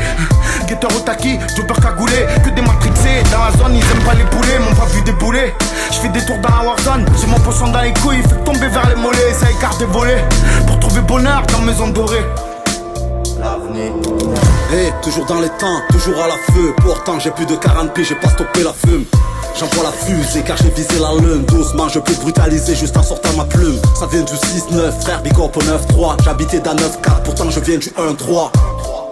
Guetteur 0.69 0.91
au 0.97 1.01
taquis, 1.01 1.39
jobber 1.57 1.75
cagoulé, 1.83 2.27
que 2.45 2.51
des 2.51 2.63
matrixés. 2.63 3.23
Dans 3.33 3.45
la 3.45 3.51
zone, 3.51 3.75
ils 3.75 3.83
aiment 3.83 4.05
pas 4.05 4.15
les 4.15 4.25
poulets, 4.25 4.59
m'ont 4.61 4.75
pas 4.77 4.87
vu 4.87 5.03
débouler. 5.03 5.55
Je 5.91 5.97
fais 5.99 6.09
des 6.09 6.25
tours 6.25 6.39
dans 6.39 6.49
la 6.49 6.69
warzone, 6.69 7.07
j'ai 7.21 7.27
mon 7.27 7.39
poisson 7.41 7.69
dans 7.69 7.81
les 7.81 7.93
couilles, 7.95 8.23
fait 8.23 8.45
tomber 8.45 8.69
vers 8.69 8.89
les 8.89 8.97
mollets, 8.97 9.33
écarte 9.57 9.79
des 9.79 9.87
volets. 9.87 10.25
Pour 10.67 10.79
trouver 10.79 11.01
bonheur 11.03 11.43
dans 11.53 11.61
maison 11.61 11.89
dorée. 11.89 12.25
Hey, 14.73 14.93
toujours 15.03 15.27
dans 15.27 15.41
les 15.41 15.49
temps, 15.51 15.81
toujours 15.91 16.21
à 16.23 16.29
la 16.29 16.35
feu. 16.53 16.75
Pourtant, 16.83 17.19
j'ai 17.19 17.31
plus 17.31 17.47
de 17.47 17.57
40 17.57 17.93
pieds, 17.93 18.05
j'ai 18.05 18.15
pas 18.17 18.29
stoppé 18.29 18.63
la 18.63 18.73
fume. 18.73 19.05
J'envoie 19.59 19.85
la 19.85 19.93
fusée 19.93 20.43
car 20.43 20.57
j'ai 20.59 20.69
visé 20.69 20.99
la 21.01 21.15
lune 21.15 21.43
Doucement 21.47 21.89
je 21.89 21.99
peux 21.99 22.13
brutaliser 22.13 22.75
juste 22.75 22.95
en 22.95 23.03
sortant 23.03 23.31
ma 23.39 23.45
plume 23.45 23.79
Ça 23.99 24.07
vient 24.07 24.21
du 24.21 24.35
6-9 24.35 25.01
frère 25.01 25.23
Big 25.23 25.33
Up 25.33 25.57
au 25.57 25.61
9-3 25.61 26.23
J'habitais 26.23 26.61
dans 26.61 26.75
9-4 26.75 27.23
pourtant 27.25 27.49
je 27.49 27.61
viens 27.61 27.79
du 27.79 27.89
1-3 27.89 28.51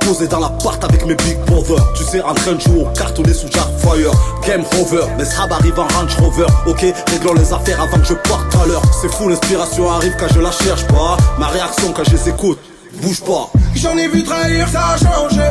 Posé 0.05 0.29
dans 0.29 0.41
l'appart 0.41 0.83
avec 0.85 1.07
mes 1.07 1.15
big 1.15 1.39
brothers 1.47 1.93
Tu 1.95 2.05
sais 2.05 2.23
en 2.23 2.35
train 2.35 2.53
de 2.53 2.61
jouer 2.61 2.83
au 2.83 2.87
cartonné 2.97 3.33
sous 3.33 3.51
Jarfire 3.51 4.13
Game 4.47 4.63
over, 4.81 5.07
mes 5.17 5.25
srab 5.25 5.53
arrivent 5.53 5.79
en 5.79 5.89
Range 5.89 6.17
Rover 6.21 6.47
Ok, 6.67 6.85
réglons 7.11 7.35
les 7.35 7.53
affaires 7.53 7.81
avant 7.81 7.99
que 7.99 8.07
je 8.07 8.15
parte 8.15 8.55
à 8.63 8.67
l'heure 8.67 8.83
C'est 9.01 9.13
fou 9.13 9.29
l'inspiration 9.29 9.91
arrive 9.91 10.15
quand 10.19 10.29
je 10.33 10.41
la 10.41 10.51
cherche 10.51 10.87
pas 10.89 11.17
Ma 11.39 11.47
réaction 11.49 11.93
quand 11.93 12.05
je 12.05 12.11
les 12.11 12.29
écoute, 12.29 12.59
bouge 13.03 13.23
pas 13.23 13.51
J'en 13.75 13.97
ai 13.97 14.09
vu 14.09 14.23
trahir, 14.23 14.69
ça 14.69 14.95
a 14.95 14.97
changé. 14.97 15.43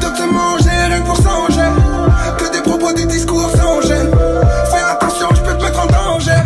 De 0.00 0.06
te 0.06 0.22
manger, 0.30 0.70
rien 0.88 1.00
pour 1.02 1.16
s'anger. 1.16 1.68
Que 2.38 2.52
des 2.52 2.62
propos, 2.62 2.92
des 2.92 3.06
discours 3.06 3.50
sans 3.50 3.80
gêne. 3.80 4.10
Fais 4.70 4.82
attention, 4.82 5.28
je 5.34 5.40
peux 5.40 5.56
te 5.56 5.64
mettre 5.64 5.80
en 5.80 5.86
danger. 5.86 6.42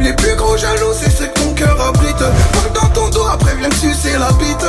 Les 0.00 0.12
plus 0.12 0.36
gros 0.36 0.56
jaloux, 0.56 0.92
c'est 0.98 1.10
ceux 1.10 1.26
que 1.26 1.40
ton 1.40 1.52
cœur 1.54 1.76
abrite. 1.80 2.16
Parle 2.16 2.72
dans 2.72 2.88
ton 2.94 3.08
dos, 3.08 3.26
après 3.26 3.56
viens 3.56 3.68
te 3.68 3.74
sucer 3.74 4.16
la 4.18 4.30
bite. 4.32 4.66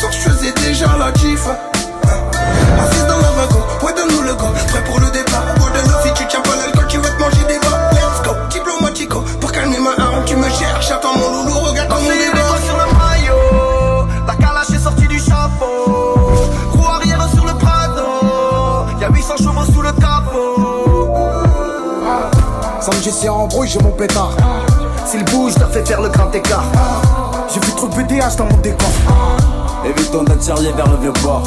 Qu'à 0.00 0.06
30%, 0.06 0.12
je 0.12 0.18
faisais 0.30 0.52
déjà 0.52 0.86
la 0.98 1.12
gif. 1.14 1.46
Assise 1.46 3.06
dans 3.06 3.16
la 3.16 3.30
wagon, 3.32 3.62
ouais, 3.82 3.92
donne-nous 3.94 4.22
le 4.22 4.34
go. 4.34 4.46
Prêt 4.68 4.84
pour 4.84 5.00
le 5.00 5.10
départ. 5.10 5.42
De 5.56 5.80
l'eau, 5.88 5.96
si 6.04 6.12
tu 6.14 6.26
tiens 6.28 6.40
pas 6.40 6.56
l'alcool, 6.56 6.86
tu 6.88 6.98
vas 6.98 7.08
te 7.08 7.20
manger 7.20 7.44
des 7.48 7.58
bas. 7.58 7.90
Let's 7.92 8.22
go, 8.24 8.30
diplomatico. 8.50 9.20
Pour 9.40 9.52
calmer 9.52 9.78
ma 9.78 9.90
âme, 10.02 10.24
tu 10.24 10.36
me 10.36 10.48
cherches. 10.50 10.90
Attends 10.90 11.16
mon 11.16 11.44
loulou, 11.44 11.58
regarde 11.60 11.88
comme 11.88 11.98
on 11.98 12.10
est 12.10 12.66
sur 12.66 12.76
le 12.76 12.86
maillot. 12.96 14.06
La 14.26 14.34
calache 14.34 14.70
est 14.70 14.82
sortie 14.82 15.08
du 15.08 15.18
chapeau. 15.18 16.46
Roue 16.72 16.86
arrière 16.86 17.26
sur 17.34 17.44
le 17.44 17.54
Prado. 17.54 18.86
Y'a 19.00 19.08
800 19.10 19.36
chevaux 19.38 19.72
sous 19.72 19.82
le 19.82 19.92
capot. 19.92 21.14
Samedi 22.80 23.10
c'est 23.10 23.28
embrouille, 23.28 23.68
j'ai 23.68 23.80
mon 23.80 23.90
pétard. 23.90 24.30
S'il 25.06 25.24
bouge, 25.24 25.54
t'as 25.58 25.66
fait 25.66 25.84
faire 25.86 26.00
le 26.00 26.08
grand 26.08 26.32
écart. 26.32 26.64
J'ai 27.52 27.60
vu 27.60 27.72
trop 27.72 27.88
de 27.88 27.94
BDH 27.94 28.36
dans 28.36 28.44
mon 28.44 28.56
décor. 28.58 28.88
Évitons 29.84 30.24
d'être 30.24 30.42
sérieux 30.42 30.72
vers 30.76 30.90
le 30.90 30.96
vieux 30.98 31.12
port 31.22 31.46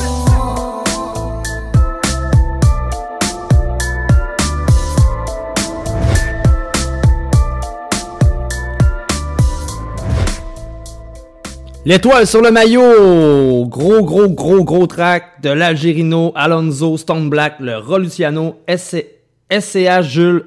L'étoile 11.84 12.28
sur 12.28 12.42
le 12.42 12.52
maillot! 12.52 13.66
Gros, 13.66 14.04
gros, 14.04 14.30
gros, 14.30 14.64
gros 14.64 14.88
track 14.88 15.42
de 15.42 15.50
l'Algérino, 15.50 16.32
Alonso, 16.36 16.96
Stone 16.98 17.30
Black, 17.30 17.56
le 17.60 17.78
Roluciano, 17.78 18.58
SC 18.68 19.22
SCH 19.52 20.04
Jules, 20.04 20.46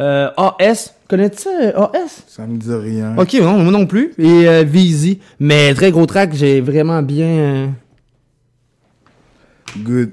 euh, 0.00 0.28
AS. 0.58 0.94
Connais-tu 1.08 1.42
ça, 1.42 1.50
euh, 1.60 1.72
AS? 2.04 2.24
Ça 2.26 2.46
me 2.46 2.56
dit 2.56 2.72
rien. 2.72 3.14
Ok, 3.18 3.34
non, 3.34 3.58
moi 3.58 3.72
non 3.72 3.86
plus. 3.86 4.12
Et 4.18 4.48
euh, 4.48 4.62
Vizy. 4.66 5.18
Mais 5.38 5.74
très 5.74 5.90
gros 5.90 6.06
track, 6.06 6.30
j'ai 6.34 6.60
vraiment 6.60 7.02
bien. 7.02 7.26
euh, 7.26 7.66
Good. 9.78 10.10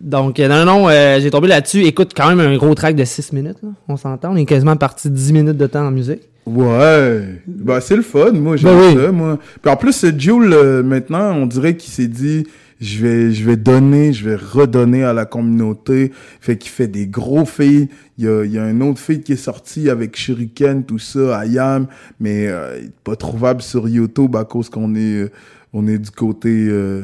Donc, 0.00 0.38
euh, 0.40 0.48
non, 0.48 0.64
non, 0.64 0.88
euh, 0.88 1.18
j'ai 1.20 1.30
tombé 1.30 1.48
là-dessus. 1.48 1.82
Écoute, 1.84 2.12
quand 2.14 2.28
même 2.28 2.40
un 2.40 2.56
gros 2.56 2.74
track 2.74 2.96
de 2.96 3.04
6 3.04 3.32
minutes. 3.32 3.56
là. 3.62 3.70
On 3.88 3.96
s'entend. 3.96 4.32
On 4.32 4.36
est 4.36 4.44
quasiment 4.44 4.76
parti 4.76 5.08
10 5.10 5.32
minutes 5.32 5.56
de 5.56 5.66
temps 5.66 5.86
en 5.86 5.90
musique. 5.90 6.20
Ouais, 6.44 7.40
bah 7.48 7.80
c'est 7.80 7.96
le 7.96 8.02
fun, 8.02 8.30
moi 8.30 8.54
j'aime 8.56 8.70
Ben 8.78 8.96
oui. 8.96 9.02
ça, 9.04 9.10
moi. 9.10 9.36
Puis 9.60 9.68
en 9.72 9.76
plus, 9.76 10.06
Jules, 10.16 10.52
euh, 10.52 10.80
maintenant, 10.84 11.32
on 11.34 11.44
dirait 11.46 11.76
qu'il 11.76 11.92
s'est 11.92 12.06
dit, 12.06 12.46
je 12.80 13.02
vais, 13.02 13.32
je 13.32 13.44
vais 13.44 13.56
donner, 13.56 14.12
je 14.12 14.28
vais 14.28 14.36
redonner 14.36 15.02
à 15.04 15.12
la 15.12 15.24
communauté. 15.24 16.12
Fait 16.40 16.58
qu'il 16.58 16.70
fait 16.70 16.88
des 16.88 17.06
gros 17.06 17.44
feats. 17.44 17.88
Il 18.18 18.24
y 18.24 18.28
a, 18.28 18.44
il 18.44 18.52
y 18.52 18.58
a 18.58 18.64
un 18.64 18.80
autre 18.80 18.98
feat 18.98 19.24
qui 19.24 19.32
est 19.32 19.36
sorti 19.36 19.88
avec 19.90 20.16
Shuriken, 20.16 20.84
tout 20.84 20.98
ça, 20.98 21.38
Ayam, 21.38 21.86
mais 22.20 22.46
euh, 22.48 22.80
pas 23.04 23.16
trouvable 23.16 23.62
sur 23.62 23.88
YouTube 23.88 24.36
à 24.36 24.44
cause 24.44 24.68
qu'on 24.68 24.94
est, 24.94 25.22
euh, 25.22 25.30
on 25.72 25.86
est 25.86 25.98
du 25.98 26.10
côté 26.10 26.66
euh, 26.68 27.02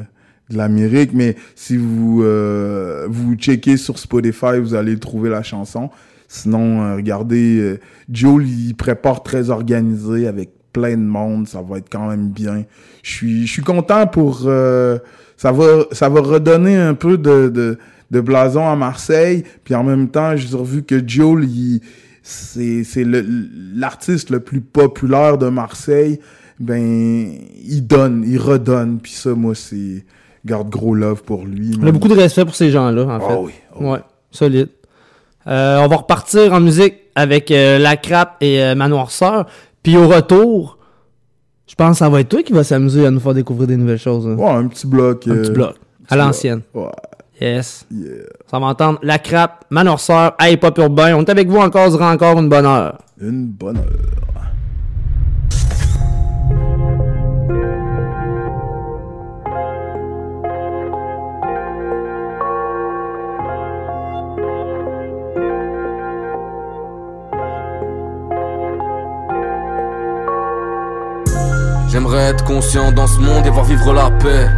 de 0.50 0.56
l'Amérique. 0.56 1.12
Mais 1.14 1.36
si 1.54 1.76
vous, 1.76 2.22
euh, 2.22 3.06
vous 3.08 3.34
checkez 3.34 3.76
sur 3.76 3.98
Spotify, 3.98 4.58
vous 4.60 4.74
allez 4.74 4.98
trouver 4.98 5.30
la 5.30 5.42
chanson. 5.42 5.90
Sinon, 6.28 6.82
euh, 6.82 6.96
regardez, 6.96 7.58
euh, 7.58 7.80
Joel, 8.10 8.48
il 8.48 8.74
prépare 8.74 9.22
très 9.22 9.50
organisé 9.50 10.26
avec 10.26 10.50
plein 10.72 10.92
de 10.96 11.02
monde. 11.02 11.46
Ça 11.48 11.62
va 11.62 11.78
être 11.78 11.88
quand 11.90 12.08
même 12.08 12.28
bien. 12.28 12.64
Je 13.02 13.10
suis, 13.10 13.46
je 13.46 13.52
suis 13.52 13.62
content 13.62 14.06
pour... 14.06 14.42
euh, 14.46 14.98
ça, 15.36 15.50
va, 15.52 15.84
ça 15.92 16.08
va 16.08 16.20
redonner 16.20 16.76
un 16.76 16.94
peu 16.94 17.18
de, 17.18 17.48
de, 17.48 17.78
de 18.10 18.20
blason 18.20 18.68
à 18.68 18.76
Marseille. 18.76 19.42
Puis 19.64 19.74
en 19.74 19.82
même 19.84 20.08
temps, 20.08 20.36
j'ai 20.36 20.48
vu 20.62 20.82
que 20.84 21.02
Joel, 21.06 21.44
il, 21.44 21.80
c'est 22.22 22.84
c'est 22.84 23.02
le- 23.04 23.26
l'artiste 23.74 24.30
le 24.30 24.38
plus 24.40 24.60
populaire 24.60 25.38
de 25.38 25.48
Marseille, 25.48 26.20
ben 26.60 27.32
il 27.64 27.84
donne, 27.86 28.22
il 28.24 28.38
redonne, 28.38 29.00
puis 29.02 29.10
ça 29.10 29.30
moi 29.34 29.56
c'est 29.56 30.04
garde 30.44 30.70
gros 30.70 30.94
love 30.94 31.24
pour 31.24 31.44
lui. 31.46 31.76
On 31.82 31.86
a 31.86 31.90
beaucoup 31.90 32.06
de 32.08 32.14
respect 32.14 32.44
pour 32.44 32.54
ces 32.54 32.70
gens-là, 32.70 33.02
en 33.06 33.10
Ah 33.10 33.20
fait. 33.28 33.36
oui, 33.40 33.52
Ouais, 33.80 33.98
solide. 34.30 34.68
Euh, 35.48 35.78
on 35.80 35.88
va 35.88 35.96
repartir 35.96 36.52
en 36.52 36.60
musique 36.60 36.94
avec 37.16 37.50
euh, 37.50 37.78
La 37.78 37.96
Crappe 37.96 38.36
et 38.40 38.62
euh, 38.62 38.76
Manoir 38.76 39.10
Sœur. 39.10 39.46
Puis 39.82 39.96
au 39.96 40.08
retour, 40.08 40.78
je 41.66 41.74
pense 41.74 41.92
que 41.92 41.96
ça 41.98 42.08
va 42.08 42.20
être 42.20 42.28
toi 42.28 42.42
qui 42.42 42.52
va 42.52 42.64
s'amuser 42.64 43.06
à 43.06 43.10
nous 43.10 43.20
faire 43.20 43.34
découvrir 43.34 43.66
des 43.68 43.76
nouvelles 43.76 43.98
choses. 43.98 44.26
hein. 44.26 44.36
Ouais, 44.36 44.50
un 44.50 44.68
petit 44.68 44.86
bloc. 44.86 45.26
Un 45.26 45.30
euh, 45.32 45.42
petit 45.42 45.50
bloc. 45.52 45.74
À 46.08 46.16
l'ancienne. 46.16 46.62
Ouais. 46.74 46.90
Yes. 47.40 47.86
Ça 48.48 48.58
va 48.60 48.66
entendre 48.66 49.00
La 49.02 49.18
Crappe, 49.18 49.64
Manoir 49.70 49.98
Sœur, 49.98 50.34
Hey 50.38 50.56
Pop 50.56 50.78
Urbain. 50.78 51.14
On 51.16 51.22
est 51.24 51.30
avec 51.30 51.48
vous 51.48 51.58
encore 51.58 51.90
durant 51.90 52.12
encore 52.12 52.38
une 52.38 52.48
bonne 52.48 52.66
heure. 52.66 52.98
Une 53.20 53.46
bonne 53.46 53.78
heure. 53.78 53.84
J'aimerais 71.92 72.30
être 72.30 72.44
conscient 72.44 72.90
dans 72.90 73.06
ce 73.06 73.20
monde 73.20 73.46
et 73.46 73.50
voir 73.50 73.66
vivre 73.66 73.92
la 73.92 74.10
paix. 74.10 74.48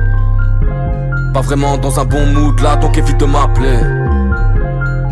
Pas 1.32 1.41
vraiment 1.41 1.76
dans 1.76 1.99
un 1.99 2.05
bon 2.05 2.24
mood 2.26 2.61
là, 2.61 2.76
donc 2.76 2.97
évite 2.97 3.18
de 3.18 3.24
m'appeler. 3.24 3.76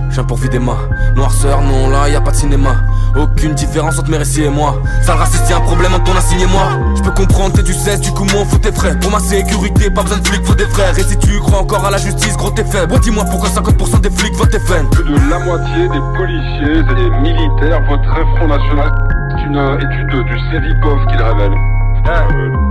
Viens 0.08 0.22
pour 0.22 0.36
vider 0.36 0.60
ma 0.60 0.76
noirceur, 1.16 1.60
non 1.62 1.90
là 1.90 2.08
y 2.08 2.14
a 2.14 2.20
pas 2.20 2.30
de 2.30 2.36
cinéma. 2.36 2.76
Aucune 3.16 3.54
différence 3.54 3.98
entre 3.98 4.08
mes 4.08 4.18
récits 4.18 4.44
et 4.44 4.50
moi. 4.50 4.80
Sale 5.02 5.16
raciste, 5.16 5.50
y 5.50 5.52
a 5.52 5.56
un 5.56 5.62
problème 5.62 5.94
entre 5.94 6.04
ton 6.04 6.12
et 6.12 6.46
moi. 6.46 6.94
Je 6.94 7.02
peux 7.02 7.10
comprendre, 7.10 7.56
t'es 7.56 7.64
du 7.64 7.74
16, 7.74 8.00
du 8.02 8.12
coup, 8.12 8.24
moi, 8.32 8.44
faut 8.44 8.58
tes 8.58 8.70
frais. 8.70 8.96
Pour 9.00 9.10
ma 9.10 9.18
sécurité, 9.18 9.90
pas 9.90 10.02
besoin 10.04 10.18
de 10.18 10.28
flics, 10.28 10.46
faut 10.46 10.54
des 10.54 10.66
frères. 10.66 10.96
Et 10.96 11.02
si 11.02 11.18
tu 11.18 11.40
crois 11.40 11.58
encore 11.58 11.84
à 11.84 11.90
la 11.90 11.98
justice, 11.98 12.36
gros, 12.36 12.52
t'es 12.52 12.62
faible. 12.62 12.92
Ouais, 12.92 13.00
dis-moi 13.00 13.24
pourquoi 13.32 13.48
50% 13.48 14.00
des 14.00 14.10
flics 14.10 14.36
votent 14.36 14.56
FN. 14.60 14.88
Plus 14.90 15.02
de 15.02 15.28
la 15.28 15.40
moitié 15.40 15.88
des 15.88 16.00
policiers 16.16 16.78
et 16.78 16.94
des 16.94 17.10
militaires 17.20 17.82
voteraient 17.88 18.26
Front 18.36 18.46
National. 18.46 18.92
C'est 19.30 19.42
une 19.48 19.56
euh, 19.56 19.76
étude 19.76 20.24
du 20.24 20.38
Sevipov 20.52 21.04
qui 21.08 21.16
le 21.16 21.24
révèle. 21.24 21.81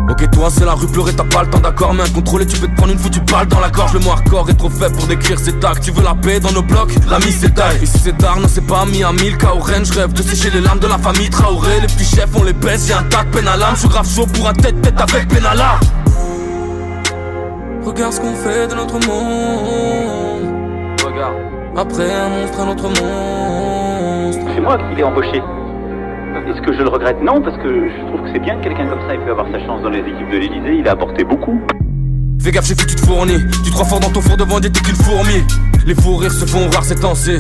Ok 0.10 0.30
toi 0.32 0.50
c'est 0.50 0.66
la 0.66 0.74
rue 0.74 0.88
pleurer 0.88 1.14
t'as 1.14 1.24
pas 1.24 1.44
le 1.44 1.50
temps 1.50 1.60
d'accord. 1.60 1.94
Mais 1.94 2.04
incontrôlé 2.04 2.46
tu 2.46 2.60
peux 2.60 2.68
te 2.68 2.76
prendre 2.76 2.92
une 2.92 3.00
foutue 3.00 3.22
balle 3.22 3.48
dans 3.48 3.60
la 3.60 3.70
gorge. 3.70 3.94
Le 3.94 4.00
mot 4.00 4.12
hardcore 4.12 4.50
est 4.50 4.56
trop 4.56 4.70
faible 4.70 4.96
pour 4.96 5.08
décrire 5.08 5.40
ces 5.40 5.54
tacs 5.54 5.80
Tu 5.82 5.92
veux 5.92 6.04
la 6.04 6.14
paix 6.14 6.40
dans 6.40 6.52
nos 6.52 6.62
blocs? 6.62 6.94
L'ami 7.10 7.32
c'est 7.32 7.54
taille. 7.54 7.80
Ici 7.82 8.00
c'est 8.04 8.18
tard 8.18 8.40
non 8.40 8.48
c'est 8.48 8.66
pas 8.66 8.86
Miami 8.86 9.32
Le 9.32 9.38
cas 9.38 9.54
au 9.54 9.60
Rennes 9.60 9.86
je 9.86 9.94
rêve 9.94 10.14
de 10.14 10.22
sécher 10.22 10.50
les 10.50 10.62
larmes 10.62 10.80
de 10.80 10.88
la 10.88 10.98
famille 10.98 11.30
Traoré. 11.30 11.80
Les 11.80 11.88
petits 11.88 12.04
chefs 12.04 12.36
on 12.36 12.44
les 12.44 12.54
baisse. 12.54 12.88
J'ai 12.88 12.94
un 12.94 13.04
tas 13.04 13.24
de 13.24 13.30
peine 13.30 13.48
à 13.48 13.56
l'âme. 13.56 13.76
Je 13.76 13.82
suis 13.82 13.90
grave 13.90 14.08
chaud 14.08 14.26
pour 14.26 14.48
un 14.50 14.54
tête-tête 14.54 15.00
avec 15.00 15.28
Benalla 15.34 15.80
Regarde 17.86 18.14
ce 18.14 18.20
qu'on 18.20 18.36
fait 18.36 18.68
de 18.68 18.76
notre 18.76 19.00
monde. 19.08 20.50
Regarde. 21.06 21.36
Après 21.78 22.14
un 22.14 22.30
monstre 22.30 22.60
un 22.60 22.68
autre 22.68 22.90
monstre. 22.90 24.42
C'est 24.54 24.62
moi 24.62 24.78
qui 24.78 24.96
l'ai 24.96 25.04
embauché. 25.04 25.42
Est-ce 26.34 26.62
que 26.62 26.74
je 26.74 26.82
le 26.82 26.90
regrette 26.90 27.22
Non, 27.22 27.42
parce 27.42 27.58
que 27.58 27.90
je 27.90 28.08
trouve 28.08 28.22
que 28.22 28.32
c'est 28.32 28.40
bien 28.40 28.56
que 28.58 28.64
quelqu'un 28.64 28.88
comme 28.88 29.02
ça 29.08 29.16
ait 29.16 29.18
pu 29.18 29.30
avoir 29.30 29.48
sa 29.52 29.60
chance 29.66 29.82
dans 29.82 29.90
les 29.90 30.00
équipes 30.00 30.30
de 30.32 30.38
l'Elysée. 30.38 30.76
Il 30.80 30.88
a 30.88 30.92
apporté 30.92 31.24
beaucoup. 31.24 31.60
Fais 32.40 32.52
gaffe, 32.52 32.66
j'ai 32.68 32.74
vu, 32.74 32.86
tu 32.86 32.96
te 32.96 33.06
fournis. 33.06 33.40
Tu 33.64 33.70
te 33.70 33.72
crois 33.72 33.86
fort 33.86 34.00
dans 34.00 34.10
ton 34.10 34.22
four 34.22 34.38
de 34.38 34.44
vent, 34.44 34.60
t'es 34.60 34.70
qu'une 34.70 34.96
fourmi. 34.96 35.44
Les 35.86 35.94
fous 35.94 36.16
rires 36.16 36.32
se 36.32 36.46
font 36.46 36.70
rares 36.70 36.86
ces 36.86 36.96
temps-ci. 36.96 37.38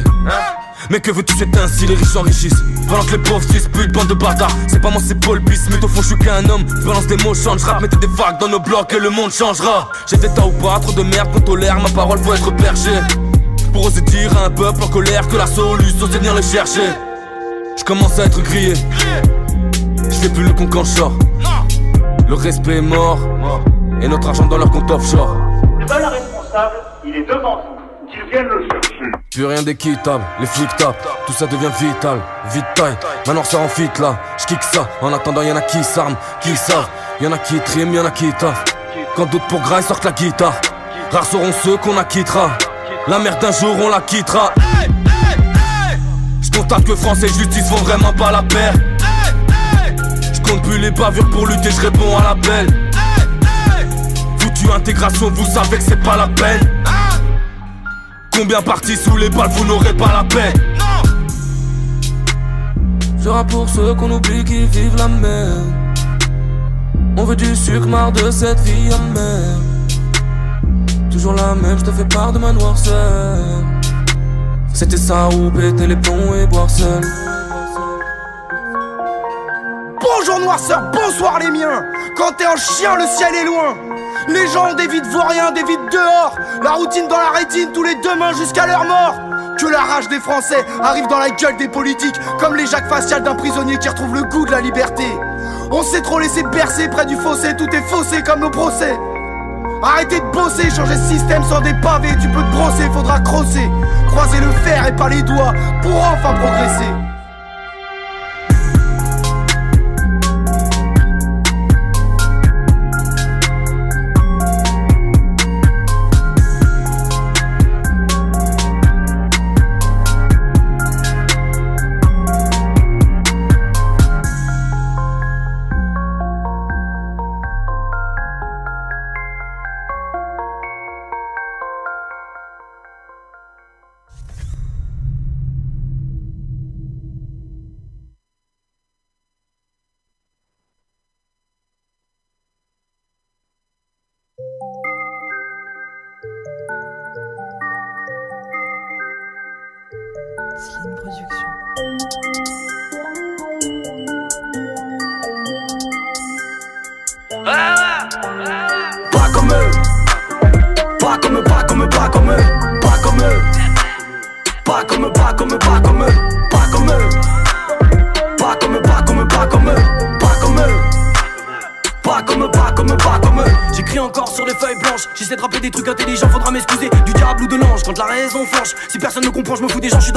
Mais 0.90 1.00
que 1.00 1.12
veux-tu, 1.12 1.36
c'est 1.38 1.58
ainsi, 1.58 1.88
les 1.88 1.96
riches 1.96 2.10
s'enrichissent. 2.10 2.62
Pendant 2.90 3.04
que 3.04 3.12
les 3.12 3.18
pauvres 3.20 3.42
se 3.42 3.54
disputent, 3.54 3.94
bande 3.94 4.08
de 4.08 4.14
bâtards. 4.14 4.52
C'est 4.68 4.82
pas 4.82 4.90
moi, 4.90 5.02
c'est 5.04 5.20
Paul 5.20 5.40
Bismuth. 5.40 5.84
Au 5.84 5.88
fond, 5.88 6.02
je 6.02 6.08
suis 6.08 6.18
qu'un 6.18 6.48
homme. 6.50 6.66
Je 6.68 6.86
balance 6.86 7.08
des 7.08 7.18
mots, 7.24 7.34
change 7.34 7.64
rap, 7.64 7.82
mettez 7.82 7.98
des 7.98 8.08
vagues 8.08 8.40
dans 8.40 8.50
nos 8.50 8.60
blocs 8.60 8.92
et 8.94 9.00
le 9.00 9.10
monde 9.10 9.32
changera. 9.32 9.90
J'ai 10.10 10.18
des 10.18 10.28
tas 10.28 10.46
ou 10.46 10.52
pas, 10.62 10.80
trop 10.80 10.92
de 10.92 11.04
merde 11.04 11.32
qu'on 11.32 11.40
tolère. 11.40 11.80
Ma 11.80 11.90
parole 11.90 12.18
faut 12.20 12.34
être 12.34 12.54
perchée. 12.56 13.00
Pour 13.72 13.86
oser 13.86 14.02
dire 14.02 14.36
à 14.38 14.48
un 14.48 14.50
peuple 14.50 14.84
en 14.84 14.88
colère 14.88 15.28
que 15.30 15.38
la 15.38 15.48
solution 15.48 16.08
c'est 16.12 16.18
venir 16.18 16.36
le 16.36 16.42
chercher. 16.42 16.90
Je 17.82 17.86
commence 17.86 18.20
à 18.20 18.26
être 18.26 18.40
grillé. 18.44 18.76
Je 19.98 20.16
fais 20.16 20.30
plus 20.30 20.44
le 20.44 20.54
con 20.54 20.68
quand 20.72 20.84
je 20.84 20.98
sors. 20.98 21.14
Le 22.28 22.36
respect 22.36 22.78
est 22.78 22.82
mort. 22.82 23.18
Et 24.04 24.08
notre 24.08 24.28
argent 24.28 24.46
dans 24.46 24.60
leur 24.60 24.70
compte 24.70 24.92
offshore. 24.92 25.36
C'est 25.80 25.88
pas 25.88 25.98
le 25.98 26.06
responsable, 26.06 26.76
il 27.04 27.16
est 27.16 27.24
devant 27.28 27.56
vous. 27.56 28.08
Qu'il 28.12 28.24
vienne 28.32 28.46
le 28.46 28.68
chercher. 28.70 29.12
Plus 29.32 29.46
rien 29.48 29.64
d'équitable, 29.64 30.24
les 30.40 30.46
flics 30.46 30.78
tapent, 30.78 31.08
tout 31.26 31.34
ça 31.34 31.48
devient 31.48 31.72
vital, 31.80 32.20
vite 32.54 32.66
taille. 32.76 32.96
Maintenant 33.26 33.44
ça 33.44 33.58
en 33.58 33.68
fit 33.68 33.90
là, 34.00 34.20
j'kick 34.38 34.62
ça. 34.62 34.88
En 35.02 35.12
attendant, 35.12 35.42
y'en 35.42 35.56
a 35.56 35.62
qui 35.62 35.84
s'arment, 35.84 36.18
qui 36.40 36.56
savent. 36.56 36.88
Y'en 37.20 37.32
a 37.32 37.40
qui 37.40 37.60
triment, 37.62 37.96
y'en 37.96 38.06
a 38.06 38.12
qui 38.12 38.32
taffent. 38.34 38.64
Quand 39.16 39.26
d'autres 39.26 39.48
pour 39.48 39.62
graille 39.62 39.82
sortent 39.82 40.06
la 40.06 40.12
guitare. 40.12 40.54
Rares 41.12 41.26
seront 41.26 41.52
ceux 41.64 41.78
qu'on 41.78 41.98
acquittera. 41.98 42.52
La 43.08 43.18
merde 43.18 43.42
d'un 43.42 43.52
jour 43.52 43.76
on 43.84 43.90
la 43.90 44.02
quittera. 44.02 44.54
Je 46.52 46.58
constate 46.58 46.84
que 46.84 46.96
France 46.96 47.24
et 47.24 47.28
justice 47.28 47.70
font 47.70 47.84
vraiment 47.84 48.14
pas 48.14 48.32
la 48.32 48.44
paire. 48.44 48.74
Je 50.34 50.40
compte 50.42 50.62
plus 50.64 50.80
les 50.80 50.92
bavures 50.92 51.30
pour 51.30 51.48
lutter, 51.48 51.72
je 51.72 51.82
réponds 51.82 52.18
à 52.18 52.24
l'appel. 52.24 52.68
Foutu 54.40 54.72
intégration, 54.72 55.30
vous 55.30 55.46
savez 55.46 55.78
que 55.78 55.84
c'est 55.84 56.04
pas 56.04 56.18
la 56.18 56.28
peine. 56.28 56.70
Combien 58.36 58.62
partis 58.62 58.96
sous 58.96 59.18
les 59.18 59.30
balles, 59.30 59.50
vous 59.52 59.66
n'aurez 59.66 59.94
pas 59.94 60.12
la 60.14 60.24
paix. 60.24 60.54
Sera 63.22 63.44
pour 63.44 63.70
ceux 63.70 63.94
qu'on 63.94 64.12
oublie 64.12 64.44
qui 64.44 64.66
vivent 64.66 64.96
la 64.98 65.08
merde. 65.08 65.66
On 67.18 67.24
veut 67.24 67.36
du 67.36 67.56
sucre, 67.56 67.88
marre 67.88 68.12
de 68.12 68.32
cette 68.32 68.60
vie 68.62 68.92
amère. 68.92 69.60
Toujours 71.12 71.34
la 71.34 71.54
même, 71.56 71.78
je 71.78 71.86
te 71.86 71.92
fais 71.92 72.06
part 72.06 72.34
de 72.34 72.40
ma 72.40 72.52
noirceur. 72.52 73.38
C'était 74.82 74.98
ça 74.98 75.30
ou 75.30 75.52
péter 75.52 75.86
les 75.86 75.96
plombs 75.96 76.34
et 76.34 76.48
boire 76.48 76.68
seul. 76.68 77.04
Bonjour 80.02 80.40
noirceur, 80.40 80.90
bonsoir 80.92 81.38
les 81.38 81.52
miens. 81.52 81.86
Quand 82.18 82.32
t'es 82.36 82.46
un 82.46 82.56
chien, 82.56 82.96
le 82.96 83.06
ciel 83.06 83.36
est 83.36 83.46
loin. 83.46 83.76
Les 84.28 84.48
gens 84.48 84.74
vides 84.76 85.06
vauriens, 85.06 85.52
des 85.52 85.62
vides 85.62 85.88
dehors. 85.92 86.36
La 86.64 86.72
routine 86.72 87.08
dans 87.08 87.20
la 87.20 87.30
rétine, 87.30 87.70
tous 87.72 87.84
les 87.84 87.94
demain 87.94 88.34
jusqu'à 88.34 88.66
leur 88.66 88.84
mort. 88.86 89.20
Que 89.60 89.68
la 89.68 89.82
rage 89.82 90.08
des 90.08 90.20
Français 90.20 90.66
arrive 90.82 91.06
dans 91.06 91.20
la 91.20 91.30
gueule 91.30 91.58
des 91.58 91.68
politiques 91.68 92.20
Comme 92.40 92.56
les 92.56 92.66
jacques 92.66 92.90
faciales 92.90 93.22
d'un 93.22 93.36
prisonnier 93.36 93.78
qui 93.78 93.88
retrouve 93.88 94.16
le 94.16 94.24
goût 94.24 94.48
de 94.48 94.52
la 94.52 94.62
liberté. 94.62 95.06
On 95.70 95.84
s'est 95.84 96.02
trop 96.02 96.18
laissé 96.18 96.42
bercer 96.42 96.88
près 96.88 97.06
du 97.06 97.18
fossé, 97.18 97.56
tout 97.56 97.70
est 97.70 97.88
faussé 97.88 98.24
comme 98.24 98.40
nos 98.40 98.50
procès 98.50 98.98
Arrêtez 99.84 100.20
de 100.20 100.32
bosser, 100.32 100.70
changer 100.70 100.96
de 100.96 101.14
système 101.14 101.44
sans 101.44 101.62
des 101.62 101.74
pavés. 101.82 102.16
Tu 102.22 102.28
peux 102.30 102.42
te 102.42 102.52
brosser, 102.52 102.90
faudra 102.94 103.20
crosser. 103.20 103.70
Croiser 104.08 104.40
le 104.40 104.52
fer 104.64 104.88
et 104.88 104.96
pas 104.96 105.10
les 105.10 105.24
doigts 105.24 105.54
pour 105.82 105.96
enfin 105.96 106.34
progresser 106.36 106.92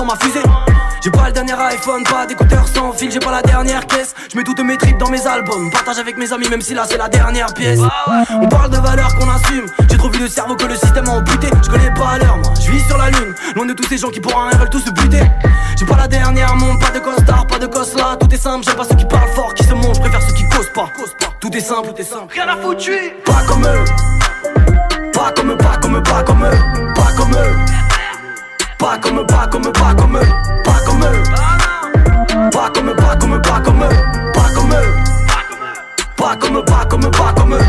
dans 0.05 0.13
ma 0.13 0.19
fusée. 0.21 0.43
J'ai 1.03 1.11
pas 1.11 1.27
le 1.27 1.33
dernier 1.33 1.53
iPhone, 1.53 2.03
pas 2.05 2.27
d'écouteurs 2.27 2.67
sans 2.69 2.93
fil, 2.93 3.11
j'ai 3.11 3.19
pas 3.19 3.31
la 3.31 3.43
dernière 3.43 3.87
caisse. 3.87 4.15
Je 4.31 4.37
mets 4.37 4.45
toutes 4.45 4.61
mes 4.61 4.77
tripes 4.77 4.99
dans 4.99 5.11
mes 5.11 5.27
albums, 5.27 5.71
partage 5.71 5.99
avec 5.99 6.17
mes 6.17 6.33
amis, 6.33 6.49
même 6.49 6.63
si 6.63 6.75
là 6.75 6.85
c'est 6.89 6.97
la 6.97 7.09
dernière 7.09 7.53
pièce. 7.53 7.81
On 8.41 8.49
parle 8.49 8.71
de 8.71 8.79
valeurs 8.79 9.15
qu'on 9.17 9.29
assume. 9.29 9.67
J'ai 9.91 9.99
trop 9.99 10.11
vu 10.11 10.21
de 10.21 10.29
cerveau 10.29 10.57
que 10.57 10.65
le 10.65 10.77
système 10.77 11.07
a 11.09 11.13
amputé. 11.13 11.49
Je 11.63 11.71
connais 11.71 11.91
pas 11.91 12.19
l'heure, 12.19 12.39
moi. 12.39 12.55
Je 12.61 12.71
vis 12.71 12.85
sur 12.87 12.97
la 12.97 13.11
lune, 13.11 13.35
loin 13.55 13.67
de 13.67 13.75
tous 13.75 13.87
ces 13.87 13.99
gens 13.99 14.09
qui 14.09 14.21
pour 14.21 14.33
rien 14.33 14.59
veulent 14.59 14.71
tous 14.71 14.85
se 14.85 14.91
buter. 14.91 15.23
J'ai 15.79 15.87
pas 15.87 15.97
la 15.97 16.09
dernière 16.09 16.57
montre, 16.57 16.79
pas 16.87 16.99
de 16.99 17.05
costard, 17.05 17.47
pas 17.47 17.59
de 17.59 17.67
cosla. 17.67 18.17
Tout 18.19 18.33
est 18.33 18.39
simple, 18.39 18.65
j'aime 18.65 18.77
pas 18.77 18.85
ceux 18.85 18.97
qui 18.97 19.07
parlent 19.07 19.31
fort, 19.35 19.53
qui 19.55 19.65
se 19.65 19.75
montrent, 19.75 19.95
je 19.95 20.01
préfère 20.01 20.23
ceux 20.23 20.35
qui 20.35 20.49
causent 20.49 20.73
pas. 20.75 20.89
Tout 21.41 21.55
est 21.55 21.61
simple, 21.61 21.89
tout 21.89 22.01
est 22.01 22.05
simple. 22.05 22.33
Rien 22.33 22.49
à 22.49 22.57
foutre, 22.57 22.85
Pas 23.25 23.43
comme 23.47 23.65
eux. 23.65 23.85
Pas 25.13 25.33
comme 25.37 25.51
eux, 25.51 25.57
pas 25.57 25.77
comme 25.81 25.97
eux, 25.97 26.03
pas 26.03 26.23
comme 26.23 26.45
eux. 26.45 26.84
Pas 28.85 28.99
comme 28.99 29.19
eux. 29.19 29.27
Pas 29.27 29.47
comme 29.47 29.67
eux, 29.67 29.73
pas 29.73 29.95
comme 29.95 30.19
eux, 30.19 30.23
pas 30.63 30.75
comme 30.85 31.03
eux. 31.03 31.23
Pas 31.33 31.51
comme 31.51 31.71
eux. 31.71 32.51
Pas 32.51 32.69
comme 32.69 32.91
eux, 32.91 32.97
pas 32.97 33.17
comme 33.17 33.35
eux, 33.35 33.41
pas 33.41 33.61
comme 33.65 33.83
eux. 33.83 34.33
Pas 36.19 36.37
comme 36.37 36.57
eux. 36.59 36.65
Pas 36.67 36.85
comme 36.85 37.05
eux, 37.07 37.11
pas 37.11 37.33
comme 37.33 37.55
eux. 37.55 37.61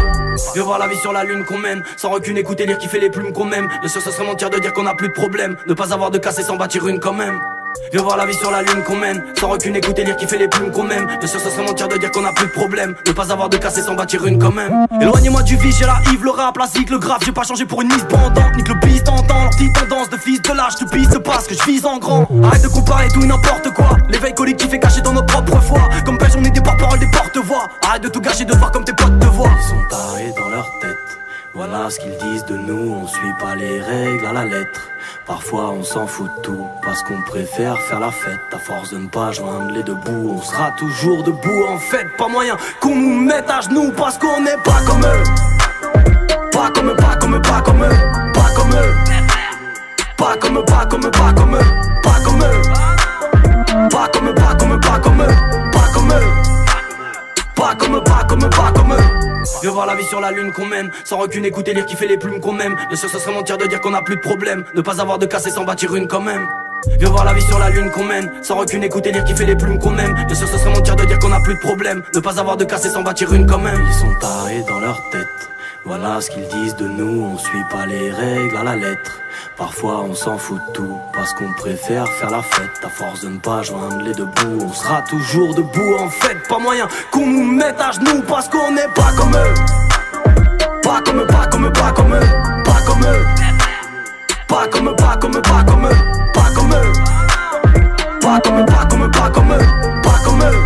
Viens 0.53 0.63
voir 0.63 0.77
la 0.77 0.87
vie 0.89 0.97
sur 0.97 1.13
la 1.13 1.23
lune 1.23 1.45
qu'on 1.45 1.57
mène 1.57 1.83
Sans 1.95 2.09
recul, 2.09 2.37
écouter, 2.37 2.65
lire, 2.65 2.77
kiffer 2.77 2.99
les 2.99 3.09
plumes 3.09 3.31
qu'on 3.31 3.45
m'aime 3.45 3.69
Bien 3.79 3.87
sûr 3.87 4.01
ce 4.01 4.11
serait 4.11 4.25
mentir 4.25 4.49
de 4.49 4.59
dire 4.59 4.73
qu'on 4.73 4.85
a 4.85 4.93
plus 4.93 5.07
de 5.07 5.13
problème 5.13 5.55
Ne 5.67 5.73
pas 5.73 5.93
avoir 5.93 6.11
de 6.11 6.17
casse 6.17 6.39
et 6.39 6.43
s'en 6.43 6.57
bâtir 6.57 6.85
une 6.87 6.99
quand 6.99 7.13
même 7.13 7.39
Viens 7.91 8.01
voir 8.01 8.17
la 8.17 8.25
vie 8.25 8.33
sur 8.33 8.51
la 8.51 8.61
lune 8.61 8.83
qu'on 8.83 8.95
mène 8.95 9.23
Sans 9.39 9.49
recul, 9.49 9.75
écouter, 9.75 10.03
lire, 10.03 10.15
kiffer 10.15 10.37
les 10.37 10.47
plumes 10.47 10.71
qu'on 10.71 10.83
m'aime 10.83 11.07
Bien 11.19 11.27
sûr 11.27 11.39
ce 11.39 11.49
serait 11.49 11.63
mentir 11.63 11.87
de 11.87 11.97
dire 11.97 12.11
qu'on 12.11 12.25
a 12.25 12.31
plus 12.33 12.47
de 12.47 12.51
problème. 12.51 12.95
Ne 13.07 13.11
pas 13.11 13.31
avoir 13.31 13.49
de 13.49 13.57
casse 13.57 13.77
et 13.77 13.81
s'en 13.81 13.95
bâtir 13.95 14.25
une 14.25 14.39
quand 14.39 14.51
même. 14.51 14.85
Éloignez-moi 15.01 15.43
du 15.43 15.55
vice, 15.57 15.77
j'ai 15.77 15.85
la 15.85 15.99
Yves, 16.11 16.23
le 16.23 16.31
rap, 16.31 16.57
la 16.57 16.67
zik, 16.67 16.89
le 16.89 16.97
graphe. 16.97 17.23
J'ai 17.25 17.31
pas 17.31 17.43
changé 17.43 17.65
pour 17.65 17.81
une 17.81 17.87
mise 17.87 18.05
bandante, 18.05 18.55
nique 18.55 18.67
le 18.67 18.75
beast 18.75 19.07
entend. 19.09 19.41
Leur 19.41 19.49
petite 19.49 19.73
tendance 19.73 20.09
de 20.09 20.17
fils 20.17 20.41
de 20.41 20.53
lâche, 20.53 20.75
tout 20.77 20.87
pisse 20.87 21.17
parce 21.23 21.47
que 21.47 21.55
je 21.55 21.63
vise 21.63 21.85
en 21.85 21.97
grand. 21.97 22.27
Arrête 22.43 22.63
de 22.63 22.67
comparer 22.67 23.07
tout 23.09 23.21
et 23.21 23.27
n'importe 23.27 23.71
quoi. 23.73 23.97
L'éveil 24.09 24.33
collectif 24.33 24.73
est 24.73 24.79
caché 24.79 25.01
dans 25.01 25.13
notre 25.13 25.27
propre 25.27 25.61
foi 25.61 25.79
Comme 26.05 26.17
belge 26.17 26.33
on 26.37 26.43
est 26.43 26.51
des 26.51 26.61
porte-paroles, 26.61 26.99
des 26.99 27.11
porte-voix. 27.11 27.67
Arrête 27.83 28.03
de 28.03 28.09
tout 28.09 28.21
gâcher, 28.21 28.45
de 28.45 28.55
voir 28.55 28.71
comme 28.71 28.83
tes 28.83 28.93
potes 28.93 29.19
te 29.19 29.25
voient. 29.27 29.51
Ils 29.57 29.69
sont 29.69 29.87
tarés 29.89 30.33
dans 30.37 30.49
leur 30.49 30.65
tête 30.81 31.24
voilà 31.55 31.89
ce 31.89 31.99
qu'ils 31.99 32.17
disent 32.17 32.45
de 32.45 32.57
nous, 32.57 32.95
on 33.01 33.07
suit 33.07 33.33
pas 33.39 33.55
les 33.55 33.79
règles 33.79 34.25
à 34.25 34.33
la 34.33 34.45
lettre. 34.45 34.89
Parfois 35.25 35.71
on 35.71 35.83
s'en 35.83 36.05
fout 36.05 36.29
de 36.37 36.41
tout, 36.41 36.67
parce 36.83 37.01
qu'on 37.03 37.21
préfère 37.21 37.79
faire 37.79 38.01
la 38.01 38.11
fête. 38.11 38.39
À 38.51 38.59
force 38.59 38.91
de 38.91 38.97
ne 38.97 39.07
pas 39.07 39.31
joindre 39.31 39.71
les 39.71 39.83
deux 39.83 39.95
on 40.05 40.41
sera 40.41 40.71
toujours 40.77 41.23
debout. 41.23 41.65
En 41.69 41.77
fait, 41.77 42.05
pas 42.17 42.27
moyen 42.27 42.57
qu'on 42.81 42.95
nous 42.95 43.21
mette 43.21 43.49
à 43.49 43.61
genoux, 43.61 43.91
parce 43.95 44.17
qu'on 44.17 44.41
n'est 44.41 44.57
pas 44.63 44.81
comme 44.85 45.01
eux. 45.01 45.23
Pas 46.51 46.69
comme 46.71 46.89
eux, 46.89 46.95
pas 46.95 47.15
comme 47.15 47.35
eux, 47.35 47.41
pas 47.41 47.61
comme 47.61 47.83
eux, 47.83 48.31
pas 48.33 48.49
comme 48.55 48.71
eux. 48.71 48.93
Pas 50.17 50.37
comme 50.37 50.57
eux, 50.57 50.65
pas 50.65 50.85
comme 50.85 51.05
eux, 51.05 51.11
pas 51.11 51.33
comme 51.33 51.55
eux, 51.55 51.59
pas 52.03 52.19
comme 52.23 52.41
eux. 52.41 52.61
Pas 53.89 54.07
comme 54.09 54.27
eux, 54.27 54.35
pas 54.35 54.55
comme 54.55 54.71
eux, 54.73 54.79
pas 54.79 54.99
comme 54.99 55.21
eux, 55.21 55.35
pas 55.71 55.87
comme 55.93 56.11
eux. 56.11 56.44
Pas 57.65 57.73
comme 57.73 58.03
pas 58.03 58.23
comme 58.29 58.47
pas 58.47 58.71
comme 58.75 58.93
eux. 58.93 59.67
Voir 59.71 59.87
la 59.87 59.95
vie 59.95 60.05
sur 60.05 60.21
la 60.21 60.29
lune 60.29 60.51
qu'on 60.51 60.67
mène 60.67 60.91
Sans 61.03 61.17
recul, 61.17 61.43
écouter, 61.43 61.73
lire, 61.73 61.87
kiffer 61.87 62.07
les 62.07 62.15
plumes 62.15 62.39
qu'on 62.39 62.51
m'aime. 62.51 62.75
Bien 62.75 62.95
sûr 62.95 63.09
ce 63.09 63.17
serait 63.17 63.33
mentir 63.33 63.57
de 63.57 63.65
dire 63.65 63.81
qu'on 63.81 63.95
a 63.95 64.03
plus 64.03 64.17
de 64.17 64.21
problème 64.21 64.63
Ne 64.75 64.81
pas 64.81 65.01
avoir 65.01 65.17
de 65.17 65.25
casse 65.25 65.47
et 65.47 65.49
s'en 65.49 65.63
bâtir 65.63 65.95
une 65.95 66.07
quand 66.07 66.21
même. 66.21 66.45
Viens 66.99 67.09
voir 67.09 67.25
la 67.25 67.33
vie 67.33 67.41
sur 67.41 67.57
la 67.57 67.71
lune 67.71 67.89
qu'on 67.89 68.03
mène 68.03 68.31
Sans 68.43 68.57
recul, 68.57 68.83
écouter, 68.83 69.11
lire, 69.11 69.23
kiffer 69.23 69.47
les 69.47 69.55
plumes 69.55 69.79
qu'on 69.79 69.97
aime 69.97 70.13
Bien 70.13 70.35
sûr 70.35 70.47
ce 70.47 70.59
serait 70.59 70.69
mentir 70.69 70.95
de 70.95 71.05
dire 71.05 71.17
qu'on 71.17 71.31
a 71.31 71.41
plus 71.41 71.55
de 71.55 71.59
problème 71.59 72.03
Ne 72.13 72.19
pas 72.19 72.39
avoir 72.39 72.55
de 72.55 72.65
casse 72.65 72.85
et 72.85 72.89
s'en 72.89 73.01
bâtir 73.01 73.33
une 73.33 73.47
quand 73.47 73.57
même. 73.57 73.83
Ils 73.87 73.93
sont 73.95 74.13
tarés 74.19 74.61
dans 74.67 74.79
leur 74.79 75.01
tête 75.09 75.54
Voilà 75.85 76.19
ce 76.19 76.31
qu'ils 76.31 76.47
disent 76.47 76.75
de 76.77 76.87
nous 76.87 77.25
On 77.25 77.37
suit 77.37 77.63
pas 77.69 77.85
les 77.85 78.09
règles 78.09 78.57
à 78.57 78.63
la 78.63 78.75
lettre. 78.75 79.19
Parfois 79.55 80.01
on 80.01 80.15
s'en 80.15 80.35
fout 80.35 80.59
de 80.67 80.73
tout 80.73 80.97
Parce 81.13 81.31
qu'on 81.33 81.53
préfère 81.53 82.07
faire 82.07 82.31
la 82.31 82.41
fête. 82.41 82.71
À 82.83 82.89
force 82.89 83.21
de 83.21 83.29
ne 83.29 83.37
pas 83.37 83.61
joindre 83.61 84.01
les 84.01 84.13
deux 84.13 84.25
bouts 84.25 84.65
On 84.65 84.73
sera 84.73 85.03
toujours 85.03 85.53
debout. 85.53 85.95
En 85.99 86.09
fait 86.09 86.35
Pas 86.49 86.57
moyen 86.57 86.87
qu'on 87.11 87.27
nous 87.27 87.51
mette 87.51 87.79
à 87.79 87.91
genoux 87.91 88.23
Parce 88.27 88.49
qu'on 88.49 88.71
n'est 88.71 88.87
pas 88.95 89.11
comme 89.15 89.35
eux. 89.35 89.53
Pas 90.81 91.01
comme 91.05 91.19
eux, 91.19 91.27
pas 91.27 91.45
comme 91.51 91.65
eux, 91.65 91.73
pas 91.73 91.91
comme 91.91 92.13
eux. 92.13 92.63
Pas 92.63 92.81
comme 92.87 93.03
eux. 93.03 93.25
Pas 94.47 94.67
comme 94.67 94.87
eux, 94.89 94.95
pas 94.95 95.17
comme 95.17 95.37
eux, 95.37 95.41
pas 95.41 95.63
comme 95.63 95.85
eux. 95.85 96.31
Pas 96.33 96.49
comme 96.55 96.73
eux. 96.73 96.93
Pas 98.21 98.39
comme 98.39 98.59
eux, 98.59 98.65
pas 98.65 98.85
comme 98.89 99.03
eux, 99.03 99.11
pas 99.11 99.29
comme 99.29 99.51
eux. 99.51 100.01
Pas 100.01 100.19
comme 100.25 100.41
eux. 100.41 100.63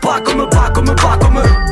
Pas 0.00 0.20
comme 0.20 0.40
eux, 0.40 0.48
pas 0.48 0.70
comme 0.70 0.88
eux, 0.88 0.94
pas 0.94 1.16
comme 1.18 1.38
eux 1.38 1.70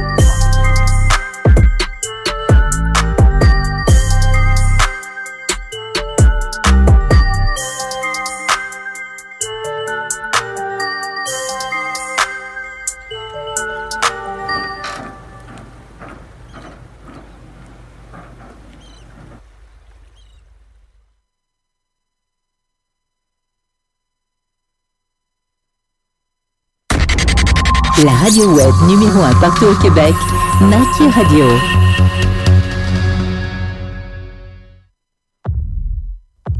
La 28.05 28.13
radio 28.13 28.55
web 28.55 28.73
numéro 28.87 29.23
1 29.23 29.35
partout 29.41 29.65
au 29.65 29.75
Québec, 29.75 30.15
Nike 30.61 31.13
Radio. 31.15 31.47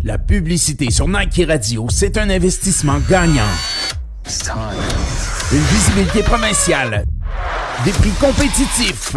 La 0.03 0.19
publicité 0.19 0.91
sur 0.91 1.07
Nike 1.07 1.43
Radio, 1.47 1.87
c'est 1.91 2.19
un 2.19 2.29
investissement 2.29 2.99
gagnant. 3.09 3.53
Une 5.53 5.59
visibilité 5.61 6.25
provinciale. 6.25 7.05
Des 7.85 7.93
prix 7.93 8.11
compétitifs. 8.21 9.15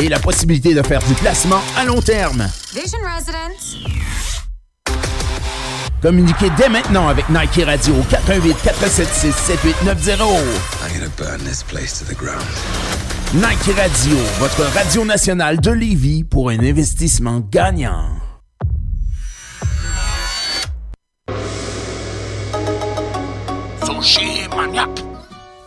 Et 0.00 0.08
la 0.08 0.20
possibilité 0.20 0.74
de 0.74 0.82
faire 0.82 1.02
du 1.02 1.14
placement 1.14 1.60
à 1.76 1.84
long 1.84 2.00
terme. 2.00 2.48
Vision 2.72 3.00
Residence. 3.02 4.45
Communiquez 6.02 6.50
dès 6.58 6.68
maintenant 6.68 7.08
avec 7.08 7.28
Nike 7.30 7.64
Radio 7.64 7.94
au 7.94 8.02
418 8.02 8.56
476 8.62 9.34
7890. 9.34 10.20
I'm 10.82 10.92
gonna 10.92 11.10
burn 11.16 11.38
this 11.44 11.62
place 11.62 11.98
to 11.98 12.04
the 12.04 12.16
ground. 12.16 12.44
Nike 13.34 13.74
Radio, 13.76 14.16
votre 14.38 14.62
radio 14.74 15.04
nationale 15.04 15.58
de 15.60 15.70
Lévis 15.72 16.22
pour 16.24 16.50
un 16.50 16.60
investissement 16.60 17.40
gagnant. 17.50 18.10
Sushi 23.84 24.48
Maniac. 24.54 25.15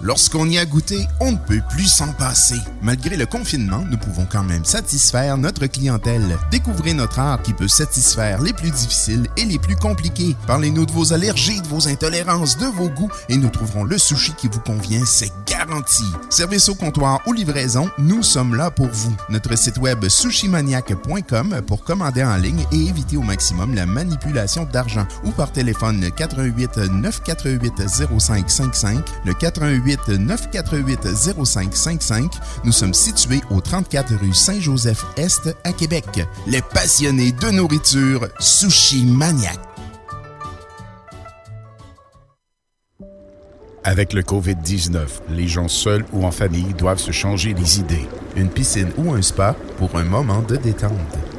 Lorsqu'on 0.02 0.50
y 0.50 0.58
a 0.58 0.66
goûté, 0.66 1.06
on 1.20 1.34
ne 1.34 1.38
peut 1.38 1.62
plus 1.70 1.88
s'en 1.88 2.14
passer. 2.14 2.56
Malgré 2.82 3.18
le 3.18 3.26
confinement, 3.26 3.84
nous 3.92 3.98
pouvons 3.98 4.26
quand 4.32 4.44
même 4.44 4.64
satisfaire 4.64 5.38
notre 5.38 5.66
clientèle. 5.68 6.38
Découvrez 6.52 6.94
notre 6.94 7.20
art 7.20 7.42
qui 7.42 7.54
peut 7.54 7.68
satisfaire 7.68 8.42
les 8.42 8.54
plus 8.54 8.72
difficiles 8.72 9.28
et 9.36 9.44
les 9.44 9.60
plus 9.60 9.76
compliqués. 9.76 10.38
Parlez-nous 10.48 10.86
de 10.86 10.94
vos 10.94 11.12
allergies, 11.12 11.62
de 11.62 11.68
vos 11.68 11.90
intolérances, 11.90 12.58
de 12.58 12.68
vos 12.68 12.88
goûts 12.88 13.12
et 13.28 13.36
nous 13.36 13.50
trouverons 13.50 13.84
le 13.84 13.98
sushi 13.98 14.32
qui 14.36 14.48
vous 14.48 14.62
convient, 14.62 15.04
c'est 15.06 15.34
garanti. 15.46 16.06
Service 16.30 16.70
au 16.70 16.76
comptoir 16.76 17.20
ou 17.28 17.34
livraison, 17.34 17.90
nous 17.98 18.24
sommes 18.24 18.56
là 18.56 18.72
pour 18.72 18.88
vous. 18.88 19.14
Notre 19.28 19.58
site 19.58 19.80
web 19.80 20.08
sushimaniac.com 20.08 21.62
pour 21.68 21.84
commander 21.84 22.24
en 22.24 22.38
ligne 22.38 22.66
et 22.72 22.88
éviter 22.88 23.18
au 23.18 23.24
maximum 23.24 23.76
la 23.76 23.86
manipulation 23.86 24.64
d'argent 24.64 25.06
ou 25.26 25.32
par 25.32 25.52
téléphone 25.52 26.10
88 26.16 26.78
948 26.78 27.74
0555 28.18 29.04
le 29.26 29.34
88 29.34 29.89
948 29.98 31.08
0555. 31.46 32.32
Nous 32.64 32.72
sommes 32.72 32.94
situés 32.94 33.42
au 33.50 33.62
34 33.62 34.16
rue 34.16 34.34
Saint-Joseph-Est 34.34 35.56
à 35.64 35.74
Québec. 35.74 36.06
Les 36.48 36.62
passionnés 36.62 37.32
de 37.32 37.52
nourriture, 37.52 38.28
Sushi 38.40 39.06
Maniac. 39.06 39.69
Avec 43.90 44.14
le 44.14 44.22
COVID-19, 44.22 45.00
les 45.32 45.48
gens 45.48 45.68
seuls 45.68 46.06
ou 46.14 46.24
en 46.24 46.30
famille 46.30 46.76
doivent 46.78 47.00
se 47.00 47.12
changer 47.12 47.56
les 47.56 47.80
idées. 47.80 48.08
Une 48.36 48.52
piscine 48.52 48.92
ou 49.00 49.14
un 49.14 49.24
spa 49.24 49.56
pour 49.80 49.96
un 49.96 50.04
moment 50.04 50.44
de 50.44 50.58
détente. 50.58 50.92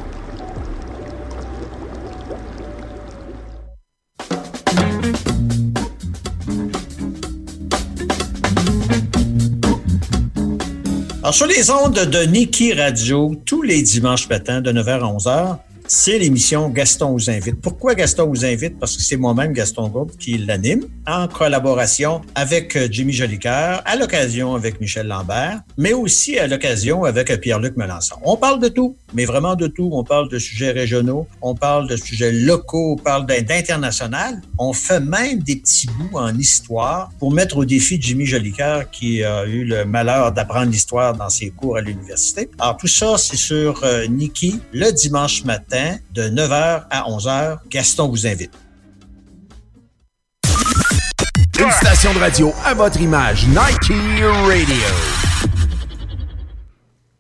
Sur 11.32 11.46
les 11.46 11.72
ondes 11.72 11.94
de 11.94 12.24
Niki 12.24 12.74
Radio, 12.74 13.34
tous 13.46 13.62
les 13.62 13.82
dimanches 13.82 14.28
matins 14.28 14.60
de 14.60 14.70
9h 14.74 14.90
à 14.90 15.00
11h, 15.00 15.58
c'est 15.94 16.18
l'émission 16.18 16.70
Gaston 16.70 17.12
vous 17.12 17.30
invite. 17.30 17.60
Pourquoi 17.60 17.96
Gaston 17.96 18.28
vous 18.28 18.46
invite? 18.46 18.80
Parce 18.80 18.96
que 18.96 19.04
c'est 19.04 19.18
moi-même, 19.18 19.52
Gaston 19.52 19.90
Groupe, 19.90 20.18
qui 20.18 20.38
l'anime 20.38 20.86
en 21.06 21.28
collaboration 21.28 22.22
avec 22.34 22.78
euh, 22.78 22.88
Jimmy 22.90 23.12
Jolicoeur, 23.12 23.82
à 23.84 23.98
l'occasion 23.98 24.56
avec 24.56 24.80
Michel 24.80 25.08
Lambert, 25.08 25.60
mais 25.78 25.92
aussi 25.92 26.40
à 26.40 26.48
l'occasion 26.48 27.04
avec 27.04 27.30
euh, 27.30 27.36
Pierre-Luc 27.36 27.76
Melançon. 27.76 28.16
On 28.24 28.38
parle 28.38 28.62
de 28.62 28.70
tout, 28.70 28.96
mais 29.14 29.26
vraiment 29.26 29.56
de 29.58 29.68
tout. 29.68 29.90
On 29.92 30.06
parle 30.06 30.30
de 30.30 30.40
sujets 30.40 30.72
régionaux, 30.72 31.28
on 31.42 31.56
parle 31.56 31.90
de 31.90 31.98
sujets 31.98 32.32
locaux, 32.32 32.94
on 32.98 33.04
parle 33.04 33.26
d'in- 33.26 33.42
d'international. 33.42 34.42
On 34.58 34.72
fait 34.72 35.02
même 35.02 35.40
des 35.40 35.58
petits 35.58 35.88
bouts 35.88 36.18
en 36.18 36.38
histoire 36.38 37.10
pour 37.20 37.34
mettre 37.34 37.58
au 37.58 37.66
défi 37.66 37.98
Jimmy 38.02 38.26
Jolicoeur 38.26 38.90
qui 38.92 39.26
a 39.26 39.46
eu 39.46 39.66
le 39.66 39.84
malheur 39.84 40.32
d'apprendre 40.32 40.72
l'histoire 40.72 41.14
dans 41.18 41.28
ses 41.30 41.50
cours 41.50 41.76
à 41.76 41.82
l'université. 41.82 42.50
Alors 42.60 42.78
tout 42.78 42.88
ça, 42.88 43.18
c'est 43.18 43.36
sur 43.36 43.84
euh, 43.84 44.08
Niki 44.08 44.62
le 44.72 44.90
dimanche 44.92 45.44
matin 45.44 45.80
de 46.14 46.24
9h 46.24 46.84
à 46.90 47.04
11h. 47.10 47.58
Gaston 47.70 48.10
vous 48.10 48.28
invite. 48.28 48.52
Une 51.60 51.72
station 51.72 52.14
de 52.14 52.20
radio 52.20 52.52
à 52.66 52.74
votre 52.74 53.00
image, 53.02 53.46
Nike 53.48 53.94
Radio. 54.48 54.76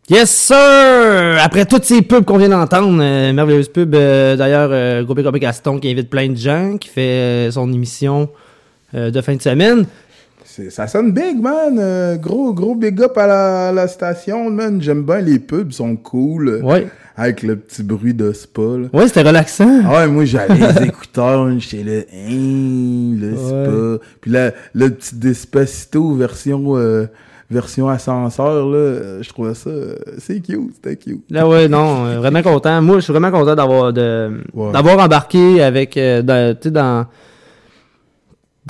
Yes, 0.09 0.29
sir! 0.29 1.37
Après 1.41 1.65
toutes 1.65 1.85
ces 1.85 2.01
pubs 2.01 2.25
qu'on 2.25 2.37
vient 2.37 2.49
d'entendre, 2.49 3.01
euh, 3.01 3.31
merveilleuse 3.31 3.69
pub, 3.69 3.95
euh, 3.95 4.35
d'ailleurs, 4.35 4.69
euh, 4.73 5.03
Groupe 5.03 5.21
Groupe 5.21 5.37
Gaston 5.37 5.79
qui 5.79 5.89
invite 5.89 6.09
plein 6.09 6.27
de 6.29 6.35
gens, 6.35 6.77
qui 6.77 6.89
fait 6.89 7.01
euh, 7.47 7.51
son 7.51 7.71
émission 7.71 8.29
euh, 8.93 9.09
de 9.11 9.21
fin 9.21 9.35
de 9.35 9.41
semaine. 9.41 9.85
Ça 10.69 10.87
sonne 10.87 11.13
big, 11.13 11.39
man. 11.39 11.77
Euh, 11.79 12.17
gros, 12.17 12.53
gros 12.53 12.75
big 12.75 13.01
up 13.01 13.17
à 13.17 13.25
la, 13.27 13.69
à 13.69 13.71
la 13.71 13.87
station, 13.87 14.49
man. 14.49 14.81
J'aime 14.81 15.03
bien 15.03 15.21
les 15.21 15.39
pubs, 15.39 15.69
ils 15.71 15.75
sont 15.75 15.95
cool. 15.95 16.59
Ouais. 16.61 16.87
Avec 17.17 17.43
le 17.43 17.55
petit 17.57 17.83
bruit 17.83 18.13
de 18.13 18.31
spa, 18.31 18.61
là. 18.61 18.87
Ouais, 18.93 19.07
c'était 19.07 19.21
relaxant. 19.23 19.81
Ah 19.85 19.97
ouais, 19.97 20.07
moi, 20.07 20.25
j'avais 20.25 20.55
les 20.79 20.87
écouteurs, 20.87 21.47
j'étais 21.59 21.83
là, 21.83 22.01
hein, 22.13 23.15
le 23.19 23.35
spa. 23.35 24.05
Puis 24.21 24.31
là, 24.31 24.51
le 24.73 24.89
petit 24.89 25.15
Despacito 25.15 26.13
version, 26.15 26.77
euh, 26.77 27.05
version 27.51 27.89
ascenseur, 27.89 28.65
là, 28.67 28.77
euh, 28.77 29.21
je 29.21 29.29
trouvais 29.29 29.53
ça, 29.53 29.69
euh, 29.69 29.95
c'est 30.17 30.39
cute, 30.39 30.71
c'était 30.75 30.95
cute. 30.95 31.23
Là, 31.29 31.47
ouais, 31.47 31.67
non, 31.67 32.05
euh, 32.05 32.17
vraiment 32.17 32.41
content. 32.41 32.81
Moi, 32.81 32.95
je 32.95 33.01
suis 33.01 33.13
vraiment 33.13 33.31
content 33.31 33.55
d'avoir 33.55 33.91
de, 33.93 34.31
d'avoir 34.71 34.99
embarqué 34.99 35.61
avec, 35.61 35.97
euh, 35.97 36.21
dans, 36.21 36.55
tu 36.55 36.69
sais, 36.69 36.71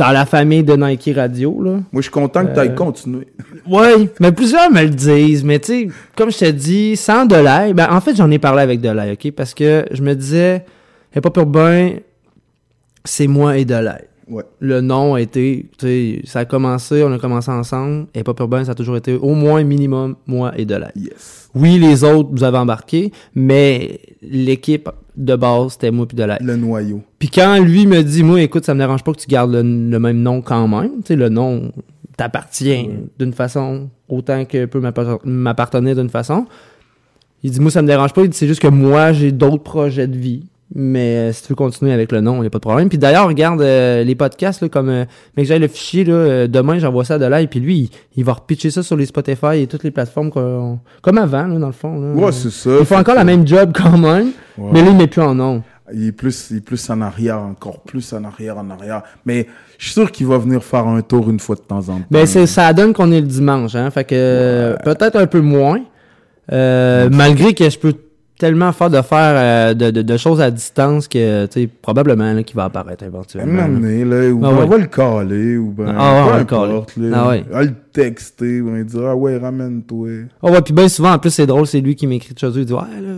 dans, 0.02 0.12
la 0.12 0.26
famille 0.26 0.64
de 0.64 0.76
Nike 0.76 1.12
Radio, 1.16 1.62
là. 1.62 1.72
Moi, 1.72 1.84
je 1.98 2.02
suis 2.02 2.12
content 2.12 2.46
que 2.46 2.54
tu 2.54 2.60
Euh, 2.60 2.64
ailles 2.64 2.76
continuer. 2.76 3.28
Oui, 3.68 4.10
mais 4.20 4.32
plusieurs 4.32 4.72
me 4.72 4.82
le 4.82 4.90
disent. 4.90 5.44
Mais 5.44 5.60
tu 5.60 5.66
sais, 5.68 5.88
comme 6.16 6.32
je 6.32 6.40
te 6.40 6.50
dis, 6.52 6.96
sans 6.98 7.26
Delay, 7.26 7.74
ben 7.74 7.88
en 7.92 8.02
fait, 8.02 8.16
j'en 8.16 8.30
ai 8.32 8.40
parlé 8.40 8.62
avec 8.64 8.82
Delay, 8.82 9.12
OK? 9.14 9.32
Parce 9.32 9.54
que 9.54 9.86
je 9.92 10.02
me 10.02 10.16
disais, 10.16 10.66
Hip 11.16 11.22
Hop 11.26 11.38
Urbain, 11.38 11.92
c'est 13.06 13.28
moi 13.28 13.58
et 13.58 13.66
Delay. 13.66 14.08
Ouais. 14.28 14.44
Le 14.60 14.82
nom 14.82 15.16
a 15.16 15.22
été, 15.22 15.70
tu 15.78 15.86
sais, 15.86 16.22
ça 16.26 16.40
a 16.40 16.46
commencé, 16.46 17.04
on 17.04 17.12
a 17.12 17.20
commencé 17.20 17.52
ensemble. 17.52 18.08
Hip 18.16 18.24
Hop 18.28 18.40
Urbain, 18.40 18.64
ça 18.66 18.72
a 18.72 18.76
toujours 18.76 18.98
été 18.98 19.14
au 19.14 19.34
moins 19.36 19.64
minimum 19.64 20.16
moi 20.26 20.54
et 20.58 20.66
Delay. 20.66 20.92
Yes. 20.96 21.50
Oui, 21.54 21.78
les 21.80 22.04
autres, 22.04 22.30
vous 22.32 22.44
avez 22.44 22.58
embarqué, 22.58 23.12
mais 23.36 24.00
l'équipe 24.22 24.90
de 25.16 25.36
base, 25.36 25.74
c'était 25.74 25.92
moi 25.92 26.08
puis 26.08 26.16
Delay. 26.16 26.38
Le 26.42 26.56
noyau. 26.56 27.02
Puis 27.20 27.30
quand 27.30 27.60
lui 27.60 27.86
me 27.86 28.02
dit, 28.02 28.24
moi, 28.24 28.42
écoute, 28.42 28.66
ça 28.66 28.74
me 28.74 28.80
dérange 28.80 29.04
pas 29.04 29.12
que 29.14 29.20
tu 29.20 29.28
gardes 29.28 29.52
le, 29.52 29.62
le 29.62 30.00
même 30.00 30.22
nom 30.22 30.42
quand 30.42 30.68
même. 30.68 30.98
Tu 31.02 31.08
sais, 31.08 31.16
le 31.16 31.30
nom 31.30 31.72
t'appartient 32.18 32.90
d'une 33.20 33.34
façon 33.34 33.90
autant 34.08 34.46
que 34.46 34.66
peut 34.66 34.80
m'appart- 34.80 35.24
m'appartenir 35.26 35.96
d'une 35.96 36.10
façon. 36.10 36.46
Il 37.44 37.52
dit, 37.52 37.60
moi, 37.60 37.72
ça 37.72 37.82
me 37.82 37.88
dérange 37.88 38.14
pas. 38.14 38.22
Il 38.24 38.30
dit, 38.30 38.38
c'est 38.38 38.48
juste 38.48 38.62
que 38.62 38.68
moi, 38.68 39.12
j'ai 39.14 39.32
d'autres 39.32 39.64
projets 39.64 40.08
de 40.08 40.18
vie. 40.18 40.44
Mais 40.74 41.16
euh, 41.18 41.34
si 41.34 41.44
tu 41.44 41.50
veux 41.50 41.56
continuer 41.56 41.92
avec 41.92 42.12
le 42.14 42.22
nom, 42.22 42.38
il 42.38 42.42
n'y 42.42 42.48
a 42.48 42.50
pas 42.50 42.60
de 42.60 42.62
problème. 42.64 42.88
Puis 42.88 42.98
d'ailleurs, 42.98 43.28
regarde 43.28 43.62
euh, 43.62 44.04
les 44.06 44.16
podcasts, 44.16 44.62
là, 44.62 44.70
comme 44.70 44.88
euh, 44.90 45.04
mec, 45.36 45.46
j'ai 45.46 45.60
le 45.60 45.68
fichier, 45.68 46.06
là, 46.06 46.14
euh, 46.14 46.48
demain, 46.48 46.80
j'envoie 46.80 47.04
ça 47.04 47.16
à 47.16 47.20
Delay, 47.20 47.48
puis 47.48 47.60
lui, 47.60 47.78
il, 47.78 47.90
il 48.16 48.24
va 48.24 48.34
repitcher 48.34 48.72
ça 48.72 48.82
sur 48.82 48.96
les 48.96 49.06
Spotify 49.06 49.62
et 49.62 49.68
toutes 49.68 49.84
les 49.84 49.92
plateformes 49.92 50.30
qu'on- 50.30 50.80
comme 51.02 51.18
avant, 51.18 51.46
là, 51.48 51.60
dans 51.60 51.68
le 51.68 51.74
fond. 51.74 52.00
là. 52.00 52.14
Ouais, 52.14 52.32
c'est 52.32 52.52
ça. 52.52 52.70
Il 52.80 52.86
fait 52.86 52.96
encore 52.96 53.16
la 53.16 53.26
même 53.26 53.46
job 53.46 53.72
quand 53.76 53.98
même, 53.98 54.30
Ouais. 54.58 54.70
mais 54.74 54.82
là, 54.82 54.92
il 54.92 54.98
met 54.98 55.08
plus 55.08 55.22
en 55.22 55.36
nom. 55.36 55.62
Il 55.94 56.08
est 56.08 56.12
plus, 56.14 56.48
il 56.52 56.58
est 56.58 56.62
plus 56.62 56.90
en 56.90 57.02
arrière, 57.02 57.40
encore 57.40 57.82
plus 57.82 58.14
en 58.14 58.24
arrière, 58.24 58.58
en 58.58 58.70
arrière. 58.70 59.02
Mais 59.26 59.48
je 59.78 59.86
suis 59.86 59.94
sûr 59.94 60.10
qu'il 60.10 60.26
va 60.26 60.38
venir 60.38 60.64
faire 60.64 60.88
un 60.88 61.02
tour 61.02 61.30
une 61.30 61.40
fois 61.42 61.56
de 61.56 61.62
temps 61.62 61.80
en 61.90 61.98
temps. 61.98 62.02
Ben, 62.10 62.26
c'est, 62.26 62.46
ça 62.48 62.72
donne 62.72 62.94
qu'on 62.94 63.12
est 63.12 63.20
le 63.20 63.28
dimanche, 63.28 63.76
hein. 63.76 63.92
Fait 63.92 64.06
que, 64.06 64.78
peut-être 64.86 65.18
un 65.18 65.28
peu 65.28 65.42
moins. 65.42 65.82
Euh, 66.54 67.10
malgré 67.12 67.54
que 67.54 67.70
je 67.70 67.78
peux 67.78 67.94
tellement 68.42 68.72
faire 68.72 68.90
de 68.90 69.02
faire 69.02 69.34
euh, 69.38 69.74
de, 69.74 69.92
de- 69.92 70.02
de 70.02 70.18
choses 70.18 70.42
à 70.42 70.50
distance 70.52 71.08
que, 71.08 71.46
tu 71.46 71.62
sais, 71.62 71.68
probablement, 71.68 72.42
qu'il 72.44 72.56
va 72.56 72.66
apparaître 72.66 73.04
Un 73.04 73.08
éventuellement. 73.08 73.68
moment 73.68 73.80
donné, 73.80 74.04
là, 74.04 74.30
ou 74.32 74.42
Ah 74.44 74.50
ben, 74.50 74.56
ouais. 74.58 74.64
on 74.64 74.68
va 74.68 74.78
le 74.80 74.86
caler, 74.88 75.58
ou 75.58 75.70
ben, 75.72 75.96
Ah 75.98 76.14
ouais, 76.14 76.22
on 76.22 76.32
va 76.32 76.38
le 76.40 76.46
caler. 76.46 76.64
importe, 76.74 76.98
là. 76.98 77.18
Ah 77.24 77.30
ouais. 77.30 77.44
On 77.50 77.54
va 77.54 77.64
le 77.64 77.74
texter, 77.94 78.62
on 78.62 78.72
va 78.74 78.84
dire, 78.84 79.02
ah 79.06 79.16
ouais, 79.16 79.38
ramène-toi. 79.38 80.08
Oh 80.42 80.50
ouais, 80.50 80.62
puis 80.62 80.74
ben 80.74 80.90
souvent, 80.90 81.14
en 81.14 81.20
plus, 81.20 81.30
c'est 81.30 81.46
drôle, 81.46 81.68
c'est 81.68 81.82
lui 81.82 81.96
qui 81.96 82.08
m'écrit 82.08 82.34
de 82.34 82.40
choses, 82.40 82.56
il 82.58 82.66
dit, 82.66 82.74
ouais, 82.74 82.80
là, 83.02 83.14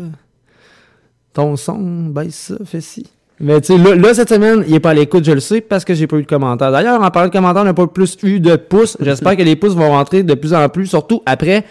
ton 1.34 1.56
son, 1.56 1.80
baisse 2.10 2.36
ça, 2.36 2.56
fais 2.66 2.82
ci. 2.82 3.08
Mais 3.40 3.60
tu 3.62 3.74
sais, 3.76 3.78
là, 3.82 3.96
là, 3.96 4.14
cette 4.14 4.30
semaine, 4.30 4.64
il 4.68 4.76
est 4.76 4.80
pas 4.80 4.92
à 4.92 4.94
l'écoute, 4.94 5.24
je 5.26 5.32
le 5.32 5.40
sais, 5.40 5.60
parce 5.62 5.84
que 5.84 5.94
j'ai 5.94 6.06
pas 6.06 6.18
eu 6.18 6.22
de 6.22 6.28
commentaires. 6.28 6.72
D'ailleurs, 6.72 7.02
en 7.02 7.10
parlant 7.10 7.30
de 7.30 7.34
commentaires, 7.34 7.64
on 7.64 7.66
n'a 7.66 7.74
pas 7.74 7.88
plus 7.88 8.18
eu 8.24 8.40
de 8.40 8.56
pouces. 8.56 8.96
J'espère 9.00 9.36
que 9.36 9.42
les 9.42 9.56
pouces 9.56 9.74
vont 9.74 9.90
rentrer 9.90 10.22
de 10.24 10.34
plus 10.36 10.54
en 10.54 10.70
plus, 10.70 10.86
surtout 10.86 11.22
après 11.26 11.64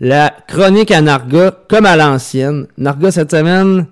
la 0.00 0.34
chronique 0.48 0.90
à 0.90 1.02
Narga, 1.02 1.56
comme 1.68 1.86
à 1.86 1.96
l'ancienne. 1.96 2.66
Narga, 2.78 3.10
cette 3.10 3.30
semaine, 3.30 3.86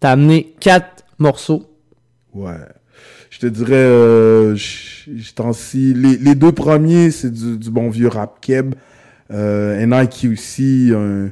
t'as 0.00 0.12
amené 0.12 0.54
quatre 0.60 1.04
morceaux. 1.18 1.70
Ouais. 2.34 2.54
Je 3.30 3.38
te 3.40 3.46
dirais, 3.46 3.74
euh, 3.74 4.56
je 4.56 5.32
t'en 5.34 5.52
scie- 5.52 5.94
les, 5.94 6.34
deux 6.34 6.52
premiers, 6.52 7.10
c'est 7.10 7.30
du, 7.30 7.70
bon 7.70 7.90
vieux 7.90 8.08
rap 8.08 8.40
keb. 8.40 8.74
Euh, 9.30 9.84
Nike 9.84 10.26
aussi, 10.32 10.92
un, 10.94 11.30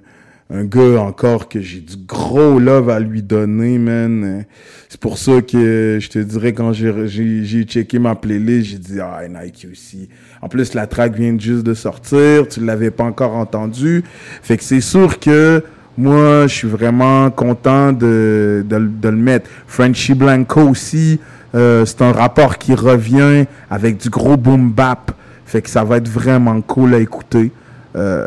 un 0.54 0.64
gars 0.64 1.00
encore 1.00 1.48
que 1.48 1.60
j'ai 1.60 1.80
du 1.80 1.96
gros 1.96 2.58
love 2.60 2.88
à 2.88 3.00
lui 3.00 3.22
donner, 3.22 3.76
man. 3.78 4.44
C'est 4.88 5.00
pour 5.00 5.18
ça 5.18 5.42
que 5.42 5.98
je 6.00 6.08
te 6.08 6.18
dirais, 6.20 6.52
quand 6.52 6.72
j'ai 6.72 7.64
checké 7.64 7.98
ma 7.98 8.14
playlist, 8.14 8.70
j'ai 8.70 8.78
dit, 8.78 9.00
ah, 9.00 9.22
Nike 9.28 9.66
aussi. 9.72 10.08
En 10.40 10.48
plus, 10.48 10.74
la 10.74 10.86
track 10.86 11.14
vient 11.16 11.36
juste 11.38 11.64
de 11.64 11.74
sortir, 11.74 12.46
tu 12.46 12.64
l'avais 12.64 12.92
pas 12.92 13.04
encore 13.04 13.34
entendu. 13.34 14.04
Fait 14.42 14.56
que 14.56 14.62
c'est 14.62 14.80
sûr 14.80 15.18
que 15.18 15.64
moi, 15.98 16.46
je 16.46 16.54
suis 16.54 16.68
vraiment 16.68 17.30
content 17.30 17.92
de, 17.92 18.64
de, 18.68 18.78
de 18.78 19.08
le 19.08 19.16
mettre. 19.16 19.50
Frenchy 19.66 20.14
Blanco 20.14 20.60
aussi, 20.60 21.18
euh, 21.56 21.84
c'est 21.84 22.02
un 22.02 22.12
rapport 22.12 22.58
qui 22.58 22.74
revient 22.74 23.46
avec 23.70 23.96
du 23.96 24.08
gros 24.08 24.36
boom 24.36 24.70
bap. 24.70 25.10
Fait 25.46 25.62
que 25.62 25.70
ça 25.70 25.82
va 25.82 25.96
être 25.96 26.08
vraiment 26.08 26.60
cool 26.60 26.94
à 26.94 26.98
écouter. 26.98 27.50
Euh, 27.96 28.26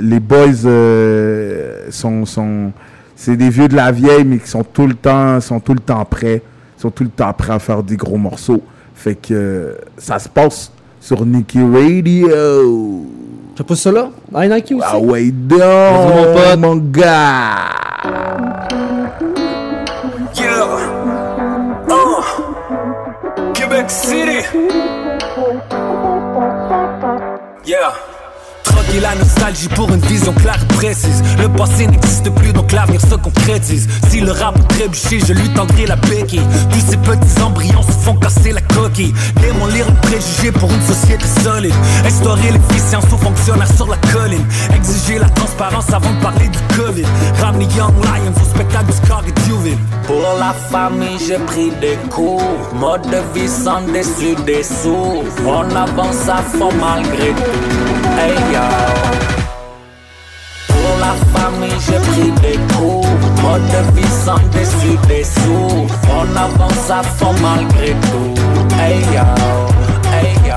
les 0.00 0.18
boys 0.20 0.64
euh, 0.64 1.86
sont, 1.90 2.26
sont 2.26 2.72
c'est 3.14 3.36
des 3.36 3.48
vieux 3.48 3.68
de 3.68 3.76
la 3.76 3.92
vieille, 3.92 4.24
mais 4.24 4.38
qui 4.38 4.48
sont 4.48 4.64
tout 4.64 4.86
le 4.86 4.94
temps, 4.94 5.40
sont 5.40 5.60
tout 5.60 5.74
le 5.74 5.80
temps 5.80 6.04
prêts, 6.04 6.42
sont 6.76 6.90
tout 6.90 7.04
le 7.04 7.10
temps 7.10 7.32
prêts 7.32 7.52
à 7.54 7.58
faire 7.58 7.82
des 7.82 7.96
gros 7.96 8.18
morceaux. 8.18 8.62
Fait 8.94 9.14
que 9.14 9.34
euh, 9.34 9.74
ça 9.98 10.18
se 10.18 10.28
passe 10.28 10.72
sur 11.00 11.24
Nicky 11.24 11.60
Radio. 11.60 13.06
Tu 13.54 13.62
pas 13.62 13.76
ça 13.76 13.92
là? 13.92 14.08
Ah, 14.34 14.48
Nike 14.48 14.72
aussi? 14.72 14.84
Ah 14.84 14.98
ouais, 14.98 15.30
donc, 15.30 15.58
pote. 16.34 16.58
mon 16.58 16.76
gars. 16.76 17.70
Yeah. 20.34 20.66
Uh. 21.88 23.52
Quebec 23.54 23.88
City. 23.88 24.42
Yeah. 27.64 28.13
La 29.00 29.14
nostalgie 29.16 29.68
pour 29.68 29.92
une 29.92 30.00
vision 30.00 30.32
claire 30.34 30.58
et 30.62 30.74
précise. 30.74 31.22
Le 31.40 31.48
passé 31.48 31.86
n'existe 31.86 32.30
plus, 32.30 32.52
donc 32.52 32.70
l'avenir 32.70 33.00
se 33.00 33.16
concrétise. 33.16 33.88
Si 34.08 34.20
le 34.20 34.30
rap 34.30 34.56
trébuché, 34.68 35.18
je 35.18 35.32
lui 35.32 35.48
tendrai 35.52 35.86
la 35.86 35.96
béquille. 35.96 36.46
Tous 36.70 36.90
ces 36.90 36.96
petits 36.98 37.42
embryons 37.42 37.82
se 37.82 37.92
font 38.04 38.14
casser 38.14 38.52
la 38.52 38.60
coquille. 38.60 39.12
Démolir 39.40 39.86
le 39.86 39.94
préjugé 40.00 40.52
pour 40.52 40.70
une 40.70 40.80
société 40.82 41.24
solide. 41.42 41.74
Instaurer 42.06 42.52
l'efficience 42.52 43.04
aux 43.12 43.18
fonctionnaires 43.18 43.74
sur 43.74 43.88
la 43.88 43.96
colline. 44.12 44.46
Exiger 44.74 45.18
la 45.18 45.28
transparence 45.30 45.92
avant 45.92 46.12
de 46.12 46.22
parler 46.22 46.48
du 46.48 46.58
Covid. 46.76 47.06
Ramener 47.42 47.66
Young 47.76 47.94
Lions 48.04 48.40
au 48.40 48.44
spectacle 48.54 48.86
du 48.86 48.92
Scar 48.92 49.22
et. 49.26 49.76
Pour 50.06 50.22
la 50.38 50.52
famille, 50.70 51.18
j'ai 51.26 51.38
pris 51.38 51.72
des 51.80 51.98
cours. 52.10 52.42
Mode 52.74 53.02
de 53.02 53.38
vie 53.38 53.48
sans 53.48 53.82
dessus 53.82 54.36
dessous. 54.46 55.24
On 55.44 55.74
avance 55.74 56.28
à 56.28 56.42
fond 56.42 56.70
malgré 56.80 57.30
tout. 57.30 57.83
Pour 60.68 60.98
la 61.00 61.14
famille, 61.32 61.78
j'ai 61.86 61.98
pris 61.98 62.30
des 62.42 62.58
cours. 62.74 63.06
Mode 63.42 63.66
de 63.66 64.00
vie 64.00 64.14
sans 64.24 64.42
dessus 64.56 64.98
dessous. 65.08 65.86
On 66.10 66.36
avance 66.36 66.90
à 66.90 67.02
fond 67.02 67.34
malgré 67.42 67.90
tout. 67.90 68.34
Hey 68.78 69.00
yo. 69.12 69.26
Hey 70.12 70.34
yo. 70.48 70.54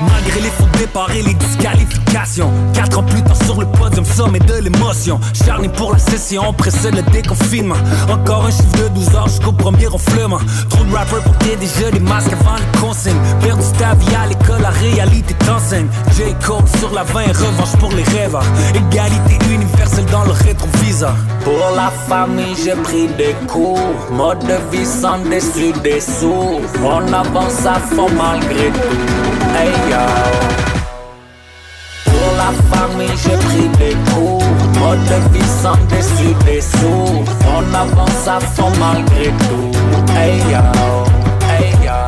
Malgré 0.00 0.40
les 0.40 0.50
fautes 0.50 0.70
départ 0.78 1.10
et 1.12 1.22
les 1.22 1.34
disqualifications 1.34 2.07
4 2.12 2.98
ans 2.98 3.02
plus 3.02 3.22
tard 3.22 3.36
sur 3.44 3.60
le 3.60 3.66
podium, 3.66 4.04
sommet 4.04 4.38
de 4.40 4.54
l'émotion 4.54 5.20
Charné 5.44 5.68
pour 5.68 5.92
la 5.92 5.98
session, 5.98 6.52
précède 6.52 6.96
le 6.96 7.02
déconfinement 7.10 7.76
Encore 8.10 8.46
un 8.46 8.50
chiffre 8.50 8.84
de 8.84 8.88
12 8.88 9.14
heures 9.14 9.28
jusqu'au 9.28 9.52
premier 9.52 9.86
ronflement 9.86 10.38
Trop 10.68 10.84
de 10.84 10.94
rappers 10.94 11.22
pour 11.22 11.34
déjà 11.34 11.90
des 11.90 12.00
masques 12.00 12.32
avant 12.32 12.56
les 12.56 12.80
consignes 12.80 13.20
Perdu 13.40 13.64
ta 13.78 13.94
vie 13.94 14.14
à 14.14 14.26
l'école, 14.26 14.62
la 14.62 14.70
réalité 14.70 15.34
t'enseigne 15.34 15.88
J. 16.16 16.34
Cole 16.46 16.68
sur 16.78 16.92
la 16.92 17.04
20, 17.04 17.26
revanche 17.28 17.76
pour 17.78 17.92
les 17.92 18.04
rêveurs 18.04 18.44
Égalité 18.74 19.38
universelle 19.52 20.06
dans 20.06 20.24
le 20.24 20.32
rétroviseur 20.32 21.14
Pour 21.44 21.58
la 21.76 21.90
famille, 22.08 22.54
j'ai 22.62 22.74
pris 22.82 23.08
des 23.16 23.34
cours. 23.46 23.78
Mode 24.10 24.40
de 24.40 24.76
vie 24.76 24.86
sans 24.86 25.18
dessus 25.18 25.72
dessous. 25.84 26.60
On 26.84 27.12
avance 27.12 27.66
à 27.66 27.74
fond 27.74 28.08
malgré 28.16 28.70
tout. 28.70 28.98
Hey 29.56 29.72
yo. 29.90 30.67
La 32.38 32.52
famille, 32.70 33.16
j'ai 33.24 33.36
pris 33.48 33.68
des 33.78 33.96
cours. 34.12 34.40
Mode 34.78 35.04
de 35.10 35.18
vie 35.36 35.50
sans 35.60 35.76
dessus 35.90 36.34
dessous. 36.46 37.24
On 37.56 37.74
avance 37.74 38.28
à 38.28 38.38
fond 38.38 38.70
malgré 38.78 39.26
tout. 39.48 39.72
Hey 40.16 40.38
yo. 40.48 40.62
Hey 41.50 41.72
yo. 41.84 41.98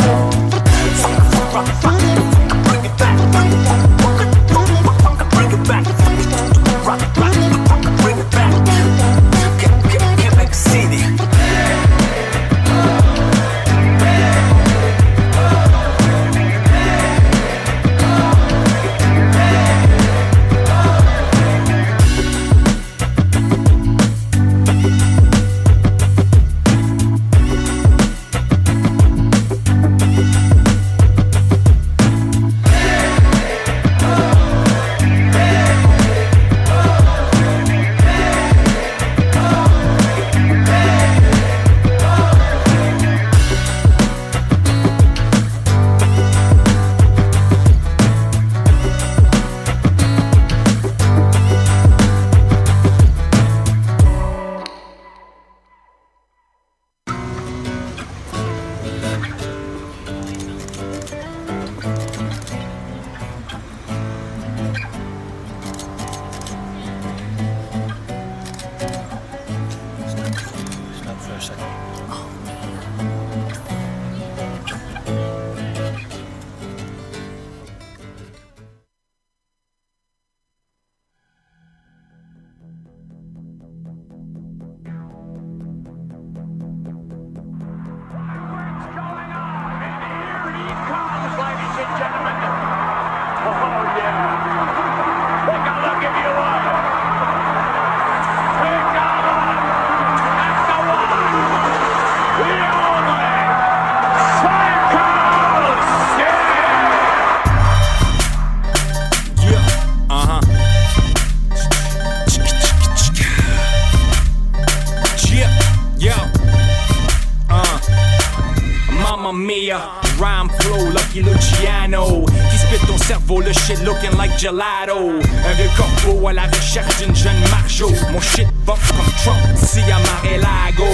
Shit 123.71 123.85
looking 123.85 124.17
like 124.17 124.37
gelato. 124.39 125.21
Un 125.47 125.53
vieux 125.55 125.71
corbeau 125.77 126.29
à 126.29 126.33
la 126.33 126.43
recherche 126.43 126.97
d'une 126.99 127.15
jeune 127.15 127.39
marjo. 127.51 127.89
Mon 128.13 128.21
shit 128.21 128.49
box 128.67 128.81
comme 128.89 129.13
Trump, 129.23 129.39
si 129.57 129.81
à 129.83 129.99
Mar-a-Lago. 129.99 130.85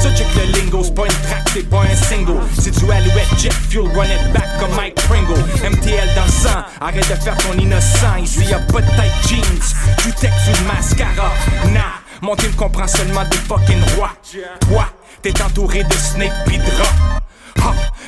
So 0.00 0.08
check 0.16 0.26
le 0.36 0.52
lingo, 0.52 0.82
c'est 0.84 0.94
pas 0.94 1.04
une 1.04 1.28
track, 1.28 1.48
c'est 1.52 1.68
pas 1.68 1.82
un 1.82 1.96
single. 1.96 2.40
C'est 2.58 2.70
du 2.70 2.90
alouette, 2.90 3.38
jet 3.38 3.52
fuel, 3.52 3.86
run 3.94 4.04
it 4.04 4.32
back 4.32 4.48
comme 4.58 4.74
Mike 4.76 4.94
Pringle. 5.06 5.40
MTL 5.62 6.14
dans 6.14 6.24
le 6.24 6.30
sang, 6.30 6.64
arrête 6.80 7.08
de 7.08 7.22
faire 7.22 7.36
ton 7.38 7.58
innocent. 7.58 8.16
Ici 8.22 8.44
y'a 8.44 8.58
pas 8.58 8.80
de 8.80 8.86
tight 8.86 9.28
jeans, 9.28 10.04
du 10.04 10.12
texte 10.12 10.48
ou 10.48 10.62
de 10.62 10.68
mascara. 10.68 11.32
Nah, 11.72 12.00
mon 12.20 12.36
team 12.36 12.52
comprend 12.52 12.86
seulement 12.86 13.24
des 13.30 13.36
fucking 13.36 13.82
rois. 13.96 14.12
Toi, 14.60 14.86
t'es 15.22 15.42
entouré 15.42 15.84
de 15.84 15.94
snake 15.94 16.32
pis 16.46 16.58
de 16.58 16.64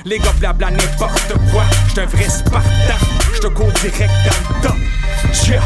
les 0.07 0.19
gars 0.19 0.33
blabla 0.39 0.71
n'importe 0.71 1.35
quoi. 1.51 1.65
J'suis 1.89 2.01
un 2.01 2.07
vrai 2.07 2.29
Spartan, 2.29 2.95
j'te 3.37 3.53
cours 3.55 3.73
direct 3.73 4.11
dans 4.25 4.55
le 4.55 4.63
top. 4.63 4.77
Yeah. 5.47 5.63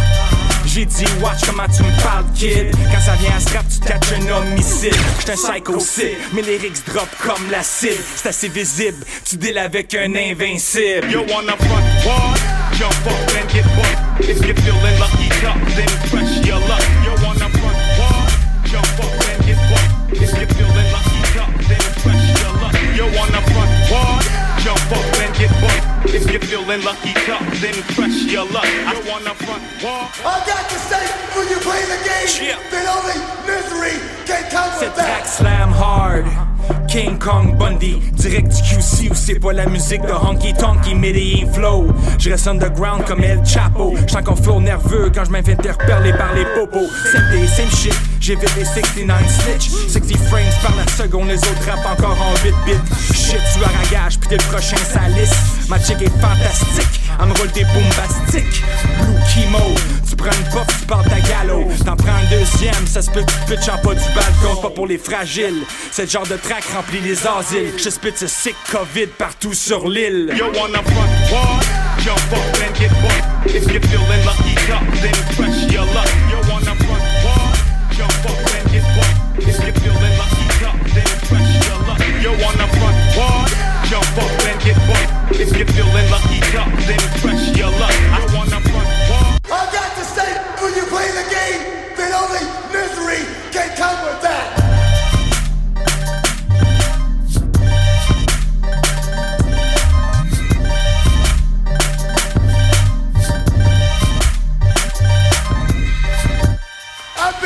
J'ai 0.67 0.85
dit, 0.85 1.05
watch 1.21 1.41
comment 1.47 1.67
tu 1.67 1.83
me 1.83 2.03
parles, 2.03 2.25
kid. 2.35 2.71
Quand 2.93 3.01
ça 3.01 3.15
vient 3.17 3.37
à 3.37 3.41
ce 3.41 3.53
rap, 3.55 3.65
tu 3.69 3.81
catches 3.81 4.13
un 4.13 4.31
homicide. 4.31 4.95
J'suis 5.19 5.33
un 5.33 5.55
psycho 5.55 5.81
sick, 5.81 6.17
mes 6.33 6.43
lyrics 6.43 6.85
drop 6.87 7.09
comme 7.23 7.51
l'acide. 7.51 7.99
C'est 8.17 8.29
assez 8.29 8.49
visible, 8.49 9.05
tu 9.25 9.37
deals 9.37 9.59
avec 9.59 9.95
un 9.95 10.15
invincible. 10.15 11.11
You 11.11 11.21
wanna 11.29 11.57
front 11.57 11.85
hard? 12.05 12.39
Jump 12.79 12.93
up 13.07 13.13
and 13.37 13.49
get 13.53 13.65
bucked. 13.77 14.29
If 14.29 14.47
you're 14.47 14.55
feeling 14.55 14.99
lucky, 15.01 15.29
duck, 15.43 15.59
then 15.75 15.91
press 16.11 16.47
your 16.47 16.61
luck. 16.69 16.83
You 17.05 17.13
wanna 17.25 17.49
front 17.51 17.77
hard? 17.99 18.31
Jump 18.65 18.87
up 19.01 19.13
and 19.27 19.47
get 19.47 19.59
bucked. 19.71 20.13
If 20.13 20.31
you're 20.37 20.47
feeling 20.47 20.93
lucky, 20.93 21.21
duck, 21.35 21.53
then 21.69 21.83
press 22.03 22.23
your 22.39 22.53
luck. 22.63 22.75
You 22.95 23.05
wanna 23.17 23.43
front 23.51 23.73
hard? 23.91 24.25
Jump 24.63 24.93
up 24.93 25.21
and 25.21 25.35
get 25.37 25.51
bucked. 25.61 25.90
If 26.13 26.31
you're 26.31 26.41
feeling 26.41 26.83
lucky, 26.83 27.15
duck, 27.27 27.43
then 27.63 27.75
press 27.95 28.25
your 28.25 28.45
luck. 28.47 28.67
You 28.67 29.11
wanna 29.11 29.35
front 29.35 29.63
hard? 29.81 30.11
I 30.27 30.45
got 30.45 30.69
to 30.69 30.79
say, 30.91 31.07
when 31.39 31.49
you 31.49 31.57
play 31.63 31.83
the 31.87 32.01
game, 32.03 32.59
then 32.71 32.87
only 32.89 33.15
misery 33.47 33.97
can 34.27 34.43
come 34.51 34.71
Cette 34.79 34.89
with 34.89 34.97
that. 34.97 35.23
track 35.23 35.27
slam 35.27 35.71
hard. 35.71 36.50
King 36.89 37.19
Kong 37.19 37.57
Bundy, 37.57 38.01
direct 38.15 38.49
du 38.49 38.63
QC 38.63 39.11
où 39.11 39.15
c'est 39.15 39.39
pas 39.39 39.53
la 39.53 39.67
musique 39.67 40.03
de 40.03 40.13
Honky 40.13 40.55
Tonky, 40.55 40.95
mais 40.95 41.13
des 41.13 41.47
flow. 41.53 41.89
Je 42.19 42.31
reste 42.31 42.49
underground 42.49 43.05
comme 43.05 43.23
El 43.23 43.45
Chapo. 43.45 43.95
J'sens 44.07 44.23
qu'on 44.23 44.37
flow 44.37 44.61
nerveux 44.61 45.11
quand 45.15 45.25
je 45.25 45.31
interpeller 45.51 46.13
par 46.13 46.35
les 46.35 46.45
popos. 46.55 46.89
Same 47.13 47.31
day, 47.31 47.47
same 47.47 47.71
shit, 47.71 47.95
J'évite 48.21 48.55
les 48.55 48.65
69 48.67 49.23
snitch 49.29 49.71
60 49.89 50.17
frames 50.29 50.45
par 50.63 50.77
la 50.77 50.87
seconde, 50.93 51.29
les 51.29 51.39
autres 51.39 51.65
rappent 51.67 51.99
encore 51.99 52.19
en 52.21 52.35
8 52.45 52.55
bits 52.67 53.15
Shit, 53.15 53.41
tu 53.55 53.65
arragage, 53.65 54.19
puis 54.19 54.29
t'es 54.29 54.37
le 54.37 54.53
prochain 54.53 54.77
salice 54.77 55.33
Ma 55.71 55.79
chick 55.79 56.03
est 56.03 56.13
fantastique, 56.21 57.01
elle 57.19 57.29
me 57.29 57.33
roule 57.33 57.51
des 57.53 57.65
bombastiques 57.65 58.63
Blue 59.01 59.17
chemo, 59.27 59.75
tu 60.07 60.17
prends 60.17 60.37
une 60.37 60.51
puff, 60.51 60.81
tu 60.81 60.87
pars 60.87 61.03
ta 61.03 61.19
galop 61.21 61.65
T'en 61.85 61.97
prends 61.97 62.13
un 62.13 62.31
deuxième, 62.31 62.87
ça 62.87 63.01
se 63.01 63.11
peut 63.11 63.23
que 63.23 63.33
tu 63.33 63.57
pitches 63.57 63.71
en 63.71 63.83
bas 63.83 63.95
du 63.95 64.15
balcon 64.15 64.61
pas 64.61 64.71
pour 64.71 64.87
les 64.87 64.99
fragiles, 64.99 65.65
c'est 65.91 66.03
le 66.03 66.11
genre 66.11 66.27
de 66.27 66.37
track 66.37 66.60
rempli 66.73 67.01
les 67.01 67.27
asiles 67.27 67.73
Je 67.77 67.91
spit 67.91 68.13
ce 68.17 68.27
sick 68.27 68.57
COVID 68.71 69.07
partout 69.19 69.55
sur 69.55 69.89
l'île 69.89 70.33
Yo, 70.37 70.47
on 70.47 70.75
a 70.75 70.83
front 70.83 71.11
wall, 71.33 71.61
jump 71.99 72.33
up 72.33 72.39
and 72.63 72.75
get 72.79 72.91
bucked. 73.03 73.55
If 73.55 73.71
you're 73.71 73.81
feeling 73.81 74.25
lucky, 74.25 74.55
duck, 74.69 74.85
then 75.01 75.13
press 75.37 75.73
your 75.73 75.85
luck. 75.95 76.09
Yo, 76.31 76.39
on 76.53 76.63
a 76.63 76.75
front 76.77 77.05
wall, 77.25 77.53
jump 77.93 78.25
up 78.25 78.39
and 78.55 78.71
get 78.73 78.85
bucked. 78.97 79.49
If 79.49 79.59
you're 79.65 79.73
feeling 79.81 80.15
lucky, 80.19 80.47
duck, 80.61 80.79
then 80.95 81.11
press 81.29 81.49
your 81.67 81.79
luck. 81.89 82.01
Yo, 82.23 82.33
on 82.33 82.61
a 82.61 82.67
front 82.79 82.99
wall, 83.17 83.45
jump 83.89 84.19
up 84.19 84.47
and 84.49 84.61
get 84.63 84.79
bucked. 84.89 85.41
If 85.41 85.57
you're 85.57 85.67
feeling 85.67 86.11
lucky, 86.11 86.41
duck, 86.53 86.71
then 86.87 87.01
press 87.21 87.43
your 87.57 87.71
luck. 87.81 87.95
Yo, 88.17 88.39
on 88.39 88.49
a 88.49 88.61
front 88.61 88.91
wall. 89.09 89.31
I 89.51 89.63
got 89.73 89.91
to 89.97 90.05
say, 90.05 90.31
when 90.61 90.75
you 90.75 90.85
play 90.89 91.09
the 91.11 91.27
game, 91.29 91.63
then 91.97 92.13
only 92.13 92.45
misery 92.73 93.25
can 93.53 93.69
come 93.77 93.99
with 94.07 94.23
that. 94.23 94.60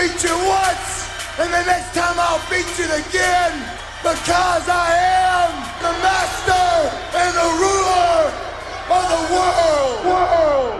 Beat 0.05 0.22
you 0.22 0.36
once, 0.36 1.09
and 1.40 1.48
the 1.48 1.64
next 1.64 1.94
time 1.94 2.16
I'll 2.18 2.43
beat 2.51 2.68
you 2.78 2.85
again, 2.85 3.55
because 4.02 4.68
I 4.68 4.89
am 5.32 5.51
the 5.81 5.93
master 6.05 6.66
and 7.20 7.32
the 7.40 7.48
ruler 7.62 8.16
of 8.97 9.05
the 9.14 9.22
world. 9.32 10.05
world. 10.05 10.74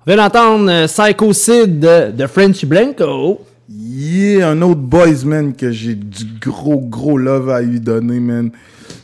On 0.00 0.10
vient 0.10 0.16
d'entendre 0.16 0.70
euh, 0.70 0.86
Psycho 0.88 1.32
Sid 1.32 1.78
de, 1.78 2.10
de 2.10 2.26
French 2.26 2.64
Blanco. 2.64 3.42
Yeah, 3.68 4.48
un 4.48 4.62
autre 4.62 4.80
boys, 4.80 5.24
man, 5.24 5.54
que 5.54 5.70
j'ai 5.70 5.94
du 5.94 6.24
gros, 6.40 6.80
gros 6.80 7.18
love 7.18 7.50
à 7.50 7.60
lui 7.60 7.80
donner, 7.80 8.18
man. 8.18 8.50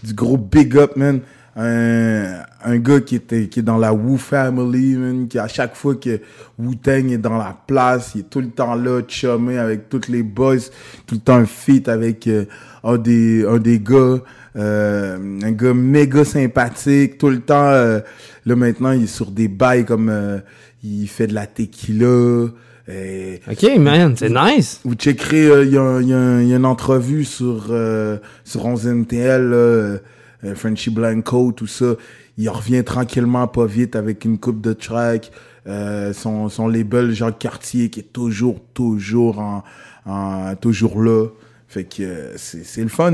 Du 0.03 0.15
gros 0.15 0.39
big 0.39 0.77
up, 0.77 0.97
man. 0.97 1.21
Un, 1.61 2.43
un 2.65 2.79
gars 2.79 3.01
qui, 3.01 3.17
était, 3.17 3.49
qui 3.49 3.59
est 3.59 3.63
dans 3.65 3.79
la 3.79 3.93
Wu 3.93 4.17
Family, 4.17 4.95
man, 4.95 5.27
qui 5.27 5.41
à 5.41 5.49
chaque 5.49 5.75
fois 5.75 5.97
que 5.97 6.21
Wu-Tang 6.57 7.11
est 7.11 7.19
dans 7.19 7.37
la 7.37 7.57
place, 7.67 8.13
il 8.15 8.21
est 8.21 8.31
tout 8.31 8.41
le 8.41 8.51
temps 8.51 8.77
là, 8.77 9.01
chumé 9.09 9.59
avec 9.59 9.89
tous 9.89 10.09
les 10.09 10.23
boys, 10.23 10.59
tout 11.07 11.17
le 11.17 11.21
temps 11.21 11.45
feat 11.47 11.89
avec 11.89 12.29
euh, 12.29 12.45
un, 12.85 12.97
des, 12.97 13.45
un 13.45 13.59
des 13.59 13.81
gars, 13.81 14.19
euh, 14.57 15.19
un 15.43 15.51
gars 15.51 15.75
méga 15.75 16.25
sympathique, 16.25 17.19
tout 17.19 17.29
le 17.29 17.41
temps, 17.41 17.71
euh, 17.73 18.01
là 18.47 18.55
maintenant 18.55 18.93
il 18.93 19.03
est 19.05 19.07
sur 19.09 19.33
des 19.33 19.49
bails 19.49 19.85
comme, 19.85 20.11
euh, 20.11 20.39
il 20.85 21.09
fait 21.09 21.27
de 21.27 21.35
la 21.35 21.47
tequila, 21.49 22.51
et- 22.89 23.41
Ok, 23.51 23.67
man, 23.79 24.15
c'est 24.17 24.31
nice. 24.31 24.81
vous 24.85 24.95
checkerez, 24.95 25.47
euh, 25.47 25.65
il 25.65 25.73
y, 25.73 25.77
a 25.77 26.01
y 26.01 26.13
a 26.15 26.41
y 26.43 26.53
a 26.53 26.57
une 26.57 26.65
entrevue 26.65 27.25
sur, 27.25 27.67
euh, 27.71 28.19
sur 28.45 28.65
11NTL, 28.65 29.43
là, 29.51 29.97
euh, 30.45 30.55
Frenchy 30.55 30.91
Blanco, 30.91 31.53
tout 31.53 31.67
ça. 31.67 31.95
Il 32.37 32.49
revient 32.49 32.85
tranquillement, 32.85 33.47
pas 33.49 33.67
vite, 33.67 33.97
avec 33.97 34.25
une 34.25 34.39
coupe 34.39 34.61
de 34.61 34.73
track. 34.73 35.31
Euh, 35.67 36.13
son, 36.15 36.49
son 36.49 36.67
label 36.69 37.13
Jacques 37.13 37.39
Cartier 37.41 37.91
qui 37.91 38.01
est 38.01 38.13
toujours, 38.13 38.57
toujours 38.73 39.39
en, 39.41 39.65
en- 40.07 40.55
toujours 40.57 41.03
là. 41.03 41.27
Fait 41.67 41.85
que 41.85 42.03
euh, 42.03 42.33
c'est 42.37 42.65
c'est 42.65 42.81
le 42.83 42.89
fun. 42.89 43.11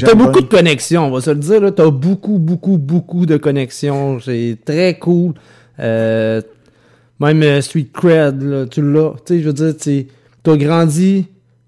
T'as 0.00 0.14
beaucoup 0.14 0.40
de 0.40 0.46
connexions, 0.46 1.06
on 1.06 1.10
va 1.10 1.20
se 1.20 1.28
le 1.30 1.36
dire. 1.36 1.60
là. 1.60 1.70
T'as 1.72 1.90
beaucoup, 1.90 2.38
beaucoup, 2.38 2.78
beaucoup 2.78 3.26
de 3.26 3.36
connexions. 3.36 4.18
C'est 4.20 4.56
très 4.64 4.98
cool. 4.98 5.34
Euh, 5.78 6.40
même 7.20 7.60
Street 7.60 7.88
Cred, 7.92 8.42
là, 8.42 8.66
tu 8.66 8.80
l'as. 8.80 9.12
Tu 9.26 9.34
sais, 9.34 9.40
je 9.42 9.46
veux 9.48 9.52
dire, 9.52 9.76
tu 9.76 10.06
as 10.50 10.56
grandi 10.56 11.26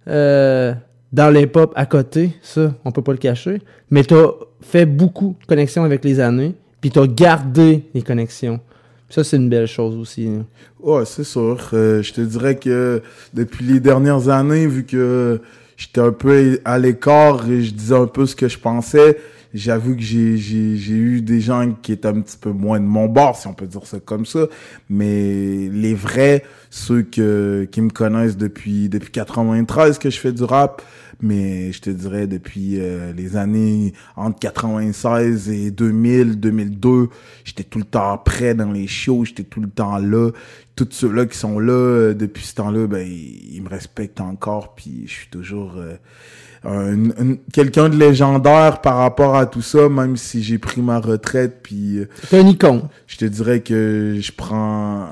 euh, 0.08 0.72
dans 1.16 1.30
l'hip-hop 1.30 1.72
à 1.76 1.86
côté, 1.86 2.32
ça, 2.42 2.74
on 2.84 2.92
peut 2.92 3.00
pas 3.00 3.12
le 3.12 3.18
cacher. 3.18 3.62
Mais 3.90 4.04
t'as 4.04 4.32
fait 4.60 4.84
beaucoup 4.84 5.34
de 5.40 5.46
connexions 5.46 5.82
avec 5.82 6.04
les 6.04 6.20
années, 6.20 6.54
puis 6.82 6.90
t'as 6.90 7.06
gardé 7.06 7.84
les 7.94 8.02
connexions. 8.02 8.60
Ça, 9.08 9.24
c'est 9.24 9.38
une 9.38 9.48
belle 9.48 9.66
chose 9.66 9.96
aussi. 9.96 10.26
là. 10.26 10.42
Ouais, 10.78 11.06
c'est 11.06 11.24
sûr. 11.24 11.70
Euh, 11.72 12.02
je 12.02 12.12
te 12.12 12.20
dirais 12.20 12.56
que 12.56 13.00
depuis 13.32 13.64
les 13.64 13.80
dernières 13.80 14.28
années, 14.28 14.66
vu 14.66 14.84
que 14.84 15.40
j'étais 15.78 16.02
un 16.02 16.12
peu 16.12 16.60
à 16.66 16.78
l'écart 16.78 17.48
et 17.48 17.62
je 17.62 17.72
disais 17.72 17.96
un 17.96 18.06
peu 18.06 18.26
ce 18.26 18.36
que 18.36 18.48
je 18.48 18.58
pensais, 18.58 19.16
j'avoue 19.54 19.96
que 19.96 20.02
j'ai, 20.02 20.36
eu 20.36 21.22
des 21.22 21.40
gens 21.40 21.72
qui 21.80 21.92
étaient 21.92 22.08
un 22.08 22.20
petit 22.20 22.36
peu 22.36 22.50
moins 22.50 22.78
de 22.78 22.84
mon 22.84 23.06
bord, 23.06 23.36
si 23.36 23.46
on 23.46 23.54
peut 23.54 23.66
dire 23.66 23.86
ça 23.86 23.98
comme 24.00 24.26
ça. 24.26 24.46
Mais 24.90 25.70
les 25.72 25.94
vrais, 25.94 26.44
ceux 26.68 27.00
qui 27.00 27.20
me 27.22 27.88
connaissent 27.90 28.36
depuis, 28.36 28.90
depuis 28.90 29.12
93 29.12 29.98
que 29.98 30.10
je 30.10 30.18
fais 30.18 30.32
du 30.32 30.44
rap, 30.44 30.82
mais 31.20 31.72
je 31.72 31.80
te 31.80 31.90
dirais 31.90 32.26
depuis 32.26 32.80
euh, 32.80 33.12
les 33.12 33.36
années 33.36 33.92
entre 34.16 34.38
96 34.38 35.48
et 35.50 35.70
2000, 35.70 36.38
2002, 36.40 37.08
j'étais 37.44 37.64
tout 37.64 37.78
le 37.78 37.84
temps 37.84 38.18
prêt 38.18 38.54
dans 38.54 38.70
les 38.72 38.86
shows, 38.86 39.24
j'étais 39.24 39.44
tout 39.44 39.60
le 39.60 39.68
temps 39.68 39.98
là. 39.98 40.30
Tous 40.74 40.88
ceux-là 40.90 41.24
qui 41.26 41.38
sont 41.38 41.58
là 41.58 41.72
euh, 41.72 42.14
depuis 42.14 42.44
ce 42.44 42.54
temps-là, 42.56 42.86
ben 42.86 43.06
ils, 43.06 43.54
ils 43.56 43.62
me 43.62 43.68
respectent 43.68 44.20
encore, 44.20 44.74
puis 44.74 45.04
je 45.06 45.12
suis 45.12 45.28
toujours 45.28 45.74
euh, 45.78 45.94
un- 46.64 47.10
un- 47.10 47.36
quelqu'un 47.52 47.88
de 47.88 47.96
légendaire 47.96 48.80
par 48.82 48.96
rapport 48.98 49.36
à 49.36 49.46
tout 49.46 49.62
ça, 49.62 49.88
même 49.88 50.16
si 50.16 50.42
j'ai 50.42 50.58
pris 50.58 50.82
ma 50.82 50.98
retraite, 51.00 51.60
puis 51.62 51.98
euh, 51.98 52.08
T'es 52.28 52.40
un 52.40 52.46
icône. 52.46 52.82
je 53.06 53.16
te 53.16 53.24
dirais 53.24 53.60
que 53.60 54.16
je 54.20 54.32
prends 54.32 55.08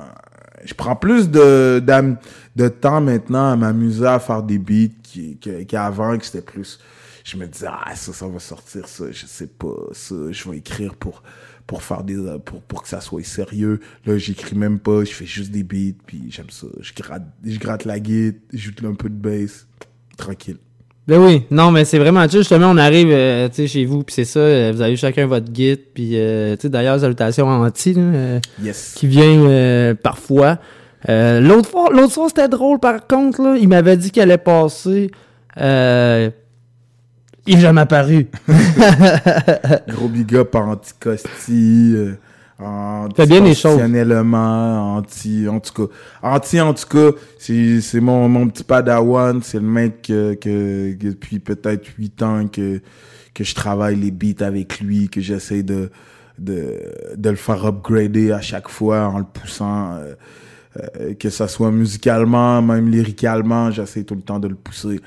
je 0.67 0.73
prends 0.75 0.97
plus 0.97 1.29
de 1.31 1.79
d'am- 1.85 2.17
de 2.57 2.69
temps 2.69 3.01
maintenant 3.01 3.51
à 3.53 3.57
m'amuser 3.57 4.07
à 4.07 4.19
faire 4.19 4.43
des 4.43 4.59
beats 4.59 4.95
qui- 5.03 5.37
que- 5.39 5.63
qu'avant 5.65 6.17
que 6.19 6.25
c'était 6.25 6.41
plus 6.43 6.79
je 7.25 7.37
me 7.37 7.47
disais 7.47 7.67
ah 7.69 7.95
ça 7.97 8.13
ça 8.13 8.27
va 8.29 8.39
sortir 8.39 8.87
ça 8.87 9.05
je 9.11 9.27
sais 9.27 9.47
pas 9.47 9.75
ça 9.93 10.15
je 10.31 10.49
vais 10.51 10.59
écrire 10.59 10.95
pour 10.95 11.23
pour 11.67 11.83
faire 11.83 12.03
des 12.05 12.17
pour 12.45 12.61
pour 12.63 12.83
que 12.83 12.89
ça 12.89 13.01
soit 13.01 13.25
sérieux 13.25 13.81
là 14.07 14.19
j'écris 14.19 14.55
même 14.57 14.79
pas 14.79 15.05
je 15.05 15.13
fais 15.13 15.25
juste 15.27 15.51
des 15.51 15.63
beats 15.63 15.97
puis 16.07 16.25
j'aime 16.29 16.51
ça 16.51 16.67
je 16.81 16.93
gratte 16.95 17.23
je 17.45 17.59
gratte 17.59 17.85
la 17.87 17.99
guitare 17.99 18.39
j'ajoute 18.53 18.85
un 18.85 18.95
peu 18.95 19.09
de 19.09 19.15
bass 19.15 19.67
tranquille 20.17 20.59
Ben 21.09 21.19
oui, 21.19 21.43
non, 21.51 21.71
mais 21.71 21.85
c'est 21.85 21.99
vraiment 21.99 22.23
chill. 22.27 22.39
Justement, 22.41 22.71
on 22.71 22.79
arrive 22.79 23.09
euh, 23.11 23.47
tu 23.51 23.57
sais, 23.57 23.67
chez 23.69 23.85
vous, 23.85 24.03
puis 24.05 24.15
c'est 24.15 24.25
ça, 24.25 24.39
euh, 24.41 24.73
vous 24.75 24.81
avez 24.81 24.97
chacun 24.97 25.27
votre 25.27 25.51
guide, 25.53 25.81
puis 25.93 26.13
euh, 26.19 26.57
tu 26.57 26.63
sais, 26.63 26.69
d'ailleurs, 26.71 26.99
salutations 26.99 27.47
Anti, 27.47 27.93
là, 27.93 28.41
Yes. 28.63 28.95
qui 28.97 29.07
vient 29.07 29.95
parfois. 30.03 30.59
Euh, 31.09 31.41
l'autre 31.41 31.69
fois, 31.69 31.91
l'autre 31.93 32.13
soir, 32.13 32.29
c'était 32.29 32.49
drôle, 32.49 32.79
par 32.79 33.07
contre, 33.07 33.43
là, 33.43 33.57
il 33.57 33.69
m'avait 33.69 33.97
dit 33.97 34.11
qu'il 34.11 34.23
allait 34.23 34.39
passer. 34.39 35.11
Euh, 35.61 36.31
il 37.47 37.59
est 37.59 37.61
jamais 37.61 37.83
apparu. 37.83 38.29
Gros 39.89 40.09
big 40.09 40.35
up 40.35 40.55
anti-costi, 40.55 41.93
euh, 41.95 42.15
Fais 43.17 43.27
bien 43.27 43.41
les 43.41 43.55
choses. 43.55 43.81
anti, 43.83 45.49
en 45.49 45.61
tout 45.61 45.87
cas, 45.87 45.95
anti, 46.23 46.61
en 46.61 46.73
tout 46.73 46.87
cas, 46.89 47.17
c'est, 47.39 47.81
c'est 47.81 48.01
mon, 48.01 48.29
mon 48.29 48.49
petit 48.49 48.65
padawan, 48.65 49.43
c'est 49.43 49.59
le 49.59 49.67
mec 49.67 50.03
que, 50.03 50.35
que, 50.35 50.93
que 50.95 51.09
depuis 51.09 51.41
peut-être 51.41 51.87
8 51.99 52.23
ans 52.23 52.47
que, 52.47 52.81
que 53.35 53.45
je 53.45 53.55
travaille 53.55 53.97
les 53.97 54.11
beats 54.11 54.45
avec 54.45 54.81
lui, 54.81 55.09
que 55.09 55.21
j'essaie 55.21 55.63
de, 55.63 55.91
de, 56.39 56.93
de 57.17 57.31
le 57.31 57.37
faire 57.37 57.67
upgrader 57.67 58.33
à 58.33 58.41
chaque 58.41 58.69
fois 58.69 59.09
en 59.09 59.19
le 59.19 59.25
poussant, 59.25 59.95
euh, 59.95 60.15
euh, 61.01 61.15
que 61.15 61.31
ça 61.31 61.49
soit 61.49 61.71
musicalement, 61.71 62.61
même 62.63 62.91
lyricalement, 62.91 63.71
j'essaie 63.71 64.05
tout 64.05 64.15
le 64.15 64.23
temps 64.23 64.39
de 64.39 64.49
le 64.49 64.55
pousser. 64.55 65.01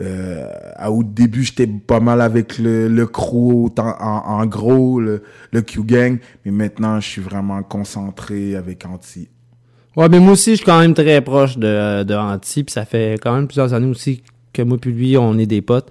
Euh, 0.00 0.46
à- 0.76 0.90
au 0.92 1.02
début, 1.02 1.42
j'étais 1.42 1.66
pas 1.66 1.98
mal 2.00 2.20
avec 2.20 2.58
le, 2.58 2.88
le 2.88 3.06
crew 3.06 3.68
en, 3.78 3.82
en 4.00 4.46
gros, 4.46 5.00
le, 5.00 5.22
le 5.50 5.60
Q-Gang, 5.62 6.18
mais 6.44 6.52
maintenant, 6.52 7.00
je 7.00 7.08
suis 7.08 7.20
vraiment 7.22 7.62
concentré 7.64 8.54
avec 8.54 8.84
Anti. 8.86 9.28
Ouais, 9.96 10.08
mais 10.08 10.20
moi 10.20 10.32
aussi, 10.32 10.50
je 10.52 10.56
suis 10.56 10.64
quand 10.64 10.78
même 10.78 10.94
très 10.94 11.20
proche 11.20 11.58
de, 11.58 12.04
de 12.04 12.14
Anti, 12.14 12.62
puis 12.62 12.72
ça 12.72 12.84
fait 12.84 13.18
quand 13.20 13.34
même 13.34 13.48
plusieurs 13.48 13.74
années 13.74 13.88
aussi 13.88 14.22
que 14.52 14.62
moi 14.62 14.78
puis 14.78 14.92
lui, 14.92 15.16
on 15.18 15.36
est 15.38 15.46
des 15.46 15.62
potes. 15.62 15.90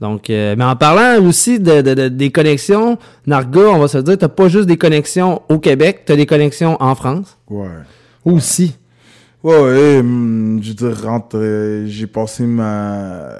Donc, 0.00 0.28
euh, 0.28 0.56
mais 0.58 0.64
en 0.64 0.74
parlant 0.76 1.24
aussi 1.24 1.58
de, 1.60 1.80
de- 1.80 1.94
de- 1.94 2.08
des 2.08 2.30
connexions, 2.32 2.98
Narga, 3.26 3.60
on 3.70 3.78
va 3.78 3.88
se 3.88 3.98
dire, 3.98 4.18
t'as 4.18 4.28
pas 4.28 4.48
juste 4.48 4.66
des 4.66 4.76
connexions 4.76 5.40
au 5.48 5.58
Québec, 5.60 6.02
t'as 6.04 6.16
des 6.16 6.26
connexions 6.26 6.76
en 6.82 6.94
France. 6.96 7.38
Ouais. 7.48 7.68
Aussi. 8.26 8.76
Ouais, 9.44 9.60
ouais, 9.60 9.98
hum, 10.00 10.60
je 10.62 10.70
veux 10.70 10.74
dire, 10.74 11.08
entre, 11.10 11.38
euh, 11.38 11.86
j'ai 11.86 12.06
passé 12.08 12.46
ma, 12.46 13.30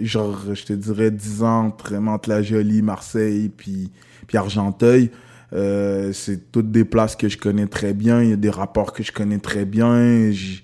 genre, 0.00 0.54
je 0.54 0.64
te 0.64 0.72
dirais 0.72 1.10
10 1.10 1.42
ans 1.42 1.66
entre, 2.06 2.28
la 2.30 2.42
Jolie, 2.42 2.82
Marseille, 2.82 3.50
puis, 3.56 3.90
puis 4.26 4.38
Argenteuil. 4.38 5.10
Euh, 5.52 6.12
c'est 6.14 6.50
toutes 6.52 6.70
des 6.72 6.84
places 6.84 7.16
que 7.16 7.28
je 7.28 7.38
connais 7.38 7.66
très 7.66 7.94
bien. 7.94 8.22
Il 8.22 8.30
y 8.30 8.32
a 8.32 8.36
des 8.36 8.50
rapports 8.50 8.92
que 8.94 9.02
je 9.02 9.12
connais 9.12 9.38
très 9.38 9.66
bien. 9.66 10.30
J'ai 10.30 10.62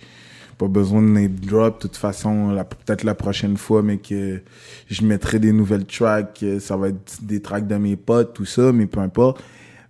pas 0.59 0.69
besoin 0.69 1.03
de 1.03 1.09
name 1.09 1.35
drop. 1.35 1.77
De 1.77 1.83
toute 1.89 1.97
façon, 1.99 2.57
peut-être 2.87 3.05
la 3.05 3.15
prochaine 3.15 3.57
fois, 3.59 3.83
mais 3.83 3.99
que 3.99 4.43
je 4.89 5.05
mettrai 5.05 5.39
des 5.41 5.53
nouvelles 5.53 5.87
tracks. 5.87 6.41
euh, 6.43 6.61
Ça 6.61 6.77
va 6.77 6.89
être 6.89 7.19
des 7.23 7.41
tracks 7.43 7.67
de 7.67 7.77
mes 7.77 7.97
potes, 7.97 8.35
tout 8.35 8.47
ça, 8.47 8.73
mais 8.73 8.87
peu 8.87 9.01
importe. 9.01 9.43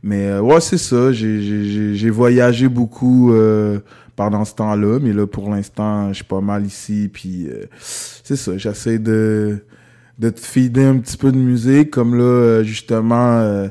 Mais 0.08 0.26
euh, 0.30 0.40
ouais, 0.40 0.60
c'est 0.62 0.78
ça. 0.78 1.12
J'ai- 1.12 2.08
voyagé 2.10 2.66
beaucoup 2.66 3.30
euh, 3.34 3.78
pendant 4.16 4.46
ce 4.46 4.54
temps-là, 4.54 4.98
mais 5.02 5.12
là, 5.12 5.26
pour 5.26 5.50
l'instant, 5.50 6.08
je 6.08 6.14
suis 6.14 6.24
pas 6.24 6.40
mal 6.40 6.64
ici. 6.64 7.10
Puis 7.12 7.46
euh, 7.46 7.64
c'est 7.78 8.36
ça, 8.36 8.56
j'essaie 8.56 8.98
de, 8.98 9.58
de 10.18 10.30
te 10.30 10.40
feeder 10.40 10.88
un 10.88 10.96
petit 10.96 11.18
peu 11.18 11.30
de 11.30 11.36
musique. 11.36 11.90
Comme 11.90 12.16
là, 12.16 12.62
justement, 12.62 13.36
euh, 13.40 13.68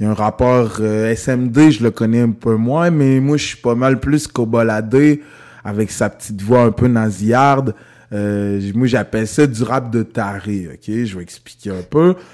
il 0.00 0.04
y 0.04 0.06
a 0.06 0.10
un 0.10 0.14
rappeur 0.14 0.78
euh, 0.80 1.14
SMD, 1.14 1.70
je 1.70 1.82
le 1.82 1.90
connais 1.90 2.22
un 2.22 2.30
peu 2.30 2.56
moins, 2.56 2.88
mais 2.88 3.20
moi, 3.20 3.36
je 3.36 3.44
suis 3.44 3.58
pas 3.58 3.74
mal 3.74 4.00
plus 4.00 4.26
coboladé 4.26 5.22
avec 5.64 5.90
sa 5.90 6.08
petite 6.08 6.40
voix 6.40 6.62
un 6.62 6.72
peu 6.72 6.88
nasillarde. 6.88 7.74
Moi, 8.10 8.86
j'appelle 8.86 9.26
ça 9.26 9.46
du 9.46 9.62
rap 9.64 9.90
de 9.90 10.02
taré, 10.02 10.68
ok? 10.72 11.04
Je 11.04 11.14
vais 11.16 11.22
expliquer 11.22 11.70
un 11.72 11.82
peu. 11.88 12.14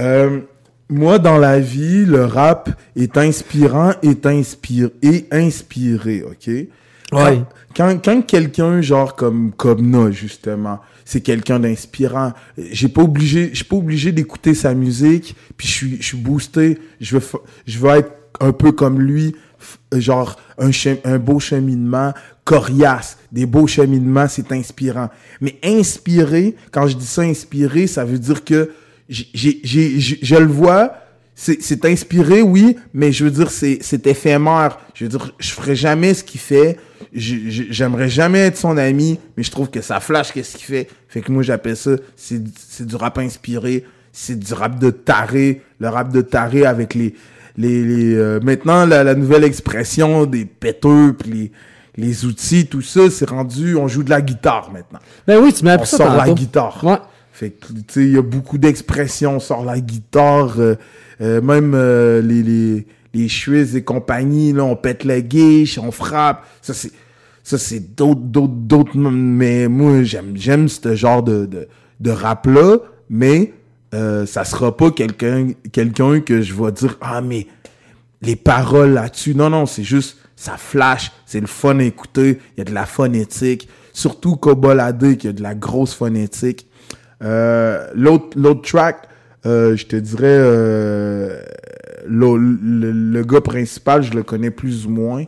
Euh, 0.00 0.40
moi, 0.90 1.18
dans 1.18 1.38
la 1.38 1.60
vie, 1.60 2.04
le 2.04 2.24
rap 2.24 2.70
est 2.96 3.16
inspirant, 3.16 3.92
est 4.02 4.26
inspiré, 4.26 4.90
et 5.02 5.26
inspiré, 5.30 6.22
ok? 6.22 6.50
Ouais. 7.12 7.42
quand, 7.76 7.98
quand 8.04 8.22
quelqu'un, 8.22 8.80
genre 8.80 9.16
comme 9.16 9.52
Kobna, 9.52 10.10
justement, 10.10 10.78
c'est 11.04 11.20
quelqu'un 11.20 11.58
d'inspirant, 11.58 12.32
j'ai 12.56 12.88
pas 12.88 13.02
obligé, 13.02 13.50
je 13.50 13.56
suis 13.56 13.64
pas 13.64 13.76
obligé 13.76 14.12
d'écouter 14.12 14.54
sa 14.54 14.74
musique, 14.74 15.34
puis 15.56 15.66
je 15.66 15.72
suis, 15.72 15.96
je 15.96 16.06
suis 16.06 16.18
boosté, 16.18 16.78
je 17.00 17.16
veux, 17.16 17.22
je 17.66 17.78
veux 17.78 17.90
être 17.90 18.12
un 18.40 18.52
peu 18.52 18.70
comme 18.72 19.00
lui, 19.00 19.34
genre 19.92 20.36
un, 20.58 20.70
un 21.04 21.18
beau 21.18 21.40
cheminement, 21.40 22.12
coriace, 22.44 23.18
des 23.32 23.46
beaux 23.46 23.66
cheminements, 23.66 24.28
c'est 24.28 24.52
inspirant. 24.52 25.08
Mais 25.40 25.58
inspiré, 25.64 26.54
quand 26.70 26.86
je 26.86 26.96
dis 26.96 27.06
ça 27.06 27.22
inspiré, 27.22 27.86
ça 27.86 28.04
veut 28.04 28.18
dire 28.18 28.44
que 28.44 28.70
j'ai, 29.10 29.60
j'ai, 29.64 29.98
je 29.98 30.36
le 30.36 30.46
vois, 30.46 30.94
c'est, 31.34 31.60
c'est 31.60 31.84
inspiré, 31.84 32.42
oui, 32.42 32.76
mais 32.94 33.12
je 33.12 33.24
veux 33.24 33.30
dire, 33.30 33.50
c'est, 33.50 33.78
c'est 33.80 34.06
éphémère. 34.06 34.78
Je 34.94 35.04
veux 35.04 35.10
dire, 35.10 35.34
je 35.38 35.50
ferai 35.50 35.74
jamais 35.74 36.14
ce 36.14 36.22
qu'il 36.22 36.40
fait. 36.40 36.78
J'aimerais 37.12 38.08
jamais 38.08 38.40
être 38.40 38.56
son 38.56 38.76
ami, 38.76 39.18
mais 39.36 39.42
je 39.42 39.50
trouve 39.50 39.68
que 39.68 39.80
ça 39.80 40.00
flash 40.00 40.32
qu'est-ce 40.32 40.56
qu'il 40.56 40.66
fait. 40.66 40.88
Fait 41.08 41.22
que 41.22 41.32
moi, 41.32 41.42
j'appelle 41.42 41.76
ça, 41.76 41.92
c'est, 42.14 42.40
c'est 42.56 42.86
du 42.86 42.94
rap 42.94 43.18
inspiré. 43.18 43.84
C'est 44.12 44.38
du 44.38 44.52
rap 44.54 44.78
de 44.78 44.90
taré. 44.90 45.62
Le 45.78 45.88
rap 45.88 46.12
de 46.12 46.20
taré 46.20 46.66
avec 46.66 46.94
les, 46.94 47.14
les, 47.56 47.84
les 47.84 48.14
euh, 48.14 48.38
maintenant, 48.42 48.86
la, 48.86 49.02
la 49.02 49.14
nouvelle 49.14 49.44
expression 49.44 50.26
des 50.26 50.44
péteux, 50.44 51.14
puis 51.18 51.30
les, 51.30 51.52
les 51.96 52.24
outils, 52.26 52.66
tout 52.66 52.82
ça, 52.82 53.10
c'est 53.10 53.28
rendu, 53.28 53.76
on 53.76 53.88
joue 53.88 54.02
de 54.02 54.10
la 54.10 54.20
guitare 54.20 54.70
maintenant. 54.72 54.98
Ben 55.26 55.40
oui, 55.42 55.52
tu 55.52 55.64
m'as 55.64 55.72
appris 55.72 55.88
On 55.94 55.96
ça 55.96 56.04
sort 56.04 56.16
la 56.16 56.30
guitare. 56.32 56.78
Ouais. 56.84 56.98
Fait 57.40 57.48
que, 57.52 57.68
tu 57.68 57.82
sais, 57.88 58.02
il 58.02 58.12
y 58.12 58.18
a 58.18 58.22
beaucoup 58.22 58.58
d'expressions, 58.58 59.36
on 59.36 59.40
sort 59.40 59.64
la 59.64 59.80
guitare, 59.80 60.60
euh, 60.60 60.74
euh, 61.22 61.40
même 61.40 61.72
euh, 61.74 62.20
les, 62.20 62.42
les, 62.42 62.86
les 63.14 63.28
chuises 63.28 63.74
et 63.76 63.82
compagnie, 63.82 64.52
là, 64.52 64.62
on 64.64 64.76
pète 64.76 65.04
la 65.04 65.22
guiche, 65.22 65.78
on 65.78 65.90
frappe. 65.90 66.46
Ça, 66.60 66.74
c'est, 66.74 66.92
ça, 67.42 67.56
c'est 67.56 67.96
d'autres, 67.96 68.20
d'autres, 68.20 68.52
d'autres, 68.52 68.98
mais 68.98 69.68
moi, 69.68 70.02
j'aime, 70.02 70.32
j'aime 70.34 70.68
ce 70.68 70.94
genre 70.94 71.22
de, 71.22 71.46
de, 71.46 71.66
de 72.00 72.10
rap-là, 72.10 72.76
mais 73.08 73.54
euh, 73.94 74.26
ça 74.26 74.44
sera 74.44 74.76
pas 74.76 74.90
quelqu'un, 74.90 75.52
quelqu'un 75.72 76.20
que 76.20 76.42
je 76.42 76.52
vais 76.52 76.72
dire, 76.72 76.98
ah, 77.00 77.22
mais 77.22 77.46
les 78.20 78.36
paroles 78.36 78.92
là-dessus. 78.92 79.34
Non, 79.34 79.48
non, 79.48 79.64
c'est 79.64 79.82
juste, 79.82 80.18
ça 80.36 80.58
flash, 80.58 81.10
c'est 81.24 81.40
le 81.40 81.46
fun 81.46 81.78
à 81.78 81.84
écouter, 81.84 82.38
il 82.54 82.58
y 82.58 82.60
a 82.60 82.64
de 82.64 82.74
la 82.74 82.84
phonétique, 82.84 83.66
surtout 83.94 84.36
Kobolade, 84.36 85.16
qui 85.16 85.28
a 85.28 85.32
de 85.32 85.42
la 85.42 85.54
grosse 85.54 85.94
phonétique. 85.94 86.66
Euh, 87.22 87.86
l'autre, 87.94 88.36
l'autre 88.38 88.62
track, 88.62 89.02
euh, 89.46 89.76
je 89.76 89.86
te 89.86 89.96
dirais, 89.96 90.24
euh, 90.28 91.42
le, 92.06 92.36
le- 92.36 92.92
le 92.92 93.24
gars 93.24 93.40
principal, 93.40 94.02
je 94.02 94.12
le 94.14 94.22
connais 94.22 94.50
plus 94.50 94.86
ou 94.86 94.90
moins, 94.90 95.24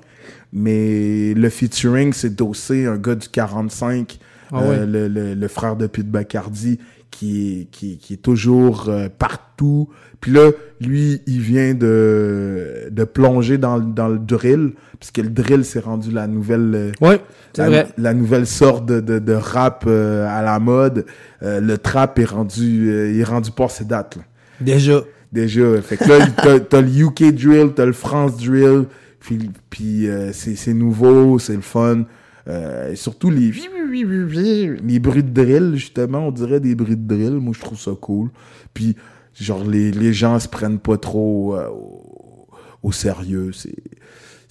mais 0.52 1.34
le 1.34 1.48
featuring, 1.48 2.12
c'est 2.12 2.34
Dossé, 2.34 2.86
un 2.86 2.96
gars 2.96 3.14
du 3.14 3.28
45, 3.28 4.18
Ah 4.52 4.60
ouais. 4.62 4.86
le- 4.86 5.08
le 5.34 5.48
frère 5.48 5.76
de 5.76 5.86
Pete 5.86 6.10
Bacardi, 6.10 6.78
qui, 7.12 7.60
est- 7.60 7.64
qui, 7.70 7.98
qui 7.98 8.14
est 8.14 8.22
toujours 8.22 8.86
euh, 8.88 9.08
partout. 9.16 9.88
Puis 10.20 10.32
là, 10.32 10.50
lui, 10.80 11.20
il 11.28 11.40
vient 11.40 11.74
de, 11.74 12.88
de 12.90 13.04
plonger 13.04 13.58
dans, 13.58 13.76
le- 13.76 13.84
dans 13.84 14.08
le 14.08 14.18
drill, 14.18 14.72
puisque 14.98 15.18
le 15.18 15.28
drill, 15.30 15.64
c'est 15.64 15.78
rendu 15.84 16.10
la 16.10 16.26
nouvelle... 16.26 16.72
euh, 16.74 16.90
Ouais, 17.00 17.20
la, 17.56 17.68
vrai. 17.68 17.86
la 17.98 18.14
nouvelle 18.14 18.46
sorte 18.46 18.86
de, 18.86 18.98
de, 19.00 19.18
de 19.20 19.32
rap 19.34 19.84
euh, 19.86 20.26
à 20.28 20.42
la 20.42 20.58
mode. 20.58 21.04
Euh, 21.42 21.60
le 21.60 21.78
trap 21.78 22.18
est 22.18 22.24
rendu, 22.24 22.90
euh, 22.90 23.12
il 23.12 23.20
est 23.20 23.24
rendu 23.24 23.50
pour 23.52 23.70
ses 23.70 23.84
dates. 23.84 24.16
là. 24.16 24.22
Déjà. 24.60 25.02
Déjà. 25.32 25.80
Fait 25.82 25.96
que 25.96 26.08
là, 26.08 26.26
t'as, 26.42 26.60
t'as 26.60 26.80
le 26.80 26.88
UK 26.88 27.32
drill, 27.34 27.70
t'as 27.74 27.86
le 27.86 27.92
France 27.92 28.36
drill, 28.36 28.86
puis, 29.20 29.50
puis 29.70 30.08
euh, 30.08 30.30
c'est, 30.32 30.56
c'est 30.56 30.74
nouveau, 30.74 31.38
c'est 31.38 31.54
le 31.54 31.60
fun. 31.62 32.04
Euh, 32.48 32.92
et 32.92 32.96
surtout 32.96 33.30
les, 33.30 33.52
les 33.52 34.98
bruits 34.98 35.22
de 35.22 35.30
drill, 35.30 35.76
justement, 35.76 36.26
on 36.26 36.32
dirait 36.32 36.60
des 36.60 36.74
bruits 36.74 36.96
de 36.96 37.06
drill. 37.06 37.34
Moi, 37.34 37.54
je 37.56 37.60
trouve 37.60 37.78
ça 37.78 37.92
cool. 38.00 38.30
Puis, 38.74 38.96
genre, 39.38 39.64
les, 39.64 39.92
les 39.92 40.12
gens 40.12 40.38
se 40.40 40.48
prennent 40.48 40.80
pas 40.80 40.96
trop 40.96 41.54
euh, 41.56 41.68
au, 41.68 42.48
au 42.82 42.92
sérieux. 42.92 43.52
C'est, 43.52 43.74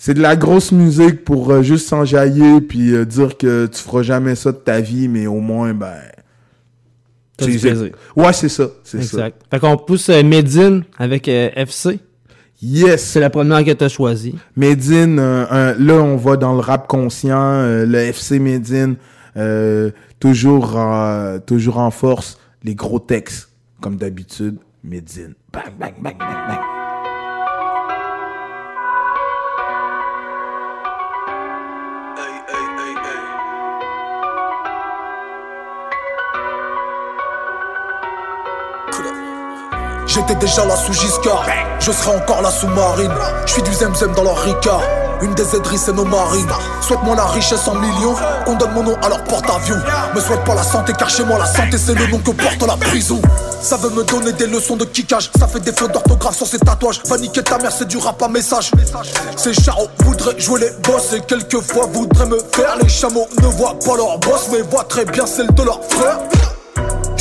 c'est 0.04 0.16
de 0.16 0.22
la 0.22 0.36
grosse 0.36 0.72
musique 0.72 1.24
pour 1.24 1.52
euh, 1.52 1.62
juste 1.62 1.88
s'enjailler 1.88 2.60
puis 2.60 2.92
euh, 2.92 3.06
dire 3.06 3.38
que 3.38 3.68
tu 3.68 3.80
feras 3.80 4.02
jamais 4.02 4.34
ça 4.34 4.52
de 4.52 4.58
ta 4.58 4.82
vie, 4.82 5.08
mais 5.08 5.28
au 5.28 5.42
moins, 5.42 5.76
ben. 5.76 5.94
Plaisir. 7.38 7.92
Ouais, 8.16 8.34
c'est 8.34 8.50
ça. 8.50 8.68
C'est 8.84 9.04
ça. 9.04 9.18
Exact. 9.18 9.42
Fait 9.52 9.60
qu'on 9.60 9.78
pousse 9.78 10.10
euh, 10.10 10.24
Medine 10.24 10.86
avec 10.98 11.28
FC. 11.28 12.00
Yes! 12.62 13.04
C'est 13.04 13.20
la 13.20 13.30
première 13.30 13.64
que 13.66 13.72
t'as 13.72 13.90
choisie. 13.90 14.36
Medine, 14.56 15.18
euh, 15.20 15.76
là, 15.80 15.94
on 15.96 16.16
va 16.16 16.38
dans 16.38 16.54
le 16.54 16.60
rap 16.60 16.88
conscient, 16.88 17.40
euh, 17.42 17.86
le 17.86 17.98
FC 17.98 18.40
Medine, 18.40 18.96
euh, 19.38 19.92
toujours, 20.20 20.76
en- 20.78 21.40
toujours 21.46 21.78
en 21.80 21.90
force, 21.92 22.38
les 22.64 22.76
gros 22.76 23.00
textes, 23.00 23.50
comme 23.82 23.96
d'habitude, 23.96 24.58
Medine. 24.84 25.34
Bang, 25.52 25.64
bang, 25.80 25.94
bang, 26.02 26.18
bang, 26.20 26.48
bang. 26.48 26.81
J'étais 40.14 40.36
déjà 40.36 40.66
là 40.66 40.76
sous 40.76 40.92
Giscard, 40.92 41.46
je 41.80 41.90
serai 41.90 42.18
encore 42.18 42.42
là 42.42 42.52
sous 42.52 42.68
Marine. 42.68 43.14
Je 43.46 43.54
suis 43.54 43.62
du 43.62 43.74
zemzem 43.74 44.12
dans 44.12 44.24
leur 44.24 44.38
Ricard, 44.40 44.82
une 45.22 45.34
des 45.36 45.56
aideries 45.56 45.78
c'est 45.78 45.94
nos 45.94 46.04
marines. 46.04 46.52
Souhaite-moi 46.82 47.16
la 47.16 47.28
richesse 47.28 47.66
en 47.70 47.76
millions, 47.76 48.14
qu'on 48.44 48.56
donne 48.56 48.74
mon 48.74 48.84
nom 48.84 48.98
à 49.02 49.08
leur 49.08 49.24
porte-avions. 49.24 49.80
Me 50.14 50.20
souhaite 50.20 50.44
pas 50.44 50.54
la 50.54 50.64
santé 50.64 50.92
car 51.00 51.10
chez 51.10 51.24
moi 51.24 51.40
la 51.40 51.46
santé 51.46 51.78
c'est 51.78 51.94
le 51.94 52.08
nom 52.08 52.18
que 52.18 52.32
porte 52.32 52.62
la 52.68 52.76
prison. 52.76 53.22
Ça 53.62 53.78
veut 53.78 53.90
me 53.90 54.04
donner 54.04 54.34
des 54.34 54.48
leçons 54.48 54.76
de 54.76 54.84
kickage, 54.84 55.32
ça 55.40 55.48
fait 55.48 55.62
des 55.62 55.72
fautes 55.72 55.94
d'orthographe 55.94 56.36
sur 56.36 56.46
ces 56.46 56.60
tatouages. 56.60 57.02
Va 57.06 57.16
ta 57.18 57.58
mère, 57.60 57.72
c'est 57.72 57.88
du 57.88 57.98
rap 57.98 58.22
à 58.22 58.28
message. 58.28 58.72
Ces 59.38 59.54
charros 59.54 59.88
voudraient 60.00 60.38
jouer 60.38 60.60
les 60.60 60.72
boss 60.92 61.14
et 61.14 61.22
quelquefois 61.22 61.86
voudraient 61.86 62.26
me 62.26 62.40
faire. 62.52 62.76
Les 62.82 62.90
chameaux 62.90 63.30
ne 63.42 63.48
voient 63.48 63.80
pas 63.80 63.96
leur 63.96 64.20
boss, 64.20 64.50
mais 64.52 64.60
voient 64.60 64.84
très 64.84 65.06
bien 65.06 65.26
celle 65.26 65.54
de 65.54 65.64
leur 65.64 65.80
frère. 65.86 66.20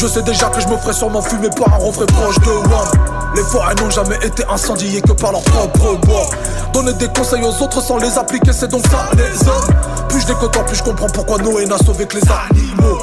Je 0.00 0.06
sais 0.06 0.22
déjà 0.22 0.46
que 0.48 0.58
je 0.62 0.66
me 0.66 0.78
ferai 0.78 0.94
sûrement 0.94 1.20
fumer 1.20 1.50
par 1.50 1.74
un 1.74 1.76
refrain 1.76 2.06
proche 2.06 2.38
de 2.40 2.48
Wam. 2.48 2.88
Les 3.36 3.42
forêts 3.42 3.74
n'ont 3.74 3.90
jamais 3.90 4.16
été 4.24 4.42
incendiées 4.48 5.02
que 5.02 5.12
par 5.12 5.30
leur 5.30 5.42
propre 5.42 5.98
bois. 6.06 6.26
Donner 6.72 6.94
des 6.94 7.08
conseils 7.08 7.42
aux 7.44 7.62
autres 7.62 7.82
sans 7.82 7.98
les 7.98 8.16
appliquer, 8.16 8.54
c'est 8.54 8.68
donc 8.68 8.82
ça 8.86 9.10
les 9.14 9.46
hommes. 9.46 10.08
Plus 10.08 10.22
je 10.22 10.28
les 10.28 10.34
plus 10.34 10.76
je 10.76 10.82
comprends 10.82 11.08
pourquoi 11.08 11.36
Noé 11.36 11.66
n'a 11.66 11.76
sauvé 11.76 12.06
que 12.06 12.16
les 12.16 12.22
animaux. 12.22 13.02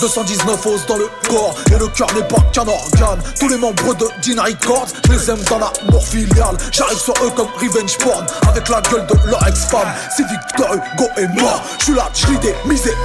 219 0.00 0.66
os 0.66 0.86
dans 0.86 0.96
le 0.96 1.08
corps 1.28 1.54
et 1.68 1.78
le 1.78 1.88
cœur 1.88 2.08
n'est 2.14 2.26
pas 2.28 2.40
qu'un 2.52 2.66
organe. 2.66 3.20
Tous 3.38 3.48
les 3.48 3.56
membres 3.56 3.94
de 3.94 4.06
Dina 4.22 4.44
Records, 4.44 4.88
les 5.10 5.30
aime 5.30 5.42
dans 5.50 5.58
l'amour 5.58 6.06
filial. 6.06 6.56
J'arrive 6.70 6.98
sur 6.98 7.14
eux 7.24 7.30
comme 7.34 7.48
revenge 7.60 7.98
porn 7.98 8.24
avec 8.48 8.68
la 8.68 8.80
gueule 8.82 9.06
de 9.06 9.30
leur 9.30 9.46
ex-femme. 9.46 9.88
Si 10.14 10.22
Victor 10.24 10.74
Hugo 10.74 11.08
est 11.16 11.40
mort, 11.40 11.62
je 11.78 11.84
suis 11.84 11.94
là, 11.94 12.08
je 12.14 12.26
des 12.38 12.54
misérables. 12.66 12.98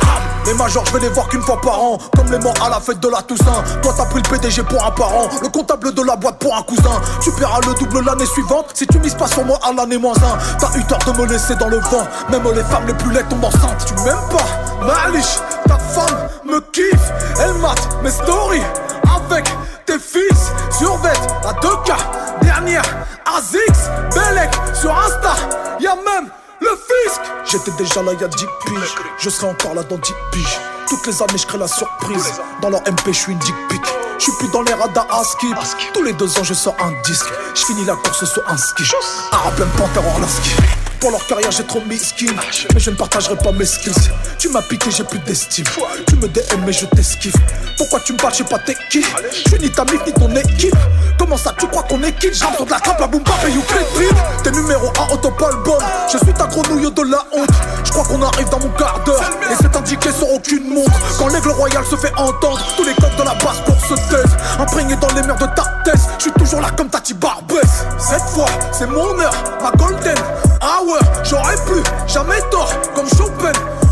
Les 0.45 0.53
majors, 0.53 0.85
je 0.85 0.93
vais 0.93 0.99
les 0.99 1.09
voir 1.09 1.27
qu'une 1.29 1.41
fois 1.41 1.59
par 1.61 1.81
an, 1.81 1.97
comme 2.15 2.31
les 2.31 2.39
morts 2.39 2.53
à 2.63 2.69
la 2.69 2.79
fête 2.79 2.99
de 2.99 3.07
la 3.07 3.21
Toussaint. 3.21 3.63
Toi, 3.81 3.93
t'as 3.95 4.05
pris 4.05 4.21
le 4.21 4.29
PDG 4.29 4.63
pour 4.63 4.85
un 4.85 4.91
parent, 4.91 5.29
le 5.41 5.49
comptable 5.49 5.93
de 5.93 6.01
la 6.01 6.15
boîte 6.15 6.37
pour 6.39 6.55
un 6.55 6.63
cousin. 6.63 7.01
Tu 7.21 7.31
paieras 7.31 7.59
le 7.65 7.73
double 7.79 8.05
l'année 8.05 8.25
suivante 8.25 8.67
si 8.73 8.85
tu 8.87 8.99
mises 8.99 9.15
pas 9.15 9.27
sur 9.27 9.45
moi 9.45 9.59
à 9.63 9.71
l'année 9.71 9.97
moins 9.97 10.15
un. 10.17 10.37
T'as 10.59 10.77
eu 10.77 10.83
tort 10.85 10.99
de 11.05 11.21
me 11.21 11.27
laisser 11.27 11.55
dans 11.55 11.69
le 11.69 11.79
vent, 11.79 12.07
même 12.29 12.43
les 12.53 12.63
femmes 12.63 12.85
les 12.87 12.93
plus 12.93 13.11
laides 13.11 13.27
tombent 13.29 13.45
enceintes. 13.45 13.85
Tu 13.85 13.93
m'aimes 14.03 14.15
pas, 14.29 14.85
Malish, 14.85 15.39
femme 15.93 16.29
me 16.45 16.59
kiffe, 16.71 17.11
elle 17.39 17.53
mate 17.55 18.01
mes 18.03 18.11
stories 18.11 18.61
avec 19.15 19.45
tes 19.85 19.99
fils, 19.99 20.51
survêt 20.77 21.13
à 21.45 21.53
2K, 21.53 21.93
dernière, 22.41 22.83
Azix, 23.25 23.89
Belek, 24.13 24.51
sur 24.73 24.91
Insta, 24.97 25.35
y'a 25.79 25.95
même 25.95 26.29
le 26.59 26.69
fisc. 26.69 27.21
J'étais 27.45 27.71
déjà 27.77 28.01
là 28.01 28.13
y'a 28.19 28.27
10 28.27 28.45
piges, 28.65 28.95
je 29.19 29.29
serai 29.29 29.47
encore 29.47 29.75
là 29.75 29.83
dans 29.83 29.97
10 29.97 30.13
piges. 30.31 30.59
Toutes 30.89 31.07
les 31.07 31.21
années, 31.21 31.37
je 31.37 31.47
crée 31.47 31.57
la 31.57 31.67
surprise. 31.67 32.41
Dans 32.61 32.69
leur 32.69 32.81
MP, 32.81 33.07
je 33.07 33.11
suis 33.13 33.31
une 33.31 33.39
dick 33.39 33.55
pic. 33.69 33.81
Je 34.19 34.23
suis 34.23 34.31
plus 34.33 34.51
dans 34.51 34.61
les 34.61 34.73
radars 34.73 35.07
à 35.09 35.23
skip. 35.23 35.57
Tous 35.93 36.03
les 36.03 36.13
deux 36.13 36.29
ans, 36.37 36.43
je 36.43 36.53
sors 36.53 36.75
un 36.79 36.91
disque. 37.03 37.25
Je 37.55 37.65
finis 37.65 37.85
la 37.85 37.95
course 37.95 38.25
sur 38.25 38.43
un 38.47 38.57
ski. 38.57 38.83
Arabe, 39.31 39.65
Panther, 39.77 40.05
Orlaski. 40.13 40.51
Pour 41.03 41.11
leur 41.11 41.27
carrière, 41.27 41.51
j'ai 41.51 41.65
trop 41.65 41.81
mis 41.81 41.97
skin. 41.97 42.31
Mais 42.73 42.79
je 42.79 42.89
ne 42.89 42.95
partagerai 42.95 43.35
pas 43.35 43.51
mes 43.51 43.65
skills. 43.65 44.09
Tu 44.39 44.47
m'as 44.47 44.61
piqué, 44.61 44.89
j'ai 44.89 45.03
plus 45.03 45.19
d'estime. 45.19 45.65
Tu 46.07 46.15
me 46.15 46.29
DM, 46.29 46.63
mais 46.65 46.71
je 46.71 46.85
t'esquive. 46.85 47.33
Pourquoi 47.75 47.99
tu 47.99 48.13
me 48.13 48.17
parles, 48.17 48.31
je 48.31 48.37
sais 48.37 48.43
pas 48.45 48.57
t'es 48.59 48.73
qui. 48.89 49.03
Je 49.29 49.49
suis 49.49 49.59
ni 49.59 49.69
ta 49.69 49.83
mif, 49.83 49.99
ni 50.07 50.13
ton 50.13 50.33
équipe. 50.33 50.73
Comment 51.19 51.35
ça, 51.35 51.53
tu 51.59 51.67
crois 51.67 51.83
qu'on 51.83 52.01
est 52.03 52.13
qui 52.13 52.33
J'entre 52.33 52.63
de 52.63 52.71
la 52.71 52.79
crape, 52.79 53.01
la 53.01 53.07
boum 53.07 53.21
bap 53.21 53.35
et 53.45 53.51
you 53.51 53.61
clip. 53.67 54.15
T'es 54.45 54.51
numéro 54.51 54.93
1 55.09 55.13
au 55.13 55.17
top 55.17 55.41
album. 55.41 55.83
Je 56.09 56.17
suis 56.19 56.33
ta 56.35 56.47
grenouille 56.47 56.89
de 56.89 57.01
la 57.01 57.25
honte. 57.33 57.49
Je 57.83 57.91
crois 57.91 58.05
qu'on 58.05 58.21
arrive 58.21 58.47
dans 58.47 58.59
mon 58.59 58.69
quart 58.69 59.01
d'heure. 59.05 59.29
Et 59.51 59.55
c'est 59.59 59.75
indiqué 59.75 60.09
sur 60.09 60.31
aucune 60.31 60.73
montre. 60.73 60.97
Quand 61.19 61.27
l'aigle 61.27 61.49
royal 61.49 61.83
se 61.85 61.97
fait 61.97 62.13
entendre, 62.15 62.61
tous 62.77 62.85
les 62.85 62.93
codes 62.93 63.17
de 63.17 63.23
la 63.23 63.35
basse 63.43 63.59
pour 63.65 63.77
se 63.81 63.95
taise. 64.09 64.31
Imprégné 64.57 64.95
dans 64.95 65.09
les 65.09 65.23
mers 65.23 65.35
de 65.35 65.47
ta 65.47 65.65
tête. 65.83 65.99
Je 66.17 66.23
suis 66.23 66.31
toujours 66.31 66.61
là 66.61 66.69
comme 66.77 66.87
Tati 66.87 67.13
Barbès. 67.13 67.83
Cette 67.99 68.23
fois, 68.33 68.47
c'est 68.71 68.87
mon 68.87 69.19
heure, 69.19 69.35
ma 69.61 69.71
golden. 69.71 70.15
Ah 70.65 70.79
ouais, 70.85 70.92
j'aurais 71.23 71.55
pu, 71.55 71.83
jamais 72.07 72.41
tort, 72.51 72.71
comme 72.93 73.07
Chopin. 73.07 73.51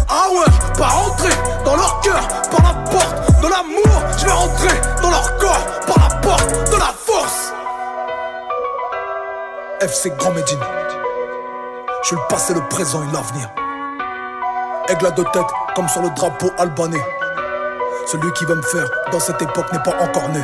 Ah 0.10 0.28
ouais, 0.32 0.73
pas 0.78 0.88
rentrer 0.88 1.34
dans 1.64 1.76
leur 1.76 1.99
cœur 2.02 2.28
par 2.49 2.61
la 2.61 2.91
porte 2.91 3.41
de 3.41 3.48
l'amour. 3.48 4.03
Je 4.18 4.26
vais 4.26 4.32
rentrer 4.32 4.82
dans 5.02 5.10
leur 5.10 5.38
corps 5.38 5.65
par 5.88 6.10
la 6.10 6.15
porte 6.18 6.72
de 6.72 6.78
la 6.78 6.94
force. 7.06 7.53
FC 9.82 10.11
Grand 10.18 10.32
Médine. 10.32 10.60
Je 12.02 12.07
suis 12.07 12.15
le 12.15 12.28
passé, 12.28 12.53
le 12.53 12.68
présent 12.68 13.02
et 13.03 13.14
l'avenir. 13.14 13.49
Aigle 14.90 15.06
à 15.06 15.11
deux 15.11 15.26
têtes, 15.32 15.44
comme 15.76 15.88
sur 15.88 16.02
le 16.02 16.10
drapeau 16.10 16.52
albanais. 16.57 17.03
Celui 18.07 18.32
qui 18.34 18.45
va 18.45 18.56
me 18.56 18.61
faire 18.61 18.90
dans 19.11 19.19
cette 19.19 19.41
époque 19.41 19.72
n'est 19.72 19.84
pas 19.84 19.95
encore 20.02 20.28
né. 20.30 20.44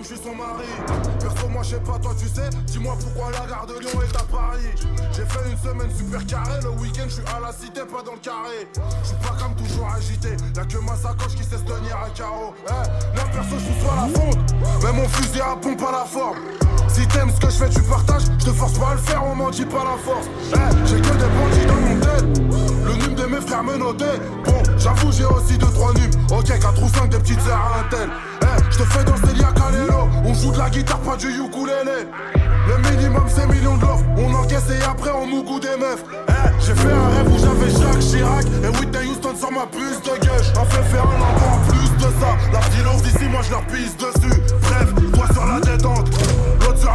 Je 0.00 0.06
suis 0.06 0.16
son 0.16 0.34
mari 0.34 0.64
Perso 1.20 1.48
moi 1.48 1.62
je 1.62 1.70
sais 1.70 1.80
pas, 1.80 1.98
toi 1.98 2.12
tu 2.18 2.26
sais 2.26 2.48
Dis-moi 2.66 2.96
pourquoi 2.98 3.30
la 3.32 3.46
gare 3.46 3.66
de 3.66 3.78
Lyon 3.78 4.00
est 4.02 4.16
à 4.16 4.22
Paris 4.22 4.64
J'ai 5.12 5.26
fait 5.26 5.50
une 5.50 5.58
semaine 5.58 5.90
super 5.94 6.24
carré 6.26 6.58
Le 6.62 6.70
week-end 6.80 7.04
je 7.06 7.14
suis 7.14 7.22
à 7.36 7.38
la 7.40 7.52
cité, 7.52 7.80
pas 7.80 8.02
dans 8.02 8.12
le 8.12 8.18
carré 8.18 8.66
Je 9.02 9.08
suis 9.08 9.16
pas 9.16 9.36
comme 9.38 9.54
toujours 9.56 9.88
agité 9.94 10.30
Y'a 10.56 10.64
que 10.64 10.78
ma 10.78 10.96
sacoche 10.96 11.34
qui 11.36 11.44
sait 11.44 11.58
se 11.58 11.64
tenir 11.64 11.96
à 11.96 12.08
carreau 12.10 12.54
Eh, 12.66 12.70
Là 12.70 13.24
perso 13.30 13.56
je 13.58 13.64
suis 13.64 13.80
sur 13.80 13.94
la 13.94 14.08
fonte 14.08 14.38
Mais 14.82 14.92
mon 14.92 15.06
fusil 15.08 15.40
à 15.42 15.56
pompe 15.56 15.82
à 15.82 15.92
la 15.92 16.04
forme 16.06 16.38
si 16.88 17.06
t'aimes 17.06 17.30
ce 17.30 17.38
que 17.38 17.48
je 17.48 17.56
fais, 17.56 17.68
tu 17.68 17.80
partages. 17.82 18.24
Je 18.40 18.46
te 18.46 18.50
force 18.50 18.76
pas 18.76 18.88
à 18.88 18.94
le 18.94 19.00
faire, 19.00 19.24
on 19.24 19.36
m'en 19.36 19.50
dit 19.50 19.64
pas 19.64 19.84
la 19.84 19.96
force. 19.96 20.26
Eh, 20.52 20.86
j'ai 20.88 20.96
que 20.96 21.12
des 21.12 21.28
bandits 21.38 21.66
dans 21.66 21.80
mon 21.80 22.00
tête. 22.00 22.42
Le 22.84 22.94
nume 22.94 23.14
de 23.14 23.26
mes 23.26 23.40
frères 23.40 23.62
me 23.62 23.76
notait. 23.76 24.18
Bon, 24.44 24.60
j'avoue, 24.76 25.12
j'ai 25.12 25.24
aussi 25.24 25.56
2-3 25.56 26.00
numes. 26.00 26.10
Ok, 26.32 26.46
4 26.46 26.82
ou 26.82 26.88
5 26.88 27.08
des 27.10 27.18
petites 27.18 27.40
sœurs 27.42 27.60
à 27.60 27.94
un. 27.96 28.29
Je 28.70 28.78
te 28.78 28.84
fais 28.84 29.04
danser 29.04 29.34
Lia 29.34 29.52
Calelo. 29.52 30.08
On 30.24 30.34
joue 30.34 30.52
de 30.52 30.58
la 30.58 30.70
guitare, 30.70 31.00
pas 31.00 31.16
du 31.16 31.28
ukulélé. 31.28 32.06
Le 32.68 32.90
minimum, 32.90 33.24
c'est 33.28 33.46
millions 33.46 33.76
de 33.76 33.82
love. 33.82 34.04
On 34.16 34.32
encaisse 34.34 34.70
et 34.70 34.82
après, 34.84 35.10
on 35.10 35.26
mougou 35.26 35.58
des 35.58 35.76
meufs. 35.78 36.04
Eh, 36.28 36.32
j'ai 36.60 36.74
fait 36.74 36.92
un 36.92 37.08
rêve 37.08 37.32
où 37.32 37.38
j'avais 37.38 37.70
Jacques 37.70 38.00
Chirac. 38.00 38.46
Et 38.62 38.68
Whitney 38.78 39.06
Houston 39.10 39.34
sur 39.36 39.50
ma 39.50 39.66
puce 39.66 40.00
de 40.02 40.24
gueule. 40.24 40.58
En 40.58 40.64
fait, 40.64 40.82
faire 40.84 41.04
un 41.04 41.20
encore 41.20 41.54
en 41.54 41.70
plus 41.70 41.90
de 41.96 42.12
ça. 42.20 42.36
La 42.52 42.58
petite 42.60 43.02
d'ici, 43.02 43.28
moi 43.28 43.40
je 43.42 43.50
leur 43.50 43.62
pisse 43.66 43.96
dessus. 43.96 44.40
Bref, 44.62 44.94
toi 45.12 45.26
sur 45.32 45.46
la 45.46 45.60
détente. 45.60 46.08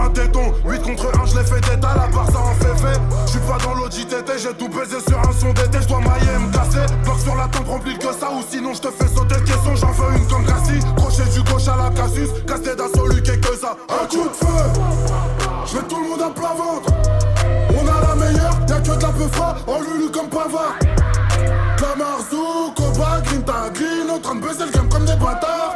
L'autre 0.05 0.21
sur 0.21 0.41
un 0.41 0.53
téton. 0.53 0.53
8 0.65 0.81
contre 0.81 1.19
1, 1.19 1.25
je 1.25 1.37
l'ai 1.37 1.43
fait 1.43 1.61
tête 1.61 1.83
à 1.83 1.95
la 1.95 2.07
part, 2.07 2.29
ça 2.31 2.39
en 2.39 2.53
fait 2.55 2.75
fait. 2.77 2.99
J'suis 3.27 3.39
pas 3.39 3.57
dans 3.63 3.73
l'audit 3.73 4.07
j'ai 4.37 4.53
tout 4.53 4.69
baisé 4.69 4.97
sur 5.07 5.19
un 5.19 5.31
son 5.31 5.53
d'été. 5.53 5.79
J'dois 5.81 5.99
mailler, 5.99 6.37
me 6.39 6.51
casser. 6.51 6.85
Bloc 7.03 7.19
sur 7.19 7.35
la 7.35 7.47
tempe 7.47 7.67
rempli 7.67 7.97
que 7.97 8.11
ça. 8.13 8.29
Ou 8.31 8.43
sinon, 8.49 8.73
je 8.73 8.81
te 8.81 8.91
fais 8.91 9.07
sauter 9.07 9.35
le 9.35 9.41
caisson. 9.41 9.75
J'en 9.75 9.91
veux 9.91 10.17
une 10.17 10.27
comme 10.27 10.45
Cassie. 10.45 10.79
Crochet 10.95 11.29
du 11.33 11.41
gauche 11.43 11.67
à 11.67 11.77
la 11.77 11.89
Casus. 11.89 12.29
Casse 12.47 12.61
d'assaut, 12.61 13.07
lui, 13.07 13.21
que 13.21 13.55
ça. 13.57 13.77
Un 13.89 14.05
coup 14.07 14.27
de 14.27 14.35
feu. 14.35 14.81
Je 15.65 15.77
tout 15.79 16.01
le 16.01 16.09
monde 16.09 16.21
à 16.21 16.29
plat 16.29 16.55
ventre. 16.55 16.91
On 17.69 17.87
a 17.87 18.07
la 18.07 18.15
meilleure, 18.15 18.59
y'a 18.69 18.79
que 18.79 18.97
de 18.97 19.01
la 19.01 19.09
peu 19.09 19.27
froid. 19.31 19.55
En 19.67 19.79
lulu 19.79 20.11
comme 20.11 20.29
Pavard. 20.29 20.77
Camarzou, 21.77 22.71
Koba, 22.75 23.21
Green 23.23 23.43
Green. 23.73 24.09
En 24.09 24.19
train 24.19 24.35
de 24.35 24.41
baiser 24.41 24.65
le 24.65 24.71
game 24.71 24.89
comme 24.89 25.05
des 25.05 25.15
bâtards. 25.15 25.75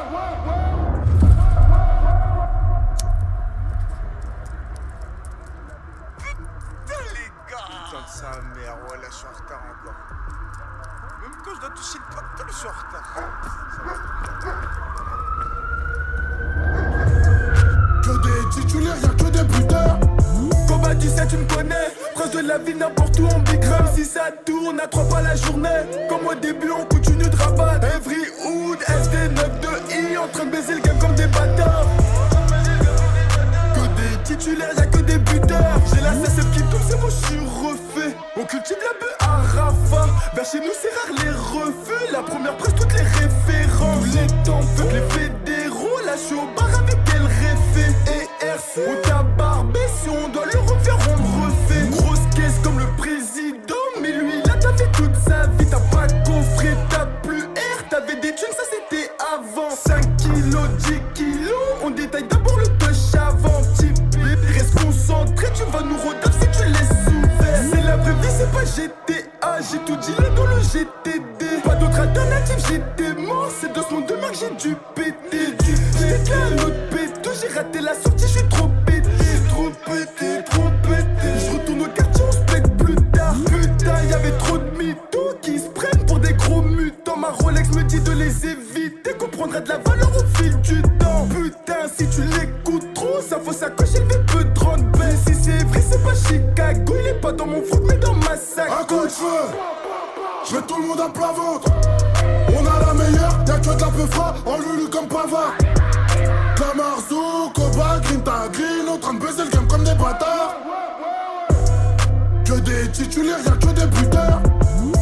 Je 9.10 9.15
suis 9.15 9.26
en 9.26 9.31
retard 9.31 9.61
encore. 9.64 9.95
Même 11.22 11.31
quand 11.44 11.56
je 11.56 11.61
dois 11.61 11.69
toucher 11.72 11.98
le 11.98 12.15
pactole, 12.15 12.48
je 12.48 12.53
suis 12.53 12.68
en 12.68 12.72
retard. 12.72 13.07
Que 18.03 18.14
des 18.23 18.49
titulaires, 18.49 18.98
y'a 19.02 19.10
que 19.10 19.30
des 19.31 19.44
buteurs. 19.44 19.99
Combat 20.68 20.94
17, 20.94 21.27
tu 21.27 21.38
me 21.38 21.45
connais. 21.45 21.76
Proche 22.14 22.31
de 22.31 22.40
la 22.48 22.57
vie, 22.60 22.76
n'importe 22.76 23.19
où, 23.19 23.27
on 23.36 23.40
big 23.40 23.64
run. 23.64 23.88
Si 23.95 24.06
ça 24.06 24.31
tourne, 24.45 24.80
à 24.80 24.88
trois 24.88 25.10
pas 25.10 25.22
la 25.22 25.36
journée. 25.36 26.07
Comme 26.07 26.27
au 26.27 26.36
début, 26.36 26.69
on 26.69 26.86
continue 26.86 27.27
de 27.30 27.36
rabattre. 27.36 27.86
Every 27.86 28.27
Hood, 28.45 28.80
SD 28.88 29.18
92i, 29.34 30.18
en 30.19 30.27
train 30.27 30.45
de 30.45 30.52
baiser 30.52 30.76
le 30.76 30.81
game 30.81 30.99
comme 30.99 31.15
des 31.15 31.27
bâtards. 31.27 31.88
Que 33.73 33.81
des 34.02 34.23
titulaires, 34.23 34.73
y'a 34.77 34.86
que 34.86 34.99
des 34.99 35.18
buteurs. 35.18 35.80
J'ai 35.94 36.02
la 36.02 36.11
CSF 36.11 36.52
qui 36.52 36.61
tourne, 36.64 36.84
c'est 36.88 36.99
moi, 36.99 37.10
je 37.10 37.26
suis 37.26 37.40
refait. 37.40 37.89
On 38.40 38.45
cultive 38.45 38.78
la 38.82 38.98
bœuf 38.98 39.16
à 39.20 39.41
Rafa. 39.41 40.07
Vers 40.34 40.45
chez 40.45 40.60
nous, 40.60 40.72
c'est 40.82 40.88
rare 40.95 41.26
les 41.26 41.32
refus. 41.32 42.11
La 42.14 42.22
première 42.22 42.56
presse, 42.56 42.74
toutes 42.76 42.94
les 42.94 43.02
références. 43.02 44.06
Les 44.14 44.28
temps, 44.45 44.61
les 44.94 45.02
fédéraux. 45.14 45.99
Là, 46.06 46.14
je 46.16 46.36
au 46.36 46.48
bar 46.56 46.70
avec 46.80 46.98
El 47.14 47.24
Réfé 47.24 47.94
et 48.07 48.45
RC. 48.45 48.82
On 48.88 49.02
t'a 49.07 49.24
y'a 113.45 113.52
que 113.52 113.74
des 113.74 113.88
buteurs. 113.88 114.41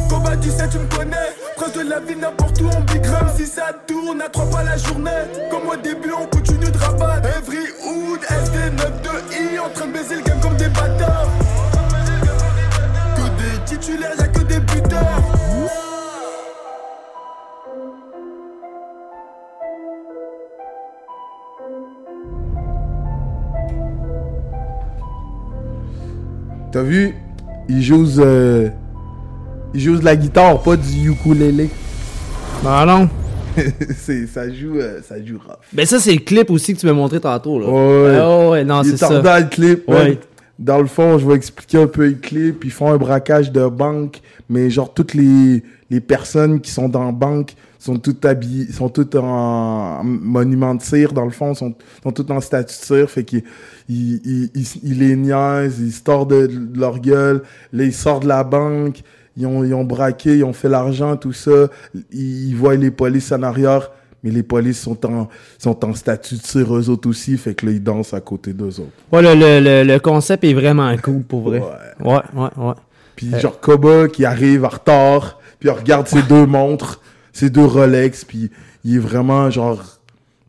Combat 0.08 0.36
17, 0.36 0.70
tu 0.70 0.78
me 0.78 0.86
connais. 0.96 1.16
Prince 1.56 1.72
de 1.72 1.88
la 1.88 2.00
vie, 2.00 2.16
n'importe 2.16 2.60
où, 2.60 2.68
on 2.76 2.80
big 2.92 3.04
ram. 3.06 3.26
Si 3.36 3.46
ça 3.46 3.72
tourne, 3.86 4.20
à 4.22 4.28
trois 4.28 4.48
pas 4.50 4.62
la 4.62 4.76
journée. 4.76 5.10
Comme 5.50 5.68
au 5.68 5.76
début, 5.76 6.12
on 6.12 6.26
continue 6.26 6.70
de 6.70 6.78
rabattre. 6.78 7.28
Every 7.28 7.66
Hood, 7.84 8.20
SD 8.22 8.58
92i, 8.76 9.60
en 9.60 9.70
train 9.70 9.86
de 9.86 9.92
baiser 9.92 10.16
le 10.16 10.22
game 10.22 10.40
comme 10.40 10.56
des 10.56 10.68
bâtards. 10.68 11.28
Que 13.16 13.22
des 13.42 13.64
titulaires, 13.64 14.14
y'a 14.18 14.28
que 14.28 14.40
des 14.40 14.60
buteurs. 14.60 15.22
T'as 26.70 26.82
vu? 26.82 27.14
Il 27.68 27.82
joue 27.82 28.06
euh, 28.18 28.68
il 29.74 29.80
joue 29.80 29.98
de 29.98 30.04
la 30.04 30.16
guitare, 30.16 30.62
pas 30.62 30.76
du 30.76 31.10
ukulélé. 31.10 31.68
Bah 32.64 32.84
non. 32.86 33.08
c'est 33.96 34.26
ça 34.26 34.50
joue 34.52 34.76
euh, 34.76 35.00
ça 35.02 35.22
joue 35.24 35.38
rough. 35.38 35.56
Ben 35.72 35.84
ça, 35.84 35.98
c'est 35.98 36.12
le 36.12 36.20
clip 36.20 36.50
aussi 36.50 36.74
que 36.74 36.80
tu 36.80 36.86
m'as 36.86 36.92
montré 36.92 37.20
tantôt, 37.20 37.58
là. 37.58 37.66
Ouais. 37.68 38.16
Ah 38.18 38.48
ouais, 38.50 38.64
non, 38.64 38.82
c'est 38.82 38.94
est 38.94 38.96
ça. 38.96 39.20
dans 39.20 39.42
le 39.42 39.48
clip. 39.48 39.88
Ouais. 39.88 40.18
Dans 40.58 40.80
le 40.80 40.86
fond, 40.86 41.18
je 41.18 41.26
vais 41.26 41.34
expliquer 41.34 41.78
un 41.82 41.86
peu 41.86 42.06
le 42.06 42.14
clip. 42.14 42.64
Ils 42.64 42.70
font 42.70 42.90
un 42.90 42.96
braquage 42.96 43.52
de 43.52 43.66
banque, 43.68 44.20
mais 44.48 44.70
genre 44.70 44.92
toutes 44.92 45.14
les, 45.14 45.62
les 45.90 46.00
personnes 46.00 46.60
qui 46.60 46.70
sont 46.70 46.88
dans 46.88 47.04
la 47.04 47.12
banque 47.12 47.54
sont 47.78 47.98
toutes 47.98 48.24
habillées, 48.24 48.70
sont 48.72 48.88
toutes 48.88 49.14
en 49.14 50.02
monument 50.04 50.74
de 50.74 50.82
cire, 50.82 51.12
dans 51.12 51.24
le 51.24 51.30
fond, 51.30 51.54
sont, 51.54 51.74
sont 52.02 52.10
toutes 52.12 52.30
en 52.30 52.40
statue 52.40 52.66
de 52.76 52.84
cire. 52.84 53.10
Fait 53.10 53.24
qu'ils 53.24 53.44
ils, 53.88 54.20
ils, 54.24 54.50
ils- 54.54 54.80
ils 54.82 54.98
les 54.98 55.16
niaisent, 55.16 55.78
ils 55.80 55.92
sortent 55.92 56.30
de, 56.30 56.46
de 56.46 56.78
leur 56.80 56.98
gueule. 56.98 57.42
Là, 57.72 57.84
ils 57.84 57.92
sortent 57.94 58.24
de 58.24 58.28
la 58.28 58.44
banque. 58.44 59.00
Ils 59.36 59.46
ont, 59.46 59.62
ils 59.62 59.72
ont 59.74 59.84
braqué, 59.84 60.38
ils 60.38 60.44
ont 60.44 60.52
fait 60.52 60.68
l'argent, 60.68 61.16
tout 61.16 61.32
ça. 61.32 61.68
Ils, 62.12 62.48
ils 62.50 62.54
voient 62.56 62.74
les 62.74 62.90
polices 62.90 63.30
en 63.32 63.42
arrière. 63.42 63.90
Mais 64.24 64.30
les 64.32 64.42
polices 64.42 64.80
sont 64.80 65.06
en, 65.06 65.28
sont 65.58 65.84
en 65.84 65.94
statut 65.94 66.34
de 66.34 66.42
cire 66.42 66.76
eux 66.76 66.90
autres 66.90 67.08
aussi, 67.08 67.38
fait 67.38 67.54
que 67.54 67.66
là, 67.66 67.70
ils 67.70 67.80
dansent 67.82 68.12
à 68.14 68.20
côté 68.20 68.52
d'eux 68.52 68.80
autres. 68.80 68.90
Ouais, 69.12 69.22
le, 69.22 69.34
le, 69.36 69.60
le, 69.60 69.84
le 69.84 70.00
concept 70.00 70.42
est 70.42 70.54
vraiment 70.54 70.92
cool, 70.96 71.22
pour 71.22 71.42
vrai. 71.42 71.62
Ouais, 72.00 72.16
ouais, 72.34 72.48
ouais. 72.56 72.74
Puis 73.14 73.32
Euh, 73.32 73.38
genre 73.38 73.60
Koba 73.60 74.08
qui 74.08 74.24
arrive 74.24 74.64
en 74.64 74.70
retard, 74.70 75.38
puis 75.60 75.68
il 75.68 75.72
regarde 75.72 76.08
ses 76.08 76.22
deux 76.22 76.46
montres, 76.46 77.00
ses 77.38 77.50
deux 77.50 77.64
Rolex, 77.64 78.24
puis 78.24 78.50
il 78.84 78.96
est 78.96 78.98
vraiment 78.98 79.48
genre 79.50 79.80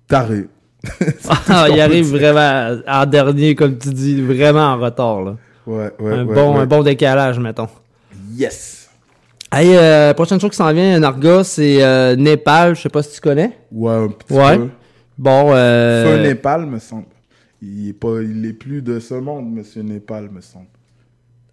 taré. 0.07 0.45
C'est 0.99 1.29
Ah, 1.49 1.67
il 1.69 1.79
arrive 1.79 2.09
vraiment 2.09 2.79
en 2.87 3.05
dernier, 3.05 3.53
comme 3.55 3.77
tu 3.77 3.89
dis, 3.89 4.21
vraiment 4.21 4.67
en 4.73 4.79
retard, 4.79 5.21
là. 5.21 5.35
Ouais, 5.67 5.91
ouais, 5.99 6.11
un, 6.13 6.25
ouais, 6.25 6.33
bon, 6.35 6.55
ouais. 6.55 6.61
un 6.61 6.65
bon 6.65 6.81
décalage, 6.83 7.37
mettons. 7.39 7.67
Yes! 8.31 8.89
Hey, 9.51 9.75
euh, 9.75 10.13
prochaine 10.13 10.39
chose 10.39 10.51
qui 10.51 10.55
s'en 10.57 10.71
vient, 10.73 10.97
Narga, 10.99 11.43
c'est 11.43 11.83
euh, 11.83 12.15
Népal, 12.15 12.75
je 12.75 12.81
sais 12.81 12.89
pas 12.89 13.03
si 13.03 13.13
tu 13.15 13.21
connais. 13.21 13.57
Ouais, 13.71 13.91
un 13.93 14.07
petit 14.07 14.33
Ouais. 14.33 14.57
peu. 14.57 14.69
Bon, 15.17 15.51
euh... 15.53 16.05
Feu 16.17 16.23
Népal, 16.27 16.65
me 16.65 16.79
semble. 16.79 17.05
Il 17.61 17.89
est 17.89 17.93
pas, 17.93 18.21
il 18.21 18.45
est 18.45 18.53
plus 18.53 18.81
de 18.81 18.99
ce 18.99 19.15
monde, 19.15 19.51
Monsieur 19.51 19.81
Népal, 19.81 20.29
me 20.31 20.39
semble. 20.41 20.67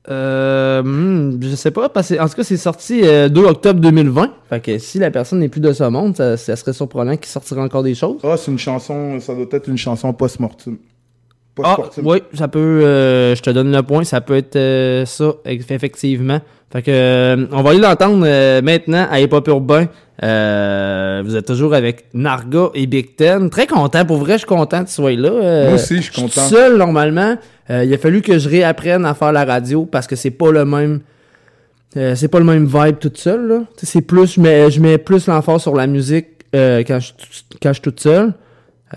Euh, 0.08 0.82
hmm, 0.82 1.38
je 1.42 1.54
sais 1.56 1.70
pas, 1.70 1.88
parce 1.88 2.08
que 2.10 2.20
en 2.20 2.28
tout 2.28 2.34
cas, 2.36 2.44
c'est 2.44 2.56
sorti 2.56 3.00
euh, 3.04 3.28
2 3.28 3.44
octobre 3.44 3.80
2020. 3.80 4.30
Fait 4.48 4.60
que 4.60 4.78
si 4.78 4.98
la 4.98 5.10
personne 5.10 5.40
n'est 5.40 5.48
plus 5.48 5.60
de 5.60 5.72
ce 5.72 5.84
monde, 5.84 6.16
ça, 6.16 6.36
ça 6.36 6.54
serait 6.56 6.72
surprenant 6.72 7.16
qu'il 7.16 7.26
sortirait 7.26 7.60
encore 7.60 7.82
des 7.82 7.94
choses. 7.94 8.20
Ah, 8.22 8.36
c'est 8.36 8.50
une 8.52 8.58
chanson, 8.58 9.18
ça 9.20 9.34
doit 9.34 9.46
être 9.50 9.68
une 9.68 9.78
chanson 9.78 10.12
post-mortem. 10.12 10.76
Ah, 11.62 11.74
Post-mortem. 11.76 12.06
oui, 12.06 12.18
ça 12.34 12.48
peut, 12.48 12.58
euh, 12.84 13.34
je 13.34 13.42
te 13.42 13.50
donne 13.50 13.72
le 13.74 13.82
point, 13.82 14.04
ça 14.04 14.20
peut 14.20 14.36
être 14.36 14.56
euh, 14.56 15.06
ça, 15.06 15.34
eff- 15.46 15.72
effectivement. 15.72 16.40
Fait 16.72 16.82
que, 16.82 16.90
euh, 16.90 17.47
on 17.52 17.62
va 17.62 17.70
aller 17.70 17.78
l'entendre 17.80 18.24
euh, 18.26 18.60
maintenant 18.60 19.06
à 19.10 19.20
Hip 19.20 19.28
Hop 19.32 19.47
Urbain. 19.48 19.86
Euh, 20.22 21.22
vous 21.24 21.36
êtes 21.36 21.47
toujours 21.47 21.74
avec 21.74 22.06
Narga 22.14 22.70
et 22.74 22.86
Big 22.86 23.14
Ten. 23.16 23.51
Très 23.51 23.66
content, 23.66 24.05
pour 24.05 24.16
vrai, 24.16 24.32
je 24.34 24.38
suis 24.38 24.47
content 24.47 24.82
que 24.82 24.88
tu 24.88 24.94
sois 24.94 25.12
là. 25.12 25.28
Euh, 25.30 25.64
Moi 25.66 25.74
aussi, 25.74 25.97
je 25.98 26.10
suis 26.12 26.12
content. 26.12 26.28
tout 26.43 26.55
seul, 26.55 26.76
normalement. 26.76 27.36
Euh, 27.70 27.84
il 27.84 27.93
a 27.94 27.98
fallu 27.98 28.22
que 28.22 28.38
je 28.38 28.48
réapprenne 28.48 29.05
à 29.05 29.14
faire 29.14 29.32
la 29.32 29.44
radio 29.44 29.84
parce 29.86 30.06
que 30.06 30.16
c'est 30.16 30.30
pas 30.30 30.51
le 30.51 30.64
même. 30.64 31.01
euh, 31.97 32.14
c'est 32.14 32.28
pas 32.28 32.38
le 32.38 32.44
même 32.44 32.66
vibe 32.66 32.98
toute 32.98 33.18
seule, 33.18 33.62
C'est 33.76 34.01
plus, 34.02 34.34
je 34.34 34.40
mets, 34.40 34.70
je 34.70 34.80
mets 34.80 34.98
plus 34.98 35.26
l'emphase 35.28 35.62
sur 35.62 35.74
la 35.76 35.86
musique 35.86 36.26
euh, 36.55 36.82
quand, 36.86 36.98
je, 36.98 37.12
quand 37.62 37.68
je 37.70 37.74
suis 37.74 37.82
toute 37.82 38.01
seule. 38.01 38.32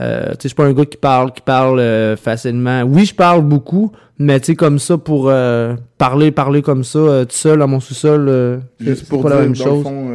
Euh, 0.02 0.32
je 0.42 0.48
suis 0.48 0.56
pas 0.56 0.66
un 0.66 0.74
gars 0.74 0.86
qui 0.86 0.98
parle, 0.98 1.34
qui 1.34 1.42
parle 1.42 1.80
euh, 1.80 2.16
facilement. 2.16 2.84
Oui, 2.84 3.06
je 3.06 3.14
parle 3.14 3.44
beaucoup, 3.44 3.92
mais 4.18 4.40
tu 4.40 4.56
comme 4.56 4.80
ça, 4.80 4.98
pour 4.98 5.28
euh, 5.30 5.76
parler, 5.98 6.32
parler 6.32 6.62
comme 6.62 6.84
ça, 6.86 7.00
euh, 7.00 7.26
tout 7.26 7.36
seul, 7.36 7.62
à 7.62 7.68
mon 7.68 7.80
sous-sol, 7.82 8.62
c'est 8.80 8.86
Juste 8.86 9.02
c'est 9.02 9.10
pour 9.10 9.24
pas 9.24 9.30
dire, 9.30 9.38
la 9.40 9.44
même 9.44 9.56
dans 9.56 9.64
chose. 9.66 9.78
le 9.78 9.84
fond, 9.84 10.12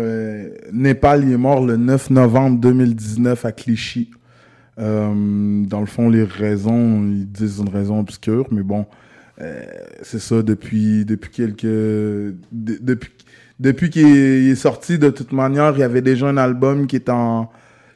Népal, 0.72 1.24
il 1.24 1.32
est 1.32 1.36
mort 1.36 1.64
le 1.64 1.76
9 1.76 2.10
novembre 2.10 2.58
2019 2.60 3.44
à 3.44 3.52
Clichy. 3.52 4.10
Dans 4.78 5.80
le 5.80 5.86
fond, 5.86 6.08
les 6.08 6.24
raisons, 6.24 7.02
ils 7.04 7.30
disent 7.30 7.58
une 7.58 7.68
raison 7.68 8.00
obscure, 8.00 8.46
mais 8.50 8.62
bon, 8.62 8.86
c'est 10.02 10.18
ça, 10.20 10.42
depuis, 10.42 11.04
depuis 11.04 11.30
quelques... 11.30 11.64
de- 11.64 12.34
depuis 12.52 13.10
depuis 13.60 13.88
qu'il 13.88 14.04
est, 14.16 14.46
est 14.48 14.54
sorti, 14.56 14.98
de 14.98 15.10
toute 15.10 15.30
manière, 15.30 15.74
il 15.76 15.78
y 15.78 15.84
avait 15.84 16.02
déjà 16.02 16.26
un 16.26 16.36
album 16.38 16.88
qui 16.88 16.96
est 16.96 17.08
en, 17.08 17.48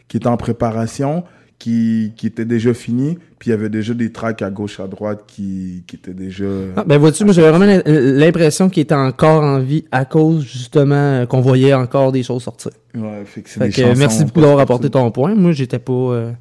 qui 0.06 0.16
est 0.16 0.26
en 0.28 0.36
préparation, 0.36 1.24
qui, 1.58 2.12
qui 2.16 2.26
était 2.28 2.44
déjà 2.44 2.72
fini, 2.72 3.18
puis 3.38 3.48
il 3.48 3.50
y 3.50 3.52
avait 3.54 3.68
déjà 3.68 3.92
des 3.92 4.12
tracks 4.12 4.42
à 4.42 4.50
gauche, 4.50 4.78
à 4.78 4.86
droite 4.86 5.24
qui, 5.26 5.82
qui 5.88 5.96
étaient 5.96 6.14
déjà... 6.14 6.44
Ah, 6.76 6.84
ben 6.86 6.98
vois-tu, 6.98 7.24
moi 7.24 7.32
j'avais 7.32 7.50
vraiment 7.50 7.64
l'im- 7.64 7.82
l'impression 7.84 8.68
qu'il 8.68 8.82
était 8.84 8.94
encore 8.94 9.42
en 9.42 9.58
vie 9.58 9.84
à 9.90 10.04
cause 10.04 10.44
justement 10.44 10.94
euh, 10.94 11.26
qu'on 11.26 11.40
voyait 11.40 11.74
encore 11.74 12.12
des 12.12 12.22
choses 12.22 12.44
sortir. 12.44 12.70
Ouais, 12.94 13.24
fait 13.24 13.42
que 13.42 13.50
c'est 13.50 13.58
Fait 13.58 13.66
des 13.66 13.72
que, 13.72 13.82
chansons 13.82 13.98
merci 13.98 14.24
beaucoup 14.24 14.40
d'avoir 14.40 14.60
apporté 14.60 14.88
ton 14.88 15.10
point. 15.10 15.34
Moi 15.34 15.50
j'étais 15.52 15.80
pas. 15.80 15.92
euh, 15.92 16.32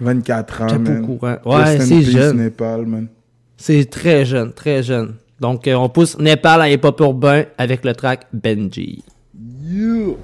24 0.00 0.62
ans, 0.62 0.68
J'étais 0.68 0.82
pas 0.84 0.98
au 1.00 1.06
courant. 1.16 1.36
Ouais, 1.46 1.78
c'est 1.80 2.02
jeune. 2.02 2.36
Népal, 2.38 2.86
man. 2.86 3.06
C'est 3.56 3.88
très 3.88 4.24
jeune, 4.24 4.52
très 4.52 4.82
jeune. 4.82 5.14
Donc 5.40 5.68
euh, 5.68 5.74
on 5.74 5.88
pousse 5.88 6.18
Népal 6.18 6.60
à 6.60 6.68
hip-hop 6.70 6.98
urbain 7.00 7.44
avec 7.56 7.84
le 7.84 7.94
track 7.94 8.26
Benji. 8.32 9.04
You. 9.64 10.16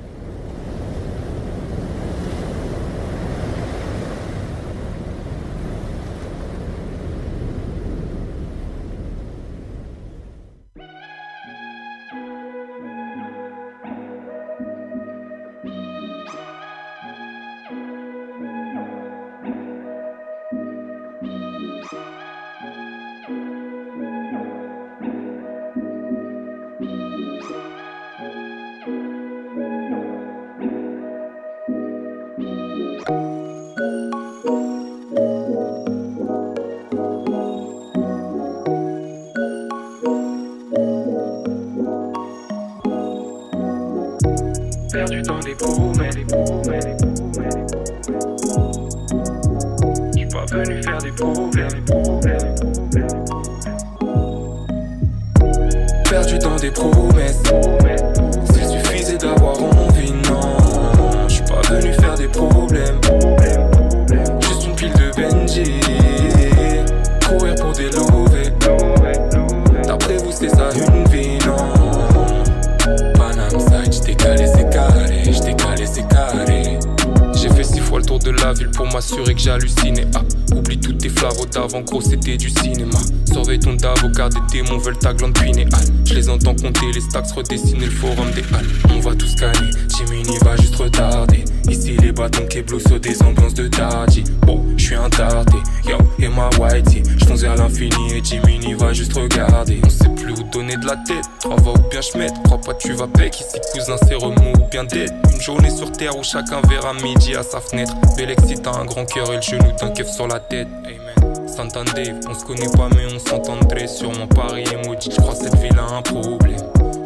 Redessiner 87.42 87.86
le 87.86 87.90
forum 87.90 88.30
des 88.32 88.42
halles. 88.54 88.66
On 88.94 89.00
va 89.00 89.14
tout 89.14 89.26
scanner, 89.26 89.70
Jimmy 89.88 90.22
va 90.42 90.56
juste 90.56 90.76
retarder. 90.76 91.44
Ici, 91.68 91.96
les 92.00 92.12
bâtons 92.12 92.46
qui 92.46 92.62
sur 92.86 93.00
des 93.00 93.22
ambiances 93.22 93.54
de 93.54 93.68
daddy. 93.68 94.24
Oh, 94.48 94.60
je 94.76 94.84
suis 94.84 94.94
un 94.94 95.08
tardé, 95.08 95.58
yo, 95.88 95.96
et 96.18 96.28
ma 96.28 96.48
whitey. 96.58 97.02
Je 97.18 97.46
à 97.46 97.56
l'infini 97.56 98.14
et 98.14 98.20
Jimmy 98.22 98.74
va 98.74 98.92
juste 98.92 99.14
regarder. 99.14 99.80
On 99.84 99.90
sait 99.90 100.08
plus 100.10 100.32
où 100.32 100.42
donner 100.52 100.76
de 100.76 100.86
la 100.86 100.96
tête, 100.96 101.24
trois 101.40 101.56
va 101.56 101.72
ou 101.72 101.90
bien 101.90 102.00
je 102.00 102.42
Crois 102.44 102.60
pas, 102.60 102.74
tu 102.74 102.92
vas 102.92 103.06
bec 103.06 103.40
ici, 103.40 103.58
cousin, 103.72 103.96
c'est 104.06 104.14
remous 104.14 104.52
ou 104.54 104.68
bien 104.70 104.84
dead. 104.84 105.12
Une 105.32 105.40
journée 105.40 105.70
sur 105.70 105.90
terre 105.92 106.16
où 106.16 106.22
chacun 106.22 106.60
verra 106.68 106.94
midi 106.94 107.34
à 107.34 107.42
sa 107.42 107.60
fenêtre. 107.60 107.94
Bélexi, 108.16 108.54
t'as 108.62 108.78
un 108.78 108.84
grand 108.84 109.04
cœur 109.04 109.32
et 109.32 109.36
le 109.36 109.42
genou 109.42 109.72
d'un 109.80 109.90
keuf 109.90 110.08
sur 110.08 110.28
la 110.28 110.40
tête. 110.40 110.68
Amen. 110.84 111.48
Santander, 111.48 112.14
on 112.28 112.34
se 112.34 112.44
connaît 112.44 112.70
pas 112.76 112.88
mais 112.94 113.06
on 113.14 113.18
s'entendrait 113.18 113.86
Sûrement 113.86 114.26
Paris 114.26 114.64
et 114.72 114.88
maudit, 114.88 115.10
je 115.10 115.20
crois 115.20 115.34
cette 115.34 115.56
ville 115.58 115.78
a 115.78 115.96
un 115.96 116.02
problème 116.02 116.56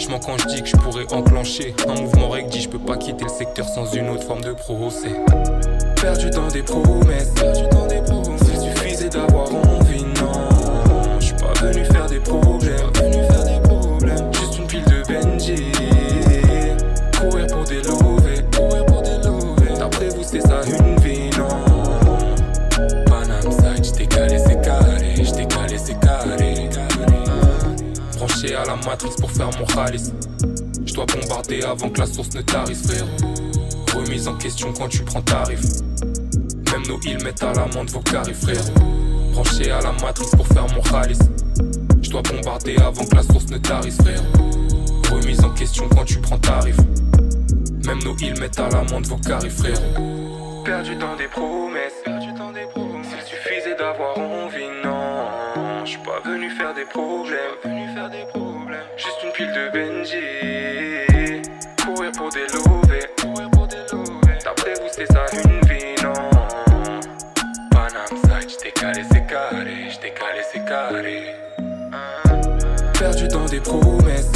Quand 0.08 0.38
je 0.38 0.46
dis 0.46 0.62
que 0.62 0.68
je 0.68 0.76
pourrais 0.76 1.12
enclencher 1.12 1.74
Un 1.88 2.00
mouvement 2.00 2.30
dit 2.48 2.60
je 2.60 2.68
peux 2.68 2.78
pas 2.78 2.96
quitter 2.96 3.24
le 3.24 3.30
secteur 3.30 3.68
sans 3.68 3.92
une 3.92 4.08
autre 4.08 4.22
forme 4.22 4.40
de 4.40 4.52
procès. 4.52 5.10
Perdu 6.00 6.30
dans 6.30 6.46
des 6.46 6.62
promesses, 6.62 7.30
perdu 7.34 7.62
dans 7.72 7.86
des 7.86 8.00
promesses. 8.02 8.42
S'il 8.44 8.70
suffisait 8.70 9.08
d'avoir 9.08 9.52
envie, 9.52 10.04
faire 29.36 29.50
Je 30.86 30.94
dois 30.94 31.06
bombarder 31.06 31.62
avant 31.62 31.90
que 31.90 32.00
la 32.00 32.06
source 32.06 32.32
ne 32.34 32.42
tarisse, 32.42 32.86
frérot. 32.86 33.06
Remise 33.94 34.28
en 34.28 34.36
question 34.36 34.72
quand 34.72 34.88
tu 34.88 35.02
prends 35.02 35.22
tarif. 35.22 35.60
Même 36.72 36.86
nos 36.88 37.00
îles 37.00 37.22
mettent 37.22 37.42
à 37.42 37.52
l'amende 37.52 37.90
vos 37.90 38.00
carrés, 38.00 38.34
frérot. 38.34 38.72
Branché 39.32 39.70
à 39.70 39.80
la 39.80 39.92
matrice 39.92 40.30
pour 40.30 40.46
faire 40.46 40.66
mon 40.74 40.82
chalice 40.82 41.18
Je 42.02 42.10
dois 42.10 42.22
bombarder 42.22 42.76
avant 42.76 43.04
que 43.04 43.14
la 43.14 43.22
source 43.22 43.48
ne 43.48 43.58
tarisse, 43.58 43.98
frérot. 43.98 44.24
Remise 45.12 45.44
en 45.44 45.50
question 45.50 45.88
quand 45.88 46.04
tu 46.04 46.18
prends 46.18 46.38
tarif. 46.38 46.76
Même 47.84 48.02
nos 48.04 48.16
îles 48.16 48.38
mettent 48.40 48.58
à 48.58 48.68
l'amende 48.70 49.06
vos 49.06 49.18
carrés, 49.18 49.50
frérot. 49.50 50.62
Perdu 50.64 50.96
dans 50.96 51.16
des 51.16 51.28
promesses, 51.28 51.94
perdu 52.04 52.32
dans 52.38 52.52
des 52.52 52.66
promesses. 52.72 53.06
S'il 53.26 53.36
suffisait 53.36 53.76
d'avoir 53.76 54.18
envie, 54.18 54.35
des 56.76 56.84
problèmes, 56.84 57.56
venu 57.64 57.88
faire 57.94 58.10
des 58.10 58.26
problèmes. 58.26 58.78
Juste 58.98 59.22
une 59.24 59.32
pile 59.32 59.52
de 59.52 59.70
Benji. 59.72 61.42
Courir 61.82 62.12
pour 62.12 62.28
des 62.28 62.46
lovés, 62.52 63.06
courir 63.18 63.50
pour 63.50 63.66
des 63.66 63.78
lovés. 63.90 64.74
Vous 64.82 64.88
c'est 64.92 65.06
ça 65.10 65.24
une 65.32 65.60
vie, 65.68 65.94
non? 66.02 66.12
Panam 67.70 68.06
side, 68.10 68.50
j't'ai 68.50 68.72
calé, 68.72 69.02
c'est 69.10 69.26
carré, 69.26 69.88
j't'ai 69.90 70.10
calé, 70.10 70.42
c'est 70.52 70.64
carré. 70.66 71.34
Perdu 72.98 73.28
dans 73.28 73.46
des 73.46 73.60
promesses 73.60 74.32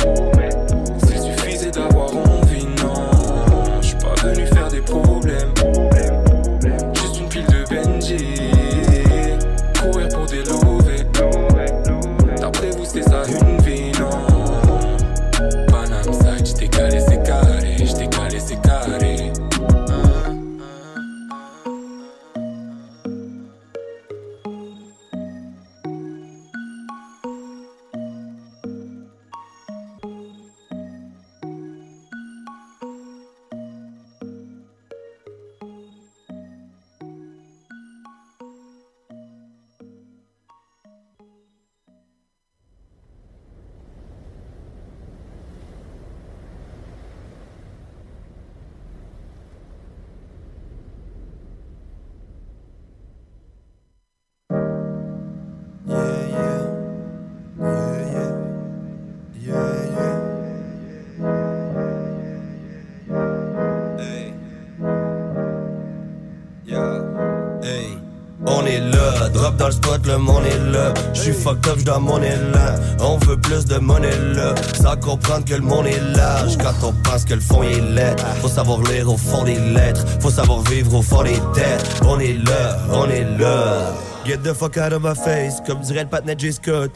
On 73.01 73.17
veut 73.19 73.37
plus 73.37 73.65
de 73.65 73.79
monnaie 73.79 74.17
là. 74.35 74.55
Sans 74.75 74.97
comprendre 74.97 75.45
que 75.45 75.55
le 75.55 75.61
monde 75.61 75.87
est 75.87 76.01
large. 76.17 76.57
Quand 76.59 76.87
on 76.87 76.93
pense 76.93 77.25
que 77.25 77.35
le 77.35 77.41
fond 77.41 77.63
est 77.63 77.81
laid. 77.81 78.17
Faut 78.41 78.49
savoir 78.49 78.81
lire 78.83 79.11
au 79.11 79.17
fond 79.17 79.45
des 79.45 79.59
lettres. 79.59 80.05
Faut 80.21 80.31
savoir 80.31 80.61
vivre 80.63 80.95
au 80.95 81.03
fond 81.03 81.23
des 81.23 81.41
têtes. 81.55 82.01
On 82.07 82.19
est 82.19 82.35
là, 82.35 82.79
on 82.93 83.09
est 83.09 83.27
là. 83.39 83.95
Get 84.25 84.39
the 84.39 84.53
fuck 84.53 84.77
out 84.77 84.93
of 84.93 85.03
my 85.03 85.15
face, 85.15 85.61
comme 85.67 85.81
dirait 85.81 86.05
le 86.05 86.09
patinet 86.09 86.37
J. 86.39 86.53
Scott. 86.53 86.93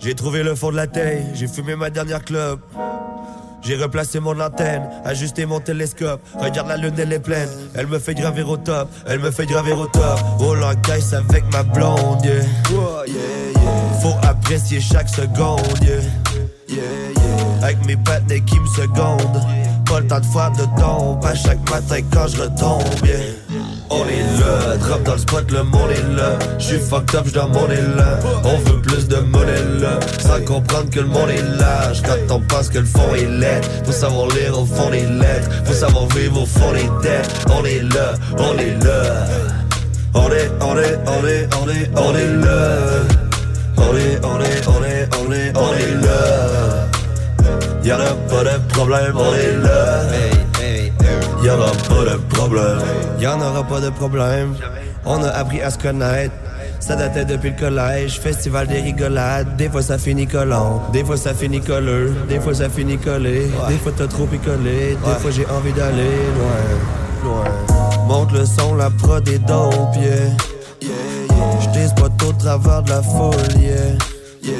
J'ai 0.00 0.14
trouvé 0.14 0.42
le 0.42 0.54
fond 0.54 0.70
de 0.70 0.76
la 0.76 0.86
taille, 0.86 1.24
j'ai 1.34 1.46
fumé 1.46 1.76
ma 1.76 1.88
dernière 1.88 2.22
club. 2.22 2.58
J'ai 3.64 3.76
replacé 3.76 4.20
mon 4.20 4.38
antenne, 4.40 4.82
ajusté 5.04 5.46
mon 5.46 5.58
télescope. 5.58 6.20
Regarde 6.38 6.68
la 6.68 6.76
lune, 6.76 6.94
elle 6.98 7.12
est 7.12 7.18
pleine. 7.18 7.48
Elle 7.74 7.86
me 7.86 7.98
fait 7.98 8.14
gravir 8.14 8.48
au 8.50 8.56
top, 8.58 8.88
elle 9.06 9.20
me 9.20 9.30
fait 9.30 9.46
gravir 9.46 9.78
au 9.78 9.86
top. 9.86 10.18
Oh 10.40 10.54
la 10.54 10.74
guys 10.74 11.14
avec 11.14 11.44
ma 11.52 11.62
blonde, 11.62 12.24
yeah. 12.24 12.42
Faut 14.02 14.14
apprécier 14.22 14.80
chaque 14.80 15.08
seconde, 15.08 15.60
yeah. 15.80 16.76
Avec 17.62 17.84
mes 17.86 17.96
patinets 17.96 18.40
qui 18.40 18.60
me 18.60 18.66
secondent. 18.66 19.40
Pas 19.86 20.00
le 20.00 20.06
temps 20.06 20.20
de 20.20 20.26
faire 20.26 20.50
de 20.52 20.80
tombe 20.80 21.24
à 21.24 21.34
chaque 21.34 21.70
matin 21.70 22.00
quand 22.12 22.26
je 22.28 22.42
retombe, 22.42 23.06
yeah. 23.06 23.16
On 23.90 24.04
est 24.08 24.40
là, 24.40 24.76
drop 24.78 25.02
dans 25.02 25.12
le 25.12 25.18
spot, 25.18 25.50
le 25.50 25.62
monde 25.62 25.90
est 25.90 26.16
là. 26.16 26.38
J'suis 26.58 26.78
fucked 26.78 27.14
up, 27.14 27.26
j'dois 27.26 27.46
monter 27.46 27.76
là. 27.96 28.18
On 28.44 28.56
veut 28.58 28.80
plus 28.80 29.06
de 29.08 29.16
monnaie 29.16 29.64
là. 29.80 30.00
Sans 30.18 30.40
comprendre 30.44 30.90
que 30.90 31.00
le 31.00 31.06
monde 31.06 31.30
est 31.30 31.58
large. 31.58 32.02
Quand 32.02 32.34
on 32.34 32.40
pense 32.40 32.70
que 32.70 32.78
le 32.78 32.86
fond 32.86 33.14
est 33.14 33.26
laid. 33.26 33.60
Faut 33.84 33.92
savoir 33.92 34.28
lire 34.28 34.58
au 34.58 34.64
fond 34.64 34.90
des 34.90 35.02
lettres. 35.02 35.50
Faut 35.64 35.74
savoir 35.74 36.06
vivre 36.08 36.42
au 36.42 36.46
fond 36.46 36.72
des 36.72 36.88
dettes. 37.06 37.30
On 37.50 37.64
est 37.64 37.82
là, 37.82 38.14
on 38.38 38.58
est 38.58 38.84
là. 38.84 39.26
On 40.14 40.30
est, 40.30 40.50
on 40.60 40.78
est, 40.78 40.98
on 41.06 41.26
est, 41.26 41.48
on 41.60 41.68
est, 41.68 41.90
on 41.96 42.14
est 42.16 42.46
là. 42.46 42.78
On 43.76 43.96
est, 43.96 44.24
on 44.24 44.40
est, 44.40 44.68
on 44.68 44.84
est, 44.84 45.08
on 45.18 45.32
est, 45.32 45.52
on 45.56 45.74
est 45.74 46.06
là. 46.06 46.88
Y'en 47.84 48.00
a 48.00 48.14
pas 48.30 48.44
de 48.44 48.72
problème, 48.72 49.14
on 49.16 49.34
est 49.34 49.56
là. 49.62 50.33
Y'en 51.44 51.58
aura 51.58 51.72
pas 51.72 52.04
de 52.10 52.16
problème. 52.34 52.78
Y'en 53.20 53.40
aura 53.40 53.62
pas 53.64 53.80
de 53.80 53.90
problème. 53.90 54.54
On 55.04 55.22
a 55.22 55.28
appris 55.28 55.60
à 55.60 55.70
se 55.70 55.78
connaître. 55.78 56.34
Ça 56.80 56.96
datait 56.96 57.24
depuis 57.24 57.50
le 57.50 57.56
collège, 57.56 58.18
festival 58.18 58.66
des 58.66 58.80
rigolades. 58.80 59.56
Des 59.56 59.68
fois 59.68 59.82
ça 59.82 59.96
finit 59.96 60.26
collant, 60.26 60.82
des 60.92 61.02
fois 61.04 61.16
ça 61.16 61.32
finit 61.32 61.60
colleux, 61.60 62.14
des 62.28 62.40
fois 62.40 62.54
ça 62.54 62.68
finit 62.68 62.98
collé, 62.98 63.50
des 63.68 63.78
fois 63.78 63.92
t'as 63.96 64.06
trop 64.06 64.26
picolé, 64.26 64.96
des 65.02 65.20
fois 65.20 65.30
j'ai 65.30 65.46
envie 65.46 65.72
d'aller 65.72 66.10
loin, 66.36 67.32
loin. 67.32 68.06
Monte 68.06 68.32
le 68.32 68.44
son, 68.44 68.74
la 68.74 68.90
prod 68.90 69.26
est 69.28 69.38
dope, 69.38 69.96
yeah. 69.96 70.90
J'tise 71.62 71.94
pas 71.94 72.10
au 72.26 72.32
travers 72.32 72.82
de 72.82 72.90
la 72.90 73.02
foule, 73.02 73.34
yeah. 73.58 74.52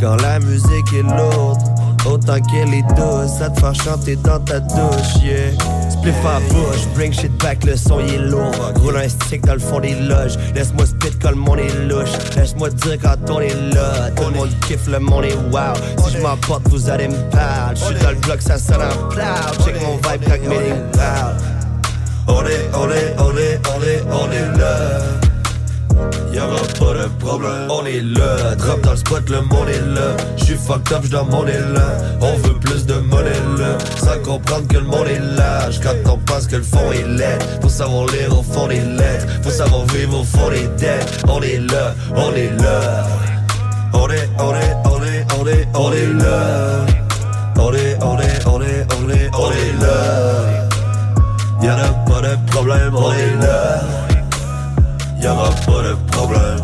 Quand 0.00 0.16
la 0.16 0.40
musique 0.40 0.92
est 0.92 1.02
lourde, 1.02 1.60
autant 2.06 2.40
qu'elle 2.40 2.74
est 2.74 2.82
douce, 2.94 3.38
ça 3.38 3.50
te 3.50 3.60
fait 3.60 3.82
chanter 3.82 4.16
dans 4.16 4.38
ta 4.40 4.60
douche, 4.60 5.22
yeah. 5.22 5.52
Spliff 5.90 6.16
à 6.26 6.40
bouche, 6.52 6.86
bring 6.94 7.12
shit 7.12 7.32
back, 7.42 7.64
le 7.64 7.76
son 7.76 8.00
il 8.00 8.14
est 8.14 8.18
lourd. 8.18 8.52
Roule 8.80 8.96
un 8.96 9.08
stick 9.08 9.44
dans 9.46 9.54
le 9.54 9.60
fond 9.60 9.80
des 9.80 9.94
loges. 9.94 10.36
Laisse-moi 10.54 10.86
spit 10.86 11.16
quand 11.20 11.30
le 11.30 11.36
monde 11.36 11.60
est 11.60 11.86
louche. 11.86 12.10
Laisse-moi 12.36 12.70
dire 12.70 12.98
quand 13.00 13.30
on 13.30 13.40
est 13.40 13.54
là. 13.72 14.10
Tout 14.16 14.24
le 14.24 14.36
monde 14.36 14.50
kiffe, 14.66 14.88
le 14.88 14.98
monde 14.98 15.24
est 15.24 15.36
wow. 15.52 15.74
Si 16.04 16.16
je 16.16 16.22
m'emporte, 16.22 16.68
vous 16.68 16.90
allez 16.90 17.08
me 17.08 17.30
parler. 17.30 17.76
J'suis 17.76 17.94
dans 18.02 18.10
le 18.10 18.16
bloc, 18.16 18.42
ça 18.42 18.58
sonne 18.58 18.82
en 18.82 19.08
plow. 19.08 19.22
Check 19.64 19.80
mon 19.82 19.96
vibe 19.96 20.24
quand 20.26 20.48
meeting 20.48 20.82
parle. 20.92 21.36
On 22.26 22.44
est, 22.46 22.70
on 22.74 22.90
est, 22.90 23.14
on 23.18 23.36
est, 23.36 23.60
on 23.76 23.82
est, 23.82 24.02
on 24.10 24.30
est 24.32 24.58
là. 24.58 25.31
Y'aura 26.32 26.60
pas 26.78 26.94
de 26.94 27.08
problème. 27.18 27.68
On 27.70 27.84
est 27.84 28.00
là, 28.00 28.54
drop 28.56 28.80
dans 28.82 28.92
le 28.92 28.96
spot, 28.96 29.28
le 29.28 29.40
monde 29.42 29.68
est 29.68 29.86
là. 29.94 30.16
J'suis 30.36 30.56
fucked 30.56 30.92
up, 30.92 31.02
j'dois 31.04 31.24
mon 31.24 31.42
là. 31.44 31.98
On 32.20 32.36
veut 32.36 32.58
plus 32.58 32.86
de 32.86 32.94
monnaie 32.94 33.30
là. 33.58 33.78
Sans 33.96 34.18
comprendre 34.20 34.66
que 34.68 34.78
le 34.78 34.84
monde 34.84 35.06
est 35.08 35.36
large. 35.36 35.80
Quand 35.80 35.94
on 36.10 36.18
pense 36.18 36.46
que 36.46 36.56
le 36.56 36.62
fond 36.62 36.90
est 36.92 37.06
laid. 37.06 37.38
Faut 37.60 37.68
savoir 37.68 38.06
lire 38.06 38.38
au 38.38 38.42
fond 38.42 38.68
des 38.68 38.80
lettres. 38.80 39.26
Faut 39.42 39.50
savoir 39.50 39.84
vivre 39.86 40.20
au 40.20 40.24
fond 40.24 40.48
des 40.50 40.66
dettes. 40.78 41.24
On 41.28 41.40
est 41.42 41.58
là, 41.58 41.94
on 42.16 42.32
est 42.34 42.50
là. 42.62 43.06
On 43.94 44.08
est, 44.08 44.28
on 44.38 44.54
est, 44.54 44.76
on 44.84 45.02
est, 45.02 45.26
on 45.38 45.46
est, 45.46 45.68
on 45.74 45.92
est 45.92 46.12
là. 46.14 46.86
On 47.56 47.72
est, 47.74 47.98
on 48.02 48.18
est, 48.18 48.46
on 48.46 48.62
est, 48.62 48.86
on 48.96 49.10
est, 49.10 49.30
on 49.34 49.50
est 49.50 49.72
là. 49.80 50.62
Y'en 51.62 51.78
a 51.78 51.88
pas 52.10 52.20
de 52.22 52.50
problème, 52.50 52.96
on 52.96 53.12
est 53.12 53.36
là. 53.40 54.01
Y'aura 55.22 55.50
pas 55.50 55.82
de 55.82 55.94
problème. 56.10 56.58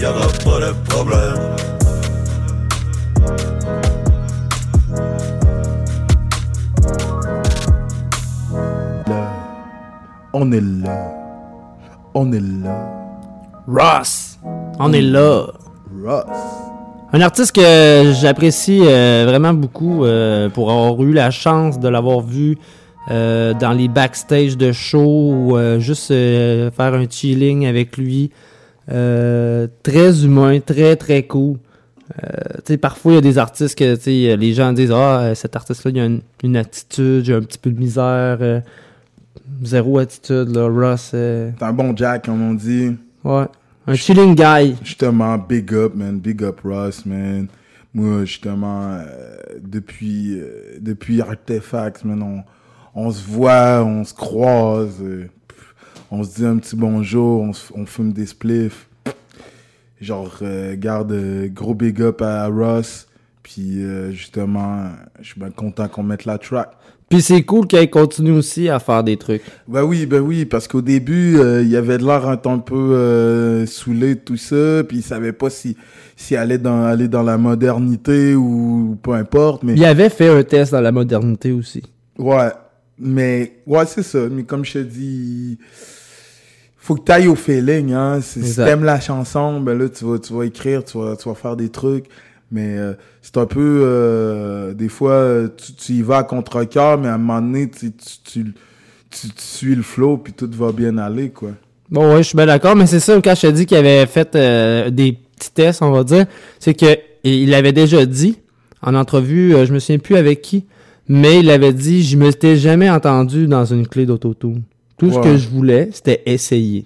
Y'aura 0.00 0.28
pas 0.44 0.60
de 0.60 0.72
problème. 0.88 1.56
On 10.32 10.52
est 10.52 10.60
là. 10.60 11.10
On 12.14 12.32
est 12.32 12.40
là. 12.40 12.76
Ross! 13.66 14.38
On 14.78 14.92
est 14.92 15.02
là. 15.02 15.46
Ross. 16.04 16.77
Un 17.10 17.22
artiste 17.22 17.52
que 17.52 18.12
j'apprécie 18.20 18.82
euh, 18.82 19.24
vraiment 19.26 19.54
beaucoup 19.54 20.04
euh, 20.04 20.50
pour 20.50 20.70
avoir 20.70 21.02
eu 21.02 21.14
la 21.14 21.30
chance 21.30 21.80
de 21.80 21.88
l'avoir 21.88 22.20
vu 22.20 22.58
euh, 23.10 23.54
dans 23.54 23.72
les 23.72 23.88
backstage 23.88 24.58
de 24.58 24.72
show 24.72 25.32
ou 25.32 25.58
juste 25.78 26.08
faire 26.08 26.94
un 26.94 27.06
chilling 27.08 27.66
avec 27.66 27.96
lui. 27.96 28.30
Très 28.86 30.24
humain, 30.24 30.60
très 30.60 30.96
très 30.96 31.22
cool. 31.22 31.56
Tu 32.14 32.24
sais, 32.66 32.76
parfois 32.76 33.12
il 33.12 33.14
y 33.14 33.18
a 33.18 33.22
des 33.22 33.38
artistes 33.38 33.78
que 33.78 33.96
les 34.36 34.52
gens 34.52 34.74
disent 34.74 34.92
Ah, 34.92 35.34
cet 35.34 35.56
artiste-là, 35.56 35.90
il 35.94 36.00
a 36.00 36.04
une, 36.04 36.20
une 36.42 36.56
attitude, 36.58 37.26
il 37.26 37.32
a 37.32 37.36
un 37.36 37.42
petit 37.42 37.58
peu 37.58 37.70
de 37.70 37.78
misère. 37.78 38.38
zéro 39.62 39.98
attitude, 39.98 40.54
là. 40.54 40.68
Ross. 40.68 41.08
T'es 41.12 41.54
un 41.60 41.72
bon 41.72 41.96
Jack, 41.96 42.26
comme 42.26 42.42
on 42.42 42.52
dit. 42.52 42.96
Ouais. 43.24 43.46
Un 43.90 43.94
chilling 43.94 44.34
guy. 44.34 44.76
Justement, 44.84 45.38
big 45.38 45.72
up, 45.72 45.94
man. 45.94 46.18
Big 46.18 46.42
up 46.42 46.60
Ross, 46.62 47.06
man. 47.06 47.48
Moi, 47.94 48.26
justement, 48.26 48.98
euh, 48.98 49.38
depuis, 49.58 50.38
euh, 50.38 50.76
depuis 50.78 51.22
Artefacts, 51.22 52.04
man, 52.04 52.44
on, 52.94 53.10
se 53.10 53.24
voit, 53.24 53.82
on 53.82 54.04
se 54.04 54.12
croise, 54.12 54.98
euh, 55.00 55.30
on 56.10 56.22
se 56.22 56.34
dit 56.34 56.44
un 56.44 56.58
petit 56.58 56.76
bonjour, 56.76 57.50
on, 57.74 57.86
fume 57.86 58.12
des 58.12 58.26
spliffs. 58.26 58.90
Genre, 60.02 60.42
garde 60.74 61.14
gros 61.54 61.74
big 61.74 62.02
up 62.02 62.20
à 62.20 62.46
Ross. 62.46 63.08
Puis, 63.42 63.80
justement, 64.10 64.90
je 65.18 65.28
suis 65.28 65.40
bien 65.40 65.50
content 65.50 65.88
qu'on 65.88 66.02
mette 66.02 66.26
la 66.26 66.36
track. 66.36 66.72
Puis 67.08 67.22
c'est 67.22 67.42
cool 67.42 67.66
qu'il 67.66 67.88
continue 67.88 68.32
aussi 68.32 68.68
à 68.68 68.78
faire 68.78 69.02
des 69.02 69.16
trucs. 69.16 69.40
Ben 69.66 69.82
oui, 69.82 70.04
ben 70.04 70.20
oui, 70.20 70.44
parce 70.44 70.68
qu'au 70.68 70.82
début, 70.82 71.38
euh, 71.38 71.62
il 71.62 71.74
avait 71.74 71.96
de 71.96 72.04
l'air 72.04 72.28
un, 72.28 72.38
un 72.44 72.58
peu 72.58 72.74
euh, 72.74 73.64
saoulé 73.64 74.14
de 74.14 74.20
tout 74.20 74.36
ça, 74.36 74.84
puis 74.86 74.98
il 74.98 75.02
savait 75.02 75.32
pas 75.32 75.48
si 75.48 75.76
s'il 76.16 76.36
allait 76.36 76.58
dans 76.58 76.84
aller 76.84 77.08
dans 77.08 77.22
la 77.22 77.38
modernité 77.38 78.34
ou 78.34 78.98
peu 79.02 79.12
importe, 79.12 79.62
mais 79.62 79.72
Il 79.74 79.84
avait 79.84 80.10
fait 80.10 80.28
un 80.28 80.42
test 80.42 80.72
dans 80.72 80.80
la 80.82 80.92
modernité 80.92 81.52
aussi. 81.52 81.82
ouais, 82.18 82.50
mais 82.98 83.52
ouais, 83.66 83.86
c'est 83.86 84.02
ça, 84.02 84.18
mais 84.30 84.42
comme 84.42 84.64
je 84.64 84.72
te 84.74 84.78
dis, 84.80 85.58
faut 86.76 86.96
que 86.96 87.04
tu 87.04 87.12
ailles 87.12 87.28
au 87.28 87.34
feeling 87.36 87.92
hein, 87.92 88.20
si 88.20 88.42
si 88.42 88.56
t'aimes 88.56 88.84
la 88.84 88.98
chanson, 89.00 89.60
ben 89.60 89.78
là 89.78 89.88
tu 89.88 90.04
vas 90.04 90.18
tu 90.18 90.32
vas 90.34 90.44
écrire, 90.44 90.84
tu 90.84 90.98
vas 90.98 91.16
tu 91.16 91.28
vas 91.28 91.34
faire 91.34 91.56
des 91.56 91.68
trucs, 91.68 92.06
mais 92.50 92.78
euh, 92.78 92.94
c'est 93.22 93.36
un 93.36 93.46
peu 93.46 93.82
euh, 93.84 94.74
des 94.74 94.88
fois 94.88 95.12
euh, 95.12 95.48
tu, 95.56 95.74
tu 95.74 95.92
y 95.92 96.02
vas 96.02 96.18
à 96.18 96.22
contre-cœur, 96.24 96.98
mais 96.98 97.08
à 97.08 97.14
un 97.14 97.18
moment 97.18 97.40
donné 97.40 97.70
tu 97.70 97.92
tu, 97.92 98.44
tu, 99.10 99.28
suis 99.36 99.74
le 99.74 99.82
flow 99.82 100.18
puis 100.18 100.32
tout 100.32 100.50
va 100.52 100.72
bien 100.72 100.98
aller 100.98 101.30
quoi. 101.30 101.50
Bon, 101.90 102.12
ouais, 102.12 102.18
je 102.18 102.28
suis 102.28 102.36
bien 102.36 102.46
d'accord, 102.46 102.76
mais 102.76 102.86
c'est 102.86 103.00
ça, 103.00 103.18
quand 103.22 103.34
je 103.34 103.40
te 103.40 103.46
dis 103.46 103.66
qu'il 103.66 103.76
avait 103.78 104.04
fait 104.06 104.36
euh, 104.36 104.90
des 104.90 105.12
petits 105.12 105.52
tests, 105.52 105.80
on 105.82 105.90
va 105.90 106.04
dire, 106.04 106.26
c'est 106.58 106.74
que 106.74 106.98
il 107.24 107.54
avait 107.54 107.72
déjà 107.72 108.04
dit 108.04 108.38
en 108.82 108.94
entrevue, 108.94 109.54
euh, 109.54 109.64
je 109.64 109.72
me 109.72 109.78
souviens 109.78 109.98
plus 109.98 110.16
avec 110.16 110.42
qui, 110.42 110.66
mais 111.08 111.40
il 111.40 111.50
avait 111.50 111.72
dit 111.72 112.02
Je 112.02 112.16
me 112.16 112.30
t'ai 112.32 112.56
jamais 112.56 112.90
entendu 112.90 113.46
dans 113.46 113.64
une 113.64 113.86
clé 113.86 114.04
d'autotune. 114.04 114.62
Tout 114.98 115.12
ce 115.12 115.18
que 115.20 115.36
je 115.36 115.48
voulais, 115.48 115.88
c'était 115.92 116.22
essayer. 116.26 116.84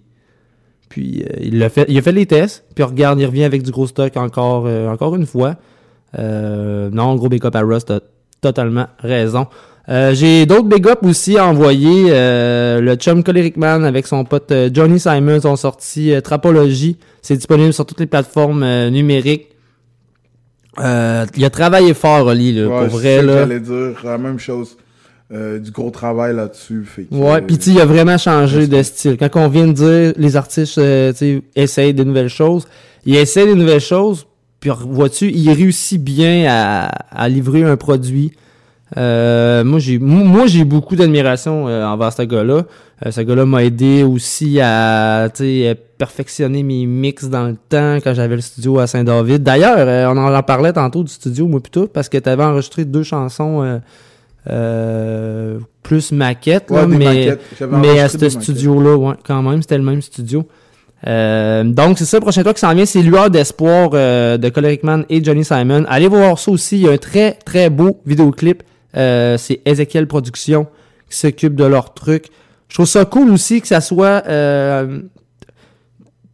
Puis 0.93 1.23
euh, 1.23 1.37
il, 1.41 1.63
a 1.63 1.71
fait, 1.71 1.87
il 1.89 1.97
a 1.97 2.03
fait 2.03 2.13
les 2.13 2.27
tests, 2.27 2.67
puis 2.75 2.85
regarde, 2.85 3.19
il 3.19 3.25
revient 3.25 3.45
avec 3.45 3.63
du 3.63 3.71
gros 3.71 3.87
stock 3.87 4.15
encore, 4.19 4.65
euh, 4.67 4.89
encore 4.89 5.17
une 5.17 5.25
fois. 5.25 5.57
Euh, 6.19 6.91
non, 6.93 7.17
gros 7.17 7.31
big 7.31 7.43
up 7.47 7.57
à 7.57 7.63
Rust, 7.63 7.87
t'as 7.89 8.01
totalement 8.43 8.89
raison. 8.99 9.47
J'ai 9.89 10.45
d'autres 10.45 10.69
big 10.69 10.87
up 10.87 10.99
aussi 11.03 11.39
à 11.39 11.47
envoyer. 11.47 12.11
Le 12.11 12.95
chum 12.97 13.25
Choleric 13.25 13.57
Man 13.57 13.87
avec 13.87 14.07
son 14.07 14.25
pote 14.25 14.53
Johnny 14.73 15.01
Simons 15.01 15.47
ont 15.47 15.57
sorti 15.57 16.13
Trapology. 16.23 16.99
C'est 17.23 17.37
disponible 17.37 17.73
sur 17.73 17.87
toutes 17.87 18.01
les 18.01 18.07
plateformes 18.07 18.89
numériques. 18.91 19.49
Il 20.79 20.83
a 21.45 21.51
travaillé 21.51 21.95
fort, 21.95 22.27
Oli, 22.27 22.53
là, 22.53 22.69
Ouais, 22.69 22.89
pour 22.89 23.01
c'est 23.01 23.23
vrai. 23.23 23.47
Là. 23.47 23.59
dire 23.59 23.97
la 24.05 24.19
même 24.19 24.39
chose. 24.39 24.77
Euh, 25.35 25.59
du 25.59 25.71
gros 25.71 25.91
travail 25.91 26.37
là-dessus. 26.37 26.85
fait 26.85 27.05
que, 27.05 27.15
Ouais, 27.15 27.37
euh, 27.37 27.41
puis 27.41 27.57
tu 27.57 27.65
sais, 27.65 27.71
il 27.71 27.81
a 27.81 27.87
vraiment 27.87 28.19
changé 28.19 28.67
de 28.67 28.83
style. 28.83 29.17
Quand 29.19 29.31
on 29.37 29.49
vient 29.49 29.67
de 29.67 29.73
dire 29.73 30.13
les 30.19 30.37
artistes 30.37 30.77
euh, 30.77 31.11
essayent 31.57 31.95
des 31.95 32.05
nouvelles 32.05 32.29
choses, 32.29 32.67
il 33.07 33.17
essaie 33.17 33.47
des 33.47 33.55
nouvelles 33.55 33.81
choses, 33.81 34.27
puis 34.61 34.71
vois-tu, 34.79 35.31
il 35.31 35.51
réussit 35.51 36.03
bien 36.03 36.45
à, 36.51 36.89
à 37.11 37.29
livrer 37.31 37.63
un 37.65 37.77
produit. 37.77 38.33
Euh, 38.99 39.65
moi, 39.65 39.79
j'ai 39.79 39.99
mo- 39.99 40.23
moi 40.25 40.47
j'ai 40.47 40.65
beaucoup 40.65 40.97
d'admiration 40.97 41.67
euh, 41.67 41.83
envers 41.87 42.13
ce 42.13 42.23
gars-là. 42.23 42.65
Euh, 43.07 43.11
ce 43.11 43.23
gars-là 43.23 43.47
m'a 43.47 43.65
aidé 43.65 44.03
aussi 44.03 44.61
à 44.61 45.31
tu 45.35 45.45
sais, 45.45 45.69
à 45.71 45.75
perfectionner 45.75 46.63
mes 46.63 46.85
mix 46.85 47.25
dans 47.31 47.47
le 47.49 47.57
temps 47.71 47.97
quand 48.05 48.13
j'avais 48.13 48.35
le 48.37 48.43
studio 48.43 48.81
à 48.81 48.87
Saint-David. 48.87 49.43
D'ailleurs, 49.43 50.13
on 50.15 50.19
en 50.19 50.43
parlait 50.43 50.75
tantôt 50.75 51.03
du 51.03 51.11
studio, 51.11 51.47
moi 51.47 51.61
plutôt, 51.61 51.87
parce 51.87 52.11
que 52.11 52.19
tu 52.19 52.29
avais 52.29 52.45
enregistré 52.45 52.85
deux 52.85 53.03
chansons 53.03 53.81
euh, 54.51 55.59
plus 55.83 56.13
maquettes, 56.13 56.71
là, 56.71 56.87
Ouais, 56.87 56.87
mais, 56.87 57.05
maquettes. 57.05 57.41
Mais 57.71 58.01
à 58.01 58.09
ce 58.09 58.29
studio-là, 58.29 58.97
ouais, 58.97 59.15
quand 59.25 59.43
même, 59.43 59.63
c'était 59.63 59.79
le 59.79 59.85
même 59.85 60.03
studio. 60.03 60.47
Euh, 61.07 61.65
donc, 61.65 61.99
c'est 61.99 62.05
ça, 62.05 62.19
le 62.19 62.23
prochain 62.23 62.43
tour 62.43 62.55
qui 62.55 62.61
s'en 62.61 62.75
vient, 62.75 62.87
c'est 62.87 63.03
Lueur 63.03 63.31
d'espoir 63.31 63.91
euh, 63.95 64.39
de 64.39 64.49
Choleric 64.49 64.85
Man 64.85 65.05
et 65.09 65.23
Johnny 65.23 65.45
Simon. 65.45 65.85
Allez 65.89 66.09
voir 66.09 66.39
ça 66.39 66.51
aussi, 66.51 66.77
il 66.77 66.83
y 66.83 66.89
a 66.89 66.93
un 66.93 66.97
très, 66.99 67.33
très 67.45 67.71
beau 67.71 68.01
vidéoclip. 68.07 68.63
Euh, 68.97 69.37
c'est 69.39 69.61
Ezekiel 69.65 70.07
Productions 70.07 70.67
qui 71.09 71.17
s'occupe 71.17 71.55
de 71.55 71.65
leur 71.65 71.95
truc. 71.95 72.27
Je 72.69 72.75
trouve 72.75 72.87
ça 72.87 73.05
cool 73.05 73.31
aussi 73.31 73.61
que 73.61 73.69
ça 73.69 73.81
soit... 73.81 74.23
Euh, 74.27 75.01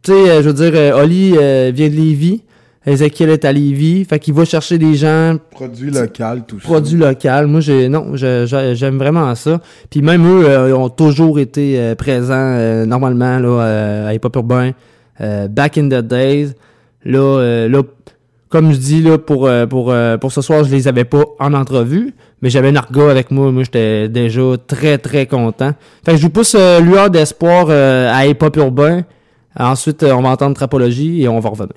tu 0.01 0.11
sais, 0.11 0.29
euh, 0.29 0.41
je 0.41 0.49
veux 0.49 0.53
dire, 0.53 0.71
euh, 0.73 1.03
Oli 1.03 1.31
vient 1.31 1.89
de 1.89 1.95
Lévis, 1.95 2.43
Ezekiel 2.89 3.29
est 3.29 3.45
à 3.45 3.51
Lévis, 3.51 4.05
fait 4.05 4.19
qu'il 4.19 4.33
va 4.33 4.45
chercher 4.45 4.77
des 4.77 4.95
gens 4.95 5.37
Produit 5.51 5.91
local, 5.91 6.43
tout 6.47 6.59
ça. 6.59 6.65
produit 6.65 6.97
local. 6.97 7.47
Moi, 7.47 7.61
j'ai 7.61 7.87
non, 7.89 8.15
j'aime 8.15 8.97
vraiment 8.97 9.33
ça. 9.35 9.59
Puis 9.89 10.01
même 10.01 10.25
eux 10.25 10.45
euh, 10.47 10.75
ont 10.75 10.89
toujours 10.89 11.39
été 11.39 11.79
euh, 11.79 11.95
présents 11.95 12.33
euh, 12.35 12.85
normalement 12.85 13.37
là 13.39 13.47
euh, 13.49 14.07
à 14.07 14.13
Hip 14.13 14.21
Hop 14.23 14.35
Urbain, 14.35 14.71
back 15.49 15.77
in 15.77 15.87
the 15.89 16.01
days. 16.01 16.53
Là, 17.05 17.19
euh, 17.19 17.69
là, 17.69 17.81
comme 18.49 18.71
je 18.71 18.77
dis 18.77 19.01
là 19.01 19.17
pour 19.17 19.49
pour 19.69 19.93
pour 20.19 20.31
ce 20.31 20.41
soir, 20.41 20.63
je 20.63 20.71
les 20.71 20.87
avais 20.87 21.05
pas 21.05 21.23
en 21.39 21.53
entrevue, 21.53 22.13
mais 22.41 22.49
j'avais 22.49 22.71
Narga 22.71 23.11
avec 23.11 23.29
moi. 23.29 23.51
Moi, 23.51 23.63
j'étais 23.63 24.09
déjà 24.09 24.41
très 24.65 24.97
très 24.97 25.27
content. 25.27 25.71
Fait 26.03 26.13
que 26.13 26.17
je 26.17 26.23
vous 26.23 26.31
pousse 26.31 26.55
lueur 26.55 27.09
d'espoir 27.09 27.69
à 27.69 28.25
Hip 28.25 28.37
Hop 28.41 28.55
Urbain. 28.57 29.03
Ensuite, 29.57 30.03
on 30.03 30.21
va 30.21 30.29
entendre 30.29 30.55
Trapologie 30.55 31.21
et 31.21 31.27
on 31.27 31.39
va 31.39 31.49
revenir. 31.49 31.75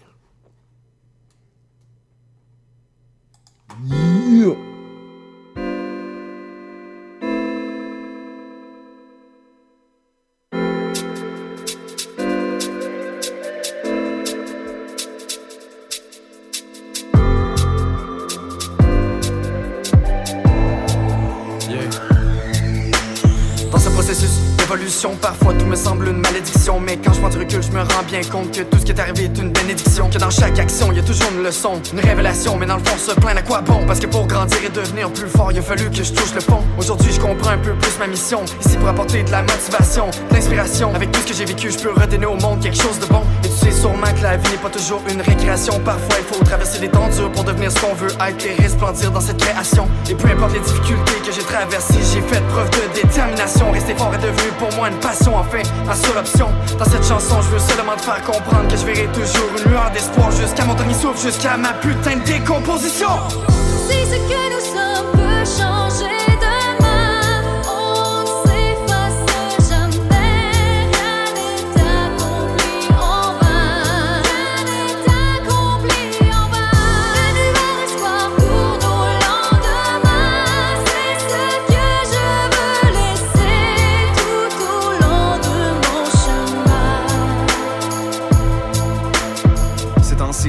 Semble 25.83 26.09
une 26.09 26.19
malédiction. 26.19 26.79
Mais 26.81 26.97
quand 26.97 27.13
je 27.13 27.21
prends 27.21 27.29
du 27.29 27.39
recul, 27.39 27.63
je 27.63 27.73
me 27.73 27.81
rends 27.81 28.03
bien 28.07 28.23
compte 28.23 28.53
que 28.53 28.63
tout 28.63 28.79
ce 28.79 28.85
qui 28.85 28.93
est 28.93 29.01
arrivé 29.01 29.25
est 29.25 29.39
une 29.39 29.51
bénédiction. 29.51 30.09
Que 30.11 30.19
dans 30.19 30.31
chaque 30.31 30.59
action, 30.59 30.93
il 30.93 30.97
y 30.97 31.01
a 31.01 31.03
toujours 31.03 31.29
une 31.37 31.43
leçon, 31.43 31.81
une 31.93 32.01
révélation. 32.01 32.57
Mais 32.57 32.67
dans 32.67 32.77
le 32.77 32.85
fond, 32.85 32.97
se 32.97 33.19
plaindre 33.19 33.39
à 33.39 33.43
quoi 33.43 33.61
bon? 33.61 33.85
Parce 33.87 33.99
que 33.99 34.07
pour 34.07 34.27
grandir 34.27 34.59
et 34.65 34.69
devenir 34.69 35.11
plus 35.11 35.29
fort, 35.29 35.51
il 35.51 35.59
a 35.59 35.63
fallu 35.63 35.91
que 35.91 36.03
je 36.03 36.13
touche 36.13 36.35
le 36.35 36.41
fond. 36.41 36.63
Aujourd'hui, 36.79 37.13
je 37.13 37.21
comprends 37.21 37.51
un 37.51 37.59
peu 37.59 37.73
plus 37.75 37.99
ma 37.99 38.07
mission. 38.07 38.45
Ici 38.65 38.77
pour 38.77 38.89
apporter 38.89 39.25
de 39.25 39.31
la 39.31 39.43
motivation, 39.43 40.07
de 40.31 40.35
l'inspiration. 40.35 40.95
Avec 40.95 41.11
tout 41.11 41.21
ce 41.21 41.27
que 41.27 41.35
j'ai 41.35 41.45
vécu, 41.45 41.71
je 41.71 41.79
peux 41.79 41.93
redonner 41.93 42.27
au 42.27 42.37
monde 42.37 42.61
quelque 42.61 42.81
chose 42.81 42.99
de 43.01 43.07
bon. 43.07 43.23
Sûrement 43.83 44.15
que 44.17 44.23
la 44.23 44.37
vie 44.37 44.51
n'est 44.53 44.63
pas 44.63 44.71
toujours 44.71 45.03
une 45.11 45.21
récréation. 45.21 45.81
Parfois, 45.81 46.17
il 46.19 46.25
faut 46.25 46.45
traverser 46.45 46.79
les 46.79 46.89
temps 46.89 47.09
durs 47.09 47.33
pour 47.33 47.43
devenir 47.43 47.73
ce 47.73 47.81
qu'on 47.81 47.95
veut 47.95 48.13
être 48.29 48.47
et 48.47 48.55
resplendir 48.63 49.11
dans 49.11 49.21
cette 49.21 49.39
création. 49.39 49.89
Et 50.09 50.15
peu 50.15 50.29
importe 50.29 50.53
les 50.53 50.61
difficultés 50.61 51.19
que 51.27 51.33
j'ai 51.33 51.43
traversées, 51.43 51.99
j'ai 52.13 52.21
fait 52.21 52.41
preuve 52.53 52.71
de 52.71 53.03
détermination. 53.03 53.73
Rester 53.73 53.95
fort 53.97 54.15
est 54.15 54.23
devenu 54.23 54.51
pour 54.61 54.73
moi 54.77 54.89
une 54.89 55.01
passion, 55.01 55.37
enfin, 55.37 55.63
ma 55.85 55.97
seule 55.97 56.17
option. 56.17 56.49
Dans 56.79 56.85
cette 56.85 57.05
chanson, 57.05 57.43
je 57.43 57.49
veux 57.49 57.59
seulement 57.59 57.97
te 57.97 58.03
faire 58.03 58.23
comprendre 58.23 58.69
que 58.69 58.77
je 58.77 58.87
verrai 58.87 59.09
toujours 59.13 59.51
une 59.59 59.73
lueur 59.73 59.91
d'espoir 59.93 60.31
jusqu'à 60.31 60.65
mon 60.65 60.75
dernier 60.75 60.95
souffle, 60.95 61.21
jusqu'à 61.21 61.57
ma 61.57 61.73
putain 61.75 62.17
de 62.17 62.25
décomposition. 62.25 63.11
Si 63.89 63.99
ce 64.07 64.17
que 64.31 64.43
nous 64.55 64.65
sommes 64.65 64.82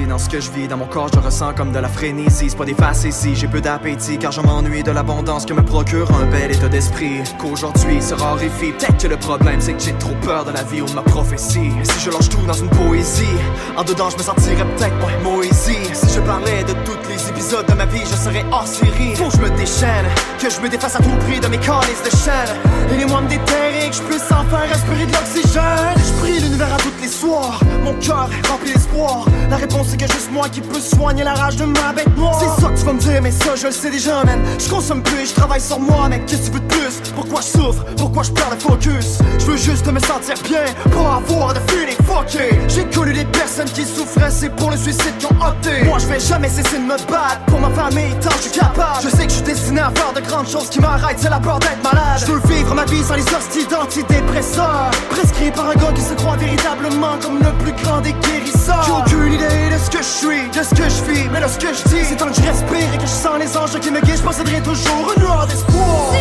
dans 0.01 0.17
ce 0.17 0.27
que 0.27 0.39
je 0.39 0.49
vis, 0.51 0.67
dans 0.67 0.77
mon 0.77 0.87
corps, 0.87 1.09
je 1.13 1.19
ressens 1.19 1.53
comme 1.53 1.71
de 1.71 1.79
la 1.79 1.87
frénésie. 1.87 2.49
C'est 2.49 2.57
pas 2.57 2.65
des 2.65 2.73
faces 2.73 3.03
ici, 3.03 3.35
j'ai 3.35 3.47
peu 3.47 3.61
d'appétit, 3.61 4.17
car 4.17 4.31
je 4.31 4.41
m'ennuie 4.41 4.83
de 4.83 4.91
l'abondance 4.91 5.45
que 5.45 5.53
me 5.53 5.63
procure 5.63 6.09
un 6.15 6.25
bel 6.25 6.51
état 6.51 6.67
d'esprit. 6.67 7.21
Qu'aujourd'hui 7.37 8.01
se 8.01 8.13
raréfie. 8.15 8.71
Peut-être 8.71 8.97
que 8.97 9.07
le 9.07 9.17
problème, 9.17 9.61
c'est 9.61 9.73
que 9.73 9.81
j'ai 9.81 9.93
trop 9.93 10.15
peur 10.23 10.45
de 10.45 10.51
la 10.51 10.63
vie 10.63 10.81
ou 10.81 10.85
de 10.85 10.93
ma 10.93 11.03
prophétie. 11.03 11.71
Si 11.83 11.99
je 11.99 12.09
lâche 12.09 12.29
tout 12.29 12.45
dans 12.47 12.53
une 12.53 12.69
poésie, 12.69 13.37
en 13.77 13.83
dedans, 13.83 14.09
je 14.09 14.17
me 14.17 14.23
sentirais 14.23 14.65
peut-être 14.75 14.95
moins 14.99 15.17
Moïse. 15.23 15.69
Si 15.93 16.15
je 16.15 16.19
parlais 16.21 16.63
de 16.63 16.73
tous 16.85 17.09
les 17.09 17.12
de 17.51 17.73
ma 17.73 17.85
vie, 17.85 18.01
je 18.09 18.15
serais 18.15 18.45
hors 18.51 18.65
série. 18.65 19.15
Faut 19.15 19.25
que 19.25 19.35
je 19.35 19.41
me 19.41 19.49
déchaîne, 19.57 20.05
que 20.39 20.49
je 20.49 20.59
me 20.61 20.69
défasse 20.69 20.95
à 20.95 20.99
tout 20.99 21.09
prix 21.27 21.39
de 21.39 21.47
mes 21.47 21.57
calices 21.57 22.01
de 22.03 22.09
chaîne. 22.09 22.55
Aidez-moi 22.91 23.19
à 23.19 23.21
me 23.21 23.27
déterrer, 23.27 23.89
que 23.89 23.95
je 23.95 24.01
puisse 24.03 24.23
enfin 24.31 24.61
respirer 24.71 25.05
de 25.05 25.11
l'oxygène. 25.11 25.93
Je 25.97 26.21
prie 26.21 26.39
l'univers 26.39 26.73
à 26.73 26.77
tous 26.77 26.91
les 27.01 27.07
soirs, 27.07 27.59
mon 27.83 27.93
cœur 27.95 28.29
est 28.31 28.47
rempli 28.47 28.73
d'espoir. 28.73 29.25
La 29.49 29.57
réponse 29.57 29.87
c'est 29.89 29.97
que 29.97 30.11
juste 30.11 30.31
moi 30.31 30.47
qui 30.49 30.61
peux 30.61 30.79
soigner 30.79 31.23
la 31.23 31.33
rage 31.33 31.57
de 31.57 31.65
ma 31.65 31.91
bête 31.93 32.15
noire. 32.17 32.39
C'est 32.39 32.61
ça 32.61 32.69
que 32.69 32.79
tu 32.79 32.85
vas 32.85 32.93
me 32.93 32.99
dire, 32.99 33.21
mais 33.21 33.31
ça 33.31 33.55
je 33.55 33.67
le 33.67 33.73
sais 33.73 33.91
déjà, 33.91 34.23
man. 34.23 34.39
Je 34.57 34.69
consomme 34.69 35.03
plus, 35.03 35.29
je 35.29 35.33
travaille 35.33 35.61
sur 35.61 35.79
moi, 35.79 36.07
mec. 36.09 36.25
Qu'est-ce 36.25 36.43
que 36.43 36.45
tu 36.45 36.51
veux 36.53 36.59
de 36.61 36.67
plus? 36.67 37.11
Pourquoi 37.13 37.41
je 37.41 37.59
souffre? 37.59 37.83
Pourquoi 37.97 38.23
je 38.23 38.31
perds 38.31 38.51
le 38.51 38.59
focus? 38.59 39.19
Je 39.37 39.45
veux 39.45 39.57
juste 39.57 39.85
me 39.91 39.99
sentir 39.99 40.35
bien, 40.45 40.63
pas 40.91 41.17
avoir 41.17 41.53
de 41.53 41.59
feeling 41.67 41.97
fucké. 42.07 42.57
J'ai 42.69 42.85
connu 42.85 43.13
des 43.13 43.25
personnes 43.25 43.69
qui 43.69 43.85
souffraient, 43.85 44.31
c'est 44.31 44.49
pour 44.49 44.71
le 44.71 44.77
suicide 44.77 45.17
qui 45.19 45.25
ont 45.25 45.45
opté. 45.45 45.83
Moi 45.83 45.99
je 45.99 46.07
vais 46.07 46.19
jamais 46.19 46.49
cesser 46.49 46.77
de 46.77 46.83
me 46.83 46.97
battre 47.11 47.32
pour 47.47 47.59
ma 47.59 47.69
famille 47.69 48.13
tant 48.21 48.29
je 48.37 48.49
suis 48.49 48.59
capable. 48.59 49.01
Je 49.03 49.09
sais 49.09 49.25
que 49.25 49.29
je 49.29 49.35
suis 49.35 49.43
destiné 49.43 49.81
à 49.81 49.91
faire 49.95 50.13
de 50.13 50.21
grandes 50.21 50.47
choses 50.47 50.69
qui 50.69 50.79
m'arrêtent, 50.79 51.19
c'est 51.19 51.29
la 51.29 51.39
peur 51.39 51.59
d'être 51.59 51.83
malade. 51.83 52.19
Je 52.19 52.25
veux 52.31 52.41
vivre 52.47 52.73
ma 52.75 52.85
vie 52.85 53.03
sans 53.03 53.15
les 53.15 53.23
hosties 53.23 53.67
d'antidépresseurs. 53.67 54.91
Prescrit 55.09 55.51
par 55.51 55.69
un 55.69 55.75
gars 55.75 55.91
qui 55.93 56.01
se 56.01 56.13
croit 56.13 56.37
véritablement 56.37 57.17
comme 57.21 57.39
le 57.39 57.51
plus 57.63 57.73
grand 57.83 58.01
des 58.01 58.13
guérisseurs. 58.13 58.83
J'ai 58.85 59.15
aucune 59.15 59.33
idée 59.33 59.69
de 59.73 59.77
ce 59.77 59.89
que 59.89 59.97
je 59.99 60.03
suis, 60.03 60.49
de 60.49 60.63
ce 60.63 60.75
que 60.75 60.89
je 60.89 61.11
vis, 61.11 61.29
mais 61.31 61.41
de 61.41 61.47
ce 61.47 61.57
que 61.57 61.73
je 61.73 61.83
dis. 61.89 62.05
C'est 62.05 62.15
tant 62.15 62.27
que 62.27 62.35
je 62.35 62.41
respire 62.41 62.93
et 62.93 62.97
que 62.97 63.03
je 63.03 63.07
sens 63.07 63.39
les 63.39 63.57
anges 63.57 63.79
qui 63.79 63.91
me 63.91 64.01
guident, 64.01 64.17
je 64.17 64.23
posséderai 64.23 64.61
toujours 64.61 65.13
une 65.15 65.23
lueur 65.23 65.47
d'espoir. 65.47 66.11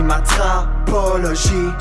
Voici 0.00 0.02
ma 0.02 0.20
trapologie 0.20 1.72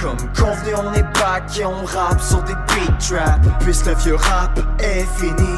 Comme 0.00 0.18
convenu 0.36 0.74
on 0.76 0.92
est 0.94 1.02
back 1.18 1.58
et 1.58 1.64
on 1.64 1.84
rappe 1.84 2.20
sur 2.20 2.42
des 2.42 2.54
beat 2.54 2.98
trap. 2.98 3.40
Puisque 3.60 3.86
le 3.86 3.94
vieux 3.94 4.16
rap 4.16 4.58
est 4.78 5.06
fini 5.16 5.54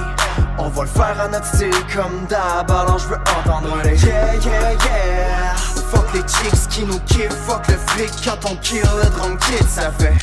On 0.58 0.68
va 0.68 0.82
le 0.82 0.88
faire 0.88 1.20
à 1.20 1.28
notre 1.28 1.46
style 1.46 1.70
comme 1.94 2.26
d'hab. 2.28 2.70
Alors 2.70 2.98
je 2.98 3.08
veux 3.08 3.18
entendre 3.38 3.76
les 3.84 3.96
Yeah 4.04 4.34
yeah 4.34 4.72
yeah. 4.72 5.56
Fuck 5.90 6.12
les 6.14 6.20
chicks 6.20 6.68
qui 6.68 6.84
nous 6.84 7.00
kiffent 7.00 7.32
Fuck 7.46 7.68
le 7.68 7.76
flic 7.86 8.10
quand 8.24 8.50
on 8.50 8.56
kill 8.56 8.82
le 8.82 9.10
drum 9.10 9.38
kit 9.38 9.64
ça 9.68 9.90
fait 9.92 10.16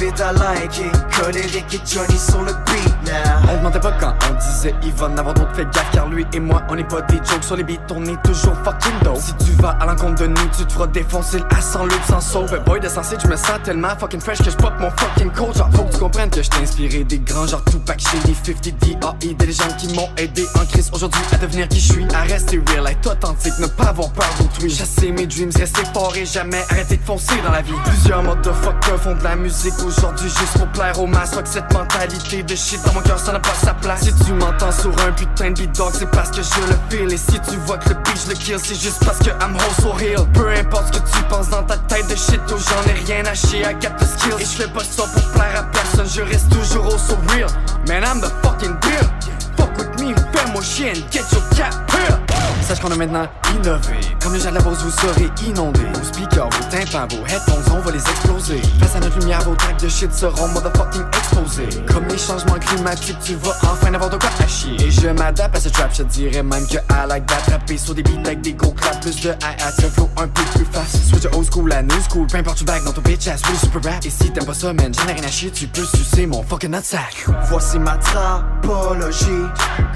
t'invite 0.00 0.20
à 0.20 0.32
et 0.62 1.80
Johnny 1.86 2.18
sur 2.18 2.40
le 2.42 2.52
beat 2.52 2.94
now. 3.04 3.70
Pas 3.80 3.92
quand 3.92 4.14
on 4.28 4.34
disait 4.34 4.74
Yvonne 4.82 5.18
avoir 5.18 5.34
d'autres 5.34 5.54
fait 5.54 5.64
gaffe 5.64 5.90
car 5.92 6.08
lui 6.08 6.26
et 6.32 6.40
moi 6.40 6.62
on 6.68 6.76
est 6.76 6.84
pas 6.84 7.00
des 7.02 7.16
jokes 7.16 7.44
sur 7.44 7.56
les 7.56 7.64
beats 7.64 7.74
on 7.94 8.04
est 8.04 8.22
toujours 8.22 8.54
fucking 8.64 8.92
dope. 9.02 9.16
Si 9.18 9.32
tu 9.36 9.52
vas 9.62 9.70
à 9.80 9.86
l'encontre 9.86 10.22
de 10.22 10.26
nous 10.26 10.48
tu 10.56 10.64
te 10.66 10.72
feras 10.72 10.86
défoncer 10.86 11.38
le 11.38 11.44
A 11.56 11.60
sans 11.60 11.84
loop 11.84 12.00
sans 12.08 12.20
sauve. 12.20 12.58
Boy 12.64 12.80
de 12.80 12.88
sensé 12.88 13.16
je 13.22 13.28
me 13.28 13.36
sens 13.36 13.58
tellement 13.64 13.96
fucking 13.98 14.20
fresh 14.20 14.38
que 14.38 14.50
je 14.50 14.56
pop 14.56 14.72
mon 14.78 14.90
fucking 14.90 15.30
coat 15.30 15.52
Genre 15.54 15.70
faut 15.74 15.84
que 15.84 15.92
tu 15.92 15.98
comprennes 15.98 16.30
que 16.30 16.42
je 16.42 16.50
t'ai 16.50 16.58
inspiré 16.58 17.04
des 17.04 17.18
grands 17.18 17.46
genre 17.46 17.64
Tupac 17.64 18.00
Shady 18.00 18.34
50 18.34 18.62
D.A.E. 18.80 19.34
Des 19.34 19.46
légendes 19.46 19.76
qui 19.78 19.94
m'ont 19.94 20.08
aidé 20.16 20.46
en 20.60 20.64
crise. 20.66 20.90
Aujourd'hui 20.92 21.20
à 21.32 21.36
devenir 21.36 21.68
qui 21.68 21.80
je 21.80 21.92
suis 21.92 22.06
À 22.14 22.22
rester 22.22 22.62
real, 22.68 22.86
être 22.86 23.12
authentique, 23.12 23.58
ne 23.58 23.66
pas 23.66 23.88
avoir 23.88 24.10
peur 24.10 24.28
d'autrui 24.38 24.70
Chasser 24.70 25.12
mes 25.12 25.26
dreams, 25.26 25.52
rester 25.56 25.84
fort 25.94 26.14
et 26.16 26.26
jamais 26.26 26.62
arrêter 26.70 26.96
de 26.96 27.02
foncer 27.02 27.40
dans 27.44 27.52
la 27.52 27.62
vie. 27.62 27.72
Plusieurs 27.84 28.22
motherfuckers 28.22 29.00
font 29.00 29.14
de 29.14 29.24
la 29.24 29.36
musique 29.36 29.74
aujourd'hui 29.90 30.28
juste 30.28 30.58
pour 30.58 30.68
plaire 30.68 30.98
au 31.00 31.06
mass 31.06 31.32
Fuck 31.32 31.46
cette 31.46 31.72
mentalité 31.72 32.42
de 32.42 32.54
shit 32.54 32.80
dans 32.84 32.92
mon 32.92 33.00
cœur 33.00 33.18
ça 33.18 33.32
n'a 33.32 33.40
pas 33.40 33.54
sa 33.54 33.74
place. 33.74 34.02
Si 34.02 34.14
tu 34.24 34.32
m'entends 34.32 34.72
sur 34.72 34.90
un 35.06 35.12
putain 35.12 35.50
de 35.50 35.60
beat 35.60 35.76
dog 35.76 35.92
c'est 35.92 36.10
parce 36.10 36.30
que 36.30 36.42
je 36.42 36.60
le 36.68 36.76
feel. 36.88 37.12
Et 37.12 37.16
si 37.16 37.38
tu 37.48 37.56
vois 37.66 37.78
que 37.78 37.90
le 37.90 37.96
je 38.14 38.30
le 38.30 38.34
kill 38.34 38.58
c'est 38.62 38.80
juste 38.80 39.04
parce 39.04 39.18
que 39.18 39.30
I'm 39.30 39.54
whole 39.54 39.82
so 39.82 39.92
real. 39.92 40.26
Peu 40.32 40.48
importe 40.50 40.94
ce 40.94 41.00
que 41.00 41.10
tu 41.10 41.22
penses 41.24 41.48
dans 41.50 41.62
ta 41.62 41.76
tête 41.76 42.08
de 42.08 42.16
shit 42.16 42.40
oh 42.52 42.56
j'en 42.56 42.90
ai 42.90 42.94
rien 43.04 43.24
à 43.26 43.34
chier 43.34 43.60
I 43.60 43.74
got 43.74 43.96
skills. 44.04 44.40
Et 44.40 44.44
je 44.44 44.62
fais 44.62 44.68
pas 44.68 44.84
ça 44.84 45.04
pour 45.12 45.32
plaire 45.32 45.58
à 45.58 45.62
personne 45.64 46.06
je 46.08 46.22
reste 46.22 46.48
toujours 46.50 46.86
au 46.86 46.98
so 46.98 47.16
real. 47.28 47.48
Man 47.88 48.04
I'm 48.04 48.20
the 48.20 48.30
fucking 48.42 48.76
deal 48.80 49.10
Fuck 49.56 49.76
with 49.76 50.00
me, 50.00 50.14
fais-moi 50.32 50.62
chier 50.62 50.90
and 50.90 51.10
get 51.10 51.24
your 51.32 51.42
cap 51.56 51.74
peeled. 51.88 52.19
Sache 52.62 52.80
qu'on 52.80 52.90
a 52.92 52.96
maintenant 52.96 53.26
innové. 53.54 53.98
Comme 54.22 54.34
les 54.34 54.40
gens 54.40 54.50
de 54.50 54.54
la 54.56 54.60
bourse 54.60 54.82
vous 54.82 54.90
serez 54.90 55.28
inondés 55.46 55.80
Vos 55.94 56.04
speakers, 56.04 56.48
vos 56.50 56.64
tympans, 56.70 57.08
vos 57.16 57.26
headphones 57.26 57.64
on 57.72 57.80
va 57.80 57.90
les 57.90 57.98
exploser. 57.98 58.60
Face 58.80 58.96
à 58.96 59.00
notre 59.00 59.18
lumière 59.18 59.40
vos 59.42 59.54
tracks 59.54 59.80
de 59.80 59.88
shit 59.88 60.12
seront 60.12 60.48
motherfucking 60.48 61.02
exposés. 61.08 61.68
Comme 61.92 62.06
les 62.06 62.18
changements 62.18 62.58
climatiques 62.58 63.18
tu 63.24 63.34
vas 63.36 63.56
enfin 63.62 63.92
avoir 63.94 64.10
de 64.10 64.16
quoi 64.16 64.30
à 64.38 64.46
chier. 64.46 64.76
Et 64.80 64.90
je 64.90 65.08
m'adapte 65.08 65.56
à 65.56 65.60
ce 65.60 65.68
trap 65.68 65.90
je 65.96 66.02
dirais 66.04 66.42
même 66.42 66.66
que 66.66 66.76
I 66.76 67.08
like 67.08 67.26
d'attraper 67.26 67.76
sur 67.78 67.94
des 67.94 68.02
beats 68.02 68.20
avec 68.26 68.40
des 68.42 68.52
gros 68.52 68.72
claps 68.72 69.00
Plus 69.00 69.20
de 69.22 69.30
hi-hat, 69.30 69.72
le 69.82 69.88
flow 69.88 70.08
un 70.16 70.28
peu 70.28 70.42
plus 70.54 70.66
fast. 70.70 70.96
Switch 71.08 71.24
old 71.34 71.46
school 71.50 71.72
à 71.72 71.82
new 71.82 72.00
school 72.08 72.26
Peu 72.26 72.38
importe 72.38 72.58
tu 72.58 72.64
back 72.64 72.84
dans 72.84 72.92
ton 72.92 73.00
bitch 73.00 73.26
ass 73.26 73.42
really 73.46 73.58
super 73.58 73.82
rap. 73.92 74.04
Et 74.04 74.10
si 74.10 74.30
t'aimes 74.30 74.44
pas 74.44 74.54
ça 74.54 74.72
man 74.72 74.92
j'en 74.94 75.08
ai 75.08 75.12
rien 75.12 75.24
à 75.24 75.30
chier 75.30 75.50
Tu 75.50 75.66
peux 75.66 75.84
sucer 75.84 76.26
mon 76.26 76.42
fucking 76.42 76.70
nutsack 76.70 77.26
Voici 77.48 77.78
ma 77.78 77.96
trapologie. 77.96 79.26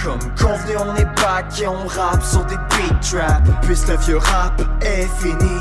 Comme 0.03 0.19
convenu 0.41 0.77
on 0.79 0.95
est 0.97 1.05
back 1.05 1.47
et 1.61 1.69
on 1.69 1.87
rappe 1.87 2.23
sur 2.25 2.45
des 2.47 2.54
beat 2.57 3.01
trap 3.01 3.43
Puisque 3.63 3.89
le 3.89 3.97
vieux 3.97 4.19
rap 4.19 4.61
est 4.81 5.09
fini 5.21 5.59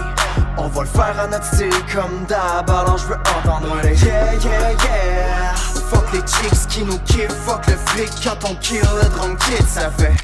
On 0.57 0.67
va 0.67 0.81
le 0.81 0.87
faire 0.87 1.19
à 1.19 1.27
notre 1.27 1.45
style 1.45 1.69
comme 1.93 2.25
d'hab, 2.27 2.69
alors 2.69 2.97
je 2.97 3.07
veux 3.07 3.19
entendre 3.37 3.75
les 3.83 4.03
yeah 4.03 4.33
yeah 4.33 4.71
yeah. 4.71 5.53
Fuck 5.89 6.11
les 6.13 6.19
chicks 6.19 6.67
qui 6.69 6.83
nous 6.83 6.99
kiffent, 6.99 7.31
fuck 7.45 7.65
le 7.67 7.75
flic 7.87 8.09
quand 8.23 8.49
on 8.49 8.55
kill 8.55 8.81
le 8.81 9.09
drum 9.09 9.37
kid, 9.37 9.65
ça 9.67 9.91
fait. 9.91 10.15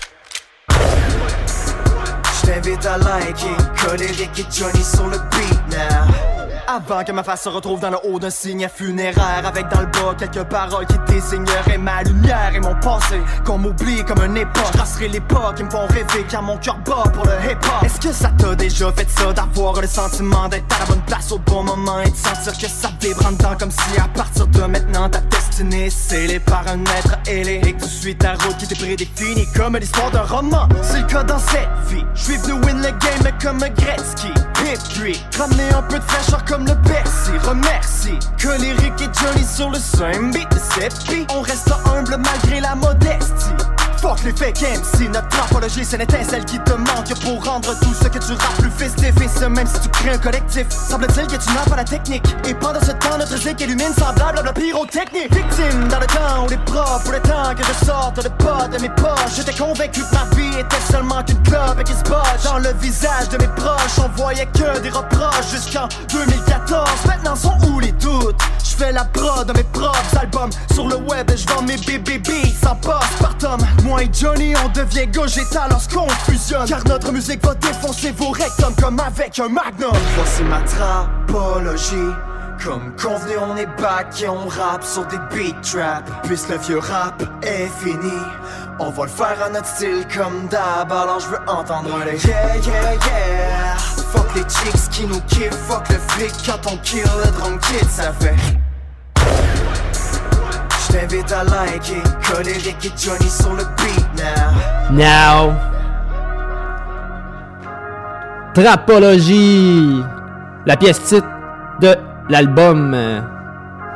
Je 0.72 2.48
t'invite 2.48 2.86
à 2.86 2.98
liker, 2.98 3.56
colérique 3.84 4.40
et 4.40 4.46
Johnny 4.52 4.84
sur 4.84 5.08
le 5.08 5.18
beat 5.18 5.62
now. 5.70 6.39
Avant 6.72 7.04
que 7.04 7.12
ma 7.12 7.24
face 7.24 7.42
se 7.46 7.50
retrouve 7.50 7.80
dans 7.80 7.90
le 7.90 7.98
haut 8.04 8.20
d'un 8.20 8.30
signe 8.30 8.68
funéraire. 8.72 9.44
Avec 9.44 9.70
dans 9.70 9.80
le 9.80 9.88
bas 9.88 10.14
quelques 10.20 10.44
paroles 10.44 10.86
qui 10.86 11.00
désigneraient 11.12 11.80
ma 11.80 12.04
lumière 12.04 12.52
et 12.54 12.60
mon 12.60 12.76
passé 12.76 13.20
Qu'on 13.44 13.58
m'oublie 13.58 14.06
comme 14.06 14.22
un 14.22 14.36
époque. 14.36 14.68
Je 14.68 14.78
tracerai 14.78 15.08
l'époque 15.08 15.56
qui 15.56 15.64
me 15.64 15.70
font 15.72 15.88
rêver 15.88 16.24
car 16.30 16.44
mon 16.44 16.58
cœur 16.58 16.78
bat 16.86 17.10
pour 17.12 17.26
le 17.26 17.32
hip-hop. 17.44 17.84
Est-ce 17.84 18.00
que 18.00 18.14
ça 18.14 18.30
t'a 18.38 18.54
déjà 18.54 18.92
fait 18.92 19.10
ça 19.10 19.34
d'avoir 19.34 19.82
le 19.82 19.88
sentiment 19.88 20.48
d'être 20.48 20.76
à 20.76 20.82
la 20.82 20.86
bonne 20.86 21.02
place 21.08 21.32
au 21.32 21.40
bon 21.40 21.64
moment 21.64 22.02
Et 22.02 22.12
de 22.12 22.16
sentir 22.16 22.56
que 22.56 22.68
ça 22.68 22.92
vibre 23.02 23.26
en 23.26 23.32
dedans 23.32 23.56
comme 23.60 23.72
si 23.72 24.00
à 24.00 24.08
partir 24.08 24.46
de 24.46 24.62
maintenant 24.62 25.10
ta 25.10 25.22
destinée 25.22 25.88
est 25.88 25.90
scellée 25.90 26.40
par 26.40 26.68
un 26.68 26.84
être 26.84 27.18
ailé 27.28 27.62
Et 27.66 27.74
que 27.74 27.82
tu 27.82 27.90
suis 27.90 28.16
ta 28.16 28.34
route 28.34 28.58
qui 28.58 28.68
t'est 28.68 28.76
prédéfinie 28.76 29.48
comme 29.56 29.76
l'histoire 29.76 30.12
d'un 30.12 30.22
roman. 30.22 30.70
C'est 30.84 31.00
le 31.00 31.08
cas 31.08 31.24
dans 31.24 31.40
cette 31.40 31.68
vie. 31.88 32.06
Je 32.14 32.22
suis 32.26 32.38
venu 32.38 32.54
win 32.64 32.78
le 32.78 32.92
game 32.92 33.34
comme 33.42 33.58
Gretzky 33.58 34.32
Creek 34.78 35.26
Ramener 35.38 35.74
un 35.74 35.82
peu 35.84 35.98
de 35.98 36.04
fraîcheur 36.04 36.44
comme 36.46 36.66
le 36.66 36.74
Bercy 36.74 37.32
Remercie 37.42 38.20
Colérique 38.42 39.02
et 39.02 39.10
Johnny 39.20 39.46
sur 39.46 39.70
le 39.70 39.80
same 39.80 40.32
beat 40.32 40.48
de 40.50 41.34
On 41.34 41.42
reste 41.42 41.72
humble 41.86 42.18
malgré 42.18 42.62
la 42.62 42.76
modestie 42.76 43.54
Fuck 44.02 44.24
les 44.24 44.32
fake 44.32 44.62
MC, 44.62 45.10
notre 45.10 45.44
apologie 45.44 45.84
c'est 45.84 45.98
l'étincelle 45.98 46.46
qui 46.46 46.58
te 46.60 46.72
manque. 46.72 47.14
Pour 47.22 47.44
rendre 47.44 47.78
tout 47.80 47.94
ce 47.94 48.08
que 48.08 48.18
tu 48.18 48.32
rappes 48.32 48.58
plus 48.60 48.72
festif. 48.72 49.14
Et 49.22 49.28
ce 49.28 49.46
même 49.46 49.68
si 49.68 49.80
tu 49.82 49.90
crées 49.90 50.12
un 50.12 50.18
collectif 50.18 50.68
Semble-t-il 50.70 51.28
que 51.28 51.36
tu 51.36 51.54
n'as 51.54 51.66
pas 51.66 51.76
la 51.76 51.84
technique. 51.84 52.24
Et 52.48 52.54
pendant 52.54 52.80
ce 52.80 52.92
temps 52.92 53.18
notre 53.18 53.36
zik 53.38 53.60
illumine 53.60 53.94
semblable 53.94 54.40
à 54.40 54.44
la 54.44 54.54
pyrotechnique. 54.54 55.34
Victime 55.34 55.88
dans 55.90 56.00
le 56.00 56.06
temps 56.08 56.46
où 56.46 56.50
les 56.50 56.58
profs 56.58 57.04
Pour 57.04 57.12
le 57.12 57.20
temps 57.20 57.54
que 57.58 57.64
je 57.64 57.86
sorte 57.86 58.24
le 58.24 58.30
pas 58.30 58.68
de 58.70 58.82
mes 58.82 58.90
poches. 58.90 59.36
J'étais 59.36 59.54
convaincu 59.54 60.02
que 60.02 60.16
ma 60.16 60.36
vie 60.36 60.60
était 60.60 60.92
seulement 60.92 61.22
qu'une 61.24 61.42
clope 61.44 61.80
Et 61.80 61.84
qui 61.84 61.94
se 61.94 62.04
botte 62.04 62.44
dans 62.46 62.58
le 62.58 62.74
visage 62.80 63.30
de 63.30 63.38
mes 63.38 63.50
proches 63.50 64.00
On 64.04 64.10
voyait 64.16 64.48
que 64.48 64.80
des 64.80 64.90
reproches 64.90 65.52
jusqu'en 65.52 65.90
2014 66.10 66.88
Maintenant 67.06 67.36
sont 67.36 67.58
où 67.68 67.80
les 67.80 67.92
doutes? 67.92 68.40
Je 68.64 68.76
fais 68.76 68.92
la 68.94 69.04
prod 69.04 69.46
de 69.46 69.54
mes 69.58 69.64
propres 69.64 70.18
albums. 70.20 70.52
Sur 70.74 70.88
le 70.88 70.96
web 70.96 71.30
et 71.30 71.38
je 71.38 71.48
vends 71.48 71.62
mes 71.62 71.76
BBB 71.78 72.30
sans 72.64 72.76
post-partum 72.76 73.60
Moi 73.90 74.04
et 74.04 74.10
Johnny 74.14 74.54
on 74.64 74.70
devient 74.70 75.08
Gogeta 75.08 75.68
lorsqu'on 75.68 76.08
fusionne 76.30 76.68
Car 76.68 76.84
notre 76.86 77.12
musique 77.12 77.44
va 77.44 77.56
défoncer 77.56 78.12
vos 78.12 78.30
rectums 78.30 78.76
comme 78.80 79.00
avec 79.00 79.40
un 79.40 79.50
magnum 79.50 79.92
Voici 80.16 80.44
ma 80.44 80.62
trapologie 80.62 82.14
comme 82.64 82.94
convenu, 83.02 83.38
on 83.38 83.56
est 83.56 83.82
back 83.82 84.22
et 84.22 84.28
on 84.28 84.46
rappe 84.46 84.84
sur 84.84 85.06
des 85.06 85.18
beat 85.34 85.56
trap. 85.62 86.04
Puisque 86.24 86.50
le 86.50 86.58
vieux 86.58 86.80
rap 86.80 87.24
est 87.42 87.70
fini, 87.82 88.20
on 88.80 88.90
va 88.90 89.04
le 89.04 89.10
faire 89.10 89.42
à 89.42 89.50
notre 89.50 89.66
style 89.66 90.06
comme 90.14 90.46
d'hab. 90.50 90.92
Alors 90.92 91.22
je 91.22 91.28
veux 91.28 91.40
entendre 91.48 92.04
les 92.06 92.22
yeah 92.28 92.58
yeah 92.58 92.94
yeah. 92.96 93.78
Fuck 94.12 94.36
les 94.36 94.42
chicks 94.42 94.90
qui 94.92 95.06
nous 95.06 95.22
kiffent, 95.22 95.56
fuck 95.70 95.88
le 95.88 95.96
flic 96.10 96.34
quand 96.46 96.70
on 96.70 96.76
kill 96.80 97.06
le 97.24 97.32
drum 97.32 97.58
kid, 97.60 97.90
ça 97.90 98.12
fait. 98.12 98.36
Now. 104.92 104.92
Now. 104.92 105.54
La 110.66 110.78
pièce 110.78 111.02
titre 111.04 111.28
de 111.82 111.96
l'album 112.30 112.94
euh, 112.94 113.22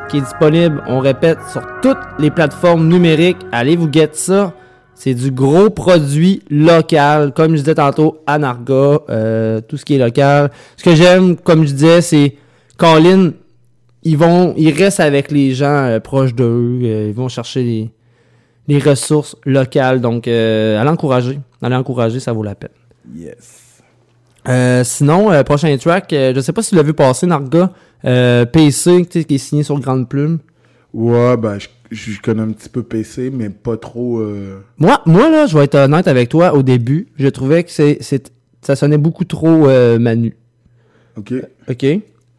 qui 0.10 0.18
est 0.18 0.22
disponible, 0.22 0.84
on 0.88 1.00
répète, 1.00 1.40
sur 1.52 1.62
toutes 1.82 1.98
les 2.20 2.30
plateformes 2.32 2.88
numériques. 2.88 3.46
Allez 3.52 3.76
vous 3.76 3.90
get 3.92 4.12
ça. 4.14 4.54
C'est 4.96 5.14
du 5.14 5.32
gros 5.32 5.70
produit 5.70 6.44
local. 6.50 7.34
Comme 7.34 7.52
je 7.52 7.62
disais 7.62 7.76
tantôt, 7.76 8.20
Anarga, 8.28 9.00
euh, 9.10 9.62
tout 9.62 9.78
ce 9.78 9.86
qui 9.86 9.96
est 9.96 10.00
local. 10.00 10.52
Ce 10.78 10.84
que 10.84 10.96
j'aime, 10.96 11.36
comme 11.38 11.66
je 11.66 11.74
disais, 11.74 12.02
c'est 12.02 12.38
Colin, 12.78 13.32
ils 14.04 14.18
vont, 14.18 14.54
ils 14.58 14.72
restent 14.72 15.00
avec 15.00 15.32
les 15.32 15.54
gens 15.54 15.86
euh, 15.86 16.00
proches 16.00 16.34
d'eux. 16.36 16.80
euh, 16.84 17.08
ils 17.10 17.14
vont 17.16 17.28
chercher 17.30 17.64
les, 17.64 17.92
les 18.68 18.80
ressources 18.80 19.36
locales. 19.46 20.02
Donc, 20.02 20.28
euh, 20.28 20.80
allez 20.80 20.90
encourager. 20.90 21.40
Allez 21.62 21.76
encourager, 21.76 22.20
ça 22.20 22.34
vaut 22.34 22.44
la 22.44 22.56
peine. 22.56 22.72
Yes. 23.16 23.82
Euh, 24.48 24.84
sinon, 24.84 25.32
euh, 25.32 25.44
prochain 25.44 25.76
track, 25.78 26.12
euh, 26.14 26.34
je 26.36 26.42
sais 26.42 26.52
pas 26.52 26.62
si 26.62 26.70
tu 26.72 26.76
l'as 26.76 26.84
vu 26.84 26.94
passer, 26.94 27.26
Narga. 27.28 27.72
Euh, 28.06 28.46
PC, 28.46 29.06
tu 29.10 29.20
sais, 29.20 29.26
qui 29.26 29.36
est 29.36 29.38
signé 29.38 29.64
sur 29.64 29.80
Grande 29.80 30.10
Plume. 30.10 30.40
Ouais, 30.94 31.38
ben, 31.38 31.58
je, 31.60 31.68
je 31.92 32.20
connais 32.22 32.42
un 32.42 32.52
petit 32.52 32.68
peu 32.70 32.84
PC, 32.84 33.32
mais 33.34 33.50
pas 33.50 33.78
trop. 33.78 34.20
euh, 34.20 34.60
Moi, 34.78 35.02
moi 35.06 35.30
là, 35.30 35.46
je 35.48 35.58
vais 35.58 35.64
être 35.64 35.76
honnête 35.76 36.08
avec 36.10 36.28
toi, 36.30 36.54
au 36.54 36.62
début, 36.62 37.08
je 37.18 37.28
trouvais 37.30 37.64
que 37.64 37.72
c'est, 37.72 37.98
c'est, 38.02 38.32
ça 38.62 38.76
sonnait 38.76 38.98
beaucoup 38.98 39.24
trop 39.24 39.70
euh, 39.70 39.98
Manu. 39.98 40.36
Ok. 41.18 41.34
OK? 41.70 41.86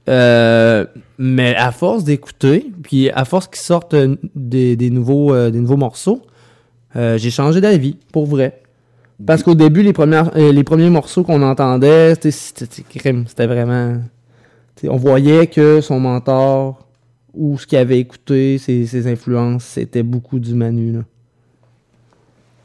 Euh, 0.08 0.84
mais 1.18 1.54
à 1.56 1.72
force 1.72 2.04
d'écouter, 2.04 2.70
puis 2.82 3.10
à 3.10 3.24
force 3.24 3.46
qu'ils 3.46 3.60
sortent 3.60 3.96
des, 4.34 4.90
nouveaux, 4.90 5.32
euh, 5.32 5.50
des 5.50 5.60
nouveaux 5.60 5.76
morceaux, 5.76 6.22
euh, 6.96 7.16
j'ai 7.16 7.30
changé 7.30 7.60
d'avis, 7.60 7.96
pour 8.12 8.26
vrai. 8.26 8.60
Parce 9.24 9.42
qu'au 9.42 9.54
début, 9.54 9.82
les, 9.82 9.92
premières, 9.92 10.36
les 10.36 10.64
premiers 10.64 10.90
morceaux 10.90 11.22
qu'on 11.22 11.42
entendait, 11.42 12.14
c'était, 12.20 13.46
vraiment... 13.46 13.98
on 14.86 14.96
voyait 14.96 15.46
que 15.46 15.80
son 15.80 16.00
mentor, 16.00 16.86
ou 17.32 17.58
ce 17.58 17.66
qu'il 17.66 17.78
avait 17.78 17.98
écouté, 17.98 18.58
ses, 18.58 18.86
ses 18.86 19.06
influences, 19.06 19.64
c'était 19.64 20.02
beaucoup 20.02 20.38
du 20.38 20.54
Manu. 20.54 20.92
Là. 20.92 21.00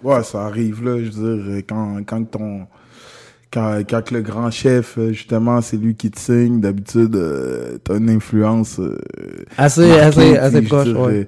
Ouais, 0.03 0.23
ça 0.23 0.45
arrive 0.45 0.83
là, 0.83 0.97
je 1.03 1.11
veux 1.11 1.53
dire, 1.53 1.63
quand, 1.67 1.97
quand 2.05 2.23
ton. 2.23 2.67
Quand, 3.51 3.79
quand 3.89 4.11
le 4.11 4.21
grand 4.21 4.51
chef, 4.51 4.97
euh, 4.99 5.11
justement, 5.11 5.61
c'est 5.61 5.77
lui 5.77 5.95
qui 5.95 6.11
te 6.11 6.19
signe, 6.19 6.59
d'habitude, 6.61 7.15
euh, 7.15 7.77
t'as 7.83 7.97
une 7.97 8.09
influence. 8.09 8.79
euh, 8.79 8.97
Assez- 9.57 9.91
assez- 9.91 10.37
assez 10.37 10.61
proche, 10.61 10.85
dirais. 10.85 10.99
ouais. 11.01 11.27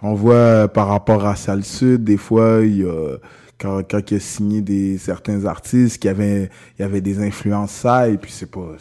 On 0.00 0.14
voit 0.14 0.34
euh, 0.34 0.68
par 0.68 0.88
rapport 0.88 1.26
à 1.26 1.36
Salle 1.36 1.64
Sud, 1.64 2.04
des 2.04 2.16
fois, 2.16 2.60
il 2.62 2.78
y 2.78 2.84
a. 2.84 3.16
Quand, 3.60 3.82
quand 3.90 4.10
il 4.12 4.16
a 4.18 4.20
signé 4.20 4.60
des, 4.60 4.98
certains 4.98 5.44
artistes, 5.44 6.00
qui 6.00 6.08
avaient, 6.08 6.48
il 6.78 6.82
y 6.82 6.84
avait 6.84 7.00
des 7.00 7.20
influences 7.20 7.72
ça, 7.72 8.08
et 8.08 8.16
puis 8.16 8.30
c'est 8.30 8.48
pas, 8.50 8.76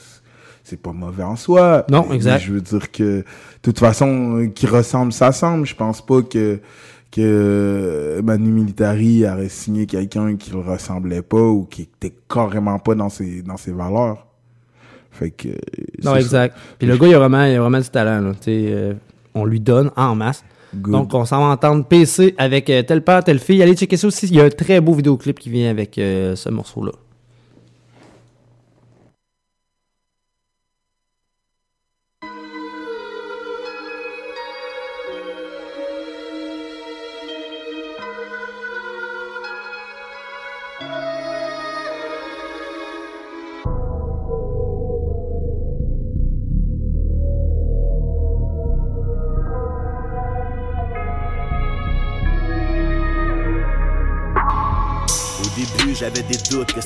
c'est 0.63 0.79
pas 0.79 0.91
mauvais 0.93 1.23
en 1.23 1.35
soi. 1.35 1.83
Non, 1.89 2.05
Mais 2.07 2.15
exact. 2.15 2.43
Je 2.45 2.53
veux 2.53 2.61
dire 2.61 2.91
que, 2.91 3.03
de 3.03 3.23
toute 3.63 3.79
façon, 3.79 4.49
qui 4.53 4.67
ressemble, 4.67 5.11
ça 5.13 5.31
semble. 5.31 5.65
Je 5.65 5.73
pense 5.75 6.05
pas 6.05 6.21
que, 6.21 6.59
que 7.11 8.21
Manu 8.23 8.51
Militari 8.51 9.27
aurait 9.27 9.49
signé 9.49 9.85
quelqu'un 9.85 10.35
qui 10.35 10.51
le 10.51 10.59
ressemblait 10.59 11.21
pas 11.21 11.41
ou 11.41 11.65
qui 11.65 11.83
était 11.83 12.15
carrément 12.29 12.79
pas 12.79 12.95
dans 12.95 13.09
ses, 13.09 13.41
dans 13.41 13.57
ses 13.57 13.71
valeurs. 13.71 14.27
Fait 15.11 15.31
que. 15.31 15.49
Non, 16.03 16.15
exact. 16.15 16.55
ça. 16.55 16.61
Puis 16.77 16.87
le 16.87 16.97
gars, 16.97 17.07
il 17.07 17.15
a 17.15 17.19
vraiment, 17.19 17.43
il 17.43 17.55
a 17.55 17.61
vraiment 17.61 17.79
du 17.79 17.89
talent. 17.89 18.21
Là. 18.21 18.33
Euh, 18.47 18.93
on 19.33 19.45
lui 19.45 19.59
donne 19.59 19.91
en 19.95 20.15
masse. 20.15 20.43
Good. 20.75 20.91
Donc, 20.91 21.13
on 21.13 21.25
s'en 21.25 21.39
va 21.39 21.45
entendre 21.53 21.85
PC 21.85 22.35
avec 22.37 22.69
euh, 22.69 22.83
tel 22.83 23.03
père, 23.03 23.23
telle 23.23 23.39
fille. 23.39 23.61
Allez 23.63 23.75
checker 23.75 23.97
ça 23.97 24.07
aussi. 24.07 24.27
Il 24.27 24.35
y 24.35 24.41
a 24.41 24.43
un 24.43 24.49
très 24.49 24.81
beau 24.81 24.93
vidéoclip 24.93 25.39
qui 25.39 25.49
vient 25.49 25.69
avec 25.69 25.97
euh, 25.97 26.35
ce 26.35 26.49
morceau-là. 26.49 26.91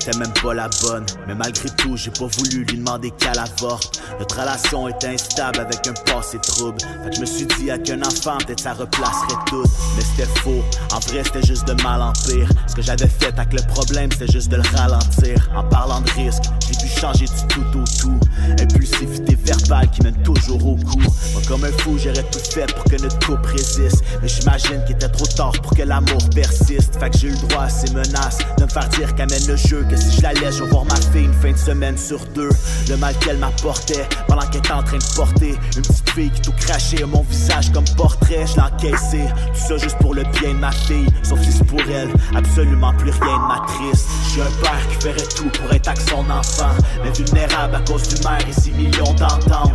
C'était 0.02 0.18
même 0.18 0.34
pas 0.42 0.54
la 0.54 0.70
bonne. 0.82 1.06
Mais 1.28 1.36
malgré 1.36 1.70
tout, 1.78 1.96
j'ai 1.96 2.12
pas 2.12 2.26
voulu 2.26 2.66
lui 2.66 2.78
demander 2.78 3.12
qu'elle 3.12 3.40
avorte. 3.40 4.02
Notre 4.20 4.40
relation 4.40 4.88
était 4.88 5.08
instable 5.08 5.60
avec 5.60 5.88
un 5.88 5.94
passé 6.12 6.38
trouble. 6.40 6.78
Fait 6.82 7.10
que 7.10 7.16
je 7.16 7.22
me 7.22 7.26
suis 7.26 7.46
dit, 7.46 7.72
avec 7.72 7.90
un 7.90 8.02
enfant, 8.02 8.38
peut-être 8.46 8.60
ça 8.60 8.74
replacerait 8.74 9.40
tout. 9.48 9.64
Mais 9.96 10.04
c'était 10.04 10.30
faux. 10.40 10.64
En 10.94 11.00
vrai, 11.00 11.24
c'était 11.24 11.46
juste 11.46 11.68
de 11.68 11.82
mal 11.84 12.02
en 12.02 12.14
pire. 12.14 12.50
Ce 12.68 12.76
que 12.76 12.82
j'avais 12.82 13.08
fait 13.08 13.38
avec 13.38 13.54
le 13.54 13.62
problème, 13.68 14.12
c'était 14.12 14.32
juste 14.32 14.50
de 14.50 14.58
le 14.58 14.64
ralentir. 14.76 15.50
En 15.56 15.64
parlant 15.64 16.02
de 16.02 16.12
risque, 16.12 16.44
j'ai 16.68 16.76
dû 16.76 16.88
changer 16.88 17.26
du 17.26 17.48
tout 17.48 17.66
au 17.80 17.84
tout. 18.00 18.20
Impulsivité 18.60 19.36
verbale 19.36 19.90
qui 19.92 20.02
mène 20.02 20.22
toujours 20.24 20.66
au 20.66 20.76
coup. 20.76 21.00
Moi, 21.00 21.42
comme 21.48 21.64
un 21.64 21.72
fou, 21.80 21.98
j'aurais 21.98 22.24
tout 22.24 22.40
fait 22.52 22.72
pour 22.74 22.84
que 22.86 23.02
notre 23.02 23.20
couple 23.26 23.50
résiste. 23.50 24.04
Mais 24.22 24.28
j'imagine 24.28 24.84
qu'il 24.86 24.96
était 24.96 25.10
trop 25.10 25.28
tard 25.28 25.54
pour 25.62 25.76
que 25.76 25.84
l'amour 25.84 26.30
persiste. 26.34 26.98
Fait 27.00 27.10
que 27.10 27.18
j'ai 27.18 27.28
eu 27.28 27.32
le 27.32 27.48
droit 27.48 27.64
à 27.64 27.70
ces 27.70 27.92
menaces 27.94 28.40
de 28.58 28.64
me 28.64 28.70
faire 28.70 28.82
mentir 28.82 29.16
qu'amène 29.16 29.46
le 29.48 29.56
jeu 29.56 29.84
si 30.02 30.18
je 30.18 30.22
la 30.22 30.34
laisse, 30.34 30.58
je 30.58 30.64
vais 30.64 30.70
voir 30.70 30.86
ma 30.86 30.96
fille 30.96 31.26
une 31.26 31.34
fin 31.34 31.52
de 31.52 31.58
semaine 31.58 31.98
sur 31.98 32.26
deux. 32.28 32.50
Le 32.90 32.98
mal 32.98 33.16
qu'elle 33.20 33.38
m'apportait 33.38 34.08
pendant 34.28 34.46
qu'elle 34.48 34.60
était 34.60 34.72
en 34.72 34.84
train 34.84 34.98
de 34.98 35.16
porter. 35.16 35.56
Une 35.76 35.82
petite 35.82 36.10
fille 36.10 36.32
qui 36.32 36.42
tout 36.42 36.54
craché 36.54 37.04
mon 37.06 37.22
visage 37.24 37.72
comme 37.72 37.86
portrait. 37.96 38.46
Je 38.48 38.56
l'ai 38.56 38.62
encaissé, 38.62 39.22
tout 39.54 39.60
ça 39.68 39.78
juste 39.78 39.98
pour 40.00 40.14
le 40.14 40.24
bien 40.24 40.54
de 40.54 40.60
ma 40.60 40.72
fille. 40.72 41.08
Si 41.24 41.52
c'est 41.52 41.64
pour 41.66 41.82
elle, 41.82 42.10
absolument 42.36 42.94
plus 42.94 43.12
rien 43.12 43.38
de 43.38 43.48
m'attriste 43.48 44.11
J'ai 44.34 44.42
un 44.42 44.52
père 44.62 44.88
qui 44.88 44.96
ferait 44.96 45.28
tout 45.36 45.50
pour 45.50 45.74
être 45.74 45.92
son 46.10 46.30
enfant. 46.30 46.72
Mais 47.04 47.12
vulnérable 47.12 47.76
à 47.76 47.80
cause 47.82 48.08
du 48.08 48.24
mère 48.24 48.40
et 48.48 48.54
six 48.54 48.72
millions 48.72 49.14
d'ententes. 49.16 49.74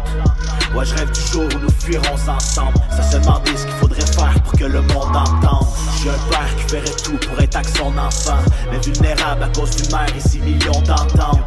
Ouais, 0.75 0.85
je 0.85 0.95
rêve 0.95 1.11
du 1.11 1.21
jour 1.21 1.45
où 1.55 1.59
nous 1.59 1.71
fuirons 1.79 2.15
ensemble. 2.29 2.79
Ça 2.91 3.03
se 3.03 3.19
demander 3.19 3.55
ce 3.55 3.67
qu'il 3.67 3.75
faudrait 3.75 4.01
faire 4.01 4.43
pour 4.43 4.59
que 4.59 4.65
le 4.65 4.81
monde 4.81 5.15
entende. 5.15 5.67
J'ai 6.03 6.09
un 6.09 6.31
père 6.31 6.57
qui 6.57 6.75
ferait 6.75 6.97
tout 7.05 7.19
pour 7.29 7.39
être 7.41 7.57
avec 7.57 7.69
son 7.77 7.97
enfant. 7.99 8.39
Mais 8.71 8.79
vulnérable 8.79 9.43
à 9.43 9.49
cause 9.49 9.77
du 9.77 9.93
mère 9.93 10.09
et 10.17 10.27
six 10.27 10.39
millions 10.39 10.81
d'ententes. 10.87 11.41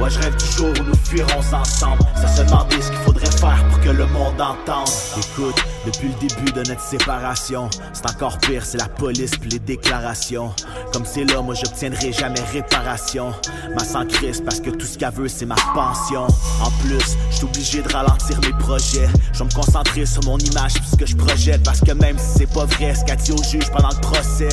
Ouais, 0.00 0.10
je 0.10 0.20
rêve 0.20 0.36
du 0.36 0.46
jour 0.56 0.72
où 0.78 0.82
nous 0.84 0.98
fuirons 1.04 1.40
ensemble. 1.52 2.02
Ça 2.14 2.28
se 2.28 2.42
demander 2.42 2.80
ce 2.80 2.88
qu'il 2.88 3.00
faudrait 3.00 3.32
faire 3.32 3.64
pour 3.68 3.80
que 3.80 3.90
le 3.90 4.06
monde 4.06 4.40
entende. 4.40 4.88
Écoute, 5.16 5.60
depuis 5.88 6.08
le 6.08 6.28
début 6.28 6.52
de 6.52 6.68
notre 6.68 6.82
séparation 6.82 7.70
C'est 7.92 8.06
encore 8.06 8.38
pire, 8.38 8.64
c'est 8.64 8.78
la 8.78 8.88
police 8.88 9.30
puis 9.40 9.50
les 9.50 9.58
déclarations. 9.58 10.52
Comme 10.92 11.04
c'est 11.04 11.24
là, 11.24 11.40
moi 11.40 11.54
j'obtiendrai 11.54 12.12
jamais 12.12 12.40
réparation. 12.52 13.32
Ma 13.74 13.84
sang 13.84 14.06
crise 14.06 14.42
parce 14.44 14.60
que 14.60 14.70
tout 14.70 14.86
ce 14.86 14.98
qu'elle 14.98 15.12
veut 15.12 15.28
c'est 15.28 15.46
ma 15.46 15.56
pension. 15.74 16.26
En 16.62 16.70
plus, 16.82 17.16
je 17.30 17.36
suis 17.36 17.44
obligé 17.44 17.82
de 17.82 17.92
ralentir 17.92 18.38
mes 18.42 18.52
projets. 18.58 19.08
Je 19.32 19.38
vais 19.38 19.44
me 19.44 19.54
concentrer 19.54 20.04
sur 20.04 20.22
mon 20.24 20.38
image 20.38 20.74
puis 20.74 20.88
ce 20.92 20.96
que 20.96 21.06
je 21.06 21.16
projette 21.16 21.62
Parce 21.62 21.80
que 21.80 21.92
même 21.92 22.18
si 22.18 22.38
c'est 22.38 22.52
pas 22.52 22.64
vrai 22.66 22.94
ce 22.94 23.04
qu'a 23.04 23.16
dit 23.16 23.32
au 23.32 23.42
juge 23.42 23.70
pendant 23.70 23.90
le 23.90 24.00
procès. 24.00 24.48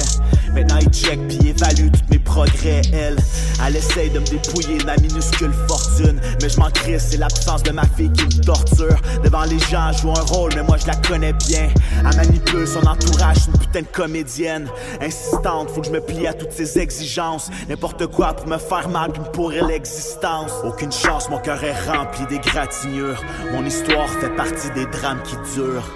Maintenant 0.53 0.78
il 0.80 0.90
check 0.90 1.20
puis 1.28 1.49
évalue 1.49 1.90
tous 1.91 2.12
mes 2.12 2.20
progrès 2.20 2.82
Elle, 2.94 3.18
elle 3.66 3.76
essaye 3.76 4.10
de 4.10 4.20
me 4.20 4.26
dépouiller 4.26 4.78
de 4.78 4.86
ma 4.86 4.95
minuscule 4.98 5.52
fortune. 5.68 6.20
Mais 6.41 6.49
je 6.49 6.60
m'en 6.60 6.70
crisse, 6.70 7.07
c'est 7.10 7.18
l'absence 7.18 7.64
de 7.64 7.72
ma 7.72 7.86
fille 7.86 8.12
qui 8.12 8.26
me 8.26 8.44
torture. 8.44 8.95
Devant 9.24 9.44
les 9.44 9.60
gens, 9.60 9.91
je 9.91 10.02
joue 10.02 10.12
un 10.12 10.22
rôle 10.22 10.52
mais 10.56 10.64
moi 10.64 10.78
je 10.78 10.88
la 10.88 10.95
connais 10.95 11.24
bien. 11.34 11.69
Elle 11.99 12.15
manipule 12.15 12.68
son 12.68 12.85
entourage, 12.85 13.47
une 13.47 13.57
putain 13.57 13.81
de 13.81 13.88
comédienne. 13.88 14.68
Insistante, 15.02 15.69
faut 15.69 15.81
que 15.81 15.88
je 15.88 15.91
me 15.91 16.02
plie 16.02 16.27
à 16.27 16.34
toutes 16.34 16.52
ses 16.52 16.80
exigences. 16.80 17.49
N'importe 17.69 18.07
quoi 18.07 18.34
pour 18.34 18.47
me 18.47 18.57
faire 18.57 18.89
mal 18.89 19.11
puis 19.11 19.22
me 19.22 19.31
pourrir 19.31 19.65
l'existence. 19.68 20.52
Aucune 20.64 20.91
chance, 20.91 21.30
mon 21.30 21.39
cœur 21.39 21.64
est 21.64 21.80
rempli 21.88 22.26
d'égratignures 22.27 23.23
Mon 23.53 23.65
histoire 23.65 24.10
fait 24.10 24.35
partie 24.35 24.69
des 24.76 24.85
drames 24.85 25.22
qui 25.23 25.35
durent 25.56 25.91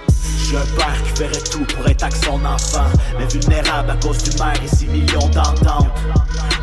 j'ai 0.50 0.58
un 0.58 0.66
père 0.78 1.04
qui 1.04 1.24
ferait 1.24 1.44
tout 1.52 1.66
pour 1.76 1.88
être 1.88 2.04
avec 2.04 2.16
son 2.16 2.44
enfant. 2.46 2.86
Mais 3.18 3.26
vulnérable 3.28 3.92
à 3.92 3.96
cause 3.96 4.18
du 4.24 4.38
mère 4.38 4.54
et 4.64 4.68
6 4.68 4.88
millions 4.88 5.28
d'ententes 5.30 5.88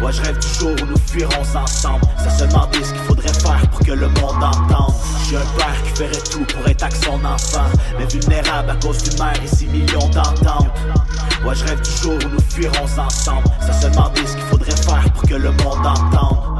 Ouais 0.02 0.12
je 0.12 0.22
rêve 0.22 0.38
du 0.38 0.48
jour 0.48 0.72
où 0.82 0.86
nous 0.86 0.98
fuirons 1.06 1.56
ensemble. 1.56 2.04
Ça 2.18 2.30
se 2.30 2.44
demander 2.44 2.82
ce 2.82 2.92
qu'il 2.92 3.02
faudrait 3.02 3.32
faire 3.32 3.70
pour 3.70 3.80
que 3.80 3.92
le 3.92 4.08
monde 4.08 4.42
entende. 4.42 4.94
J'ai 5.28 5.36
un 5.36 5.46
père 5.56 5.82
qui 5.84 6.02
ferait 6.02 6.22
tout 6.30 6.44
pour 6.44 6.68
être 6.68 6.86
son 7.04 7.24
enfant. 7.24 7.66
Mais 7.98 8.06
vulnérable 8.06 8.70
à 8.70 8.76
cause 8.76 9.02
du 9.02 9.16
mère 9.18 9.34
et 9.42 9.46
6 9.46 9.66
millions 9.66 10.08
d'ententes 10.08 10.68
Ouais 11.44 11.54
je 11.54 11.64
rêve 11.64 11.80
du 11.80 11.90
jour 12.02 12.14
où 12.14 12.28
nous 12.28 12.42
fuirons 12.50 12.98
ensemble. 12.98 13.48
Ça 13.60 13.72
se 13.72 13.86
demander 13.88 14.26
ce 14.26 14.32
qu'il 14.32 14.46
faudrait 14.46 14.76
faire 14.76 15.12
pour 15.12 15.28
que 15.28 15.34
le 15.34 15.50
monde 15.52 15.86
entende 15.86 16.55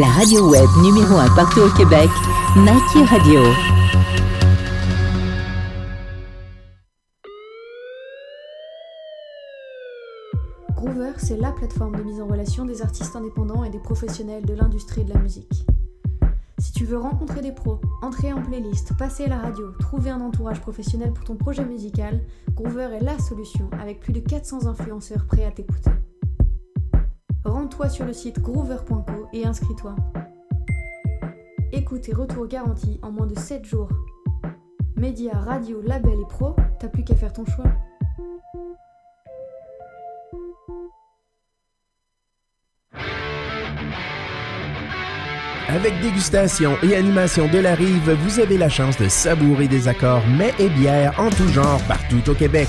La 0.00 0.08
radio 0.08 0.50
web 0.50 0.68
numéro 0.82 1.14
1 1.14 1.36
partout 1.36 1.60
au 1.60 1.70
Québec, 1.70 2.10
Nike 2.56 3.08
Radio. 3.08 3.42
Groover, 10.74 11.12
c'est 11.18 11.36
la 11.36 11.52
plateforme 11.52 11.94
de 11.94 12.02
mise 12.02 12.20
en 12.20 12.26
relation 12.26 12.64
des 12.64 12.82
artistes 12.82 13.14
indépendants 13.14 13.62
et 13.62 13.70
des 13.70 13.78
professionnels 13.78 14.44
de 14.44 14.54
l'industrie 14.54 15.04
de 15.04 15.12
la 15.12 15.20
musique. 15.20 15.64
Si 16.58 16.72
tu 16.72 16.86
veux 16.86 16.98
rencontrer 16.98 17.42
des 17.42 17.52
pros, 17.52 17.80
entrer 18.02 18.32
en 18.32 18.42
playlist, 18.42 18.96
passer 18.96 19.26
à 19.26 19.28
la 19.28 19.38
radio, 19.38 19.70
trouver 19.78 20.10
un 20.10 20.20
entourage 20.22 20.60
professionnel 20.60 21.12
pour 21.12 21.24
ton 21.24 21.36
projet 21.36 21.64
musical, 21.64 22.20
Groover 22.54 22.88
est 22.94 23.04
la 23.04 23.18
solution 23.20 23.70
avec 23.80 24.00
plus 24.00 24.12
de 24.12 24.20
400 24.20 24.66
influenceurs 24.66 25.24
prêts 25.26 25.44
à 25.44 25.52
t'écouter. 25.52 25.92
Rends-toi 27.44 27.90
sur 27.90 28.06
le 28.06 28.14
site 28.14 28.40
groover.co 28.40 29.28
et 29.34 29.44
inscris-toi. 29.44 29.94
Écoute 31.72 32.08
et 32.08 32.14
retour 32.14 32.46
garanti 32.46 32.98
en 33.02 33.12
moins 33.12 33.26
de 33.26 33.38
7 33.38 33.64
jours. 33.64 33.90
Média, 34.96 35.32
radio, 35.34 35.82
label 35.82 36.20
et 36.20 36.28
pro, 36.28 36.56
t'as 36.78 36.88
plus 36.88 37.04
qu'à 37.04 37.14
faire 37.14 37.32
ton 37.32 37.44
choix. 37.44 37.66
Avec 45.68 46.00
dégustation 46.00 46.76
et 46.82 46.94
animation 46.94 47.48
de 47.48 47.58
la 47.58 47.74
rive, 47.74 48.10
vous 48.12 48.38
avez 48.38 48.56
la 48.56 48.68
chance 48.68 48.96
de 48.96 49.08
savourer 49.08 49.66
des 49.66 49.88
accords 49.88 50.26
mets 50.26 50.54
et 50.58 50.68
bières 50.68 51.18
en 51.18 51.30
tout 51.30 51.48
genre 51.48 51.82
partout 51.88 52.30
au 52.30 52.34
Québec. 52.34 52.68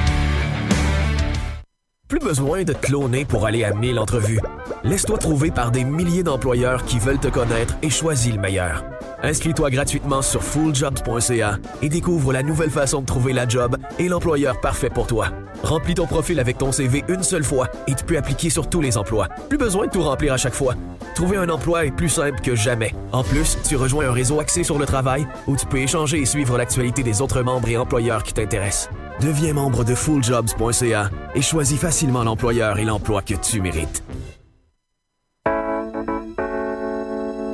Plus 2.11 2.19
besoin 2.19 2.65
de 2.65 2.73
te 2.73 2.87
cloner 2.87 3.23
pour 3.23 3.45
aller 3.45 3.63
à 3.63 3.73
1000 3.73 3.97
entrevues. 3.97 4.41
Laisse-toi 4.83 5.17
trouver 5.17 5.49
par 5.49 5.71
des 5.71 5.85
milliers 5.85 6.23
d'employeurs 6.23 6.83
qui 6.83 6.99
veulent 6.99 7.21
te 7.21 7.29
connaître 7.29 7.77
et 7.81 7.89
choisis 7.89 8.33
le 8.33 8.41
meilleur. 8.41 8.83
Inscris-toi 9.23 9.69
gratuitement 9.69 10.21
sur 10.21 10.43
fulljobs.ca 10.43 11.59
et 11.81 11.89
découvre 11.89 12.33
la 12.33 12.43
nouvelle 12.43 12.71
façon 12.71 13.01
de 13.01 13.05
trouver 13.05 13.33
la 13.33 13.47
job 13.47 13.77
et 13.99 14.07
l'employeur 14.07 14.59
parfait 14.59 14.89
pour 14.89 15.07
toi. 15.07 15.29
Remplis 15.63 15.93
ton 15.93 16.07
profil 16.07 16.39
avec 16.39 16.57
ton 16.57 16.71
CV 16.71 17.03
une 17.07 17.21
seule 17.23 17.43
fois 17.43 17.67
et 17.87 17.93
tu 17.93 18.03
peux 18.03 18.17
appliquer 18.17 18.49
sur 18.49 18.67
tous 18.67 18.81
les 18.81 18.97
emplois. 18.97 19.27
Plus 19.47 19.57
besoin 19.57 19.85
de 19.85 19.91
tout 19.91 20.01
remplir 20.01 20.33
à 20.33 20.37
chaque 20.37 20.55
fois. 20.55 20.75
Trouver 21.13 21.37
un 21.37 21.49
emploi 21.49 21.85
est 21.85 21.91
plus 21.91 22.09
simple 22.09 22.41
que 22.41 22.55
jamais. 22.55 22.95
En 23.11 23.23
plus, 23.23 23.57
tu 23.67 23.75
rejoins 23.75 24.07
un 24.07 24.11
réseau 24.11 24.39
axé 24.39 24.63
sur 24.63 24.79
le 24.79 24.85
travail 24.85 25.27
où 25.45 25.55
tu 25.55 25.65
peux 25.67 25.77
échanger 25.77 26.19
et 26.19 26.25
suivre 26.25 26.57
l'actualité 26.57 27.03
des 27.03 27.21
autres 27.21 27.43
membres 27.43 27.69
et 27.69 27.77
employeurs 27.77 28.23
qui 28.23 28.33
t'intéressent. 28.33 28.89
Deviens 29.19 29.53
membre 29.53 29.83
de 29.83 29.93
fulljobs.ca 29.93 31.11
et 31.35 31.41
choisis 31.41 31.79
facilement 31.79 32.23
l'employeur 32.23 32.79
et 32.79 32.85
l'emploi 32.85 33.21
que 33.21 33.35
tu 33.35 33.61
mérites. 33.61 34.03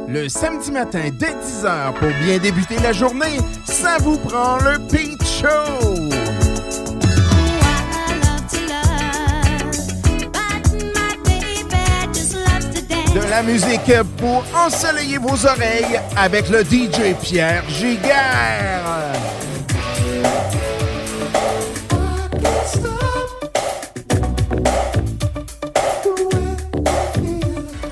Le 0.10 0.30
samedi 0.30 0.72
matin 0.72 1.10
dès 1.20 1.34
10h 1.34 1.94
pour 1.96 2.08
bien 2.24 2.38
débuter 2.38 2.78
la 2.82 2.94
journée, 2.94 3.40
ça 3.66 3.98
vous 4.00 4.18
prend 4.18 4.58
le 4.60 4.80
Pete 4.88 5.22
Show. 5.26 6.08
De 13.14 13.30
la 13.30 13.44
musique 13.44 13.92
pour 14.18 14.46
ensoleiller 14.56 15.18
vos 15.18 15.46
oreilles 15.46 16.00
avec 16.16 16.48
le 16.50 16.62
DJ 16.62 17.14
Pierre 17.22 17.66
Giguère. 17.70 18.86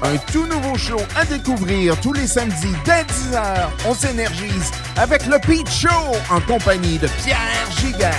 Un 0.01 0.17
tout 0.31 0.44
show 0.77 0.97
à 1.15 1.25
découvrir 1.25 1.99
tous 2.01 2.13
les 2.13 2.27
samedis 2.27 2.75
dès 2.83 3.03
10h. 3.03 3.67
On 3.87 3.93
s'énergise 3.93 4.71
avec 4.97 5.25
le 5.27 5.37
Pete 5.39 5.69
Show 5.69 5.87
en 6.29 6.41
compagnie 6.41 6.97
de 6.97 7.07
Pierre 7.23 7.69
Giguère. 7.79 8.11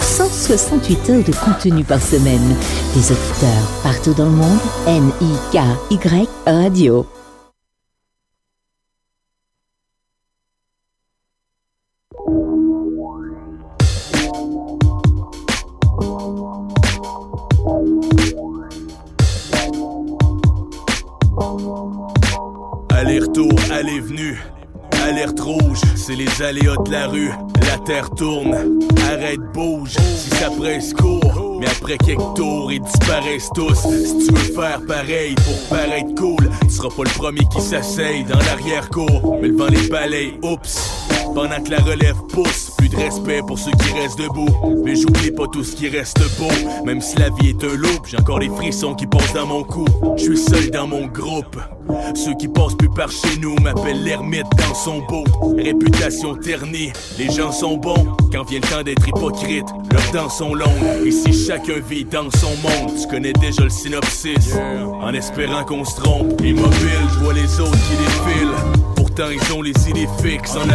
168 0.00 1.10
heures 1.10 1.24
de 1.24 1.32
contenu 1.32 1.84
par 1.84 2.00
semaine. 2.00 2.56
Des 2.94 3.12
auditeurs 3.12 3.80
partout 3.82 4.14
dans 4.14 4.26
le 4.26 4.30
monde. 4.30 4.58
N-I-K-Y 4.86 6.28
Radio. 6.46 7.19
Les 26.40 26.46
aléas 26.46 26.76
de 26.84 26.90
la 26.90 27.06
rue. 27.06 27.30
La 27.66 27.78
terre 27.78 28.10
tourne, 28.10 28.54
arrête, 29.10 29.40
bouge. 29.52 29.92
Si 29.92 30.30
ça 30.30 30.50
presse, 30.50 30.92
court. 30.94 31.58
Mais 31.60 31.66
après 31.66 31.98
quelques 31.98 32.34
tours, 32.34 32.72
ils 32.72 32.80
disparaissent 32.80 33.50
tous. 33.54 33.74
Si 33.74 34.26
tu 34.26 34.34
veux 34.34 34.54
faire 34.54 34.80
pareil 34.86 35.34
pour 35.34 35.76
paraître 35.76 36.14
cool, 36.16 36.50
tu 36.62 36.70
seras 36.70 36.88
pas 36.88 37.04
le 37.04 37.18
premier 37.18 37.44
qui 37.52 37.60
s'asseye 37.60 38.24
dans 38.24 38.38
l'arrière-cour. 38.38 39.38
Mais 39.40 39.48
devant 39.48 39.66
les 39.66 39.88
palais, 39.88 40.38
oups. 40.42 40.99
Pendant 41.34 41.62
que 41.62 41.70
la 41.70 41.78
relève 41.78 42.16
pousse, 42.32 42.72
plus 42.76 42.88
de 42.88 42.96
respect 42.96 43.40
pour 43.46 43.58
ceux 43.58 43.70
qui 43.72 43.92
restent 43.92 44.18
debout. 44.18 44.48
Mais 44.84 44.96
j'oublie 44.96 45.30
pas 45.30 45.46
tout 45.46 45.64
ce 45.64 45.76
qui 45.76 45.88
reste 45.88 46.18
beau. 46.38 46.48
Même 46.84 47.00
si 47.00 47.16
la 47.18 47.30
vie 47.30 47.50
est 47.50 47.64
un 47.64 47.74
loop, 47.76 48.06
j'ai 48.06 48.18
encore 48.18 48.40
des 48.40 48.48
frissons 48.48 48.94
qui 48.94 49.06
passent 49.06 49.32
dans 49.32 49.46
mon 49.46 49.62
cou. 49.62 49.84
Je 50.16 50.24
suis 50.24 50.38
seul 50.38 50.70
dans 50.70 50.86
mon 50.86 51.06
groupe. 51.06 51.56
Ceux 52.14 52.34
qui 52.34 52.48
passent 52.48 52.74
plus 52.74 52.88
par 52.88 53.10
chez 53.10 53.38
nous 53.40 53.54
m'appellent 53.56 54.02
l'ermite 54.02 54.46
dans 54.58 54.74
son 54.74 55.00
beau. 55.06 55.24
Réputation 55.56 56.34
ternie, 56.36 56.92
les 57.18 57.30
gens 57.30 57.52
sont 57.52 57.76
bons. 57.76 58.16
Quand 58.32 58.44
vient 58.48 58.60
le 58.62 58.68
temps 58.68 58.82
d'être 58.82 59.06
hypocrite, 59.08 59.66
leurs 59.92 60.12
dents 60.12 60.30
sont 60.30 60.54
longues. 60.54 60.68
Ici 61.04 61.32
chacun 61.32 61.80
vit 61.88 62.04
dans 62.04 62.30
son 62.30 62.50
monde. 62.62 62.92
Tu 63.00 63.06
connais 63.08 63.32
déjà 63.32 63.64
le 63.64 63.70
synopsis. 63.70 64.54
En 65.00 65.12
espérant 65.14 65.64
qu'on 65.64 65.84
se 65.84 66.00
trompe. 66.00 66.40
Immobile, 66.42 67.08
je 67.14 67.18
vois 67.20 67.34
les 67.34 67.60
autres 67.60 67.78
qui 67.88 67.96
défilent. 67.96 68.99
Pourtant 69.10 69.30
ils 69.32 69.52
ont 69.52 69.62
les 69.62 69.72
idées 69.88 70.08
fixes 70.22 70.54
en 70.54 70.66
les 70.66 70.74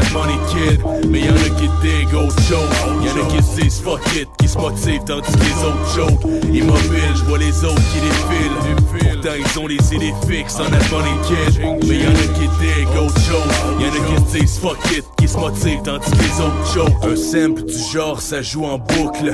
kids 0.49 0.83
Mais 1.07 1.21
y'en 1.21 1.33
a 1.35 1.49
qui 1.57 1.69
dig 1.81 2.13
autre 2.13 2.37
chose 2.41 2.67
Y'en 3.01 3.23
a 3.23 3.27
qui 3.27 3.41
se 3.41 3.61
disent 3.61 3.79
fuck 3.79 4.01
it, 4.13 4.27
qui 4.37 4.47
se 4.49 4.57
motivent 4.57 5.03
tandis 5.05 5.31
que 5.31 5.39
les 5.39 5.63
autres 5.63 5.95
choke 5.95 6.31
Immobile, 6.53 7.15
je 7.15 7.23
vois 7.23 7.37
les 7.37 7.63
autres 7.63 7.81
qui 7.93 7.99
défilent. 8.01 8.75
Pourtant 8.99 9.37
ils 9.39 9.59
ont 9.59 9.67
les 9.67 9.95
idées 9.95 10.13
fixes 10.27 10.59
en 10.59 10.65
les 10.65 10.79
kids 11.27 11.59
Mais 11.87 11.97
y'en 11.97 12.11
a 12.11 12.27
qui 12.33 12.47
dig 12.59 12.87
autre 12.99 13.19
chose 13.21 13.79
Y'en 13.79 13.87
a 13.87 14.05
qui 14.05 14.33
se 14.33 14.37
disent 14.39 14.59
fuck 14.59 14.77
it, 14.91 15.05
qui 15.17 15.27
se 15.29 15.37
motivent 15.37 15.81
tandis 15.83 16.11
que 16.11 16.17
les 16.17 16.41
autres 16.41 16.73
choke 16.73 17.05
Un 17.09 17.15
simple 17.15 17.63
du 17.63 17.77
genre 17.93 18.19
ça 18.19 18.41
joue 18.41 18.65
en 18.65 18.79
boucle. 18.79 19.33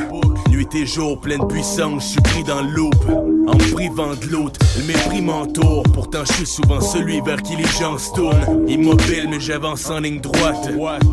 Nuit 0.50 0.68
et 0.76 0.86
jour, 0.86 1.20
pleine 1.20 1.48
puissance, 1.48 2.04
je 2.04 2.10
suis 2.12 2.22
pris 2.22 2.44
dans 2.44 2.62
le 2.62 2.70
loop. 2.70 2.96
En 3.48 3.56
me 3.56 3.74
privant 3.74 4.14
de 4.16 4.28
l'autre, 4.28 4.60
le 4.78 4.84
mépris 4.84 5.22
m'entoure. 5.22 5.84
Pourtant 5.94 6.24
je 6.26 6.34
suis 6.34 6.46
souvent 6.46 6.82
celui 6.82 7.20
vers 7.22 7.42
qui 7.42 7.56
les 7.56 7.66
gens 7.80 7.98
se 7.98 8.12
tournent 8.14 8.66
Mais 9.30 9.40
j'avance 9.40 9.90
en 9.90 10.00
ligne 10.00 10.20
droite. 10.20 10.70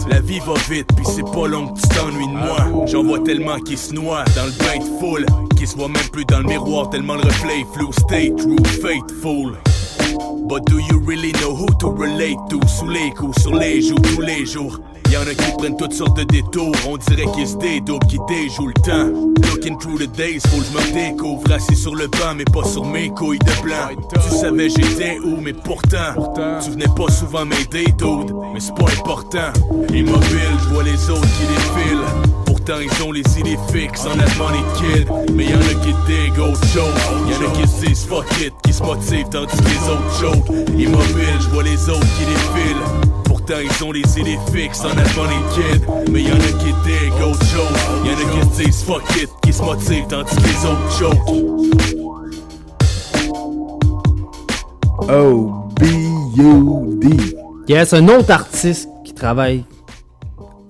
La 0.09 0.21
vie 0.21 0.41
va 0.41 0.55
vite 0.69 0.89
puis 0.97 1.05
c'est 1.07 1.23
pas 1.23 1.47
long 1.47 1.69
que 1.69 1.81
tu 1.81 1.89
t'ennuies 1.89 2.27
de 2.27 2.33
moi. 2.33 2.87
J'en 2.87 3.05
vois 3.05 3.21
tellement 3.21 3.59
qui 3.61 3.77
se 3.77 3.95
noient 3.95 4.25
dans 4.35 4.47
le 4.47 4.53
bain 4.53 4.85
de 4.85 4.99
foule 4.99 5.27
Qui 5.57 5.67
se 5.67 5.77
voient 5.77 5.89
même 5.89 6.09
plus 6.13 6.25
dans 6.25 6.39
le 6.39 6.45
miroir 6.45 6.91
tellement 6.91 7.15
le 7.15 7.23
reflet 7.23 7.65
flou. 7.75 7.93
Stay 7.93 8.33
true, 8.37 8.57
faithful. 8.83 9.57
But 10.49 10.65
do 10.67 10.79
you 10.79 10.99
really 11.07 11.33
know 11.33 11.55
who 11.55 11.67
to 11.81 11.91
relate 11.91 12.39
to? 12.51 12.61
Sous 12.67 12.89
les 12.89 13.11
coups, 13.11 13.41
sur 13.43 13.55
les 13.55 13.83
joues, 13.83 13.97
tous 14.15 14.23
les 14.23 14.47
jours 14.47 14.81
Y'en 15.11 15.23
a 15.23 15.35
qui 15.35 15.53
prennent 15.57 15.77
toutes 15.77 15.93
sortes 15.93 16.17
de 16.17 16.25
détours. 16.25 16.75
On 16.87 16.97
dirait 16.97 17.27
qu'ils 17.35 17.49
se 17.49 17.57
dédoublent, 17.57 18.07
qui 18.07 18.19
déjouent 18.29 18.69
le 18.69 18.75
temps. 18.75 19.09
Looking 19.51 19.79
through 19.79 19.99
the 19.99 20.11
days, 20.17 20.41
faut 20.49 20.59
que 20.59 20.65
je 20.65 20.73
me 20.73 21.11
découvre 21.11 21.51
Assis 21.53 21.77
sur 21.77 21.95
le 21.95 22.07
banc, 22.09 22.35
mais 22.37 22.45
pas 22.45 22.65
sur 22.65 22.85
mes 22.85 23.09
couilles 23.09 23.39
de 23.39 23.63
blanc. 23.63 23.89
Tu 24.13 24.37
savais 24.37 24.69
j'étais 24.69 25.19
où, 25.25 25.41
mais 25.41 25.53
pourtant 25.55 26.15
Tu 26.63 26.71
venais 26.71 26.87
pas 26.97 27.11
souvent 27.11 27.45
m'aider, 27.45 27.87
dude. 27.97 28.35
Mais 28.53 28.61
c'est 28.61 28.75
pas 28.75 28.91
important. 28.91 29.53
Immobile, 29.93 30.57
je 30.63 30.75
vois 30.75 30.83
les 30.83 31.11
autres 31.11 31.29
qui 31.39 31.47
défilent 31.47 32.29
ils 32.77 33.03
ont 33.03 33.13
les 33.13 33.23
idées 33.39 33.59
fixes 33.73 34.05
en 34.05 34.19
attendant 34.19 34.51
les 34.51 34.79
kids. 34.79 35.07
Mais 35.33 35.47
y'en 35.47 35.59
a 35.59 35.75
qui 35.83 35.95
dig 36.07 36.39
autre 36.39 36.63
chose. 36.67 36.93
Y'en 37.31 37.49
a 37.49 37.51
qui 37.53 37.67
se 37.67 37.87
disent 37.87 38.05
fuck 38.05 38.27
it, 38.41 38.53
qui 38.63 38.73
se 38.73 38.83
motivent 38.83 39.29
tandis 39.31 39.57
que 39.57 39.65
les 39.65 39.89
autres 39.89 40.21
choke 40.21 40.69
Immobile, 40.77 41.41
je 41.41 41.49
vois 41.49 41.63
les 41.63 41.89
autres 41.89 42.07
qui 42.19 42.25
défilent 42.27 43.08
Pourtant 43.49 43.63
ils 43.63 43.85
ont 43.85 43.93
les 43.93 44.21
idées 44.21 44.39
fixes 44.53 44.85
en 44.85 44.91
attendant 44.91 45.31
les 45.31 45.41
kids 45.55 45.81
Mais 46.13 46.23
y'en 46.23 46.35
a 46.35 46.53
qui 46.59 46.75
dig 46.85 47.13
autre 47.25 47.43
chose 47.47 47.79
Y'en 48.05 48.13
a 48.13 48.25
qui 48.31 48.43
se 48.43 48.63
disent 48.63 48.83
fuck 48.83 49.03
it, 49.17 49.31
qui 49.43 49.53
se 49.55 49.63
motivent 49.63 50.07
tandis 50.07 50.37
que 50.37 50.43
les 50.43 50.67
autres 50.67 50.93
choke 50.99 51.17
O-B-U-D. 55.09 57.07
Yes, 57.69 57.95
un 57.95 58.09
autre 58.09 58.31
artiste 58.33 58.91
qui 59.05 59.15
travaille 59.15 59.65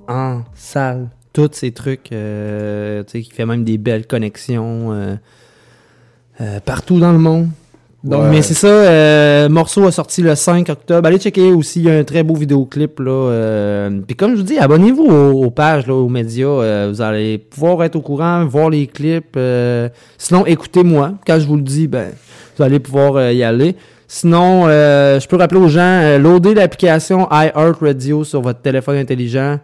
en 0.07 0.43
salle, 0.55 1.09
tous 1.33 1.51
ces 1.55 1.73
trucs, 1.73 2.13
euh, 2.13 3.03
tu 3.03 3.11
sais, 3.11 3.23
qui 3.23 3.33
fait 3.33 3.47
même 3.47 3.65
des 3.65 3.79
belles 3.79 4.07
connexions 4.07 4.93
euh, 4.93 5.17
euh, 6.41 6.61
partout 6.61 7.01
dans 7.01 7.11
le 7.11 7.19
monde. 7.19 7.49
Donc, 8.05 8.23
Ouais. 8.23 8.29
mais 8.31 8.43
c'est 8.43 8.55
ça, 8.55 8.69
euh, 8.69 9.49
Morceau 9.49 9.85
a 9.87 9.91
sorti 9.91 10.23
le 10.23 10.35
5 10.37 10.69
octobre. 10.69 11.07
Allez 11.09 11.19
checker 11.19 11.51
aussi, 11.53 11.81
il 11.81 11.87
y 11.87 11.91
a 11.91 11.95
un 11.99 12.05
très 12.05 12.23
beau 12.23 12.35
vidéoclip. 12.37 13.01
Là, 13.01 13.11
euh, 13.11 14.01
puis 14.07 14.15
comme 14.15 14.33
je 14.33 14.37
vous 14.37 14.43
dis, 14.45 14.57
abonnez-vous 14.57 15.03
aux, 15.05 15.45
aux 15.47 15.51
pages, 15.51 15.87
là, 15.89 15.95
aux 15.95 16.09
médias. 16.09 16.47
euh, 16.47 16.89
vous 16.93 17.03
allez 17.03 17.39
pouvoir 17.39 17.83
être 17.83 17.97
au 17.97 18.01
courant, 18.01 18.45
voir 18.47 18.70
les 18.70 18.87
clips. 18.87 19.37
euh, 19.37 19.89
sinon, 20.16 20.47
écoutez-moi. 20.47 21.15
Quand 21.27 21.41
je 21.41 21.47
vous 21.47 21.57
le 21.57 21.62
dis, 21.62 21.89
ben, 21.89 22.11
vous 22.57 22.62
allez 22.62 22.79
pouvoir 22.79 23.16
euh, 23.16 23.33
y 23.33 23.43
aller. 23.43 23.75
Sinon, 24.07 24.66
euh, 24.69 25.19
je 25.19 25.27
peux 25.27 25.37
rappeler 25.37 25.61
aux 25.61 25.69
gens, 25.69 26.19
loader 26.19 26.55
l'application 26.55 27.27
iHeartRadio 27.33 28.23
sur 28.25 28.41
votre 28.41 28.61
téléphone 28.61 28.97
intelligent. 28.97 29.59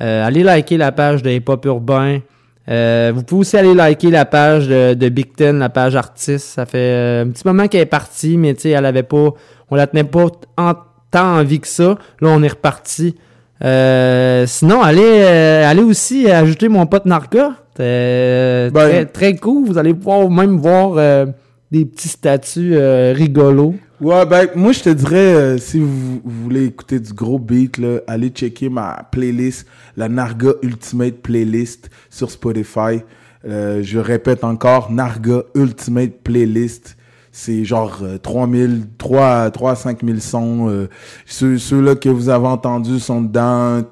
Euh, 0.00 0.24
allez 0.26 0.42
liker 0.44 0.76
la 0.78 0.92
page 0.92 1.22
de 1.22 1.30
Hip 1.30 1.42
Hop 1.48 1.64
Urbain. 1.66 2.20
Euh, 2.68 3.10
vous 3.14 3.22
pouvez 3.22 3.40
aussi 3.40 3.56
aller 3.56 3.74
liker 3.74 4.10
la 4.10 4.24
page 4.24 4.68
de, 4.68 4.94
de 4.94 5.08
Big 5.08 5.34
Ten, 5.34 5.58
la 5.58 5.68
page 5.68 5.96
artiste. 5.96 6.46
Ça 6.46 6.66
fait 6.66 6.78
euh, 6.78 7.24
un 7.24 7.30
petit 7.30 7.42
moment 7.46 7.66
qu'elle 7.66 7.80
est 7.82 7.86
partie, 7.86 8.36
mais 8.36 8.54
tu 8.54 8.62
sais, 8.62 8.70
elle 8.70 8.86
avait 8.86 9.02
pas, 9.02 9.30
on 9.70 9.76
la 9.76 9.86
tenait 9.86 10.04
pas 10.04 10.26
en, 10.56 10.74
tant 11.10 11.38
en 11.38 11.42
vie 11.42 11.60
que 11.60 11.68
ça. 11.68 11.96
Là, 12.20 12.28
on 12.28 12.42
est 12.42 12.48
reparti. 12.48 13.16
Euh, 13.62 14.46
sinon, 14.46 14.82
allez, 14.82 15.02
euh, 15.04 15.68
allez 15.68 15.82
aussi 15.82 16.30
ajouter 16.30 16.68
mon 16.68 16.86
pote 16.86 17.06
Narca. 17.06 17.56
Euh, 17.80 18.70
très, 18.70 19.06
très 19.06 19.36
cool. 19.36 19.66
Vous 19.66 19.78
allez 19.78 19.94
pouvoir 19.94 20.28
même 20.30 20.56
voir 20.56 20.94
euh, 20.96 21.26
des 21.70 21.84
petits 21.84 22.08
statuts 22.08 22.74
euh, 22.74 23.12
rigolos. 23.16 23.74
Ouais, 24.00 24.24
ben, 24.24 24.48
moi, 24.54 24.72
je 24.72 24.80
te 24.80 24.88
dirais, 24.88 25.34
euh, 25.34 25.58
si 25.58 25.78
vous, 25.78 26.20
vous 26.24 26.42
voulez 26.44 26.64
écouter 26.64 26.98
du 26.98 27.12
gros 27.12 27.38
beat, 27.38 27.76
là, 27.76 27.98
allez 28.06 28.30
checker 28.30 28.70
ma 28.70 29.06
playlist, 29.12 29.66
la 29.96 30.08
Narga 30.08 30.52
Ultimate 30.62 31.16
Playlist 31.20 31.90
sur 32.08 32.30
Spotify. 32.30 33.02
Euh, 33.46 33.82
je 33.82 33.98
répète 33.98 34.42
encore, 34.42 34.90
Narga 34.90 35.42
Ultimate 35.54 36.12
Playlist. 36.24 36.96
C'est 37.30 37.64
genre 37.64 37.98
euh, 38.02 38.16
3000, 38.16 38.86
3, 38.96 39.50
3 39.50 39.72
à 39.72 39.74
5000 39.76 40.22
sons. 40.22 40.68
euh, 40.70 40.88
ceux, 41.26 41.58
ceux-là 41.58 41.94
que 41.94 42.08
vous 42.08 42.30
avez 42.30 42.46
entendus 42.46 43.00
sont 43.00 43.20
dedans. 43.20 43.82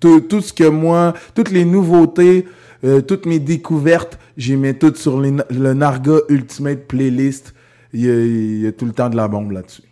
Tout, 0.00 0.20
tout 0.20 0.42
ce 0.42 0.52
que 0.52 0.68
moi, 0.68 1.14
toutes 1.34 1.50
les 1.50 1.64
nouveautés, 1.64 2.44
euh, 2.84 3.00
toutes 3.00 3.24
mes 3.24 3.38
découvertes, 3.38 4.18
j'y 4.36 4.56
mets 4.56 4.74
toutes 4.74 4.98
sur 4.98 5.18
les- 5.18 5.32
le 5.50 5.72
Narga 5.72 6.18
Ultimate 6.28 6.86
Playlist. 6.86 7.54
Il 7.92 8.04
y, 8.04 8.10
a, 8.10 8.14
il 8.14 8.60
y 8.62 8.66
a 8.66 8.72
tout 8.72 8.84
le 8.84 8.92
temps 8.92 9.08
de 9.08 9.16
la 9.16 9.28
bombe 9.28 9.52
là-dessus. 9.52 9.82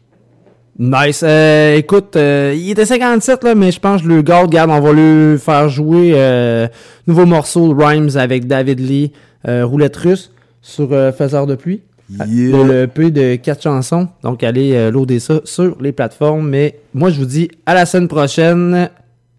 Nice. 0.78 1.22
Euh, 1.22 1.76
écoute, 1.76 2.16
euh, 2.16 2.52
il 2.56 2.70
était 2.70 2.84
57 2.84 3.44
là, 3.44 3.54
mais 3.54 3.70
je 3.70 3.78
pense 3.78 4.02
que 4.02 4.08
le 4.08 4.22
garde. 4.22 4.46
Regarde, 4.46 4.70
on 4.70 4.80
va 4.80 4.92
lui 4.92 5.38
faire 5.38 5.68
jouer 5.68 6.12
euh, 6.14 6.66
nouveau 7.06 7.26
morceau 7.26 7.72
de 7.72 7.80
Rhymes 7.80 8.16
avec 8.16 8.46
David 8.48 8.80
Lee, 8.80 9.12
euh, 9.46 9.64
roulette 9.64 9.96
russe 9.96 10.32
sur 10.60 10.92
euh, 10.92 11.12
Faiseur 11.12 11.46
de 11.46 11.54
pluie. 11.54 11.82
Yeah. 12.10 12.26
Le, 12.26 12.64
le 12.64 12.82
EP 12.82 13.10
de 13.10 13.36
quatre 13.36 13.62
chansons. 13.62 14.08
Donc 14.22 14.42
allez 14.42 14.90
loader 14.90 15.20
ça 15.20 15.40
sur 15.44 15.80
les 15.80 15.92
plateformes. 15.92 16.48
Mais 16.48 16.80
moi 16.92 17.10
je 17.10 17.20
vous 17.20 17.26
dis 17.26 17.48
à 17.66 17.74
la 17.74 17.86
semaine 17.86 18.08
prochaine, 18.08 18.90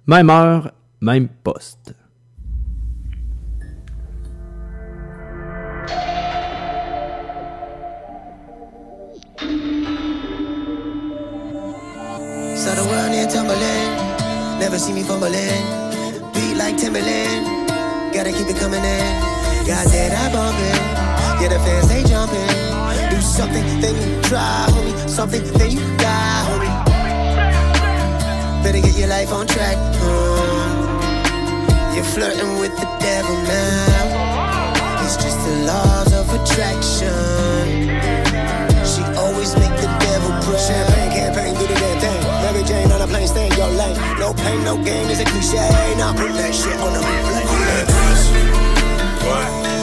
même 0.07 0.29
heure, 0.29 0.71
même 1.01 1.27
poste. 1.43 1.93
Never 14.75 14.87
see 14.87 14.91
me 14.91 15.03
fumbling. 15.03 15.63
Beat 16.33 16.55
like 16.57 16.75
Timberland. 16.75 17.71
Gotta 18.13 18.33
keep 18.33 18.49
it 18.51 18.57
coming 18.57 18.83
in. 18.83 19.11
Got 19.63 19.87
that 19.87 20.11
I 20.11 20.27
bumping. 20.35 20.79
Yeah, 21.39 21.47
the 21.47 21.59
fans 21.63 21.87
they 21.87 22.03
jumping. 22.03 22.43
Do 23.09 23.21
something, 23.21 23.63
then 23.79 23.95
you 23.95 24.21
try, 24.23 24.67
homie. 24.67 25.07
Something, 25.07 25.43
then 25.55 25.71
you 25.71 25.79
die, 25.95 26.43
homie. 26.51 26.75
Better 28.65 28.81
get 28.81 28.97
your 28.99 29.07
life 29.07 29.31
on 29.31 29.47
track. 29.47 29.77
hmm. 29.95 30.75
You're 31.95 32.03
flirting 32.03 32.59
with 32.59 32.75
the 32.75 32.87
devil 32.99 33.37
now. 33.47 35.07
It's 35.07 35.15
just 35.15 35.39
the 35.47 35.55
laws 35.71 36.11
of 36.11 36.27
attraction. 36.35 37.87
She 38.83 39.03
always 39.23 39.55
make 39.55 39.71
the 39.79 39.87
devil 40.03 40.31
proud. 40.43 40.59
Champagne 40.59 41.11
campaign, 41.15 41.53
do 41.55 41.63
the 41.65 41.75
damn 41.75 41.94
stay 43.35 43.47
in 43.47 43.57
your 43.57 43.71
lane. 43.79 43.97
No 44.17 44.33
pain, 44.33 44.63
no 44.63 44.75
gain 44.83 45.09
is 45.09 45.19
a 45.19 45.25
cliche. 45.25 45.67
Now 45.97 46.13
put 46.13 46.31
that 46.39 46.53
shit 46.55 46.79
on 46.79 46.93
the 46.93 46.99
replay. 46.99 47.45
Cette 49.35 49.74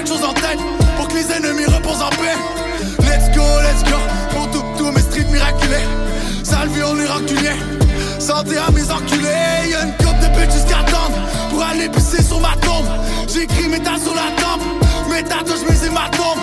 quelque 0.00 0.16
chose 0.16 0.24
en 0.24 0.32
tête 0.32 0.58
Pour 0.96 1.08
que 1.08 1.14
les 1.14 1.30
ennemis 1.30 1.66
reposent 1.66 2.02
en 2.02 2.10
paix. 2.10 2.36
Let's 3.00 3.30
go, 3.34 3.42
let's 3.62 3.84
go 3.84 3.98
Pour 4.30 4.50
tout, 4.50 4.64
tous 4.78 4.90
mes 4.90 5.00
streets 5.00 5.30
miraculés. 5.30 5.84
Sale 6.42 6.68
vie, 6.68 6.82
on 6.84 6.98
est 6.98 7.06
rancunier 7.06 7.56
Santé 8.18 8.56
à 8.56 8.70
mes 8.70 8.90
enculés. 8.90 9.68
Y'a 9.70 9.84
une 9.84 9.96
coupe 9.96 10.18
de 10.20 10.28
bitches 10.38 10.64
qui 10.66 10.72
attendent 10.72 11.20
Pour 11.50 11.62
aller 11.62 11.88
pisser 11.88 12.22
sur 12.22 12.40
ma 12.40 12.54
tombe. 12.62 12.86
J'écris 13.28 13.68
métal 13.68 14.00
sur 14.00 14.14
la 14.14 14.30
tempe 14.42 14.62
Mes 15.10 15.22
tatouages, 15.22 15.68
mes 15.68 15.86
hématomes. 15.86 16.40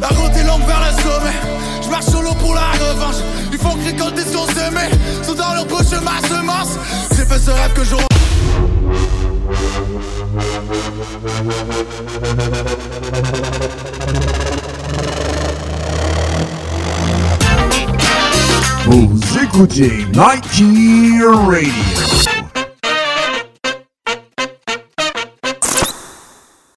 La 0.00 0.08
route 0.08 0.36
est 0.36 0.46
longue 0.46 0.66
vers 0.66 0.80
le 0.80 1.02
sommet 1.02 1.36
Je 1.82 1.88
marche 1.88 2.06
solo 2.06 2.32
pour 2.34 2.54
la 2.54 2.70
revanche. 2.72 3.22
Il 3.52 3.58
faut 3.58 3.74
que 3.74 3.90
ce 3.90 4.36
qu'on 4.36 4.46
semait 4.46 4.90
Sont 5.24 5.34
dans 5.34 5.54
leur 5.54 5.66
bouche 5.66 5.90
ma 6.02 6.28
semence. 6.28 6.78
J'ai 7.16 7.24
fait 7.24 7.38
ce 7.38 7.50
rêve 7.50 7.72
que 7.74 7.84
j'aurai 7.84 8.04
Vous 18.86 19.18
écoutez 19.42 20.06
Nike 20.12 20.62
Radio. 20.62 22.39